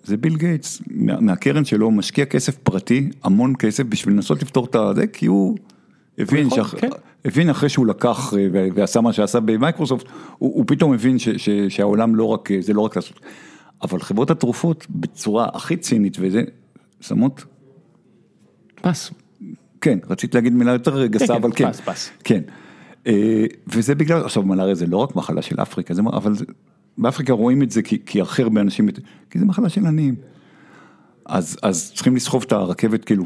זה 0.04 0.18
ביל 0.18 0.36
גייטס, 0.36 0.82
מה, 0.92 1.20
מהקרן 1.20 1.66
שלו 1.66 1.92
משקיע 1.92 2.26
כסף 2.26 2.58
פרטי, 2.58 3.10
המון 3.24 3.54
כסף 3.60 3.84
בשביל 3.84 4.14
לנסות 4.14 4.42
לפתור 4.42 4.66
את 4.66 4.96
זה, 4.96 5.08
כי 5.08 5.26
הוא 5.26 5.58
הבין, 6.20 6.46
נכון, 6.46 6.58
שאח, 6.58 6.76
כן. 6.78 6.90
הבין 7.26 7.50
אחרי 7.50 7.70
שהוא 7.70 7.88
לקח 7.88 8.34
אה, 8.38 8.48
ועשה 8.76 9.02
מה 9.02 9.14
שעשה 9.14 9.40
במייקרוסופט, 9.40 10.06
הוא, 10.38 10.56
הוא 10.56 10.64
פתאום 10.68 10.94
הבין 10.94 11.20
ש, 11.20 11.30
ש, 11.30 11.50
שהעולם 11.50 12.16
לא 12.16 12.26
רק, 12.26 12.50
זה 12.60 12.74
לא 12.74 12.82
רק 12.82 12.96
לעשות, 12.96 13.20
אבל 13.82 14.00
חברות 14.00 14.32
התרופות 14.32 14.88
בצורה 14.90 15.48
הכי 15.54 15.78
צינית 15.78 16.18
וזה, 16.20 16.44
שמות 17.02 17.44
פס. 18.82 19.12
כן, 19.82 20.00
רציתי 20.10 20.38
להגיד 20.38 20.54
מילה 20.54 20.72
יותר 20.72 21.06
גסה, 21.06 21.28
כן, 21.28 21.34
אבל 21.34 21.52
כן. 21.56 21.72
פס, 21.72 21.82
פס. 21.82 22.12
כן. 22.24 22.42
אה, 23.08 23.46
וזה 23.68 23.96
בגלל, 23.96 24.26
עכשיו 24.26 24.44
מלאריה 24.44 24.76
זה 24.76 24.86
לא 24.86 24.98
רק 24.98 25.16
מחלה 25.16 25.42
של 25.42 25.62
אפריקה, 25.62 25.94
זה, 25.94 26.02
אבל 26.14 26.36
זה, 26.36 26.46
באפריקה 26.98 27.34
רואים 27.34 27.64
את 27.64 27.72
זה 27.72 27.82
כי, 27.82 27.98
כי 28.06 28.22
הכי 28.22 28.42
הרבה 28.42 28.62
אנשים, 28.62 28.90
כי 29.30 29.40
זה 29.40 29.46
מחלה 29.46 29.70
של 29.70 29.86
עניים. 29.86 30.16
אז, 31.26 31.58
אז 31.64 31.92
צריכים 31.96 32.16
לסחוב 32.16 32.44
את 32.48 32.52
הרכבת, 32.52 33.06
כאילו, 33.06 33.26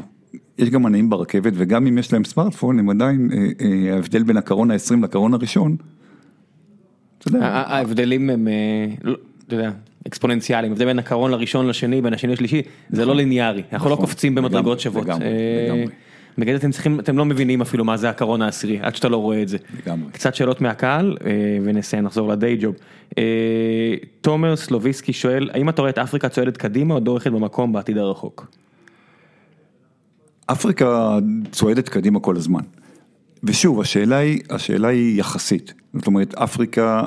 יש 0.58 0.70
גם 0.70 0.86
עניים 0.86 1.10
ברכבת, 1.10 1.52
וגם 1.56 1.86
אם 1.86 1.98
יש 1.98 2.12
להם 2.12 2.24
סמארטפון, 2.24 2.78
הם 2.78 2.90
עדיין, 2.90 3.30
אה, 3.32 3.38
אה, 3.60 3.94
ההבדל 3.94 4.22
בין 4.22 4.36
הקרון 4.36 4.70
ה-20 4.70 5.02
לקרון 5.02 5.34
הראשון, 5.34 5.76
אתה 7.18 7.28
יודע, 7.28 7.46
ההבדלים 7.46 8.30
הם, 8.30 8.48
אה, 8.48 8.86
לא, 9.02 9.16
אתה 9.46 9.54
יודע, 9.54 9.70
אקספוננציאליים, 10.06 10.72
ההבדל 10.72 10.84
בין 10.84 10.98
הקרון 10.98 11.30
לראשון 11.30 11.66
לשני, 11.66 12.02
בין 12.02 12.14
השני 12.14 12.32
לשלישי, 12.32 12.62
זה 12.90 13.04
לא 13.04 13.14
ליניארי, 13.14 13.62
אנחנו 13.72 13.88
לא 13.88 13.94
נכון. 13.94 14.06
קופצים 14.06 14.34
במדרגות 14.34 14.80
שוות. 14.80 15.06
בגלל 16.38 16.54
זה 16.54 16.58
אתם 16.58 16.70
צריכים, 16.70 17.00
אתם 17.00 17.18
לא 17.18 17.24
מבינים 17.24 17.60
אפילו 17.60 17.84
מה 17.84 17.96
זה 17.96 18.10
הקרון 18.10 18.42
העשירי, 18.42 18.78
עד 18.82 18.96
שאתה 18.96 19.08
לא 19.08 19.16
רואה 19.16 19.42
את 19.42 19.48
זה. 19.48 19.58
לגמרי. 19.86 20.12
קצת 20.12 20.34
שאלות 20.34 20.60
מהקהל, 20.60 21.16
ונסיים, 21.62 22.04
נחזור 22.04 22.28
לדיי 22.28 22.56
ג'וב. 22.60 22.74
תומר 24.20 24.56
סלוביסקי 24.56 25.12
שואל, 25.12 25.50
האם 25.52 25.68
אתה 25.68 25.82
רואה 25.82 25.90
את 25.90 25.98
אפריקה 25.98 26.28
צועדת 26.28 26.56
קדימה 26.56 26.94
או 26.94 27.00
דורכת 27.00 27.30
במקום 27.30 27.72
בעתיד 27.72 27.98
הרחוק? 27.98 28.46
אפריקה 30.46 31.18
צועדת 31.52 31.88
קדימה 31.88 32.20
כל 32.20 32.36
הזמן. 32.36 32.62
ושוב, 33.44 33.80
השאלה 33.80 34.16
היא, 34.16 34.40
השאלה 34.50 34.88
היא 34.88 35.20
יחסית. 35.20 35.74
זאת 35.94 36.06
אומרת, 36.06 36.34
אפריקה, 36.34 37.04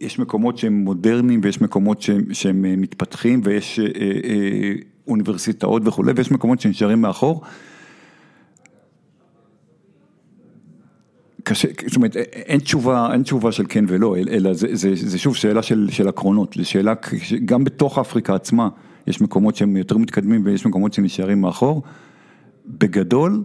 יש 0.00 0.18
מקומות 0.18 0.58
שהם 0.58 0.72
מודרניים 0.72 1.40
ויש 1.42 1.60
מקומות 1.60 2.02
שהם, 2.02 2.34
שהם 2.34 2.64
אה, 2.64 2.76
מתפתחים 2.76 3.40
ויש 3.44 3.78
אה, 3.78 3.84
אה, 3.84 4.72
אוניברסיטאות 5.08 5.82
וכולי, 5.84 6.12
ויש 6.16 6.30
מקומות 6.30 6.60
שנשארים 6.60 7.00
מאחור. 7.00 7.42
קשה, 11.44 11.68
זאת 11.86 11.96
אומרת, 11.96 12.16
אין 12.16 12.60
תשובה, 12.60 13.12
אין 13.12 13.22
תשובה 13.22 13.52
של 13.52 13.64
כן 13.68 13.84
ולא, 13.88 14.16
אלא 14.16 14.52
זה, 14.54 14.66
זה, 14.72 14.90
זה 14.94 15.18
שוב 15.18 15.36
שאלה 15.36 15.62
של, 15.62 15.88
של 15.90 16.08
עקרונות, 16.08 16.54
זו 16.58 16.68
שאלה, 16.68 16.94
גם 17.44 17.64
בתוך 17.64 17.98
אפריקה 17.98 18.34
עצמה, 18.34 18.68
יש 19.06 19.20
מקומות 19.20 19.56
שהם 19.56 19.76
יותר 19.76 19.96
מתקדמים 19.96 20.42
ויש 20.44 20.66
מקומות 20.66 20.92
שנשארים 20.92 21.40
מאחור. 21.40 21.82
בגדול, 22.66 23.44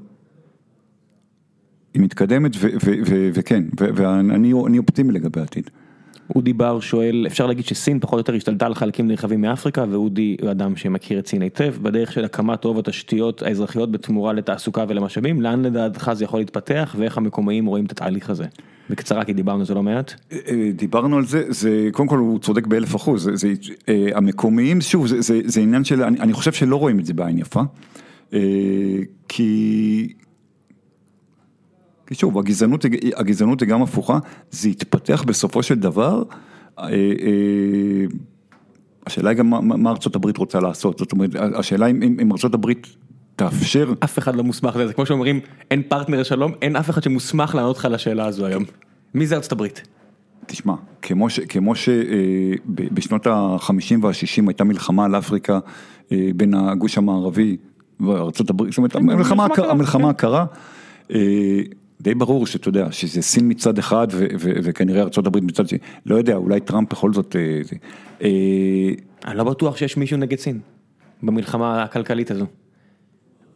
היא 1.93 2.01
מתקדמת 2.01 2.51
וכן, 3.33 3.63
ואני 3.77 4.53
אני 4.67 4.77
אופטימי 4.77 5.11
לגבי 5.11 5.39
העתיד. 5.39 5.69
אודי 6.35 6.53
בר 6.53 6.79
שואל, 6.79 7.23
אפשר 7.27 7.47
להגיד 7.47 7.65
שסין 7.65 7.99
פחות 7.99 8.13
או 8.13 8.19
יותר 8.19 8.33
השתלטה 8.33 8.65
על 8.65 8.75
חלקים 8.75 9.07
נרחבים 9.07 9.41
מאפריקה, 9.41 9.85
ואודי 9.89 10.37
הוא 10.41 10.51
אדם 10.51 10.75
שמכיר 10.75 11.19
את 11.19 11.27
סין 11.27 11.41
היטב, 11.41 11.75
בדרך 11.81 12.11
של 12.11 12.25
הקמת 12.25 12.63
רוב 12.63 12.79
התשתיות 12.79 13.41
האזרחיות 13.41 13.91
בתמורה 13.91 14.33
לתעסוקה 14.33 14.85
ולמשאבים, 14.87 15.41
לאן 15.41 15.61
לדעתך 15.61 16.11
זה 16.13 16.23
יכול 16.23 16.39
להתפתח, 16.39 16.95
ואיך 16.99 17.17
המקומיים 17.17 17.65
רואים 17.65 17.85
את 17.85 17.91
התהליך 17.91 18.29
הזה? 18.29 18.45
בקצרה, 18.89 19.25
כי 19.25 19.33
דיברנו 19.33 19.59
על 19.59 19.65
זה 19.65 19.73
לא 19.73 19.83
מעט. 19.83 20.13
אה, 20.31 20.71
דיברנו 20.75 21.17
על 21.17 21.25
זה, 21.25 21.43
זה 21.49 21.89
קודם 21.91 22.09
כל 22.09 22.17
הוא 22.17 22.39
צודק 22.39 22.67
באלף 22.67 22.95
אחוז, 22.95 23.23
זה, 23.23 23.35
זה, 23.35 23.53
אה, 23.89 24.07
המקומיים, 24.15 24.81
שוב, 24.81 25.07
זה, 25.07 25.21
זה, 25.21 25.39
זה 25.45 25.61
עניין 25.61 25.83
של, 25.83 26.03
אני, 26.03 26.19
אני 26.19 26.33
חושב 26.33 26.51
שלא 26.51 26.75
רואים 26.75 26.99
את 26.99 27.05
זה 27.05 27.13
בעין 27.13 27.37
יפה, 27.37 27.61
אה, 28.33 28.39
כי... 29.27 30.13
כי 32.07 32.15
שוב, 32.15 32.37
הגזענות, 32.37 32.85
הגזענות 33.15 33.61
היא 33.61 33.69
גם 33.69 33.81
הפוכה, 33.81 34.19
זה 34.51 34.69
יתפתח 34.69 35.23
בסופו 35.27 35.63
של 35.63 35.75
דבר, 35.75 36.23
אה, 36.79 36.85
אה, 36.89 38.05
השאלה 39.05 39.29
היא 39.29 39.37
גם 39.37 39.49
מה, 39.49 39.61
מה 39.61 39.89
ארצות 39.89 40.15
הברית 40.15 40.37
רוצה 40.37 40.59
לעשות, 40.59 40.99
זאת 40.99 41.11
אומרת, 41.11 41.29
השאלה 41.35 41.87
אם, 41.87 42.03
אם, 42.03 42.17
אם 42.21 42.31
ארצות 42.31 42.53
הברית 42.53 42.87
תאפשר, 43.35 43.93
אף 44.03 44.19
אחד 44.19 44.35
לא 44.35 44.43
מוסמך 44.43 44.75
לזה, 44.75 44.87
זה 44.87 44.93
כמו 44.93 45.05
שאומרים, 45.05 45.39
אין 45.71 45.83
פרטנר 45.83 46.19
לשלום, 46.19 46.51
אין 46.61 46.75
אף 46.75 46.89
אחד 46.89 47.03
שמוסמך 47.03 47.55
לענות 47.55 47.77
לך 47.77 47.85
על 47.85 47.95
השאלה 47.95 48.25
הזו 48.25 48.45
היום. 48.45 48.63
מי 49.13 49.27
זה 49.27 49.35
ארצות 49.35 49.51
הברית? 49.51 49.87
תשמע, 50.45 50.73
כמו, 51.01 51.29
ש, 51.29 51.39
כמו 51.39 51.73
שבשנות 51.75 53.27
ה-50 53.27 53.95
וה-60 54.01 54.47
הייתה 54.47 54.63
מלחמה 54.63 55.05
על 55.05 55.15
אפריקה 55.15 55.59
אה, 56.11 56.29
בין 56.35 56.53
הגוש 56.53 56.97
המערבי 56.97 57.57
וארצות 57.99 58.49
הברית, 58.49 58.71
זאת 58.71 58.77
אומרת, 58.77 58.95
המלחמה, 58.95 59.17
מלחמה 59.17 59.45
הקרה, 59.45 59.55
קרה, 59.55 59.71
המלחמה 59.71 60.03
כן. 60.03 60.09
הקרה, 60.09 60.45
די 62.01 62.15
ברור 62.15 62.47
שאתה 62.47 62.69
יודע, 62.69 62.91
שזה 62.91 63.21
סין 63.21 63.49
מצד 63.49 63.77
אחד 63.77 64.07
ו, 64.11 64.25
ו, 64.39 64.51
וכנראה 64.63 65.03
הברית 65.25 65.43
מצד 65.43 65.67
שני, 65.67 65.79
לא 66.05 66.15
יודע, 66.15 66.35
אולי 66.35 66.59
טראמפ 66.59 66.91
בכל 66.91 67.13
זאת, 67.13 67.35
אה, 67.35 67.61
אה, 68.21 68.29
אני 69.25 69.37
לא 69.37 69.43
בטוח 69.43 69.77
שיש 69.77 69.97
מישהו 69.97 70.17
נגד 70.17 70.39
סין, 70.39 70.59
במלחמה 71.23 71.83
הכלכלית 71.83 72.31
הזו. 72.31 72.45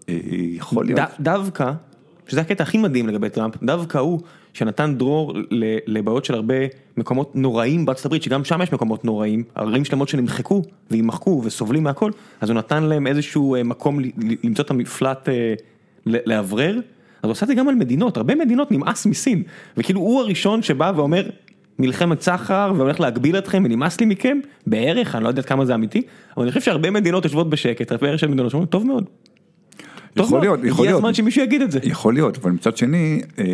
אה, 0.09 0.15
יכול 0.31 0.85
להיות. 0.85 0.99
דווקא, 1.19 1.71
שזה 2.27 2.41
הקטע 2.41 2.63
הכי 2.63 2.77
מדהים 2.77 3.07
לגבי 3.07 3.29
טראמפ, 3.29 3.63
דווקא 3.63 3.97
הוא 3.97 4.19
שנתן 4.53 4.95
דרור 4.97 5.33
ל- 5.51 5.77
לבעיות 5.87 6.25
של 6.25 6.33
הרבה 6.33 6.55
מקומות 6.97 7.35
נוראים 7.35 7.85
בארצות 7.85 8.05
הברית, 8.05 8.23
שגם 8.23 8.43
שם 8.43 8.61
יש 8.61 8.73
מקומות 8.73 9.05
נוראים, 9.05 9.43
ערים 9.55 9.85
שלמות 9.85 10.09
שנמחקו 10.09 10.61
ויימחקו 10.91 11.41
וסובלים 11.45 11.83
מהכל, 11.83 12.11
אז 12.41 12.49
הוא 12.49 12.57
נתן 12.57 12.83
להם 12.83 13.07
איזשהו 13.07 13.55
מקום 13.65 13.99
למצוא 14.43 14.65
את 14.65 14.71
המפלט 14.71 15.29
לאוורר, 16.05 16.79
אז 17.23 17.27
הוא 17.27 17.31
עושה 17.31 17.43
את 17.43 17.47
זה 17.47 17.53
גם 17.53 17.67
על 17.67 17.75
מדינות, 17.75 18.17
הרבה 18.17 18.35
מדינות 18.35 18.71
נמאס 18.71 19.05
מסין, 19.05 19.43
וכאילו 19.77 19.99
הוא 19.99 20.21
הראשון 20.21 20.61
שבא 20.61 20.91
ואומר, 20.95 21.29
מלחמת 21.79 22.21
סחר 22.21 22.73
והולך 22.75 22.99
להגביל 22.99 23.37
אתכם 23.37 23.63
ונמאס 23.65 23.99
לי 23.99 24.05
מכם, 24.05 24.39
בערך, 24.67 25.15
אני 25.15 25.23
לא 25.23 25.29
יודע 25.29 25.41
כמה 25.41 25.65
זה 25.65 25.75
אמיתי, 25.75 26.01
אבל 26.37 26.43
אני 26.43 26.51
חושב 26.51 26.61
שהרבה 26.61 26.91
מדינות 26.91 27.25
יושבות 27.25 27.49
בשקט, 27.49 27.91
הרבה 27.91 28.17
של 28.17 28.27
מדינות 28.27 28.51
שאומרות, 28.51 28.69
טוב 28.69 28.85
מאוד. 28.85 29.05
יכול 30.15 30.41
להיות, 30.41 30.59
יכול 30.59 30.71
הגיע 30.71 30.85
להיות. 30.85 30.97
הזמן 30.97 31.13
שמישהו 31.13 31.43
יגיד 31.43 31.61
את 31.61 31.71
זה. 31.71 31.79
יכול 31.83 32.13
להיות, 32.13 32.37
אבל 32.37 32.51
מצד 32.51 32.77
שני, 32.77 33.21
אה, 33.39 33.45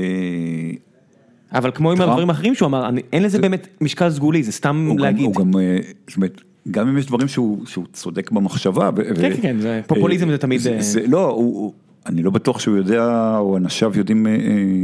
אבל 1.51 1.71
כמו 1.73 1.91
עם 1.91 2.01
הדברים 2.01 2.29
האחרים 2.29 2.55
שהוא 2.55 2.67
אמר, 2.67 2.89
אין 3.13 3.23
לזה 3.23 3.39
באמת 3.39 3.67
משקל 3.81 4.09
סגולי, 4.09 4.43
זה 4.43 4.51
סתם 4.51 4.89
להגיד. 4.97 5.25
הוא 5.25 5.35
גם, 5.35 5.59
אה, 5.59 5.77
זאת 6.07 6.17
אומרת, 6.17 6.41
גם 6.71 6.87
אם 6.87 6.97
יש 6.97 7.05
דברים 7.05 7.27
שהוא, 7.27 7.65
צודק 7.93 8.31
במחשבה. 8.31 8.89
כן, 8.95 9.13
כן, 9.41 9.57
כן, 9.61 9.81
פופוליזם 9.87 10.25
אה, 10.25 10.31
זה 10.31 10.37
תמיד, 10.37 10.61
לא, 11.07 11.39
אני 12.07 12.23
לא 12.23 12.31
בטוח 12.31 12.59
שהוא 12.59 12.77
יודע, 12.77 13.05
או 13.37 13.57
אנשיו 13.57 13.91
יודעים 13.97 14.27
אה, 14.27 14.31
אה, 14.31 14.37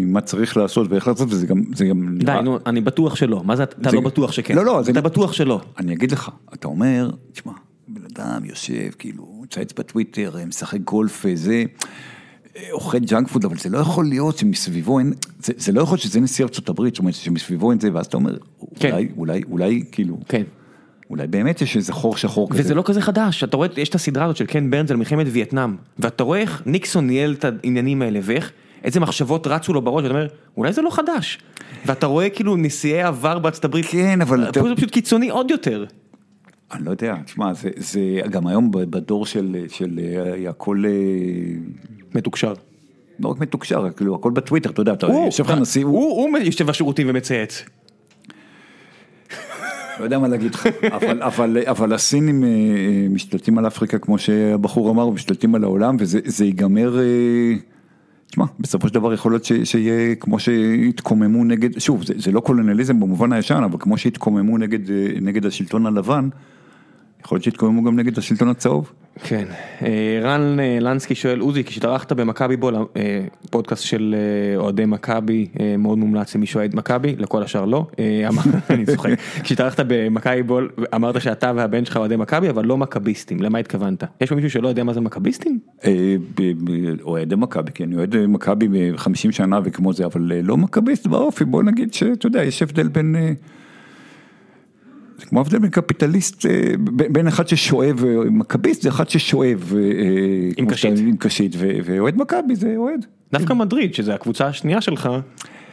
מה 0.05 0.21
צריך 0.21 0.57
לעשות 0.57 0.87
ואיך 0.91 1.07
לעשות, 1.07 1.27
וזה 1.31 1.47
גם, 1.47 1.61
זה 1.75 1.85
גם 1.85 2.17
די, 2.17 2.25
נראה- 2.25 2.41
נו, 2.41 2.57
אני 2.65 2.81
בטוח 2.81 3.15
שלא, 3.15 3.41
מה 3.43 3.55
זה 3.55 3.63
אתה 3.63 3.89
זה- 3.89 3.95
לא 3.95 4.01
בטוח 4.01 4.31
שכן? 4.31 4.55
לא, 4.55 4.65
לא, 4.65 4.81
זה- 4.83 4.91
אתה 4.91 5.01
בטוח 5.01 5.33
שלא. 5.33 5.61
אני 5.79 5.93
אגיד 5.93 6.11
לך, 6.11 6.29
אתה 6.53 6.67
אומר, 6.67 7.09
תשמע, 7.31 7.51
בן 7.87 8.01
אדם 8.15 8.45
יושב, 8.45 8.89
כאילו, 8.99 9.39
מצייץ 9.43 9.73
בטוויטר, 9.79 10.31
אה, 10.39 10.45
משחק 10.45 10.79
גולף, 10.79 11.25
זה, 11.35 11.63
אוכל 12.71 12.99
junk 12.99 13.27
food, 13.27 13.45
אבל 13.45 13.57
זה 13.57 13.69
לא 13.69 13.77
יכול 13.77 14.05
להיות 14.05 14.37
שמסביבו 14.37 14.99
אין, 14.99 15.13
זה, 15.43 15.53
זה 15.57 15.71
לא 15.71 15.81
יכול 15.81 15.93
להיות 15.95 16.01
שזה 16.03 16.19
נשיא 16.19 16.45
ארצות 16.45 16.69
הברית, 16.69 16.93
זאת 16.95 16.99
אומרת 16.99 17.13
שמסביבו 17.13 17.71
אין 17.71 17.79
זה, 17.79 17.89
ואז 17.93 18.05
אתה 18.05 18.17
אומר, 18.17 18.37
כן. 18.79 18.91
אולי, 18.91 19.07
אולי, 19.17 19.41
אולי, 19.51 19.83
כאילו, 19.91 20.17
כן. 20.27 20.43
אולי 21.09 21.27
באמת 21.27 21.61
יש 21.61 21.77
איזה 21.77 21.93
חור 21.93 22.17
שחור 22.17 22.49
כזה. 22.49 22.61
וזה 22.61 22.75
לא 22.75 22.83
כזה 22.85 23.01
חדש, 23.01 23.43
אתה 23.43 23.57
רואה, 23.57 23.67
יש 23.77 23.89
את 23.89 23.95
הסדרה 23.95 24.25
הזאת 24.25 24.37
של 24.37 24.45
קן 24.45 24.69
ברנס 24.71 24.91
על 24.91 24.97
מלחמת 24.97 25.27
וייטנאם, 25.29 25.75
ואתה 25.99 26.23
רואה 26.23 26.39
איך 26.39 26.61
ניקסון 26.65 27.07
ניהל 27.07 27.33
את 27.33 27.45
העניינים 27.45 28.01
האלה, 28.01 28.19
ואיך, 28.23 28.51
איזה 28.83 28.99
מחשבות 28.99 29.47
רצו 29.47 29.73
לו 29.73 29.81
בראש, 29.81 30.03
ואתה 30.03 30.13
אומר, 30.13 30.27
אולי 30.57 30.73
זה 30.73 30.81
לא 30.81 30.89
חדש. 30.89 31.39
ואתה 31.85 32.05
רואה 32.05 32.29
כאילו 32.29 32.55
נשיאי 32.55 33.01
עבר 33.01 33.39
בארצות 33.39 33.65
הברית, 33.65 33.85
כן, 33.85 34.21
אבל 34.21 34.51
פה 34.51 34.69
זה 34.69 34.75
פשוט 34.75 34.91
קיצוני 34.91 35.29
עוד 35.29 35.51
יותר. 35.51 35.85
אני 36.73 36.85
לא 36.85 36.91
יודע, 36.91 37.15
תשמע, 37.25 37.53
זה, 37.53 37.69
זה 37.77 37.99
גם 38.29 38.47
היום 38.47 38.71
בדור 38.71 39.25
של, 39.25 39.65
של 39.67 39.99
אה, 39.99 40.49
הכל, 40.49 40.83
אה, 40.85 40.91
מתוקשר. 42.15 42.53
לא 43.19 43.29
רק 43.29 43.39
מתוקשר, 43.39 43.87
כאילו 43.97 44.15
הכל 44.15 44.31
בטוויטר, 44.31 44.69
אתה 44.69 44.81
יודע, 44.81 44.93
אתה 44.93 45.07
יושב 45.07 45.43
לך 45.43 45.51
נשיא, 45.51 45.85
הוא 45.85 46.37
יושב 46.39 46.67
בשירותים 46.67 47.09
ומצייץ. 47.09 47.65
לא 49.99 50.03
יודע 50.03 50.19
מה 50.19 50.27
להגיד 50.27 50.55
לך, 50.55 50.67
אבל, 50.91 51.23
אבל, 51.23 51.57
אבל 51.65 51.93
הסינים 51.93 52.43
אה, 52.43 52.49
אה, 52.49 53.07
משתלטים 53.09 53.57
על 53.57 53.67
אפריקה 53.67 53.99
כמו 53.99 54.17
שהבחור 54.17 54.91
אמר, 54.91 55.09
משתלטים 55.09 55.55
על 55.55 55.63
העולם 55.63 55.95
וזה 55.99 56.19
זה 56.25 56.45
ייגמר, 56.45 56.99
אה, 56.99 57.55
תשמע, 58.27 58.45
בסופו 58.59 58.87
של 58.87 58.93
דבר 58.93 59.13
יכול 59.13 59.31
להיות 59.31 59.43
ש, 59.43 59.53
שיהיה 59.63 60.15
כמו 60.15 60.39
שהתקוממו 60.39 61.43
נגד, 61.43 61.79
שוב, 61.79 62.03
זה, 62.03 62.13
זה 62.17 62.31
לא 62.31 62.39
קולוניאליזם 62.39 62.99
במובן 62.99 63.33
הישן, 63.33 63.63
אבל 63.63 63.77
כמו 63.79 63.97
שהתקוממו 63.97 64.57
נגד, 64.57 64.79
נגד 65.21 65.45
השלטון 65.45 65.85
הלבן, 65.85 66.29
יכול 67.25 67.35
להיות 67.35 67.43
שהתקוממו 67.43 67.83
גם 67.83 67.95
נגד 67.95 68.17
השלטון 68.17 68.47
הצהוב. 68.47 68.91
כן, 69.19 69.45
אה, 69.81 70.19
רן 70.23 70.59
אה, 70.59 70.77
לנסקי 70.81 71.15
שואל, 71.15 71.39
עוזי, 71.39 71.63
כשהתארחת 71.63 72.11
במכבי 72.11 72.57
בול, 72.57 72.75
אה, 72.75 73.25
פודקאסט 73.49 73.83
של 73.83 74.15
אוהדי 74.57 74.85
מכבי, 74.85 75.47
מאוד 75.77 75.97
מומלץ 75.97 76.35
למי 76.35 76.45
שאוהד 76.45 76.75
מכבי, 76.75 77.15
לכל 77.19 77.43
השאר 77.43 77.65
לא, 77.65 77.87
אני 78.69 78.85
צוחק, 78.85 79.09
כשהתארחת 79.43 79.79
במכבי 79.87 80.43
בול, 80.43 80.69
אמרת 80.95 81.21
שאתה 81.21 81.51
והבן 81.55 81.85
שלך 81.85 81.97
אוהדי 81.97 82.15
מכבי, 82.15 82.49
אבל 82.49 82.65
לא 82.65 82.77
מכביסטים, 82.77 83.41
למה 83.41 83.59
התכוונת? 83.59 84.03
יש 84.21 84.31
מישהו 84.31 84.49
שלא 84.49 84.67
יודע 84.67 84.83
מה 84.83 84.93
זה 84.93 85.01
מכביסטים? 85.01 85.59
אה, 85.85 86.15
ב- 86.39 86.53
ב- 86.63 87.01
אוהד 87.01 87.35
מכבי, 87.35 87.71
כי 87.73 87.83
אני 87.83 87.95
אוהד 87.95 88.15
מכבי 88.27 88.67
ב-50 88.67 89.31
שנה 89.31 89.59
וכמו 89.63 89.93
זה, 89.93 90.05
אבל 90.05 90.31
לא 90.43 90.57
מכביסט 90.57 91.07
באופי, 91.07 91.45
בוא 91.45 91.63
נגיד 91.63 91.93
שאתה 91.93 92.27
יודע, 92.27 92.43
יש 92.43 92.61
הבדל 92.61 92.87
בין... 92.87 93.15
זה 95.23 95.29
כמו 95.29 95.39
הבדל 95.39 95.59
בין 95.59 95.69
קפיטליסט, 95.69 96.45
אה, 96.45 96.73
בין 96.85 97.27
אחד 97.27 97.47
ששואב, 97.47 98.03
אה, 98.05 98.29
מכביסט 98.29 98.81
זה 98.81 98.89
אחד 98.89 99.09
ששואב, 99.09 99.73
אה, 99.77 99.83
עם 100.57 100.65
קשית. 100.65 100.93
עם 100.97 101.17
קשית, 101.17 101.55
ואוהד 101.57 102.15
מכבי 102.17 102.55
זה 102.55 102.73
אוהד. 102.77 103.05
דווקא 103.31 103.53
מדריד, 103.53 103.93
שזו 103.93 104.11
הקבוצה 104.11 104.47
השנייה 104.47 104.81
שלך, 104.81 105.09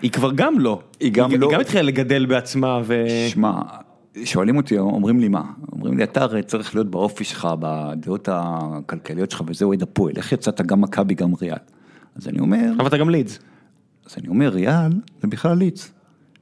היא 0.03 0.11
כבר 0.11 0.33
גם 0.33 0.59
לא. 0.59 0.81
היא 1.01 1.13
גם 1.13 1.31
לא. 1.31 1.47
היא 1.47 1.55
גם 1.55 1.61
התחילה 1.61 1.83
לגדל 1.83 2.27
בעצמה 2.27 2.81
ו... 2.85 3.05
שמע, 3.29 3.53
שואלים 4.25 4.57
אותי, 4.57 4.79
אומרים 4.79 5.21
לי 5.21 5.29
מה? 5.29 5.43
אומרים 5.73 5.99
לי, 5.99 6.05
אתה 6.05 6.23
הרי 6.23 6.43
צריך 6.43 6.75
להיות 6.75 6.91
באופי 6.91 7.25
שלך, 7.25 7.49
בדעות 7.61 8.29
הכלכליות 8.33 9.31
שלך, 9.31 9.43
וזה 9.47 9.65
אוהד 9.65 9.83
הפועל, 9.83 10.13
איך 10.17 10.33
יצאת 10.33 10.61
גם 10.61 10.81
מכבי 10.81 11.15
גם 11.15 11.33
ריאל? 11.41 11.57
אז 12.17 12.29
אני 12.29 12.39
אומר, 12.41 12.73
אבל 12.79 12.87
אתה 12.87 12.97
גם 12.97 13.11
לידס. 13.11 13.39
אז 14.07 14.15
אני 14.19 14.29
אומר, 14.29 14.49
ריאל 14.49 14.93
זה 15.23 15.29
בכלל 15.29 15.57
ליץ. 15.57 15.91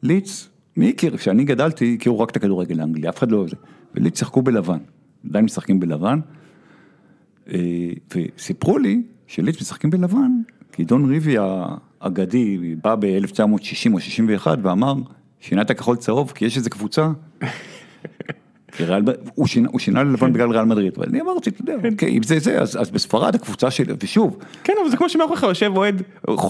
ליץ, 0.02 0.48
מי 0.79 0.89
הכיר? 0.89 1.17
כשאני 1.17 1.45
גדלתי, 1.45 1.97
הכירו 1.99 2.21
רק 2.21 2.31
את 2.31 2.37
הכדורגל 2.37 2.81
האנגלי, 2.81 3.09
אף 3.09 3.19
אחד 3.19 3.31
לא 3.31 3.37
אוהב 3.37 3.49
זה. 3.49 3.57
וליץ 3.95 4.19
שיחקו 4.19 4.43
בלבן, 4.43 4.79
עדיין 5.29 5.45
משחקים 5.45 5.81
בלבן. 5.81 6.21
אה, 7.53 7.59
וסיפרו 8.15 8.79
לי 8.79 9.03
שליץ 9.27 9.61
משחקים 9.61 9.91
בלבן, 9.91 10.31
כי 10.73 10.85
דון 10.85 11.11
ריבי 11.11 11.37
האגדי 11.39 12.75
בא 12.83 12.95
ב-1960 12.95 13.93
או 13.93 14.01
61 14.01 14.59
ואמר, 14.63 14.95
שינה 15.41 15.63
את 15.63 15.71
הכחול 15.71 15.97
צהוב, 15.97 16.33
כי 16.35 16.45
יש 16.45 16.57
איזה 16.57 16.71
קבוצה. 16.71 17.11
הוא 19.35 19.47
שינה, 19.47 19.69
הוא 19.73 19.81
שינה 19.81 20.03
ללבן 20.03 20.33
בגלל 20.33 20.51
ריאל 20.51 20.65
מדריד, 20.65 20.99
ואני 20.99 21.21
אמרתי, 21.21 21.51
אתה 21.51 21.63
יודע, 21.63 21.75
אוקיי, 21.93 22.17
אם 22.17 22.23
זה 22.23 22.39
זה, 22.39 22.61
אז, 22.61 22.77
אז 22.81 22.91
בספרד 22.91 23.35
הקבוצה 23.35 23.71
של, 23.71 23.85
ושוב, 24.03 24.39
כן, 24.65 24.73
אבל 24.83 24.91
זה 24.91 24.97
כמו 24.97 25.09
שמאחוריך 25.09 25.43
יושב 25.43 25.73
אוהד, 25.77 26.03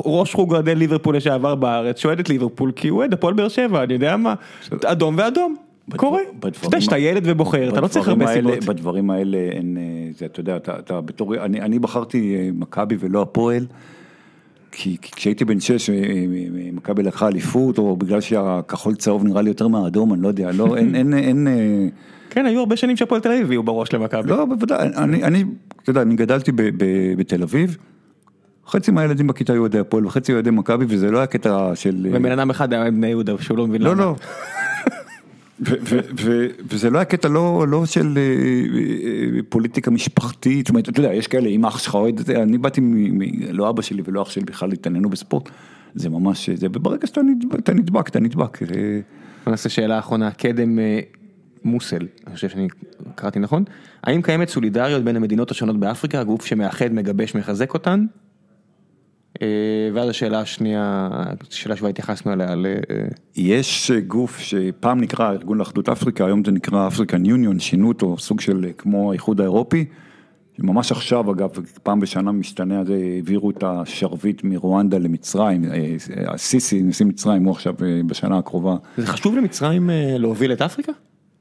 ראש 0.05 0.35
חוג 0.35 0.53
אוהדי 0.53 0.75
ליברפול 0.75 1.17
לשעבר 1.17 1.55
בארץ, 1.55 1.99
שאוהד 1.99 2.19
את 2.21 2.29
ליברפול, 2.29 2.73
כי 2.77 2.89
הוא 2.89 2.99
אוהד 2.99 3.13
הפועל 3.13 3.35
באר 3.35 3.49
שבע, 3.49 3.83
אני 3.83 3.95
יודע 3.95 4.17
מה, 4.17 4.35
אדום 4.85 5.15
ואדום, 5.19 5.57
קורה. 5.97 6.21
אתה 6.39 6.49
יודע 6.63 6.81
שאתה 6.81 6.99
ילד 6.99 7.23
ובוחר, 7.27 7.69
אתה 7.69 7.81
לא 7.81 7.89
צריך 7.89 8.09
הרבה 8.09 8.27
סיבות. 8.33 8.65
בדברים 8.65 9.11
האלה 9.11 9.39
אה, 9.39 9.61
זה, 10.19 10.27
אתה 10.27 10.41
יודע, 10.41 10.57
אתה, 10.57 10.79
אתה 10.79 11.01
בתור, 11.01 11.37
אני, 11.37 11.61
אני 11.61 11.79
בחרתי 11.79 12.37
אה, 12.37 12.51
מכבי 12.55 12.97
ולא 13.01 13.23
הפועל, 13.23 13.67
כי, 14.73 14.97
כי 15.03 15.13
כשהייתי 15.13 15.45
בן 15.45 15.61
שש, 15.61 15.91
אה, 15.91 15.95
אה, 15.95 16.01
אה, 16.01 16.71
מכבי 16.73 17.03
לקחה 17.03 17.29
אליפות, 17.29 17.79
או 17.79 17.97
בגלל 17.97 18.21
שהכחול 18.21 18.95
צהוב 18.95 19.25
נראה 19.25 19.43
לי 19.43 19.51
יותר 19.51 19.69
מהאדום, 19.69 20.15
אני 20.15 20.23
לא 20.23 20.29
יודע, 20.29 20.51
לא, 20.53 20.77
אין, 20.77 20.95
אין, 20.95 21.15
אין, 21.15 21.49
כן, 22.31 22.47
היו 22.47 22.61
הרבה 22.61 22.77
שנים 22.77 22.97
שהפועל 22.97 23.21
תל 23.21 23.29
אביב 23.29 23.45
הביאו 23.45 23.63
בראש 23.63 23.93
למכבי. 23.93 24.31
לא, 24.31 24.45
בוודאי, 24.45 24.89
אני, 24.97 25.25
אני, 25.25 25.45
אתה 25.83 25.91
יודע, 25.91 26.03
אני 26.03 26.17
גדלתי 26.17 26.53
ב, 26.53 26.63
ב, 26.63 26.85
בתל 27.17 27.43
אביב, 27.43 27.77
חצי 28.67 28.91
מהילדים 28.91 29.27
בכיתה 29.27 29.53
היו 29.53 29.61
אוהדי 29.61 29.79
הפועל 29.79 30.07
וחצי 30.07 30.33
אוהדי 30.33 30.51
מכבי, 30.51 30.85
וזה 30.89 31.11
לא 31.11 31.19
היה 31.19 31.27
קטע 31.27 31.71
של... 31.75 32.07
ובן 32.13 32.33
אדם 32.33 32.51
אחד 32.51 32.73
היה 32.73 32.91
בני 32.91 33.07
יהודה, 33.07 33.33
שהוא 33.41 33.59
לא 33.59 33.67
מבין 33.67 33.83
לא, 33.83 33.93
למה. 33.93 34.01
לא. 34.03 34.07
ו- 34.07 34.58
וזה 36.71 36.91
לא 36.91 36.99
היה 36.99 37.05
קטע 37.05 37.29
לא, 37.29 37.67
לא 37.69 37.87
של 37.87 38.15
אה, 38.17 38.23
אה, 38.23 39.41
פוליטיקה 39.49 39.91
משפחתית, 39.91 40.67
זאת 40.67 40.71
אומרת, 40.71 40.89
אתה 40.89 41.01
יודע, 41.01 41.15
יש 41.15 41.27
כאלה, 41.27 41.49
אם 41.49 41.67
אח 41.67 41.79
שלך 41.79 41.95
אוהד, 41.95 42.19
זה, 42.19 42.43
אני 42.43 42.59
באתי, 42.59 42.81
לא 43.51 43.71
אבא 43.71 43.83
שלי 43.83 44.03
ולא 44.05 44.23
אח 44.23 44.31
שלי 44.31 44.45
בכלל 44.45 44.73
התעניינו 44.73 45.11
בספורט, 45.11 45.49
זה 45.95 46.09
ממש, 46.09 46.51
זה, 46.51 46.67
וברגע 46.73 47.07
שאתה 47.07 47.23
נדבק, 47.23 47.59
אתה 47.59 47.75
נדבק, 47.75 48.09
אתה 48.09 48.21
נדבק. 48.21 48.59
בוא 49.45 49.51
נעשה 49.51 49.69
שאלה 49.69 49.99
אחרונה, 49.99 50.31
קדם, 50.31 50.79
אה, 50.79 51.01
מוסל, 51.65 52.07
אני 52.27 52.35
חושב 52.35 52.49
שאני 52.49 52.69
קראתי 53.15 53.39
נכון, 53.39 53.65
האם 54.05 54.23
קיימת 54.23 54.49
סולידריות 54.49 55.05
בין 55.05 55.17
המדינות 55.17 55.51
השונות 55.51 55.81
באפריקה, 55.81 56.21
הגוף 56.21 56.47
שמאחד, 56.47 56.93
מגבש, 56.93 57.35
מחזק 57.35 57.75
אותן? 57.75 58.07
אה, 59.43 59.47
ואז 59.95 60.09
השאלה 60.09 60.41
השנייה, 60.41 61.09
שאלה 61.51 61.77
שכבר 61.77 61.89
התייחסנו 61.89 62.33
אליה, 62.33 62.55
ל- 62.55 62.67
אה, 62.67 63.07
יש 63.37 63.91
גוף 64.07 64.39
שפעם 64.39 65.01
נקרא 65.01 65.31
ארגון 65.31 65.59
לאחדות 65.59 65.89
אפריקה, 65.89 66.27
היום 66.27 66.45
זה 66.45 66.51
נקרא 66.53 66.89
אפריקן 66.89 67.27
יוניון, 67.27 67.59
שינו 67.59 67.89
אותו, 67.89 68.19
סוג 68.19 68.41
של 68.41 68.67
כמו 68.79 69.11
האיחוד 69.11 69.41
האירופי. 69.41 69.85
ממש 70.59 70.93
עכשיו 70.93 71.33
אגב, 71.33 71.51
פעם 71.83 72.01
בשנה 72.01 72.33
משתנה, 72.33 72.85
זה 72.85 72.95
העבירו 73.17 73.51
את 73.51 73.65
השרביט 73.67 74.45
מרואנדה 74.45 74.99
למצרים, 74.99 75.65
אה, 75.65 75.95
הסיסי, 76.27 76.83
נשיא 76.83 77.07
מצרים, 77.07 77.45
הוא 77.45 77.53
עכשיו 77.53 77.75
אה, 77.83 78.01
בשנה 78.07 78.39
הקרובה. 78.39 78.77
זה 78.97 79.07
חשוב 79.07 79.37
למצרים 79.37 79.91
אה, 79.91 80.15
להוביל 80.19 80.53
את 80.53 80.63
אפריקה? 80.63 80.93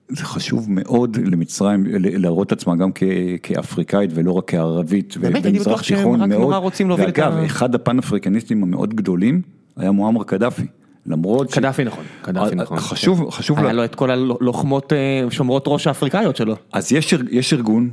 זה 0.09 0.23
חשוב 0.23 0.65
מאוד 0.69 1.17
למצרים 1.17 1.85
ל- 1.85 2.17
להראות 2.21 2.47
את 2.47 2.51
עצמה 2.51 2.75
גם 2.75 2.89
כ- 2.95 3.03
כאפריקאית 3.43 4.09
ולא 4.13 4.31
רק 4.31 4.51
כערבית. 4.51 5.17
באמת? 5.17 5.41
ובמזרח 5.45 5.67
בטוח 5.67 5.83
שהם 5.83 5.97
תיכון 5.97 6.21
רק 6.21 6.29
מאוד. 6.29 6.41
נורא 6.41 6.57
רוצים 6.57 6.87
להוביל 6.87 7.09
את 7.09 7.19
ה- 7.19 7.21
ואגב, 7.21 7.43
אחד 7.43 7.75
הפן 7.75 7.97
אפריקניסטים 7.99 8.63
המאוד 8.63 8.93
גדולים 8.93 9.41
היה 9.75 9.91
מועמר 9.91 10.23
קדאפי. 10.23 10.65
למרות 11.05 11.49
ש- 11.49 11.53
קדאפי 11.53 11.83
נכון, 11.83 12.03
קדאפי 12.21 12.49
אה, 12.49 12.55
נכון. 12.55 12.79
חשוב, 12.79 13.29
חשוב, 13.29 13.59
היה 13.59 13.73
לו 13.73 13.83
את 13.85 13.95
כל 13.95 14.11
הלוחמות 14.11 14.93
אה, 14.93 14.97
שומרות 15.31 15.63
ראש 15.67 15.87
האפריקאיות 15.87 16.35
שלו. 16.35 16.55
אז 16.73 16.91
יש, 16.91 17.13
אר- 17.13 17.21
יש 17.31 17.53
ארגון 17.53 17.89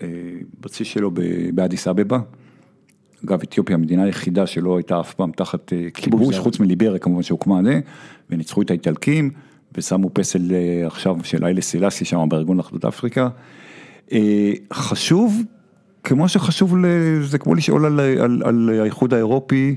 שהבסיס 0.00 0.86
שלו 0.86 1.10
ב- 1.10 1.20
באדיס 1.54 1.88
אבבה. 1.88 2.18
אגב, 3.24 3.42
אתיופיה 3.42 3.74
המדינה 3.76 4.02
היחידה 4.02 4.46
שלא 4.46 4.76
הייתה 4.76 5.00
אף 5.00 5.14
פעם 5.14 5.30
תחת 5.36 5.72
אה, 5.72 5.86
כיבוש. 5.94 6.38
חוץ 6.38 6.60
מליבריה 6.60 6.98
כמובן 6.98 7.22
שהוקמה 7.22 7.60
זה, 7.64 7.80
וניצחו 8.30 8.62
את 8.62 8.70
האיטלקים, 8.70 9.30
ושמו 9.76 10.10
פסל 10.12 10.52
אה, 10.52 10.86
עכשיו 10.86 11.16
של 11.22 11.44
איילה 11.44 11.60
סילאסי 11.60 12.04
שם 12.04 12.28
בארגון 12.28 12.56
לאחדות 12.56 12.84
אפריקה. 12.84 13.28
אה, 14.12 14.52
חשוב, 14.72 15.42
כמו 16.04 16.28
שחשוב, 16.28 16.74
זה 17.22 17.38
כמו 17.38 17.54
לשאול 17.54 17.84
על, 17.84 18.00
על, 18.00 18.42
על 18.44 18.70
האיחוד 18.80 19.14
האירופי, 19.14 19.76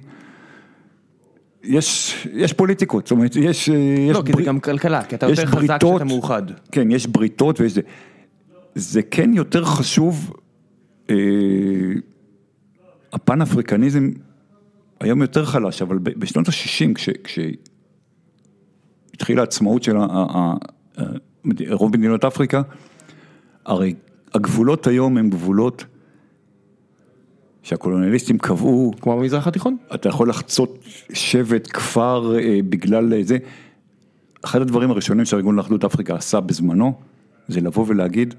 יש, 1.64 2.16
יש 2.34 2.54
פוליטיקות, 2.54 3.08
זאת 3.08 3.12
אומרת, 3.12 3.36
יש, 3.36 3.70
אה, 3.70 3.76
יש 3.76 4.16
לא, 4.16 4.22
כי 4.26 4.34
זה 4.36 4.44
גם 4.44 4.60
כלכלה, 4.60 5.04
כי 5.04 5.16
אתה 5.16 5.26
יותר 5.30 5.46
חזק 5.46 5.56
בריתות. 5.56 5.92
כשאתה 5.92 6.04
מאוחד. 6.04 6.44
כן, 6.72 6.92
יש 6.92 7.08
בריתות 7.08 7.60
ויש 7.60 7.74
זה. 7.74 7.82
זה 8.76 9.02
כן 9.02 9.34
יותר 9.34 9.66
חשוב, 9.66 10.34
אה, 11.10 11.16
הפן 13.14 13.42
אפריקניזם 13.42 14.10
היום 15.00 15.22
יותר 15.22 15.46
חלש, 15.46 15.82
אבל 15.82 15.98
בשנות 16.00 16.48
ה-60, 16.48 16.94
כש, 17.24 17.40
כשהתחילה 19.20 19.42
העצמאות 19.42 19.84
של 19.84 19.98
רוב 21.72 21.98
מדינות 21.98 22.26
אפריקה, 22.26 22.62
הרי 23.66 23.94
הגבולות 24.34 24.88
היום 24.88 25.18
הם 25.18 25.30
גבולות 25.30 25.86
שהקולוניאליסטים 27.64 28.38
קבעו 28.38 28.94
כמו 29.02 29.18
במזרח 29.18 29.48
התיכון? 29.48 29.78
אתה 29.96 30.10
יכול 30.10 30.30
לחצות 30.30 30.84
שבט, 31.14 31.68
כפר, 31.74 32.40
אה, 32.40 32.60
בגלל 32.70 33.14
אה, 33.14 33.24
זה. 33.24 33.38
אחד 34.46 34.62
הדברים 34.62 34.92
הראשונים 34.92 35.26
שהארגון 35.26 35.56
לאחדות 35.56 35.84
אפריקה 35.84 36.16
עשה 36.16 36.40
בזמנו, 36.40 36.94
זה 37.48 37.62
לבוא 37.62 37.86
ולהגיד, 37.88 38.34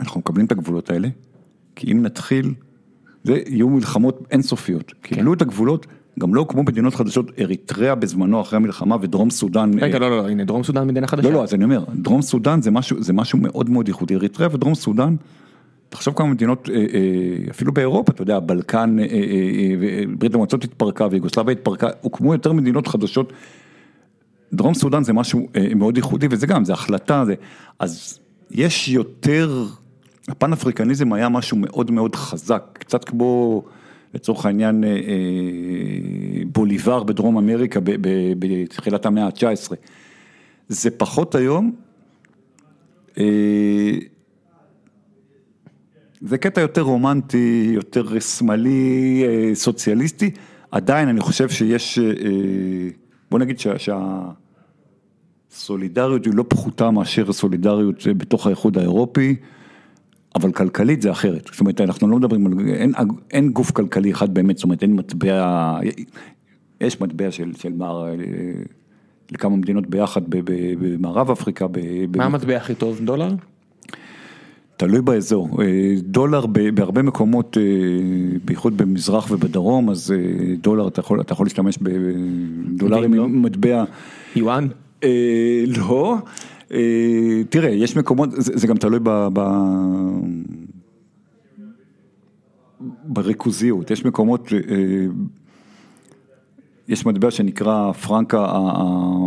אנחנו 0.00 0.20
מקבלים 0.20 0.46
את 0.46 0.52
הגבולות 0.52 0.90
האלה, 0.90 1.08
כי 1.76 1.92
אם 1.92 2.02
נתחיל, 2.02 2.54
זה 3.24 3.38
יהיו 3.46 3.68
מלחמות 3.68 4.20
אינסופיות. 4.30 4.92
קיבלו 5.00 5.34
את 5.34 5.42
הגבולות, 5.42 5.86
גם 6.20 6.34
לא 6.34 6.46
כמו 6.48 6.62
מדינות 6.62 6.94
חדשות, 6.94 7.30
אריתריאה 7.38 7.94
בזמנו 7.94 8.40
אחרי 8.40 8.56
המלחמה 8.56 8.96
ודרום 9.00 9.30
סודאן. 9.30 9.70
רגע, 9.80 9.94
אה, 9.94 9.98
לא, 9.98 10.10
לא, 10.10 10.16
לא, 10.16 10.28
הנה, 10.28 10.44
דרום 10.44 10.62
סודאן 10.62 10.86
מדינה 10.86 11.06
חדשה. 11.06 11.28
לא, 11.28 11.34
לא, 11.34 11.42
אז 11.42 11.54
אני 11.54 11.64
אומר, 11.64 11.84
דרום 11.94 12.22
סודאן 12.22 12.62
זה 12.62 12.70
משהו, 12.70 13.02
זה 13.02 13.12
משהו 13.12 13.38
מאוד 13.38 13.70
מאוד 13.70 13.88
ייחודי. 13.88 14.14
אריתריאה 14.14 14.54
ודרום 14.54 14.74
סודאן, 14.74 15.16
תחשוב 15.88 16.14
כמה 16.16 16.26
מדינות, 16.26 16.68
אה, 16.70 16.74
אה, 16.74 17.50
אפילו 17.50 17.72
באירופה, 17.72 18.12
אתה 18.12 18.22
יודע, 18.22 18.38
בלקן, 18.40 18.96
ברית 20.18 20.34
המועצות 20.34 20.64
התפרקה 20.64 21.06
ויוגוסלביה 21.10 21.52
התפרקה, 21.52 21.88
הוקמו 22.00 22.32
יותר 22.32 22.52
מדינות 22.52 22.86
חדשות. 22.86 23.32
דרום 24.52 24.74
סודאן 24.74 25.04
זה 25.04 25.12
משהו 25.12 25.48
מאוד 25.76 25.96
ייחודי, 25.96 26.26
וזה 26.30 26.46
גם, 26.46 26.64
זה 26.64 26.72
החלטה, 26.72 27.24
זה, 27.24 27.34
אז 27.78 28.18
יש 28.50 28.88
יותר, 28.88 29.64
הפן 30.28 30.52
אפריקניזם 30.52 31.12
היה 31.12 31.28
משהו 31.28 31.56
מאוד 31.56 31.90
מאוד 31.90 32.14
חזק, 32.14 32.62
קצת 32.72 33.04
כמו, 33.04 33.62
לצורך 34.16 34.46
העניין, 34.46 34.84
אה, 34.84 34.88
אה, 34.90 34.96
בוליבר 36.52 37.02
בדרום 37.02 37.38
אמריקה 37.38 37.80
בתחילת 38.38 39.06
המאה 39.06 39.24
ה-19. 39.24 39.72
זה 40.68 40.90
פחות 40.90 41.34
היום. 41.34 41.72
אה, 43.18 43.92
זה 46.20 46.38
קטע 46.38 46.60
יותר 46.60 46.82
רומנטי, 46.82 47.70
יותר 47.74 48.18
שמאלי, 48.20 49.24
סוציאליסטי, 49.54 50.30
עדיין 50.70 51.08
אני 51.08 51.20
חושב 51.20 51.48
שיש, 51.48 51.98
בוא 53.30 53.38
נגיד 53.38 53.58
שה- 53.58 53.94
שהסולידריות 55.50 56.24
היא 56.24 56.34
לא 56.34 56.44
פחותה 56.48 56.90
מאשר 56.90 57.32
סולידריות 57.32 58.06
בתוך 58.16 58.46
האיחוד 58.46 58.78
האירופי, 58.78 59.36
אבל 60.36 60.52
כלכלית 60.52 61.02
זה 61.02 61.10
אחרת, 61.10 61.48
זאת 61.52 61.60
אומרת 61.60 61.80
אנחנו 61.80 62.08
לא 62.08 62.16
מדברים 62.16 62.46
על, 62.46 62.52
אין, 62.68 62.92
אין 63.30 63.50
גוף 63.50 63.70
כלכלי 63.70 64.12
אחד 64.12 64.34
באמת, 64.34 64.56
זאת 64.56 64.64
אומרת 64.64 64.82
אין 64.82 64.92
מטבע, 64.92 65.78
יש 66.80 67.00
מטבע 67.00 67.30
של, 67.30 67.52
של 67.58 67.72
אה, 67.82 68.14
לכמה 69.32 69.56
מדינות 69.56 69.86
ביחד 69.86 70.22
במערב 70.28 71.30
אפריקה, 71.30 71.66
ב- 71.70 72.16
מה 72.16 72.24
המטבע 72.24 72.56
הכי 72.56 72.74
טוב? 72.74 73.00
דולר? 73.04 73.28
תלוי 74.76 75.02
באזור, 75.02 75.62
אה, 75.62 75.94
דולר 75.98 76.46
בהרבה 76.46 77.02
מקומות, 77.02 77.56
אה, 77.60 77.62
בייחוד 78.44 78.76
במזרח 78.76 79.30
ובדרום, 79.30 79.90
אז 79.90 80.12
אה, 80.12 80.54
דולר, 80.56 80.88
אתה 80.88 81.00
יכול, 81.00 81.20
אתה 81.20 81.32
יכול 81.32 81.46
להשתמש 81.46 81.78
בדולרים 81.82 83.14
לא? 83.14 83.28
מטבע, 83.28 83.84
יואן? 84.36 84.68
לא, 85.66 86.18
תראה, 87.50 87.70
יש 87.70 87.96
מקומות, 87.96 88.30
זה, 88.32 88.52
זה 88.54 88.66
גם 88.66 88.76
תלוי 88.76 88.98
ב... 89.02 89.28
ב 89.32 89.40
בריכוזיות, 93.04 93.90
יש 93.90 94.04
מקומות, 94.04 94.52
אה, 94.52 95.06
יש 96.88 97.06
מטבע 97.06 97.30
שנקרא 97.30 97.92
פרנקה 97.92 98.46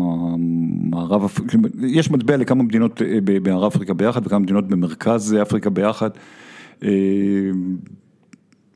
המערב, 0.10 1.32
יש 1.82 2.12
מטבע 2.12 2.38
לכמה 2.38 2.64
מדינות 2.64 3.02
אה, 3.02 3.18
ב- 3.24 3.38
במערב 3.50 3.72
אפריקה 3.72 3.94
ביחד 3.94 4.26
וכמה 4.28 4.40
מדינות 4.40 4.68
במרכז 4.68 5.36
אפריקה 5.42 5.70
ביחד, 5.70 6.10
אה, 6.84 6.90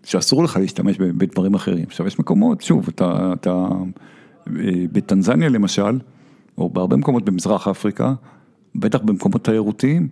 שאסור 0.03 0.44
לך 0.44 0.57
להשתמש 0.57 0.98
בדברים 0.98 1.53
אחרים. 1.53 1.85
עכשיו 1.88 2.07
יש 2.07 2.19
מקומות, 2.19 2.61
שוב, 2.61 2.88
אתה, 2.90 3.34
אתה 3.34 3.68
אה, 4.48 4.85
בטנזניה 4.91 5.49
למשל, 5.49 5.99
או 6.57 6.69
בהרבה 6.69 6.95
מקומות 6.95 7.26
במזרח 7.26 7.68
אפריקה, 7.68 8.14
בטח 8.76 9.00
במקומות 9.00 9.44
תיירותיים, 9.44 10.08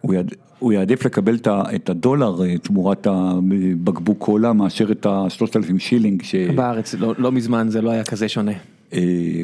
הוא, 0.00 0.14
יעד, 0.14 0.34
הוא 0.58 0.72
יעדיף 0.72 1.04
לקבל 1.04 1.34
את 1.34 1.48
את 1.74 1.88
הדולר 1.90 2.42
אה, 2.42 2.58
תמורת 2.58 3.06
הבקבוק 3.06 4.18
קולה 4.18 4.52
מאשר 4.52 4.92
את 4.92 5.06
ה-3,000 5.06 5.78
שילינג. 5.78 6.22
ש... 6.22 6.34
בארץ, 6.34 6.94
לא 6.94 7.14
לא 7.18 7.32
מזמן 7.32 7.68
זה 7.68 7.82
לא 7.82 7.90
היה 7.90 8.04
כזה 8.04 8.28
שונה. 8.28 8.52
אה, 8.92 8.98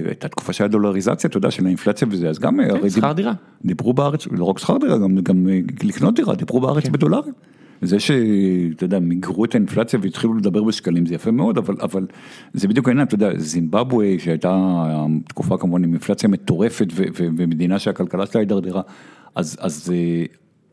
הייתה 0.06 0.28
תקופה 0.28 0.52
שהיה 0.52 0.68
דולריזציה, 0.68 1.28
אתה 1.28 1.36
יודע, 1.36 1.51
של 1.51 1.66
האינפלציה 1.66 2.09
וזה, 2.10 2.28
אז 2.28 2.39
גם... 2.39 2.60
אה, 2.60 2.81
כן, 2.81 2.90
שכר 2.90 3.12
דירה. 3.12 3.32
דיברו 3.64 3.93
בארץ, 3.93 4.27
לא 4.31 4.44
רק 4.44 4.59
שכר 4.59 4.77
דירה, 4.78 4.98
גם, 4.98 5.18
גם 5.18 5.48
לקנות 5.82 6.14
דירה, 6.14 6.35
דיברו 6.35 6.60
בארץ 6.60 6.85
כן. 6.85 6.93
בדולרים. 6.93 7.32
זה 7.82 8.01
שאתה 8.01 8.85
יודע, 8.85 8.98
מיגרו 8.98 9.44
את 9.44 9.55
האינפלציה 9.55 9.98
והתחילו 10.03 10.35
לדבר 10.35 10.62
בשקלים, 10.62 11.07
זה 11.07 11.15
יפה 11.15 11.31
מאוד, 11.31 11.59
אבל, 11.59 11.74
אבל 11.82 12.07
זה 12.53 12.69
בדיוק 12.69 12.89
העניין, 12.89 13.07
אתה 13.07 13.15
יודע, 13.15 13.31
זימבבואה, 13.36 14.15
שהייתה 14.19 14.74
תקופה 15.28 15.59
כמובן 15.59 15.85
עם 15.85 15.93
אינפלציה 15.93 16.28
מטורפת 16.28 16.86
ו- 16.93 17.03
ו- 17.19 17.28
ומדינה 17.36 17.78
שהכלכלה 17.78 18.27
שלה 18.27 18.40
הידרדרה, 18.40 18.82
אז, 19.35 19.57
אז 19.61 19.93
אה, 19.94 20.24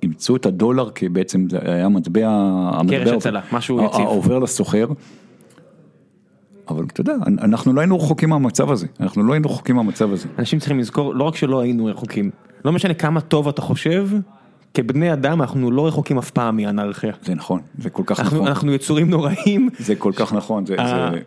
אימצו 0.03 0.35
את 0.35 0.45
הדולר 0.45 0.89
כי 0.89 1.09
בעצם 1.09 1.45
זה 1.49 1.57
היה 1.61 1.89
מטבע, 1.89 2.71
קרש 2.89 3.09
הצלה, 3.09 3.41
משהו 3.51 3.85
יציב. 3.85 4.01
העובר 4.01 4.39
לסוחר. 4.39 4.87
אבל 6.69 6.83
אתה 6.83 7.01
יודע, 7.01 7.15
אנחנו 7.27 7.73
לא 7.73 7.81
היינו 7.81 7.97
רחוקים 7.97 8.29
מהמצב 8.29 8.71
הזה, 8.71 8.87
אנחנו 8.99 9.23
לא 9.23 9.33
היינו 9.33 9.49
רחוקים 9.49 9.75
מהמצב 9.75 10.11
הזה. 10.13 10.27
אנשים 10.39 10.59
צריכים 10.59 10.79
לזכור, 10.79 11.15
לא 11.15 11.23
רק 11.23 11.35
שלא 11.35 11.61
היינו 11.61 11.85
רחוקים, 11.85 12.31
לא 12.65 12.71
משנה 12.71 12.93
כמה 12.93 13.21
טוב 13.21 13.47
אתה 13.47 13.61
חושב, 13.61 14.07
כבני 14.73 15.13
אדם 15.13 15.41
אנחנו 15.41 15.71
לא 15.71 15.87
רחוקים 15.87 16.17
אף 16.17 16.31
פעם 16.31 16.57
מאנרכיה. 16.57 17.13
זה 17.23 17.35
נכון, 17.35 17.59
זה 17.77 17.89
כל 17.89 18.03
כך 18.05 18.19
אנחנו, 18.19 18.37
נכון, 18.37 18.47
אנחנו 18.47 18.73
יצורים 18.73 19.09
נוראים. 19.09 19.69
זה 19.79 19.95
כל 19.95 20.11
כך 20.15 20.33
נכון, 20.33 20.65
זה, 20.65 20.75
זה, 20.77 21.19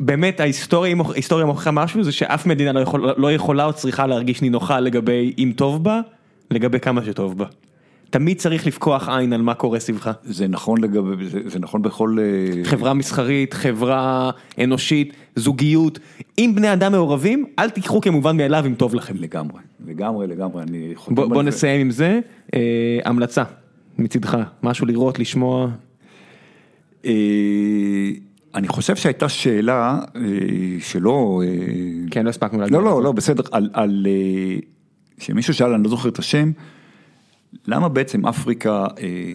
באמת 0.00 0.40
ההיסטוריה 0.40 1.44
מוכיחה 1.46 1.70
משהו 1.70 2.04
זה 2.04 2.12
שאף 2.12 2.46
מדינה 2.46 2.72
לא, 2.72 2.80
יכול, 2.80 3.14
לא 3.16 3.32
יכולה 3.32 3.64
או 3.64 3.72
צריכה 3.72 4.06
להרגיש 4.06 4.42
נינוחה 4.42 4.80
לגבי 4.80 5.34
אם 5.38 5.52
טוב 5.56 5.84
בה, 5.84 6.00
לגבי 6.50 6.80
כמה 6.80 7.04
שטוב 7.04 7.38
בה. 7.38 7.46
תמיד 8.10 8.38
צריך 8.38 8.66
לפקוח 8.66 9.08
עין 9.08 9.32
על 9.32 9.42
מה 9.42 9.54
קורה 9.54 9.80
סביבך. 9.80 10.10
זה 10.24 10.48
נכון 10.48 10.80
לגבי, 10.80 11.28
זה, 11.28 11.40
זה 11.46 11.58
נכון 11.58 11.82
בכל... 11.82 12.16
אה, 12.20 12.64
חברה 12.64 12.94
מסחרית, 12.94 13.54
חברה 13.54 14.30
אנושית, 14.64 15.12
זוגיות, 15.36 15.98
אם 16.38 16.52
בני 16.54 16.72
אדם 16.72 16.92
מעורבים, 16.92 17.44
אל 17.58 17.70
תיקחו 17.70 18.00
כמובן 18.00 18.36
מאליו 18.36 18.64
אם 18.66 18.74
טוב 18.74 18.94
לכם. 18.94 19.14
לגמרי, 19.16 19.60
לגמרי, 19.86 20.26
לגמרי, 20.26 20.62
אני 20.62 20.92
חותם 20.94 21.14
בוא, 21.14 21.26
בוא. 21.26 21.42
נסיים 21.42 21.80
עם 21.80 21.90
זה, 21.90 22.20
אה, 22.54 22.98
המלצה 23.04 23.42
מצידך, 23.98 24.38
משהו 24.62 24.86
לראות, 24.86 25.18
לשמוע, 25.18 25.68
אה, 27.04 27.12
אני 28.54 28.68
חושב 28.68 28.96
שהייתה 28.96 29.28
שאלה 29.28 29.98
אה, 30.16 30.20
שלא... 30.80 31.42
אה, 31.44 31.48
כן 32.10 32.24
לא 32.24 32.30
הספקנו 32.30 32.58
להגיד. 32.58 32.74
לא, 32.74 32.84
לא, 32.84 33.02
לא, 33.02 33.12
בסדר, 33.12 33.42
על, 33.52 33.70
על 33.72 34.06
אה, 34.08 34.58
שמישהו 35.18 35.54
שאל, 35.54 35.74
אני 35.74 35.82
לא 35.82 35.88
זוכר 35.88 36.08
את 36.08 36.18
השם, 36.18 36.50
למה 37.66 37.88
בעצם 37.88 38.26
אפריקה 38.26 38.86
אה, 39.00 39.32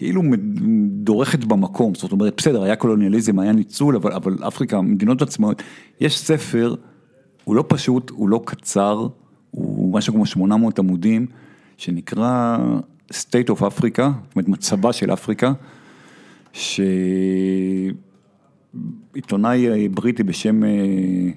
כאילו 0.00 0.22
דורכת 0.88 1.44
במקום, 1.44 1.94
זאת 1.94 2.12
אומרת, 2.12 2.34
בסדר, 2.36 2.62
היה 2.62 2.76
קולוניאליזם, 2.76 3.38
היה 3.38 3.52
ניצול, 3.52 3.96
אבל, 3.96 4.12
אבל 4.12 4.36
אפריקה, 4.48 4.80
מדינות 4.80 5.22
עצמאיות, 5.22 5.62
יש 6.00 6.18
ספר, 6.18 6.74
הוא 7.44 7.56
לא 7.56 7.64
פשוט, 7.68 8.10
הוא 8.10 8.28
לא 8.28 8.42
קצר, 8.44 9.06
הוא 9.50 9.92
משהו 9.92 10.14
כמו 10.14 10.26
800 10.26 10.78
עמודים, 10.78 11.26
שנקרא 11.76 12.58
State 13.12 13.48
of 13.48 13.58
Africa, 13.58 14.02
זאת 14.02 14.36
אומרת, 14.36 14.48
מצבה 14.48 14.92
של 14.92 15.12
אפריקה, 15.12 15.52
שעיתונאי 19.12 19.68
אה, 19.68 19.86
בריטי 19.90 20.22
בשם... 20.22 20.64
אה, 20.64 21.30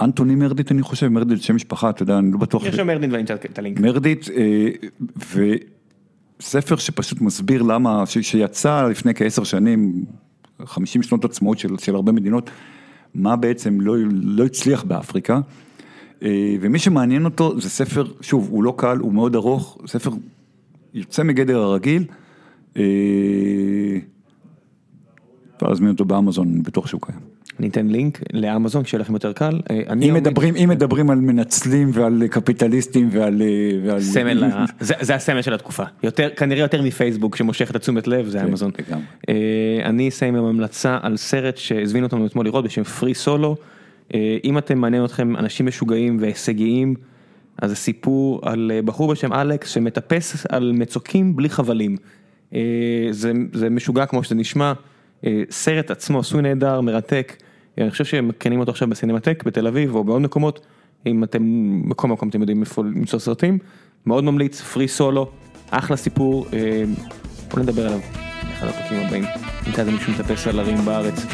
אנטוני 0.00 0.34
מרדיט 0.34 0.72
אני 0.72 0.82
חושב, 0.82 1.08
מרדיט 1.08 1.42
שם 1.42 1.56
משפחה, 1.56 1.90
אתה 1.90 2.02
יודע, 2.02 2.18
אני 2.18 2.32
לא 2.32 2.38
בטוח. 2.38 2.64
יש 2.64 2.76
שם 2.76 2.86
מרדין 2.86 3.10
ואני 3.10 3.20
אמצא 3.20 3.34
את 3.34 3.58
הלינק. 3.58 3.80
מרדיט, 3.80 4.28
אה, 4.30 4.68
וספר 6.40 6.76
שפשוט 6.76 7.20
מסביר 7.20 7.62
למה, 7.62 8.06
שיצא 8.06 8.88
לפני 8.88 9.14
כעשר 9.14 9.44
שנים, 9.44 10.04
50 10.64 11.02
שנות 11.02 11.24
עצמאות 11.24 11.58
של, 11.58 11.78
של 11.78 11.94
הרבה 11.94 12.12
מדינות, 12.12 12.50
מה 13.14 13.36
בעצם 13.36 13.80
לא, 13.80 13.96
לא 14.22 14.44
הצליח 14.44 14.84
באפריקה. 14.84 15.40
אה, 16.22 16.56
ומי 16.60 16.78
שמעניין 16.78 17.24
אותו 17.24 17.60
זה 17.60 17.70
ספר, 17.70 18.04
שוב, 18.20 18.48
הוא 18.50 18.64
לא 18.64 18.74
קל, 18.76 18.98
הוא 18.98 19.12
מאוד 19.12 19.34
ארוך, 19.34 19.78
ספר 19.86 20.10
יוצא 20.94 21.22
מגדר 21.22 21.58
הרגיל. 21.58 22.04
אה, 22.76 22.82
אפשר 25.56 25.68
להזמין 25.68 25.90
אותו 25.90 26.04
באמזון, 26.04 26.48
אני 26.48 26.62
בטוח 26.62 26.86
שהוא 26.86 27.00
קיים. 27.00 27.33
אני 27.60 27.68
אתן 27.68 27.86
לינק 27.86 28.18
לאמזון 28.32 28.84
שיהיה 28.84 29.00
לכם 29.00 29.12
יותר 29.14 29.32
קל. 29.32 29.60
אה, 29.70 29.82
אם 29.92 30.00
עומד- 30.02 30.12
מדברים, 30.20 30.56
אם 30.56 30.68
מדברים 30.68 31.10
על 31.10 31.18
מנצלים 31.18 31.90
ועל 31.92 32.22
קפיטליסטים 32.30 33.08
ועל... 33.12 33.42
אה, 33.42 33.46
ועל... 33.84 34.00
סמל, 34.00 34.44
ה- 34.44 34.64
זה, 34.80 34.94
זה 35.00 35.14
הסמל 35.14 35.42
של 35.42 35.54
התקופה, 35.54 35.82
יותר, 36.02 36.28
כנראה 36.36 36.60
יותר 36.62 36.82
מפייסבוק 36.82 37.36
שמושך 37.36 37.70
את 37.70 37.76
התשומת 37.76 38.06
לב, 38.08 38.26
זה 38.28 38.44
אמזון. 38.44 38.70
לגמרי. 38.88 39.04
אה, 39.28 39.34
אני 39.84 40.08
אסיים 40.08 40.36
עם 40.36 40.44
המלצה 40.44 40.98
על 41.02 41.16
סרט 41.16 41.56
שהזמינו 41.56 42.06
אותנו 42.06 42.26
אתמול 42.26 42.44
לראות 42.46 42.64
בשם 42.64 42.82
פרי 42.82 43.14
סולו. 43.14 43.56
אם 44.44 44.58
אתם 44.58 44.78
מעניין 44.78 45.04
אתכם 45.04 45.36
אנשים 45.36 45.66
משוגעים 45.66 46.16
והישגיים, 46.20 46.94
אז 47.62 47.70
זה 47.70 47.76
סיפור 47.76 48.40
על 48.42 48.72
בחור 48.84 49.12
בשם 49.12 49.32
אלכס 49.32 49.70
שמטפס 49.70 50.46
על 50.48 50.72
מצוקים 50.74 51.36
בלי 51.36 51.48
חבלים. 51.48 51.96
זה, 53.10 53.32
זה 53.52 53.70
משוגע 53.70 54.06
כמו 54.06 54.24
שזה 54.24 54.34
נשמע, 54.34 54.72
סרט 55.50 55.90
עצמו 55.90 56.18
עשוי 56.18 56.42
נהדר, 56.42 56.80
מרתק. 56.80 57.32
אני 57.78 57.90
חושב 57.90 58.04
שמקרינים 58.04 58.60
אותו 58.60 58.70
עכשיו 58.70 58.88
בסינמטק 58.88 59.42
בתל 59.46 59.66
אביב 59.66 59.94
או 59.94 60.04
בעוד 60.04 60.22
מקומות, 60.22 60.66
אם 61.06 61.24
אתם, 61.24 61.42
בכל 61.88 62.08
מקום 62.08 62.28
אתם 62.28 62.40
יודעים 62.40 62.60
איפה 62.60 62.82
למצוא 62.84 63.18
סרטים, 63.18 63.58
מאוד 64.06 64.24
ממליץ, 64.24 64.60
פרי 64.60 64.88
סולו, 64.88 65.30
אחלה 65.70 65.96
סיפור, 65.96 66.46
אה, 66.52 66.84
בוא 67.50 67.60
נדבר 67.60 67.86
עליו. 67.86 68.00
באחד 68.48 68.66
הפרקים 68.66 69.06
הבאים, 69.06 69.24
נמצא 69.66 69.80
איזה 69.80 69.92
מישהו 69.92 70.12
מטפס 70.12 70.46
על 70.46 70.58
הרים 70.58 70.76
בארץ, 70.76 71.26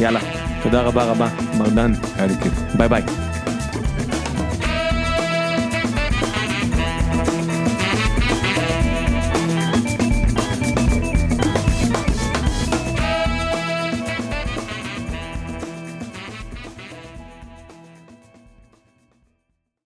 יאללה, 0.00 0.20
תודה 0.62 0.82
רבה 0.82 1.04
רבה, 1.04 1.28
מר 1.58 1.68
דן, 1.68 1.92
היה 2.16 2.26
לי 2.26 2.34
כיף. 2.42 2.52
ביי 2.78 2.88
ביי. 2.88 3.02